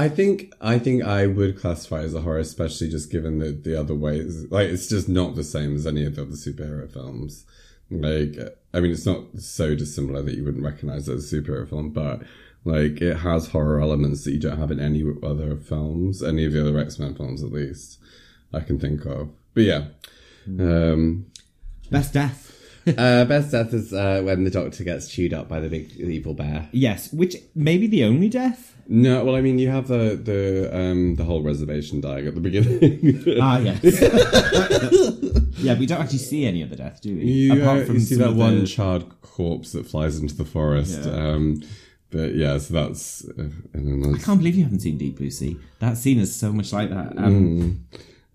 I 0.00 0.08
think 0.08 0.54
I 0.62 0.78
think 0.78 1.04
I 1.04 1.26
would 1.26 1.58
classify 1.58 2.00
as 2.00 2.14
a 2.14 2.22
horror, 2.22 2.38
especially 2.38 2.88
just 2.88 3.12
given 3.12 3.38
the 3.38 3.52
the 3.52 3.78
other 3.78 3.94
ways. 3.94 4.50
Like 4.50 4.68
it's 4.68 4.88
just 4.88 5.10
not 5.10 5.34
the 5.34 5.44
same 5.44 5.76
as 5.76 5.86
any 5.86 6.06
of 6.06 6.16
the 6.16 6.22
other 6.22 6.32
superhero 6.32 6.90
films. 6.90 7.44
Like 7.90 8.38
I 8.72 8.80
mean, 8.80 8.92
it's 8.92 9.04
not 9.04 9.24
so 9.38 9.74
dissimilar 9.74 10.22
that 10.22 10.36
you 10.36 10.44
wouldn't 10.44 10.64
recognize 10.64 11.06
it 11.06 11.16
as 11.16 11.30
a 11.30 11.36
superhero 11.36 11.68
film, 11.68 11.90
but 11.90 12.22
like 12.64 13.02
it 13.02 13.18
has 13.18 13.48
horror 13.48 13.78
elements 13.78 14.24
that 14.24 14.32
you 14.32 14.40
don't 14.40 14.58
have 14.58 14.70
in 14.70 14.80
any 14.80 15.04
other 15.22 15.56
films, 15.56 16.22
any 16.22 16.46
of 16.46 16.54
the 16.54 16.62
other 16.66 16.78
X 16.78 16.98
Men 16.98 17.14
films, 17.14 17.42
at 17.42 17.52
least 17.52 17.98
I 18.54 18.60
can 18.60 18.80
think 18.80 19.04
of. 19.04 19.28
But 19.52 19.64
yeah. 19.64 19.84
Um, 20.46 21.26
best 21.90 22.14
death. 22.14 22.56
uh, 22.86 23.26
best 23.26 23.52
death 23.52 23.74
is 23.74 23.92
uh, 23.92 24.22
when 24.24 24.44
the 24.44 24.50
Doctor 24.50 24.82
gets 24.82 25.08
chewed 25.08 25.34
up 25.34 25.46
by 25.46 25.60
the 25.60 25.68
big 25.68 25.92
evil 26.00 26.32
bear. 26.32 26.70
Yes, 26.72 27.12
which 27.12 27.36
may 27.54 27.76
be 27.76 27.86
the 27.86 28.04
only 28.04 28.30
death. 28.30 28.74
No, 28.92 29.24
well, 29.24 29.36
I 29.36 29.40
mean, 29.40 29.60
you 29.60 29.68
have 29.70 29.86
the 29.86 30.18
the 30.20 30.68
um 30.76 31.14
the 31.14 31.22
whole 31.22 31.42
reservation 31.42 32.00
dying 32.00 32.26
at 32.26 32.34
the 32.34 32.40
beginning. 32.40 33.22
Ah, 33.40 33.58
yes. 33.58 33.80
yeah, 35.58 35.78
we 35.78 35.86
don't 35.86 36.00
actually 36.00 36.18
see 36.18 36.44
any 36.44 36.60
of 36.62 36.70
the 36.70 36.76
death, 36.76 37.00
do 37.00 37.14
we? 37.14 37.22
You, 37.22 37.52
uh, 37.64 37.74
you 37.76 38.00
see 38.00 38.16
that 38.16 38.34
one 38.34 38.60
the- 38.60 38.66
charred 38.66 39.04
corpse 39.22 39.70
that 39.72 39.86
flies 39.86 40.18
into 40.18 40.34
the 40.34 40.44
forest. 40.44 41.02
Yeah. 41.04 41.12
Um, 41.12 41.62
but 42.10 42.34
yeah, 42.34 42.58
so 42.58 42.74
that's. 42.74 43.24
Uh, 43.28 43.44
I 43.74 43.78
that's 44.12 44.24
can't 44.24 44.38
believe 44.40 44.56
you 44.56 44.64
haven't 44.64 44.80
seen 44.80 44.98
Deep 44.98 45.18
Blue 45.18 45.30
Sea. 45.30 45.56
That 45.78 45.96
scene 45.96 46.18
is 46.18 46.34
so 46.34 46.52
much 46.52 46.72
like 46.72 46.90
that. 46.90 47.16
Um, 47.16 47.86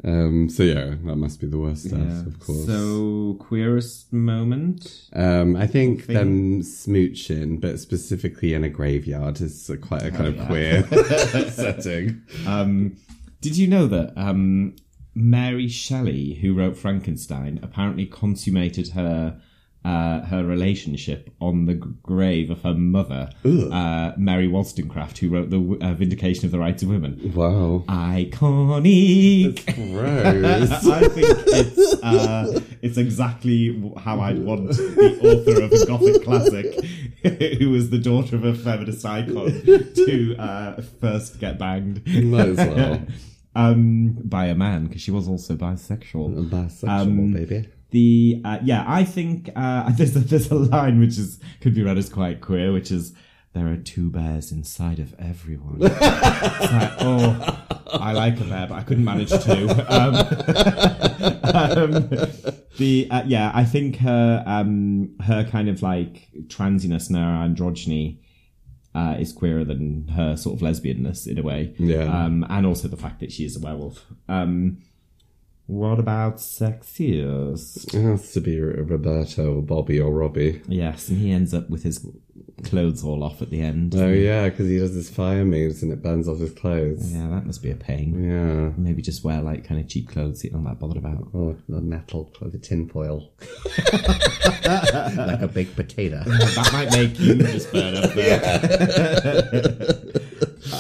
um, 0.03 0.49
so 0.49 0.63
yeah, 0.63 0.95
that 1.03 1.15
must 1.15 1.39
be 1.39 1.47
the 1.47 1.57
worst 1.57 1.87
stuff, 1.87 1.99
yeah. 1.99 2.25
of 2.25 2.39
course. 2.39 2.65
So 2.65 3.37
queerest 3.39 4.11
moment. 4.11 5.09
um, 5.13 5.55
I 5.55 5.67
think 5.67 6.07
them 6.07 6.61
smooching, 6.61 7.61
but 7.61 7.79
specifically 7.79 8.53
in 8.53 8.63
a 8.63 8.69
graveyard, 8.69 9.41
is 9.41 9.69
a, 9.69 9.77
quite 9.77 10.03
a 10.03 10.11
kind 10.11 10.27
of 10.27 10.35
yeah. 10.35 10.47
queer 10.47 10.83
setting. 11.49 12.21
Um, 12.45 12.97
did 13.41 13.57
you 13.57 13.67
know 13.67 13.87
that 13.87 14.13
um, 14.17 14.75
Mary 15.15 15.69
Shelley, 15.69 16.35
who 16.35 16.53
wrote 16.53 16.77
Frankenstein, 16.77 17.59
apparently 17.63 18.05
consummated 18.05 18.89
her 18.89 19.39
uh, 19.85 20.21
her 20.25 20.43
relationship 20.43 21.29
on 21.39 21.65
the 21.65 21.75
grave 21.75 22.49
of 22.49 22.61
her 22.63 22.73
mother, 22.73 23.29
uh, 23.45 24.11
Mary 24.17 24.47
Wollstonecraft, 24.47 25.19
who 25.19 25.29
wrote 25.29 25.51
the 25.51 25.77
uh, 25.79 25.93
Vindication 25.93 26.45
of 26.45 26.51
the 26.51 26.57
Rights 26.59 26.81
of 26.83 26.89
Women. 26.89 27.31
Wow. 27.35 27.83
Iconic. 27.87 29.63
Gross. 29.93 30.87
I 30.87 31.07
think 31.07 31.27
it's 31.47 32.03
uh, 32.03 32.59
it's 32.81 32.97
exactly 32.97 33.93
how 33.97 34.19
I'd 34.19 34.39
want 34.39 34.69
the 34.69 35.19
author 35.21 35.61
of 35.63 35.71
a 35.71 35.85
gothic 35.85 36.23
classic, 36.23 37.55
who 37.59 37.69
was 37.69 37.89
the 37.89 37.99
daughter 37.99 38.35
of 38.35 38.43
a 38.43 38.53
feminist 38.55 39.05
icon, 39.05 39.51
to 39.95 40.35
uh, 40.37 40.81
first 40.99 41.39
get 41.39 41.59
banged. 41.59 42.05
Might 42.07 42.49
as 42.49 42.57
well. 42.57 43.05
um, 43.55 44.13
by 44.23 44.45
a 44.47 44.55
man 44.55 44.87
because 44.87 45.01
she 45.01 45.11
was 45.11 45.27
also 45.27 45.55
bisexual. 45.55 46.49
Bisexual, 46.49 46.89
Um, 46.89 47.33
baby. 47.33 47.67
The 47.95 48.41
uh, 48.43 48.57
yeah, 48.61 48.83
I 48.85 49.05
think 49.05 49.49
uh, 49.55 49.89
there's 49.97 50.13
a, 50.17 50.19
there's 50.19 50.51
a 50.51 50.55
line 50.55 50.99
which 50.99 51.17
is 51.17 51.39
could 51.61 51.73
be 51.73 51.81
read 51.81 51.97
as 51.97 52.09
quite 52.09 52.41
queer, 52.41 52.73
which 52.73 52.91
is 52.91 53.13
there 53.53 53.67
are 53.71 53.77
two 53.77 54.09
bears 54.09 54.51
inside 54.51 54.99
of 54.99 55.15
everyone. 55.17 55.77
it's 55.79 56.01
like, 56.01 56.91
oh, 56.99 57.65
I 57.93 58.11
like 58.11 58.37
a 58.41 58.43
bear, 58.43 58.67
but 58.67 58.75
I 58.75 58.83
couldn't 58.83 59.05
manage 59.05 59.29
two. 59.29 59.69
Um, 59.87 60.15
um, 61.55 62.09
the 62.77 63.07
uh, 63.09 63.23
yeah, 63.25 63.51
I 63.53 63.63
think 63.63 63.95
her 63.99 64.43
um, 64.45 65.15
her 65.21 65.45
kind 65.45 65.69
of 65.69 65.81
like 65.81 66.27
transiness 66.47 67.07
and 67.07 67.15
her 67.17 67.23
androgyny. 67.47 68.19
Uh, 68.93 69.17
is 69.19 69.33
queerer 69.33 69.65
than 69.65 70.07
her 70.07 70.37
sort 70.37 70.55
of 70.55 70.61
lesbianness 70.65 71.27
in 71.27 71.37
a 71.37 71.43
way, 71.43 71.75
Yeah. 71.77 72.03
um, 72.05 72.45
and 72.49 72.65
also 72.65 72.87
the 72.87 72.95
fact 72.95 73.19
that 73.19 73.29
she 73.29 73.43
is 73.43 73.57
a 73.57 73.59
werewolf. 73.59 74.05
What 75.67 75.97
about 75.99 76.37
sexiest? 76.37 77.93
It 77.93 78.03
has 78.03 78.31
to 78.33 78.41
be 78.41 78.61
Roberto, 78.61 79.55
or 79.55 79.61
Bobby, 79.63 79.99
or 79.99 80.13
Robbie. 80.13 80.61
Yes, 80.67 81.09
and 81.09 81.17
he 81.17 81.31
ends 81.31 81.55
up 81.55 81.69
with 81.71 81.81
his 81.83 82.05
clothes 82.63 83.03
all 83.03 83.23
off 83.23 83.41
at 83.41 83.49
the 83.49 83.61
end. 83.61 83.95
Oh 83.95 84.11
yeah, 84.11 84.47
because 84.49 84.69
he 84.69 84.77
does 84.77 84.93
his 84.93 85.09
fire 85.09 85.43
moves 85.43 85.81
and 85.83 85.91
it 85.91 86.01
burns 86.01 86.27
off 86.27 86.39
his 86.39 86.53
clothes. 86.53 87.13
Yeah, 87.13 87.27
that 87.29 87.45
must 87.45 87.63
be 87.63 87.71
a 87.71 87.75
pain. 87.75 88.23
Yeah. 88.23 88.71
Maybe 88.77 89.01
just 89.01 89.23
wear 89.23 89.41
like 89.41 89.65
kind 89.67 89.79
of 89.81 89.87
cheap 89.87 90.09
clothes 90.09 90.41
that 90.41 90.51
you're 90.51 90.59
not 90.59 90.69
that 90.69 90.79
bothered 90.79 90.97
about. 90.97 91.29
Oh, 91.33 91.57
the 91.67 91.81
metal, 91.81 92.31
the 92.41 92.57
tinfoil. 92.57 93.31
like 95.17 95.41
a 95.41 95.49
baked 95.51 95.75
potato. 95.75 96.23
that 96.25 96.69
might 96.73 96.91
make 96.91 97.19
you 97.19 97.35
just 97.35 97.71
burn 97.71 97.95
up 97.95 98.13
there. 98.13 98.41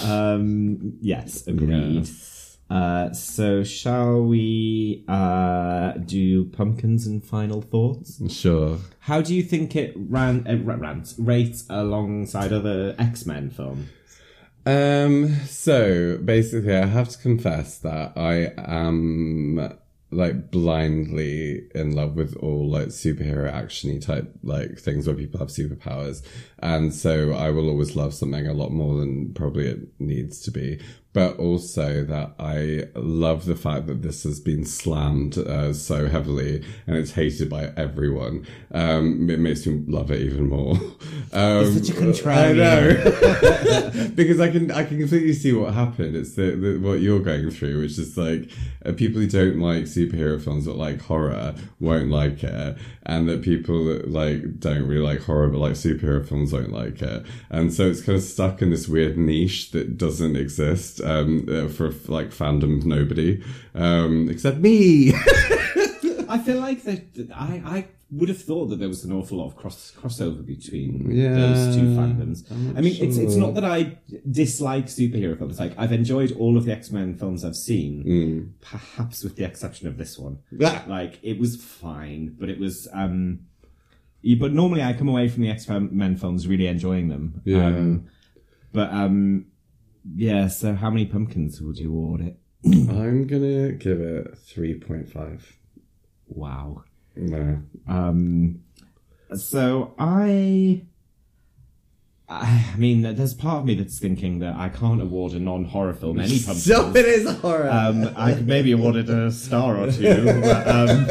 um, 0.11 0.97
yes, 1.01 1.47
agreed. 1.47 2.07
Uh, 2.69 3.13
so 3.13 3.63
shall 3.63 4.23
we 4.23 5.03
uh, 5.07 5.91
do 5.93 6.45
pumpkins 6.45 7.05
and 7.05 7.23
final 7.23 7.61
thoughts? 7.61 8.19
Sure. 8.33 8.79
How 9.01 9.21
do 9.21 9.35
you 9.35 9.43
think 9.43 9.75
it 9.75 9.93
ran, 9.95 10.47
uh, 10.47 10.55
ra- 10.63 10.75
rants, 10.75 11.15
rates 11.19 11.65
alongside 11.69 12.51
other 12.51 12.95
X 12.97 13.25
Men 13.25 13.49
films? 13.49 13.89
Um, 14.65 15.35
so 15.45 16.17
basically, 16.17 16.75
I 16.75 16.87
have 16.87 17.09
to 17.09 17.17
confess 17.19 17.77
that 17.79 18.13
I 18.17 18.51
am 18.57 19.77
like 20.11 20.49
blindly 20.49 21.67
in 21.75 21.91
love 21.93 22.15
with 22.15 22.35
all 22.37 22.69
like 22.69 22.87
superhero 22.87 23.51
actiony 23.51 24.03
type 24.03 24.33
like 24.43 24.79
things 24.79 25.05
where 25.05 25.15
people 25.15 25.39
have 25.39 25.49
superpowers, 25.49 26.23
and 26.59 26.93
so 26.93 27.33
I 27.33 27.51
will 27.51 27.69
always 27.69 27.95
love 27.95 28.15
something 28.15 28.47
a 28.47 28.53
lot 28.53 28.71
more 28.71 28.99
than 28.99 29.33
probably 29.33 29.67
it 29.67 29.79
needs 29.99 30.41
to 30.41 30.51
be. 30.51 30.79
But 31.15 31.37
also 31.37 32.03
that 32.03 32.33
I 32.39 32.89
love 32.93 33.45
the 33.45 33.55
fact 33.55 33.87
that 33.87 34.01
this 34.01 34.23
has 34.23 34.41
been 34.41 34.65
slammed 34.65 35.37
uh, 35.37 35.71
so 35.71 36.07
heavily 36.09 36.61
and 36.85 36.97
it's 36.97 37.11
hated 37.11 37.49
by 37.49 37.71
everyone. 37.77 38.45
Um, 38.73 39.29
it 39.29 39.39
makes 39.39 39.65
me 39.65 39.81
love 39.87 40.11
it 40.11 40.21
even 40.21 40.49
more. 40.49 40.75
Um, 41.33 41.73
such 41.73 41.89
a 41.89 41.99
contrarian. 41.99 42.31
I 42.31 42.53
know. 42.53 44.07
because 44.15 44.39
I 44.39 44.49
can 44.49 44.71
I 44.71 44.85
can 44.85 44.99
completely 44.99 45.33
see 45.33 45.51
what 45.51 45.73
happened. 45.73 46.15
It's 46.15 46.35
the, 46.35 46.51
the 46.51 46.77
what 46.79 47.01
you're 47.01 47.19
going 47.19 47.49
through, 47.51 47.81
which 47.81 47.97
is 47.97 48.17
like 48.17 48.49
uh, 48.85 48.93
people 48.93 49.19
who 49.19 49.27
don't 49.27 49.59
like 49.59 49.83
superhero 49.83 50.41
films 50.41 50.65
but 50.65 50.77
like 50.77 51.01
horror 51.01 51.53
won't 51.81 52.09
like 52.09 52.41
it, 52.43 52.77
and 53.03 53.27
that 53.27 53.41
people 53.41 53.83
that 53.85 54.09
like 54.09 54.59
don't 54.59 54.87
really 54.87 55.01
like 55.01 55.23
horror 55.23 55.49
but 55.49 55.57
like 55.57 55.73
superhero 55.73 56.25
films 56.25 56.53
won't 56.53 56.71
like 56.71 57.01
it, 57.01 57.25
and 57.49 57.73
so 57.73 57.89
it's 57.89 58.01
kind 58.01 58.17
of 58.17 58.23
stuck 58.23 58.61
in 58.61 58.69
this 58.69 58.87
weird 58.87 59.17
niche 59.17 59.71
that 59.71 59.97
doesn't 59.97 60.37
exist 60.37 61.01
um, 61.05 61.47
uh, 61.49 61.67
for 61.69 61.91
like 62.07 62.29
fandom 62.31 62.83
nobody 62.85 63.43
um, 63.73 64.27
except 64.29 64.57
me. 64.59 65.11
I 66.27 66.39
feel 66.43 66.59
like 66.59 66.83
that 66.83 67.29
I, 67.33 67.61
I 67.65 67.87
would 68.11 68.29
have 68.29 68.41
thought 68.41 68.67
that 68.67 68.77
there 68.79 68.87
was 68.87 69.03
an 69.03 69.11
awful 69.11 69.37
lot 69.39 69.47
of 69.47 69.55
cross 69.55 69.91
crossover 69.99 70.45
between 70.45 71.11
Yeah, 71.11 71.33
those 71.35 71.75
two 71.75 71.81
fandoms. 71.83 72.51
I 72.77 72.81
mean, 72.81 72.95
it's 72.99 73.17
it's 73.17 73.35
not 73.35 73.53
that 73.55 73.63
I 73.65 73.97
dislike 74.29 74.85
superhero 74.87 75.37
films. 75.37 75.59
Like 75.59 75.73
I've 75.77 75.91
enjoyed 75.91 76.31
all 76.37 76.57
of 76.57 76.65
the 76.65 76.71
X 76.73 76.91
Men 76.91 77.15
films 77.15 77.45
I've 77.45 77.55
seen, 77.55 78.03
Mm. 78.03 78.49
perhaps 78.61 79.23
with 79.23 79.35
the 79.35 79.43
exception 79.45 79.87
of 79.87 79.97
this 79.97 80.17
one. 80.17 80.39
Ah. 80.63 80.83
Like 80.87 81.19
it 81.21 81.39
was 81.39 81.55
fine, 81.63 82.35
but 82.39 82.49
it 82.49 82.59
was. 82.59 82.87
um 82.93 83.41
But 84.39 84.51
normally 84.53 84.81
I 84.81 84.93
come 84.93 85.09
away 85.09 85.27
from 85.29 85.43
the 85.43 85.49
X 85.49 85.67
Men 85.69 86.15
films 86.17 86.47
really 86.47 86.67
enjoying 86.67 87.09
them. 87.09 87.41
Yeah. 87.45 87.67
Um, 87.67 88.05
but 88.73 88.89
um, 88.91 89.45
yeah. 90.13 90.47
So 90.47 90.73
how 90.73 90.89
many 90.89 91.05
pumpkins 91.05 91.61
would 91.61 91.77
you 91.77 91.89
award 91.89 92.21
it? 92.21 92.37
I'm 92.65 93.27
gonna 93.27 93.71
give 93.73 94.01
it 94.01 94.37
three 94.37 94.73
point 94.79 95.09
five. 95.09 95.57
Wow. 96.27 96.83
No. 97.15 97.61
Um, 97.87 98.61
so 99.35 99.93
I, 99.97 100.83
I 102.27 102.73
mean, 102.77 103.03
there's 103.03 103.33
part 103.33 103.59
of 103.59 103.65
me 103.65 103.75
that's 103.75 103.99
thinking 103.99 104.39
that 104.39 104.55
I 104.55 104.69
can't 104.69 105.01
award 105.01 105.33
a 105.33 105.39
non-horror 105.39 105.93
film 105.93 106.19
any 106.19 106.39
pumpkin. 106.45 106.55
Stop 106.55 106.95
it 106.95 107.05
is 107.05 107.29
horror. 107.37 107.69
Um, 107.69 108.11
I 108.15 108.33
could 108.33 108.47
maybe 108.47 108.71
award 108.71 108.95
it 108.95 109.09
a 109.09 109.31
star 109.31 109.77
or 109.77 109.91
two, 109.91 110.25
but, 110.41 110.67
um, 110.67 111.07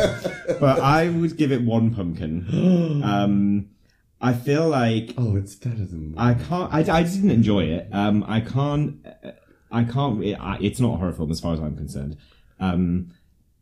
but 0.61 0.81
I 0.81 1.09
would 1.09 1.37
give 1.37 1.53
it 1.53 1.63
one 1.63 1.95
pumpkin. 1.95 3.01
Um, 3.05 3.71
I 4.25 4.33
feel 4.33 4.69
like 4.69 5.13
oh, 5.19 5.37
it's 5.37 5.55
better 5.55 5.85
than 5.85 6.15
I 6.17 6.33
can't. 6.33 6.73
I, 6.73 6.79
I 6.79 7.03
didn't 7.03 7.31
enjoy 7.31 7.65
it. 7.65 7.89
Um, 7.93 8.25
I 8.27 8.41
can't. 8.41 9.07
I 9.71 9.85
can't. 9.85 10.25
It, 10.25 10.39
I, 10.41 10.57
it's 10.63 10.81
not 10.81 10.95
a 10.95 10.97
horror 10.97 11.13
film 11.13 11.31
as 11.31 11.41
far 11.41 11.53
as 11.53 11.61
I'm 11.61 11.77
concerned. 11.77 12.17
Um, 12.59 13.11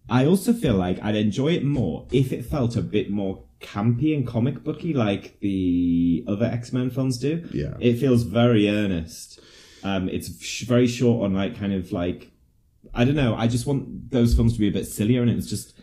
I 0.09 0.25
also 0.25 0.53
feel 0.53 0.75
like 0.75 1.03
I'd 1.03 1.17
enjoy 1.17 1.49
it 1.49 1.65
more 1.65 2.07
if 2.13 2.33
it 2.33 2.45
felt 2.45 2.77
a 2.77 2.83
bit 2.83 3.11
more 3.11 3.43
campy 3.61 4.15
and 4.15 4.25
comic 4.25 4.63
booky, 4.63 4.95
like 4.95 5.41
the 5.41 6.25
other 6.29 6.47
X 6.47 6.73
Men 6.73 6.91
films 6.91 7.19
do. 7.19 7.49
Yeah. 7.53 7.75
it 7.81 7.99
feels 7.99 8.23
very 8.23 8.69
earnest. 8.69 9.41
Um, 9.83 10.09
it's 10.09 10.41
sh- 10.41 10.63
very 10.63 10.87
short 10.87 11.25
on 11.25 11.35
like 11.35 11.59
kind 11.59 11.73
of 11.73 11.91
like 11.91 12.31
I 12.95 13.05
don't 13.05 13.17
know. 13.17 13.35
I 13.35 13.49
just 13.49 13.67
want 13.67 14.13
those 14.13 14.35
films 14.35 14.53
to 14.53 14.61
be 14.61 14.69
a 14.69 14.73
bit 14.73 14.87
sillier, 14.87 15.23
and 15.23 15.31
it's 15.31 15.49
just 15.49 15.75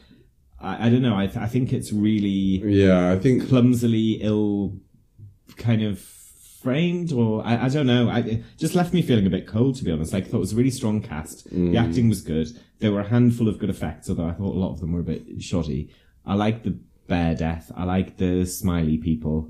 I, 0.62 0.88
I 0.88 0.90
don't 0.90 1.02
know. 1.02 1.16
I 1.18 1.28
th- 1.28 1.38
I 1.38 1.48
think 1.48 1.72
it's 1.74 1.92
really 1.94 2.62
Yeah, 2.64 3.12
I 3.12 3.18
think 3.20 3.48
clumsily 3.48 4.20
ill 4.22 4.74
kind 5.58 5.84
of 5.84 6.00
framed 6.00 7.12
or 7.14 7.46
I, 7.46 7.66
I 7.66 7.70
don't 7.70 7.88
know. 7.88 8.10
I, 8.10 8.20
it 8.20 8.44
just 8.58 8.76
left 8.76 8.94
me 8.94 9.02
feeling 9.02 9.26
a 9.26 9.30
bit 9.30 9.48
cold 9.48 9.76
to 9.78 9.84
be 9.84 9.92
honest. 9.92 10.12
Like 10.14 10.26
I 10.26 10.28
thought 10.28 10.38
it 10.38 10.42
was 10.42 10.54
a 10.54 10.58
really 10.58 10.72
strong 10.72 11.02
cast. 11.02 11.50
The 11.50 11.78
acting 11.78 12.10
was 12.10 12.22
good. 12.22 12.50
There 12.80 12.92
were 12.92 13.02
a 13.02 13.08
handful 13.08 13.48
of 13.48 13.60
good 13.60 13.70
effects 13.70 14.10
although 14.10 14.28
I 14.28 14.34
thought 14.34 14.56
a 14.56 14.60
lot 14.60 14.72
of 14.74 14.80
them 14.82 14.92
were 14.94 15.00
a 15.00 15.04
bit 15.04 15.42
shoddy. 15.42 15.90
I 16.26 16.36
like 16.36 16.64
the 16.64 16.78
bear 17.08 17.34
death. 17.36 17.72
I 17.76 17.86
like 17.86 18.18
the 18.18 18.46
smiley 18.46 18.98
people. 18.98 19.48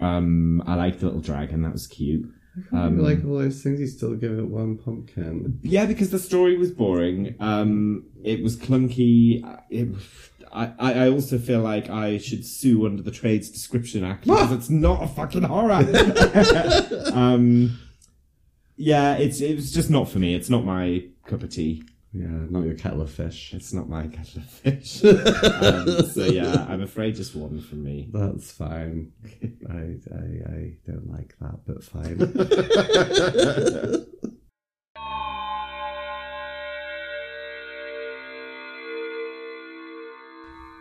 Um 0.00 0.62
I 0.66 0.74
like 0.74 0.98
the 0.98 1.06
little 1.06 1.20
dragon. 1.20 1.62
That 1.62 1.72
was 1.72 1.86
cute. 1.86 2.28
Um, 2.70 2.98
like 2.98 3.24
all 3.24 3.38
those 3.38 3.62
things. 3.62 3.80
You 3.80 3.86
still 3.86 4.14
give 4.14 4.38
it 4.38 4.46
one 4.46 4.76
pumpkin. 4.76 5.58
yeah 5.62 5.86
because 5.86 6.10
the 6.10 6.18
story 6.18 6.56
was 6.58 6.70
boring. 6.70 7.34
Um 7.40 8.04
it 8.24 8.42
was 8.42 8.56
clunky. 8.56 9.42
Uh, 9.44 9.56
it, 9.70 9.88
I, 10.52 10.72
I 10.78 11.08
also 11.10 11.38
feel 11.38 11.60
like 11.60 11.88
I 11.88 12.18
should 12.18 12.44
sue 12.44 12.86
under 12.86 13.02
the 13.02 13.10
Trades 13.10 13.50
Description 13.50 14.04
Act 14.04 14.24
because 14.24 14.52
it's 14.58 14.70
not 14.70 15.02
a 15.02 15.08
fucking 15.08 15.42
horror. 15.44 15.72
um, 17.14 17.78
yeah, 18.76 19.14
it's 19.14 19.40
it 19.40 19.54
was 19.54 19.72
just 19.72 19.90
not 19.90 20.08
for 20.08 20.18
me. 20.18 20.34
It's 20.34 20.50
not 20.50 20.64
my 20.64 21.04
cup 21.26 21.42
of 21.42 21.50
tea. 21.50 21.84
Yeah, 22.14 22.26
not 22.50 22.64
your 22.64 22.74
kettle 22.74 23.00
of 23.00 23.10
fish. 23.10 23.54
It's 23.54 23.72
not 23.72 23.88
my 23.88 24.06
kettle 24.06 24.42
of 24.42 24.50
fish. 24.50 25.02
um, 25.04 26.02
so 26.10 26.24
yeah, 26.26 26.66
I'm 26.68 26.82
afraid 26.82 27.14
just 27.14 27.34
one 27.34 27.60
from 27.60 27.82
me. 27.82 28.10
That's 28.12 28.52
fine. 28.52 29.12
I, 29.70 29.96
I 30.14 30.52
I 30.52 30.76
don't 30.86 31.10
like 31.10 31.34
that, 31.40 31.60
but 31.66 31.82
fine. 31.82 32.18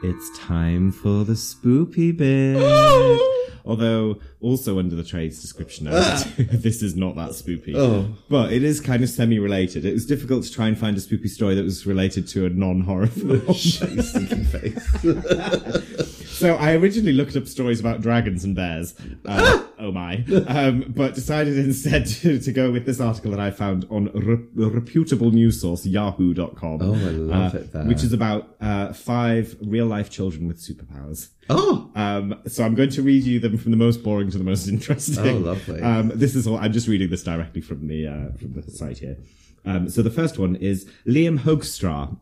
It's 0.04 0.36
time 0.40 0.92
for 0.92 1.24
the 1.24 1.34
spoopy 1.34 2.18
bit. 2.18 2.58
Although, 3.66 4.18
also 4.40 4.80
under 4.80 4.96
the 4.96 5.04
trades 5.04 5.40
description 5.40 5.88
act, 5.88 6.28
ah. 6.28 6.34
this 6.52 6.82
is 6.82 6.96
not 6.96 7.16
that 7.18 7.30
spoopy. 7.32 7.76
Oh. 7.76 8.08
But 8.28 8.52
it 8.52 8.64
is 8.64 8.82
kind 8.82 9.04
of 9.04 9.10
semi-related. 9.10 9.86
It 9.86 9.94
was 9.94 10.08
difficult 10.08 10.44
to 10.46 10.52
try 10.52 10.68
and 10.68 10.76
find 10.76 10.98
a 10.98 11.00
spoopy 11.00 11.30
story 11.30 11.54
that 11.54 11.64
was 11.64 11.86
related 11.86 12.28
to 12.30 12.48
a 12.48 12.50
non-horror 12.50 13.08
film. 13.08 13.54
Shut 13.54 13.92
your 13.92 14.04
face. 14.04 14.98
So 16.32 16.56
I 16.56 16.74
originally 16.74 17.14
looked 17.14 17.36
up 17.36 17.48
stories 17.48 17.80
about 17.80 18.02
dragons 18.02 18.44
and 18.44 18.56
bears. 18.56 18.96
Uh, 19.26 19.64
oh 19.80 19.92
my! 19.92 20.24
Um, 20.48 20.86
but 20.96 21.14
decided 21.14 21.58
instead 21.58 22.06
to, 22.22 22.40
to 22.40 22.52
go 22.52 22.72
with 22.72 22.86
this 22.86 23.00
article 23.00 23.32
that 23.32 23.40
I 23.40 23.52
found 23.52 23.86
on 23.90 24.06
re- 24.14 24.66
a 24.66 24.70
reputable 24.70 25.32
news 25.32 25.62
source 25.62 25.86
Yahoo.com. 25.86 26.82
Oh, 26.82 26.94
I 26.94 27.12
love 27.12 27.56
uh, 27.56 27.58
it 27.60 27.74
there. 27.74 27.84
Which 27.86 28.04
is 28.04 28.14
about 28.14 28.56
uh, 28.62 28.94
five 28.94 29.56
real 29.62 29.86
life 29.86 30.10
children 30.10 30.48
with 30.48 30.58
superpowers. 30.58 31.30
Oh, 31.50 31.92
Um, 31.96 32.42
so 32.48 32.64
I'm 32.64 32.76
going 32.76 32.92
to 32.92 33.02
read 33.02 33.24
you 33.24 33.40
them 33.40 33.58
from 33.58 33.72
the 33.72 33.78
most 33.78 34.04
boring 34.04 34.32
to 34.32 34.38
the 34.38 34.44
most 34.44 34.68
interesting. 34.76 35.28
Oh, 35.28 35.38
lovely. 35.38 35.82
Um, 35.82 36.12
this 36.16 36.36
is 36.36 36.48
all. 36.48 36.58
I'm 36.58 36.74
just 36.74 36.88
reading 36.88 37.10
this 37.10 37.24
directly 37.24 37.62
from 37.62 37.88
the 37.88 38.08
uh, 38.08 38.38
from 38.38 38.54
the 38.54 38.72
site 38.72 39.00
here. 39.00 39.18
Um, 39.66 39.90
so 39.90 40.02
the 40.02 40.10
first 40.10 40.40
one 40.40 40.56
is 40.56 40.90
Liam 41.06 41.40
Hoekstra. 41.40 42.18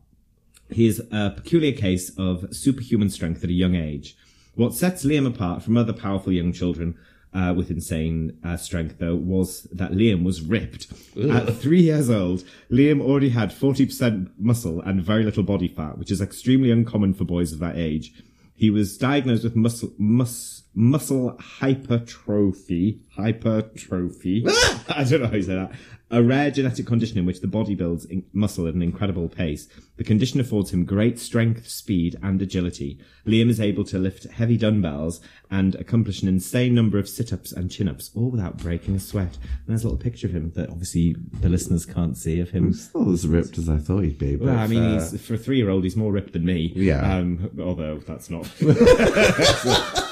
He 0.72 0.86
is 0.86 1.02
a 1.10 1.30
peculiar 1.30 1.72
case 1.72 2.10
of 2.16 2.54
superhuman 2.54 3.10
strength 3.10 3.42
at 3.44 3.50
a 3.50 3.54
young 3.54 3.74
age. 3.74 4.16
What 4.54 4.74
sets 4.74 5.04
Liam 5.04 5.26
apart 5.26 5.62
from 5.62 5.76
other 5.76 5.92
powerful 5.92 6.32
young 6.32 6.52
children 6.52 6.96
uh, 7.32 7.54
with 7.56 7.70
insane 7.70 8.38
uh, 8.44 8.56
strength, 8.56 8.96
though, 8.98 9.14
was 9.14 9.62
that 9.72 9.92
Liam 9.92 10.24
was 10.24 10.42
ripped. 10.42 10.88
At 11.30 11.54
three 11.56 11.82
years 11.82 12.10
old, 12.10 12.44
Liam 12.70 13.00
already 13.00 13.30
had 13.30 13.50
40% 13.50 14.30
muscle 14.38 14.80
and 14.80 15.02
very 15.02 15.24
little 15.24 15.44
body 15.44 15.68
fat, 15.68 15.98
which 15.98 16.10
is 16.10 16.20
extremely 16.20 16.70
uncommon 16.70 17.14
for 17.14 17.24
boys 17.24 17.52
of 17.52 17.60
that 17.60 17.76
age. 17.76 18.12
He 18.54 18.70
was 18.70 18.98
diagnosed 18.98 19.44
with 19.44 19.56
muscle, 19.56 19.92
mus, 19.96 20.64
muscle 20.74 21.36
hypertrophy. 21.40 23.00
Hypertrophy. 23.16 24.44
I 24.88 25.04
don't 25.04 25.22
know 25.22 25.28
how 25.28 25.36
you 25.36 25.42
say 25.42 25.54
that. 25.54 25.72
A 26.12 26.22
rare 26.24 26.50
genetic 26.50 26.86
condition 26.86 27.18
in 27.18 27.26
which 27.26 27.40
the 27.40 27.46
body 27.46 27.76
builds 27.76 28.04
in 28.04 28.24
muscle 28.32 28.66
at 28.66 28.74
an 28.74 28.82
incredible 28.82 29.28
pace. 29.28 29.68
The 29.96 30.02
condition 30.02 30.40
affords 30.40 30.72
him 30.72 30.84
great 30.84 31.20
strength, 31.20 31.68
speed, 31.68 32.18
and 32.20 32.42
agility. 32.42 32.98
Liam 33.24 33.48
is 33.48 33.60
able 33.60 33.84
to 33.84 33.98
lift 33.98 34.24
heavy 34.24 34.56
dumbbells 34.56 35.20
and 35.52 35.76
accomplish 35.76 36.20
an 36.22 36.28
insane 36.28 36.74
number 36.74 36.98
of 36.98 37.08
sit-ups 37.08 37.52
and 37.52 37.70
chin-ups, 37.70 38.10
all 38.16 38.28
without 38.28 38.56
breaking 38.56 38.96
a 38.96 39.00
sweat. 39.00 39.36
And 39.36 39.68
there's 39.68 39.84
a 39.84 39.86
little 39.88 40.02
picture 40.02 40.26
of 40.26 40.32
him 40.32 40.50
that 40.56 40.68
obviously 40.68 41.14
the 41.40 41.48
listeners 41.48 41.86
can't 41.86 42.16
see 42.16 42.40
of 42.40 42.50
him. 42.50 42.72
still 42.72 43.12
as 43.12 43.28
ripped 43.28 43.56
as 43.58 43.68
I 43.68 43.78
thought 43.78 44.00
he'd 44.02 44.18
be. 44.18 44.34
But, 44.34 44.46
Well, 44.46 44.58
I 44.58 44.66
mean, 44.66 44.82
uh, 44.82 45.08
he's, 45.10 45.24
for 45.24 45.34
a 45.34 45.38
three-year-old, 45.38 45.84
he's 45.84 45.96
more 45.96 46.10
ripped 46.10 46.32
than 46.32 46.44
me. 46.44 46.72
Yeah. 46.74 47.18
Um, 47.18 47.50
although 47.60 47.98
that's 47.98 48.30
not. 48.30 48.50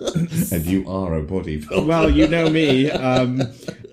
and 0.52 0.66
you 0.66 0.88
are 0.88 1.14
a 1.18 1.22
bodybuilder. 1.22 1.86
well, 1.86 2.10
you 2.10 2.28
know 2.28 2.48
me. 2.50 2.90
Um, 2.90 3.42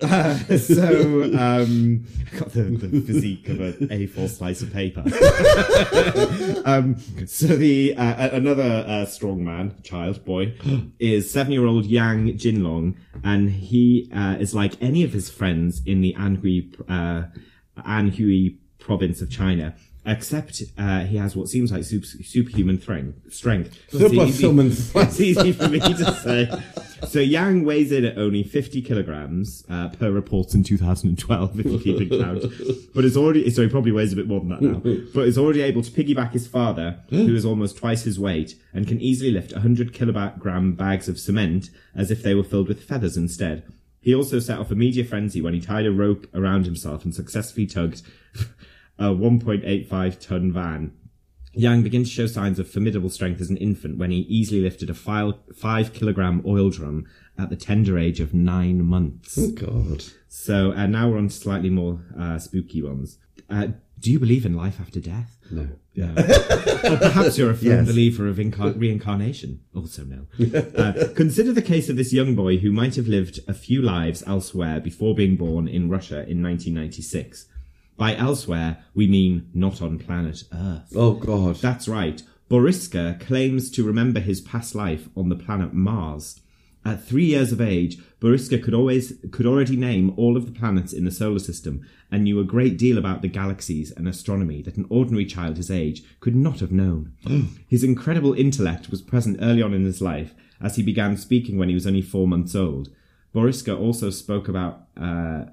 uh, 0.02 0.36
so 0.58 1.24
um, 1.38 2.04
got 2.38 2.52
the, 2.52 2.62
the 2.62 3.00
physique 3.00 3.48
of 3.48 3.60
an 3.60 3.88
A4 3.88 4.28
slice 4.28 4.62
of 4.62 4.72
paper. 4.72 5.00
um, 6.64 6.96
so 7.26 7.48
the 7.48 7.94
uh, 7.96 8.30
another 8.36 8.84
uh, 8.86 9.06
strong 9.06 9.44
man, 9.44 9.74
child, 9.82 10.24
boy, 10.24 10.54
is 10.98 11.30
seven-year-old 11.30 11.86
Yang 11.86 12.38
Jinlong, 12.38 12.96
and 13.22 13.50
he 13.50 14.10
uh, 14.14 14.36
is 14.38 14.54
like 14.54 14.80
any 14.82 15.04
of 15.04 15.12
his 15.12 15.30
friends 15.30 15.82
in 15.86 16.00
the 16.00 16.14
Anhui 16.14 16.74
uh, 16.88 17.28
Anhui 17.82 18.56
province 18.78 19.22
of 19.22 19.30
China. 19.30 19.74
Except 20.06 20.62
uh, 20.76 21.00
he 21.04 21.16
has 21.16 21.34
what 21.34 21.48
seems 21.48 21.72
like 21.72 21.84
super, 21.92 22.06
superhuman 22.06 22.80
strength. 22.80 23.32
Strength. 23.32 23.78
It's 23.92 24.12
easy- 24.12 24.32
Superhuman 24.32 24.66
It's 24.96 25.20
easy 25.20 25.52
for 25.52 25.68
me 25.68 25.80
to 25.80 26.14
say. 26.14 26.50
So 27.08 27.20
Yang 27.20 27.64
weighs 27.64 27.92
in 27.92 28.04
at 28.04 28.16
only 28.18 28.42
50 28.42 28.80
kilograms 28.82 29.64
uh, 29.68 29.88
per 29.88 30.10
reports 30.10 30.54
in 30.54 30.62
2012, 30.64 31.60
if 31.60 31.66
you 31.66 31.78
keep 31.78 32.00
it 32.00 32.20
count. 32.20 32.44
But 32.94 33.04
it's 33.04 33.16
already 33.16 33.50
so 33.50 33.62
he 33.62 33.68
probably 33.68 33.92
weighs 33.92 34.12
a 34.12 34.16
bit 34.16 34.28
more 34.28 34.40
than 34.40 34.48
that 34.50 34.62
now. 34.62 34.80
But 35.14 35.26
is 35.26 35.36
already 35.36 35.62
able 35.62 35.82
to 35.82 35.90
piggyback 35.90 36.32
his 36.32 36.46
father, 36.46 37.00
who 37.10 37.34
is 37.34 37.44
almost 37.44 37.76
twice 37.76 38.04
his 38.04 38.18
weight, 38.20 38.54
and 38.72 38.86
can 38.86 39.00
easily 39.00 39.30
lift 39.32 39.52
100 39.52 39.92
kilogram 39.92 40.74
bags 40.74 41.08
of 41.08 41.18
cement 41.18 41.70
as 41.94 42.10
if 42.10 42.22
they 42.22 42.34
were 42.34 42.44
filled 42.44 42.68
with 42.68 42.84
feathers 42.84 43.16
instead. 43.16 43.64
He 44.00 44.14
also 44.14 44.38
set 44.38 44.58
off 44.58 44.70
a 44.70 44.74
media 44.74 45.04
frenzy 45.04 45.40
when 45.40 45.54
he 45.54 45.60
tied 45.60 45.86
a 45.86 45.90
rope 45.92 46.26
around 46.34 46.66
himself 46.66 47.04
and 47.04 47.14
successfully 47.14 47.66
tugged 47.66 48.02
a 48.98 49.04
1.85 49.06 50.20
ton 50.20 50.52
van. 50.52 50.92
Yang 51.56 51.82
began 51.84 52.02
to 52.02 52.10
show 52.10 52.26
signs 52.26 52.58
of 52.58 52.68
formidable 52.68 53.10
strength 53.10 53.40
as 53.40 53.48
an 53.48 53.56
infant 53.58 53.96
when 53.96 54.10
he 54.10 54.18
easily 54.22 54.60
lifted 54.60 54.90
a 54.90 54.94
five, 54.94 55.34
five 55.54 55.92
kilogram 55.92 56.42
oil 56.44 56.68
drum 56.68 57.06
at 57.38 57.48
the 57.48 57.54
tender 57.56 57.96
age 57.96 58.18
of 58.18 58.34
nine 58.34 58.84
months. 58.84 59.38
Oh, 59.38 59.52
God. 59.52 60.04
So 60.26 60.72
uh, 60.72 60.86
now 60.86 61.08
we're 61.10 61.18
on 61.18 61.28
to 61.28 61.34
slightly 61.34 61.70
more 61.70 62.00
uh, 62.18 62.40
spooky 62.40 62.82
ones. 62.82 63.18
Uh, 63.48 63.68
do 64.00 64.10
you 64.10 64.18
believe 64.18 64.44
in 64.44 64.54
life 64.56 64.80
after 64.80 64.98
death? 64.98 65.38
No. 65.50 65.68
Yeah. 65.92 66.10
or 66.90 66.96
perhaps 66.98 67.38
you're 67.38 67.50
a 67.52 67.54
firm 67.54 67.68
Yes. 67.68 67.86
believer 67.86 68.26
of 68.26 68.36
incar- 68.38 68.78
reincarnation. 68.78 69.60
Also, 69.76 70.02
no. 70.04 70.26
Uh, 70.76 71.08
consider 71.14 71.52
the 71.52 71.62
case 71.62 71.88
of 71.88 71.96
this 71.96 72.12
young 72.12 72.34
boy 72.34 72.56
who 72.58 72.72
might 72.72 72.96
have 72.96 73.06
lived 73.06 73.38
a 73.46 73.54
few 73.54 73.80
lives 73.80 74.24
elsewhere 74.26 74.80
before 74.80 75.14
being 75.14 75.36
born 75.36 75.68
in 75.68 75.88
Russia 75.88 76.28
in 76.28 76.42
1996. 76.42 77.46
By 77.96 78.16
elsewhere, 78.16 78.84
we 78.94 79.06
mean 79.06 79.50
not 79.54 79.80
on 79.80 79.98
planet 79.98 80.44
Earth. 80.52 80.92
Oh, 80.94 81.14
God. 81.14 81.56
That's 81.56 81.88
right. 81.88 82.22
Boriska 82.50 83.20
claims 83.20 83.70
to 83.70 83.84
remember 83.84 84.20
his 84.20 84.40
past 84.40 84.74
life 84.74 85.08
on 85.16 85.28
the 85.28 85.36
planet 85.36 85.72
Mars. 85.72 86.40
At 86.86 87.02
three 87.02 87.24
years 87.24 87.50
of 87.50 87.62
age, 87.62 87.98
Boriska 88.20 88.62
could 88.62 88.74
always 88.74 89.14
could 89.32 89.46
already 89.46 89.74
name 89.74 90.12
all 90.18 90.36
of 90.36 90.44
the 90.44 90.52
planets 90.52 90.92
in 90.92 91.06
the 91.06 91.10
solar 91.10 91.38
system 91.38 91.86
and 92.10 92.24
knew 92.24 92.38
a 92.40 92.44
great 92.44 92.76
deal 92.76 92.98
about 92.98 93.22
the 93.22 93.28
galaxies 93.28 93.90
and 93.90 94.06
astronomy 94.06 94.60
that 94.62 94.76
an 94.76 94.86
ordinary 94.90 95.24
child 95.24 95.56
his 95.56 95.70
age 95.70 96.02
could 96.20 96.36
not 96.36 96.60
have 96.60 96.72
known. 96.72 97.14
his 97.68 97.82
incredible 97.82 98.34
intellect 98.34 98.90
was 98.90 99.00
present 99.00 99.38
early 99.40 99.62
on 99.62 99.72
in 99.72 99.84
his 99.84 100.02
life, 100.02 100.34
as 100.60 100.76
he 100.76 100.82
began 100.82 101.16
speaking 101.16 101.56
when 101.56 101.70
he 101.70 101.74
was 101.74 101.86
only 101.86 102.02
four 102.02 102.28
months 102.28 102.54
old. 102.54 102.90
Boriska 103.34 103.78
also 103.78 104.10
spoke 104.10 104.46
about 104.46 104.86
uh, 105.00 105.46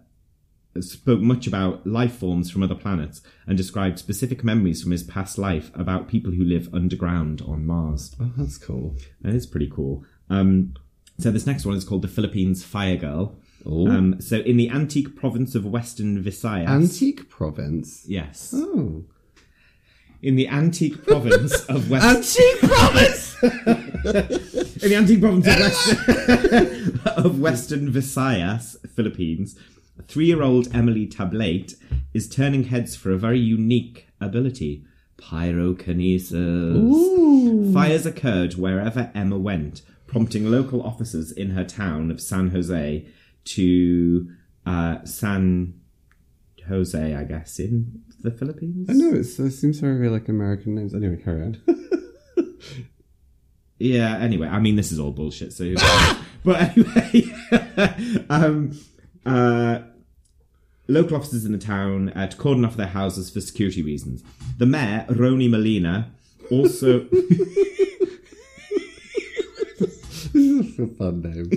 spoke 0.79 1.19
much 1.19 1.47
about 1.47 1.85
life 1.85 2.15
forms 2.15 2.49
from 2.49 2.63
other 2.63 2.75
planets 2.75 3.21
and 3.45 3.57
described 3.57 3.99
specific 3.99 4.43
memories 4.43 4.81
from 4.81 4.91
his 4.91 5.03
past 5.03 5.37
life 5.37 5.69
about 5.75 6.07
people 6.07 6.31
who 6.31 6.43
live 6.43 6.69
underground 6.73 7.41
on 7.45 7.65
Mars. 7.65 8.15
Oh, 8.21 8.31
that's 8.37 8.57
cool. 8.57 8.95
That 9.21 9.33
is 9.35 9.45
pretty 9.45 9.69
cool. 9.69 10.05
Um, 10.29 10.73
so 11.19 11.29
this 11.29 11.45
next 11.45 11.65
one 11.65 11.75
is 11.75 11.83
called 11.83 12.01
the 12.03 12.07
Philippines 12.07 12.63
Fire 12.63 12.95
Girl. 12.95 13.37
Um, 13.65 14.19
so 14.21 14.37
in 14.37 14.57
the 14.57 14.69
antique 14.69 15.15
province 15.15 15.53
of 15.53 15.65
Western 15.65 16.23
Visayas. 16.23 16.67
Antique 16.67 17.29
province. 17.29 18.05
yes. 18.07 18.53
Oh. 18.55 19.03
In 20.23 20.35
the 20.35 20.47
antique 20.47 21.03
province 21.05 21.65
of 21.69 21.89
West. 21.89 22.05
Antique 22.05 22.61
province! 22.71 23.43
in 23.43 24.89
the 24.89 24.95
antique 24.95 25.19
province 25.21 25.47
of, 25.47 26.07
West- 26.07 27.07
of 27.17 27.39
Western 27.39 27.91
Visayas, 27.91 28.77
Philippines, 28.95 29.57
three-year-old 30.07 30.73
Emily 30.73 31.07
Tablate 31.07 31.75
is 32.13 32.29
turning 32.29 32.65
heads 32.65 32.95
for 32.95 33.11
a 33.11 33.17
very 33.17 33.39
unique 33.39 34.07
ability: 34.19 34.85
pyrokinesis. 35.17 37.73
Fires 37.73 38.05
occurred 38.05 38.55
wherever 38.55 39.11
Emma 39.15 39.37
went, 39.37 39.81
prompting 40.07 40.49
local 40.49 40.81
officers 40.81 41.31
in 41.31 41.51
her 41.51 41.63
town 41.63 42.11
of 42.11 42.21
San 42.21 42.51
Jose 42.51 43.07
to 43.43 44.29
uh, 44.65 45.03
San 45.05 45.79
Jose, 46.67 47.15
I 47.15 47.23
guess, 47.23 47.59
in 47.59 48.03
the 48.19 48.31
Philippines. 48.31 48.89
I 48.89 48.93
know, 48.93 49.13
it's, 49.13 49.39
it 49.39 49.51
seems 49.51 49.79
very 49.79 50.09
like 50.09 50.29
American 50.29 50.75
names. 50.75 50.93
Anyway, 50.93 51.21
carry 51.21 51.41
on. 51.41 51.61
Yeah, 53.81 54.15
anyway, 54.17 54.47
I 54.47 54.59
mean, 54.59 54.75
this 54.75 54.91
is 54.91 54.99
all 54.99 55.09
bullshit, 55.09 55.53
so. 55.53 55.63
but 56.43 56.77
anyway, 56.77 57.23
um, 58.29 58.79
uh, 59.25 59.79
local 60.87 61.17
officers 61.17 61.45
in 61.45 61.51
the 61.51 61.57
town 61.57 62.09
uh, 62.09 62.27
to 62.27 62.37
cordon 62.37 62.65
off 62.65 62.75
their 62.75 62.87
houses 62.87 63.29
for 63.29 63.41
security 63.41 63.81
reasons. 63.81 64.23
The 64.57 64.65
mayor, 64.65 65.05
Roni 65.09 65.49
Molina, 65.49 66.11
also. 66.49 67.07
It's 70.33 70.79
a 70.79 70.87
fun 70.87 71.21
name. 71.21 71.49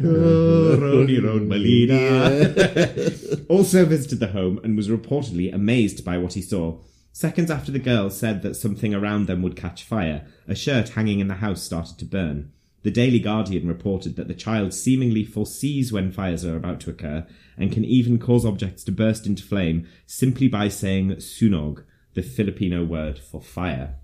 Oh, 0.00 0.76
Roni 0.80 1.22
Ron 1.22 1.48
Molina. 1.48 3.44
also 3.48 3.84
visited 3.84 4.18
the 4.20 4.28
home 4.28 4.60
and 4.64 4.76
was 4.76 4.88
reportedly 4.88 5.54
amazed 5.54 6.04
by 6.04 6.18
what 6.18 6.32
he 6.32 6.42
saw. 6.42 6.78
Seconds 7.12 7.50
after 7.50 7.70
the 7.72 7.78
girl 7.78 8.10
said 8.10 8.42
that 8.42 8.56
something 8.56 8.94
around 8.94 9.26
them 9.26 9.42
would 9.42 9.56
catch 9.56 9.84
fire, 9.84 10.26
a 10.48 10.54
shirt 10.54 10.90
hanging 10.90 11.20
in 11.20 11.28
the 11.28 11.34
house 11.34 11.62
started 11.62 11.98
to 11.98 12.04
burn. 12.04 12.52
The 12.86 12.92
Daily 12.92 13.18
Guardian 13.18 13.66
reported 13.66 14.14
that 14.14 14.28
the 14.28 14.34
child 14.34 14.72
seemingly 14.72 15.24
foresees 15.24 15.92
when 15.92 16.12
fires 16.12 16.44
are 16.44 16.54
about 16.56 16.78
to 16.82 16.90
occur 16.90 17.26
and 17.58 17.72
can 17.72 17.84
even 17.84 18.16
cause 18.16 18.46
objects 18.46 18.84
to 18.84 18.92
burst 18.92 19.26
into 19.26 19.42
flame 19.42 19.88
simply 20.06 20.46
by 20.46 20.68
saying 20.68 21.16
sunog, 21.16 21.82
the 22.14 22.22
Filipino 22.22 22.84
word 22.84 23.18
for 23.18 23.40
fire. 23.42 23.96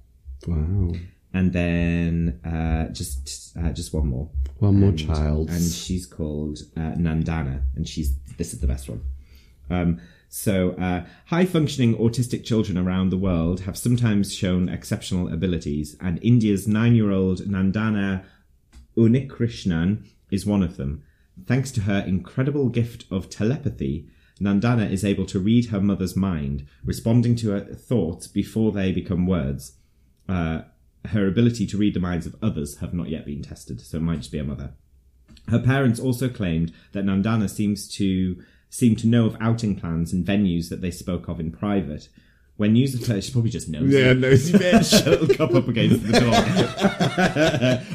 Wow. 0.49 0.95
And 1.33 1.53
then 1.53 2.41
uh, 2.45 2.93
just 2.93 3.57
uh, 3.57 3.71
just 3.71 3.95
one 3.95 4.09
more 4.09 4.29
One 4.59 4.81
more 4.81 4.89
and, 4.89 4.99
child. 4.99 5.49
and 5.51 5.63
she's 5.63 6.05
called 6.05 6.59
uh, 6.77 6.97
Nandana, 6.99 7.63
and 7.77 7.87
she's 7.87 8.17
this 8.37 8.53
is 8.53 8.59
the 8.59 8.67
best 8.67 8.89
one. 8.89 9.03
Um, 9.71 10.01
so, 10.29 10.71
uh, 10.73 11.05
high 11.27 11.45
functioning 11.45 11.95
autistic 11.99 12.45
children 12.45 12.77
around 12.77 13.11
the 13.11 13.17
world 13.17 13.61
have 13.61 13.79
sometimes 13.79 14.35
shown 14.35 14.69
exceptional 14.69 15.33
abilities, 15.33 15.97
and 16.01 16.19
India's 16.21 16.67
nine 16.67 16.97
year 16.97 17.13
old 17.13 17.43
Nandana 17.43 18.25
Unnikrishnan 18.97 20.07
is 20.31 20.47
one 20.47 20.63
of 20.63 20.77
them. 20.77 21.03
Thanks 21.47 21.71
to 21.73 21.83
her 21.83 22.01
incredible 22.01 22.69
gift 22.69 23.05
of 23.11 23.31
telepathy, 23.31 24.09
Nandana 24.41 24.91
is 24.91 25.05
able 25.05 25.27
to 25.27 25.39
read 25.39 25.67
her 25.67 25.81
mother's 25.81 26.17
mind, 26.17 26.67
responding 26.85 27.37
to 27.37 27.51
her 27.51 27.61
thoughts 27.61 28.27
before 28.27 28.73
they 28.73 28.93
become 28.93 29.27
words. 29.27 29.77
Uh, 30.29 30.63
her 31.07 31.27
ability 31.27 31.67
to 31.67 31.77
read 31.77 31.95
the 31.95 32.01
minds 32.01 32.27
of 32.27 32.37
others 32.43 32.79
have 32.79 32.95
not 32.95 33.09
yet 33.09 33.25
been 33.25 33.43
tested, 33.43 33.81
so 33.81 33.99
it 33.99 34.03
might 34.03 34.19
just 34.19 34.33
be 34.33 34.39
a 34.39 34.45
mother. 34.45 34.73
Her 35.49 35.59
parents 35.59 35.99
also 35.99 36.29
claimed 36.29 36.73
that 36.93 37.05
Nandana 37.05 37.49
seems 37.49 37.89
to 37.97 38.43
seem 38.71 38.97
to 38.97 39.07
know 39.07 39.27
of 39.27 39.37
outing 39.41 39.77
plans 39.77 40.13
and 40.13 40.25
venues 40.25 40.69
that 40.71 40.81
they 40.81 40.91
spoke 40.91 41.29
of 41.29 41.41
in 41.41 41.51
private. 41.53 42.09
When 42.57 42.75
news 42.75 42.95
of 42.95 43.07
her, 43.07 43.21
she 43.21 43.33
probably 43.33 43.51
just 43.51 43.69
knows. 43.69 43.93
Yeah, 43.93 44.11
it. 44.11 44.19
nosy 44.19 44.53
bitch. 44.59 45.05
She'll 45.05 45.37
come 45.37 45.57
up 45.57 45.69
against 45.69 46.07
the 46.07 46.21
door. 46.21 46.35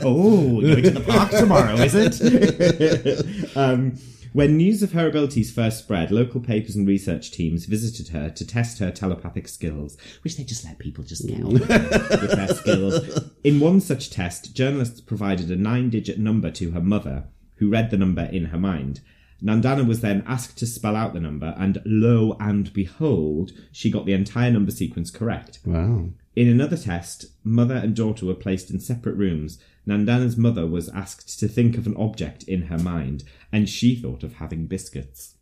oh, 0.03 0.61
going 0.61 0.83
to 0.83 0.89
the 0.89 1.01
park 1.01 1.31
tomorrow, 1.31 1.75
is 1.75 1.93
it? 1.95 3.55
um, 3.57 3.97
when 4.33 4.57
news 4.57 4.83
of 4.83 4.91
her 4.91 5.07
abilities 5.07 5.51
first 5.51 5.79
spread, 5.79 6.11
local 6.11 6.41
papers 6.41 6.75
and 6.75 6.87
research 6.87 7.31
teams 7.31 7.65
visited 7.65 8.09
her 8.09 8.29
to 8.29 8.45
test 8.45 8.79
her 8.79 8.91
telepathic 8.91 9.47
skills, 9.47 9.97
which 10.23 10.37
they 10.37 10.43
just 10.43 10.65
let 10.65 10.79
people 10.79 11.03
just 11.03 11.27
get 11.27 11.43
on 11.43 11.53
with 11.53 11.67
their 11.67 12.47
skills. 12.49 13.31
In 13.43 13.59
one 13.59 13.79
such 13.79 14.09
test, 14.09 14.55
journalists 14.55 15.01
provided 15.01 15.49
a 15.49 15.55
nine 15.55 15.89
digit 15.89 16.19
number 16.19 16.51
to 16.51 16.71
her 16.71 16.81
mother, 16.81 17.25
who 17.55 17.69
read 17.69 17.89
the 17.89 17.97
number 17.97 18.23
in 18.23 18.45
her 18.45 18.59
mind. 18.59 19.01
Nandana 19.43 19.87
was 19.87 20.01
then 20.01 20.23
asked 20.25 20.57
to 20.57 20.65
spell 20.65 20.95
out 20.95 21.13
the 21.13 21.19
number, 21.19 21.55
and 21.57 21.81
lo 21.85 22.35
and 22.39 22.73
behold, 22.73 23.51
she 23.71 23.91
got 23.91 24.05
the 24.05 24.13
entire 24.13 24.51
number 24.51 24.71
sequence 24.71 25.11
correct. 25.11 25.59
Wow. 25.65 26.09
In 26.35 26.47
another 26.47 26.77
test, 26.77 27.25
mother 27.43 27.75
and 27.75 27.95
daughter 27.95 28.25
were 28.25 28.33
placed 28.35 28.69
in 28.69 28.79
separate 28.79 29.15
rooms. 29.15 29.59
Nandana's 29.87 30.37
mother 30.37 30.67
was 30.67 30.89
asked 30.89 31.39
to 31.39 31.47
think 31.47 31.77
of 31.77 31.87
an 31.87 31.95
object 31.97 32.43
in 32.43 32.63
her 32.63 32.77
mind, 32.77 33.23
and 33.51 33.69
she 33.69 33.95
thought 33.95 34.23
of 34.23 34.33
having 34.35 34.67
biscuits. 34.67 35.35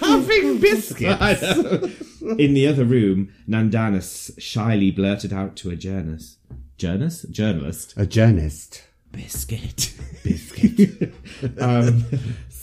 Having 0.00 0.60
biscuits. 0.60 1.20
In 2.38 2.54
the 2.54 2.66
other 2.66 2.84
room, 2.84 3.32
Nandana 3.48 4.00
shyly 4.40 4.90
blurted 4.90 5.32
out 5.32 5.56
to 5.56 5.70
a 5.70 5.76
journalist. 5.76 6.38
Journalist? 6.78 7.30
Journalist. 7.30 7.94
A 7.96 8.06
journalist. 8.06 8.84
Biscuit. 9.12 9.92
Biscuit. 10.24 11.14
um, 11.58 12.04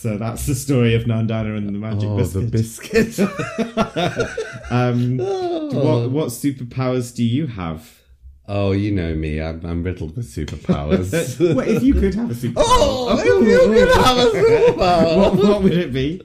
so 0.03 0.17
that's 0.17 0.45
the 0.47 0.53
story 0.53 0.95
of 0.95 1.03
Nandana 1.03 1.55
and 1.57 1.65
the 1.65 1.71
magic 1.71 2.09
Oh, 2.09 2.17
biscuit. 2.17 2.41
the 2.43 2.57
biscuit. 2.57 3.19
um, 4.69 5.17
what, 5.17 6.11
what 6.11 6.27
superpowers 6.27 7.15
do 7.15 7.23
you 7.23 7.47
have? 7.47 7.99
oh, 8.45 8.73
you 8.73 8.91
know 8.91 9.15
me. 9.15 9.41
I'm, 9.41 9.65
I'm 9.65 9.83
riddled 9.83 10.17
with 10.17 10.25
superpowers. 10.27 11.07
Well, 11.55 11.65
if 11.65 11.81
you 11.81 11.93
could 11.93 12.13
have 12.15 12.29
a 12.29 12.33
superpower, 12.33 12.55
oh, 12.57 13.17
if 13.17 13.25
you 13.25 13.85
could 13.85 13.95
have 13.95 14.17
a 14.17 14.29
superpower. 14.37 15.17
what, 15.17 15.35
what 15.35 15.63
would 15.63 15.71
it 15.77 15.93
be? 15.93 16.21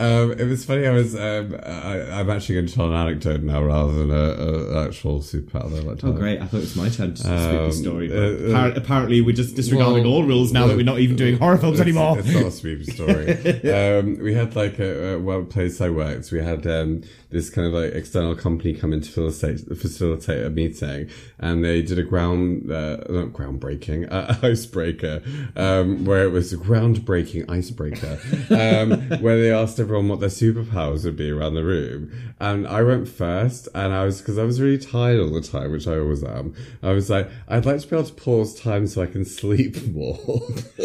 Um, 0.00 0.32
it 0.32 0.44
was 0.44 0.64
funny. 0.64 0.86
I 0.86 0.92
was. 0.92 1.14
Um, 1.14 1.54
I, 1.62 2.20
I'm 2.20 2.30
actually 2.30 2.54
going 2.56 2.66
to 2.66 2.74
tell 2.74 2.86
an 2.86 2.94
anecdote 2.94 3.42
now 3.42 3.62
rather 3.62 3.92
than 3.92 4.10
a, 4.10 4.14
a 4.14 4.86
actual 4.86 5.20
superpower. 5.20 5.70
that 5.70 5.84
I 5.84 5.88
like 5.90 6.04
Oh, 6.04 6.12
great. 6.12 6.40
I 6.40 6.46
thought 6.46 6.56
it 6.58 6.60
was 6.60 6.76
my 6.76 6.88
turn 6.88 7.14
to 7.14 7.20
speak 7.20 7.30
Um, 7.30 7.66
the 7.66 7.72
story. 7.72 8.08
But 8.08 8.16
uh, 8.16 8.58
uh, 8.58 8.72
apparently, 8.76 9.20
we're 9.20 9.36
just 9.36 9.56
disregarding 9.56 10.04
Well, 10.04 10.14
all 10.14 10.24
rules 10.24 10.52
now 10.52 10.66
that 10.66 10.76
we're 10.76 10.84
not 10.84 11.00
even 11.00 11.16
doing 11.16 11.36
horror 11.38 11.58
films 11.58 11.80
it's, 11.80 11.86
anymore. 11.86 12.18
It's 12.18 12.32
not 12.32 12.44
a 12.44 12.50
spooky 12.50 12.84
story. 12.84 13.30
um, 13.98 14.18
we 14.20 14.32
had 14.32 14.56
like 14.56 14.78
a, 14.78 15.14
a 15.14 15.18
well 15.18 15.44
place 15.44 15.80
I 15.82 15.90
worked. 15.90 16.32
We 16.32 16.40
had 16.40 16.66
um, 16.66 17.02
this 17.30 17.48
kind 17.48 17.66
of 17.66 17.72
like 17.72 17.92
external 17.92 18.34
company 18.34 18.74
come 18.74 18.92
in 18.92 19.00
to 19.00 19.08
facilitate, 19.08 19.78
facilitate 19.78 20.44
a 20.44 20.50
meeting, 20.50 21.08
and 21.38 21.64
they 21.64 21.82
did 21.82 21.98
a 21.98 22.02
ground 22.02 22.70
uh, 22.70 22.98
not 23.08 23.28
groundbreaking 23.28 24.10
uh, 24.10 24.36
icebreaker, 24.46 25.22
um, 25.56 26.04
where 26.04 26.24
it 26.24 26.30
was 26.30 26.52
a 26.52 26.56
groundbreaking 26.56 27.48
icebreaker, 27.48 28.18
um, 28.50 29.00
where 29.20 29.40
they 29.40 29.52
asked 29.52 29.78
everyone 29.78 30.08
what 30.08 30.20
their 30.20 30.28
superpowers 30.28 31.04
would 31.04 31.16
be 31.16 31.30
around 31.30 31.54
the 31.54 31.64
room, 31.64 32.10
and 32.40 32.66
I 32.66 32.82
went 32.82 33.08
first, 33.08 33.68
and 33.74 33.92
I 33.92 34.04
was 34.04 34.20
because 34.20 34.38
I 34.38 34.44
was 34.44 34.60
really 34.60 34.78
tired 34.78 35.20
all 35.20 35.30
the 35.30 35.40
time, 35.40 35.72
which 35.72 35.86
I 35.86 35.98
always 35.98 36.24
am. 36.24 36.54
I 36.82 36.92
was 36.92 37.08
like, 37.08 37.30
I'd 37.48 37.66
like 37.66 37.80
to 37.80 37.86
be 37.86 37.96
able 37.96 38.08
to 38.08 38.14
pause 38.14 38.58
time 38.58 38.86
so 38.86 39.02
I 39.02 39.06
can 39.06 39.24
sleep 39.24 39.86
more. 39.88 40.18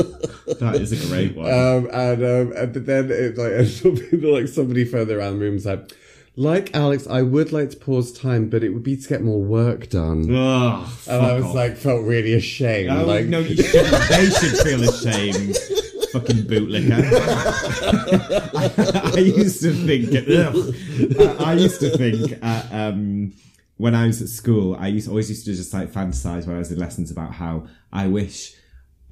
that 0.59 0.77
is 0.79 0.91
a 0.91 1.07
great 1.07 1.35
one. 1.35 1.47
Um, 1.47 1.89
and, 1.91 2.23
um, 2.23 2.53
and 2.55 2.73
but 2.73 2.85
then 2.85 3.09
it 3.09 3.37
like 3.37 3.51
and 3.53 4.23
like 4.23 4.47
somebody 4.47 4.85
further 4.85 5.19
around 5.19 5.39
the 5.39 5.45
room 5.45 5.55
was 5.55 5.65
like, 5.65 5.91
like 6.35 6.75
Alex, 6.75 7.07
I 7.07 7.21
would 7.21 7.51
like 7.53 7.69
to 7.71 7.77
pause 7.77 8.11
time, 8.11 8.49
but 8.49 8.63
it 8.63 8.69
would 8.69 8.83
be 8.83 8.97
to 8.97 9.07
get 9.07 9.21
more 9.21 9.41
work 9.41 9.89
done. 9.89 10.23
And 10.23 10.35
I 10.37 11.33
was 11.33 11.45
off. 11.45 11.55
like, 11.55 11.77
felt 11.77 12.03
really 12.03 12.33
ashamed. 12.33 12.91
Oh, 12.91 13.05
like, 13.05 13.25
no, 13.25 13.39
you 13.39 13.55
should, 13.63 13.85
they 13.85 14.29
should 14.29 14.57
feel 14.59 14.83
ashamed. 14.83 15.57
Fucking 16.11 16.43
bootlicker. 16.43 17.03
I, 18.53 19.11
I 19.15 19.19
used 19.19 19.61
to 19.61 19.73
think. 19.73 20.09
ugh. 20.29 21.39
I, 21.39 21.51
I 21.51 21.53
used 21.53 21.79
to 21.81 21.89
think. 21.97 22.39
Uh, 22.41 22.63
um, 22.71 23.33
when 23.77 23.93
I 23.93 24.07
was 24.07 24.21
at 24.21 24.29
school, 24.29 24.75
I 24.79 24.87
used 24.87 25.09
always 25.09 25.29
used 25.29 25.45
to 25.45 25.53
just 25.53 25.73
like 25.73 25.91
fantasize 25.91 26.47
when 26.47 26.55
I 26.55 26.59
was 26.59 26.71
in 26.71 26.79
lessons 26.79 27.11
about 27.11 27.33
how 27.33 27.67
I 27.91 28.07
wish 28.07 28.55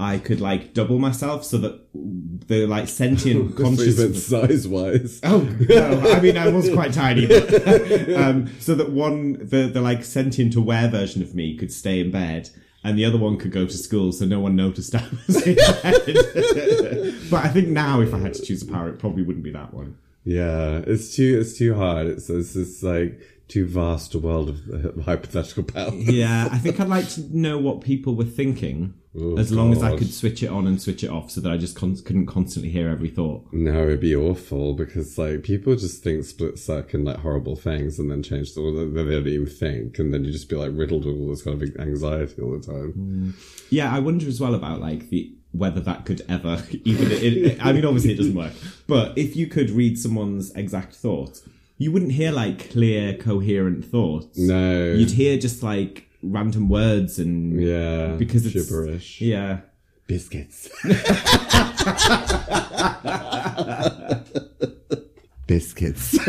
I 0.04 0.20
could 0.20 0.42
like 0.42 0.74
double 0.74 1.00
myself 1.00 1.44
so 1.46 1.58
that 1.60 1.88
the 1.94 2.66
like 2.68 2.88
sentient 2.88 3.56
consciousness. 3.58 4.28
size 4.28 4.68
wise. 4.68 5.20
Oh 5.24 5.42
no! 5.70 6.12
I 6.12 6.20
mean, 6.20 6.38
I 6.38 6.50
was 6.50 6.70
quite 6.72 6.94
tiny, 6.94 7.26
but, 7.26 8.14
um, 8.16 8.50
so 8.60 8.76
that 8.76 8.92
one, 8.92 9.34
the 9.34 9.70
the 9.74 9.82
like 9.82 10.04
sentient 10.04 10.56
aware 10.56 10.90
version 10.90 11.22
of 11.22 11.34
me 11.34 11.58
could 11.58 11.72
stay 11.72 12.00
in 12.00 12.12
bed, 12.12 12.50
and 12.84 12.98
the 12.98 13.06
other 13.06 13.18
one 13.18 13.38
could 13.38 13.52
go 13.52 13.66
to 13.66 13.78
school, 13.78 14.12
so 14.12 14.26
no 14.26 14.40
one 14.40 14.56
noticed 14.56 14.94
I 14.94 15.08
was 15.28 15.48
in 15.48 15.56
bed. 15.56 17.16
but 17.32 17.46
I 17.46 17.48
think 17.48 17.70
now, 17.70 18.02
if 18.02 18.14
I 18.14 18.20
had 18.20 18.34
to 18.34 18.42
choose 18.42 18.62
a 18.62 18.68
power, 18.68 18.90
it 18.90 19.00
probably 19.00 19.24
wouldn't 19.24 19.46
be 19.46 19.52
that 19.52 19.74
one. 19.74 19.98
Yeah, 20.26 20.82
it's 20.86 21.16
too 21.16 21.40
it's 21.40 21.58
too 21.58 21.76
hard. 21.76 22.08
It's 22.08 22.30
it's, 22.30 22.56
it's 22.56 22.84
like 22.84 23.20
too 23.48 23.68
vast 23.68 24.16
a 24.16 24.20
world 24.20 24.50
of 24.50 24.70
uh, 24.70 25.02
hypothetical 25.04 25.64
powers. 25.64 25.94
Yeah, 25.94 26.50
I 26.52 26.58
think 26.58 26.80
I'd 26.80 26.88
like 26.88 27.10
to 27.10 27.38
know 27.38 27.58
what 27.58 27.82
people 27.82 28.16
were 28.16 28.24
thinking, 28.24 28.94
Oh, 29.16 29.38
as 29.38 29.52
long 29.52 29.72
as 29.72 29.84
I 29.84 29.96
could 29.96 30.12
switch 30.12 30.42
it 30.42 30.48
on 30.50 30.66
and 30.66 30.82
switch 30.82 31.04
it 31.04 31.10
off, 31.10 31.30
so 31.30 31.40
that 31.42 31.52
I 31.52 31.58
just 31.58 31.76
con- 31.76 31.96
couldn't 31.98 32.26
constantly 32.26 32.72
hear 32.72 32.90
every 32.90 33.10
thought. 33.10 33.46
No, 33.52 33.84
it'd 33.84 34.00
be 34.00 34.16
awful 34.16 34.74
because 34.74 35.18
like 35.20 35.44
people 35.44 35.76
just 35.76 36.04
think 36.04 36.26
split 36.26 36.58
second 36.58 37.06
like 37.06 37.18
horrible 37.18 37.56
things 37.56 38.00
and 38.00 38.10
then 38.10 38.24
change 38.24 38.56
the 38.56 38.62
they 38.62 39.04
don't 39.04 39.28
even 39.28 39.46
think 39.46 40.00
and 40.00 40.14
then 40.14 40.24
you 40.24 40.32
just 40.32 40.50
be 40.50 40.56
like 40.56 40.72
riddled 40.74 41.06
with 41.06 41.16
all 41.16 41.30
this 41.30 41.44
kind 41.44 41.62
of 41.62 41.76
anxiety 41.80 42.42
all 42.42 42.58
the 42.58 42.66
time. 42.66 42.94
Mm. 42.98 43.68
Yeah, 43.70 43.94
I 43.94 44.00
wonder 44.00 44.28
as 44.28 44.40
well 44.40 44.56
about 44.56 44.82
like 44.82 45.10
the 45.10 45.32
whether 45.52 45.80
that 45.82 46.06
could 46.06 46.24
ever 46.28 46.64
even. 46.84 47.12
It, 47.12 47.64
I 47.64 47.72
mean, 47.72 47.86
obviously 47.86 48.14
it 48.14 48.18
doesn't 48.18 48.36
work, 48.36 48.54
but 48.88 49.16
if 49.16 49.36
you 49.36 49.46
could 49.46 49.70
read 49.70 50.00
someone's 50.00 50.52
exact 50.56 50.96
thoughts, 50.96 51.48
you 51.78 51.92
wouldn't 51.92 52.14
hear 52.14 52.32
like 52.32 52.72
clear, 52.72 53.16
coherent 53.16 53.86
thoughts. 53.86 54.38
No, 54.40 54.94
You'd 54.94 55.12
hear 55.12 55.38
just 55.38 55.62
like 55.62 56.10
random 56.24 56.70
words 56.70 57.20
and 57.20 57.60
yeah, 57.62 58.16
because 58.18 58.46
it's 58.46 58.70
gibberish. 58.70 59.22
Yeah. 59.22 59.60
Biscuits. 60.08 60.70
Biscuits. 65.48 66.18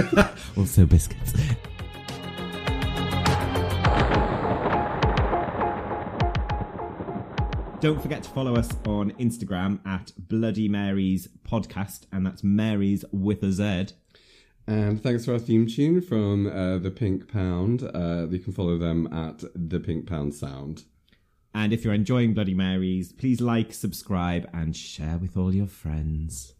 Also 0.56 0.86
biscuits. 0.86 1.32
Don't 7.80 8.00
forget 8.00 8.22
to 8.22 8.30
follow 8.30 8.54
us 8.54 8.70
on 8.86 9.10
Instagram 9.18 9.80
at 9.84 10.12
Bloody 10.16 10.68
Mary's 10.68 11.28
Podcast, 11.46 12.06
and 12.12 12.24
that's 12.24 12.42
Mary's 12.44 13.04
with 13.12 13.42
a 13.42 13.50
Z. 13.52 13.88
and 14.66 15.02
thanks 15.02 15.24
to 15.24 15.32
our 15.32 15.38
theme 15.38 15.66
tune 15.66 16.00
from 16.00 16.46
uh, 16.46 16.78
the 16.78 16.90
Pink 16.90 17.30
Pound. 17.30 17.82
Uh, 17.82 18.26
you 18.30 18.38
can 18.38 18.52
follow 18.52 18.78
them 18.78 19.12
at 19.12 19.44
the 19.54 19.80
Pink 19.80 20.06
Pound 20.08 20.34
Sound. 20.34 20.84
And 21.54 21.72
if 21.72 21.84
you're 21.84 21.94
enjoying 21.94 22.34
Bloody 22.34 22.54
Marys, 22.54 23.12
please 23.12 23.40
like, 23.40 23.72
subscribe, 23.72 24.48
and 24.52 24.74
share 24.74 25.18
with 25.18 25.36
all 25.36 25.54
your 25.54 25.68
friends. 25.68 26.53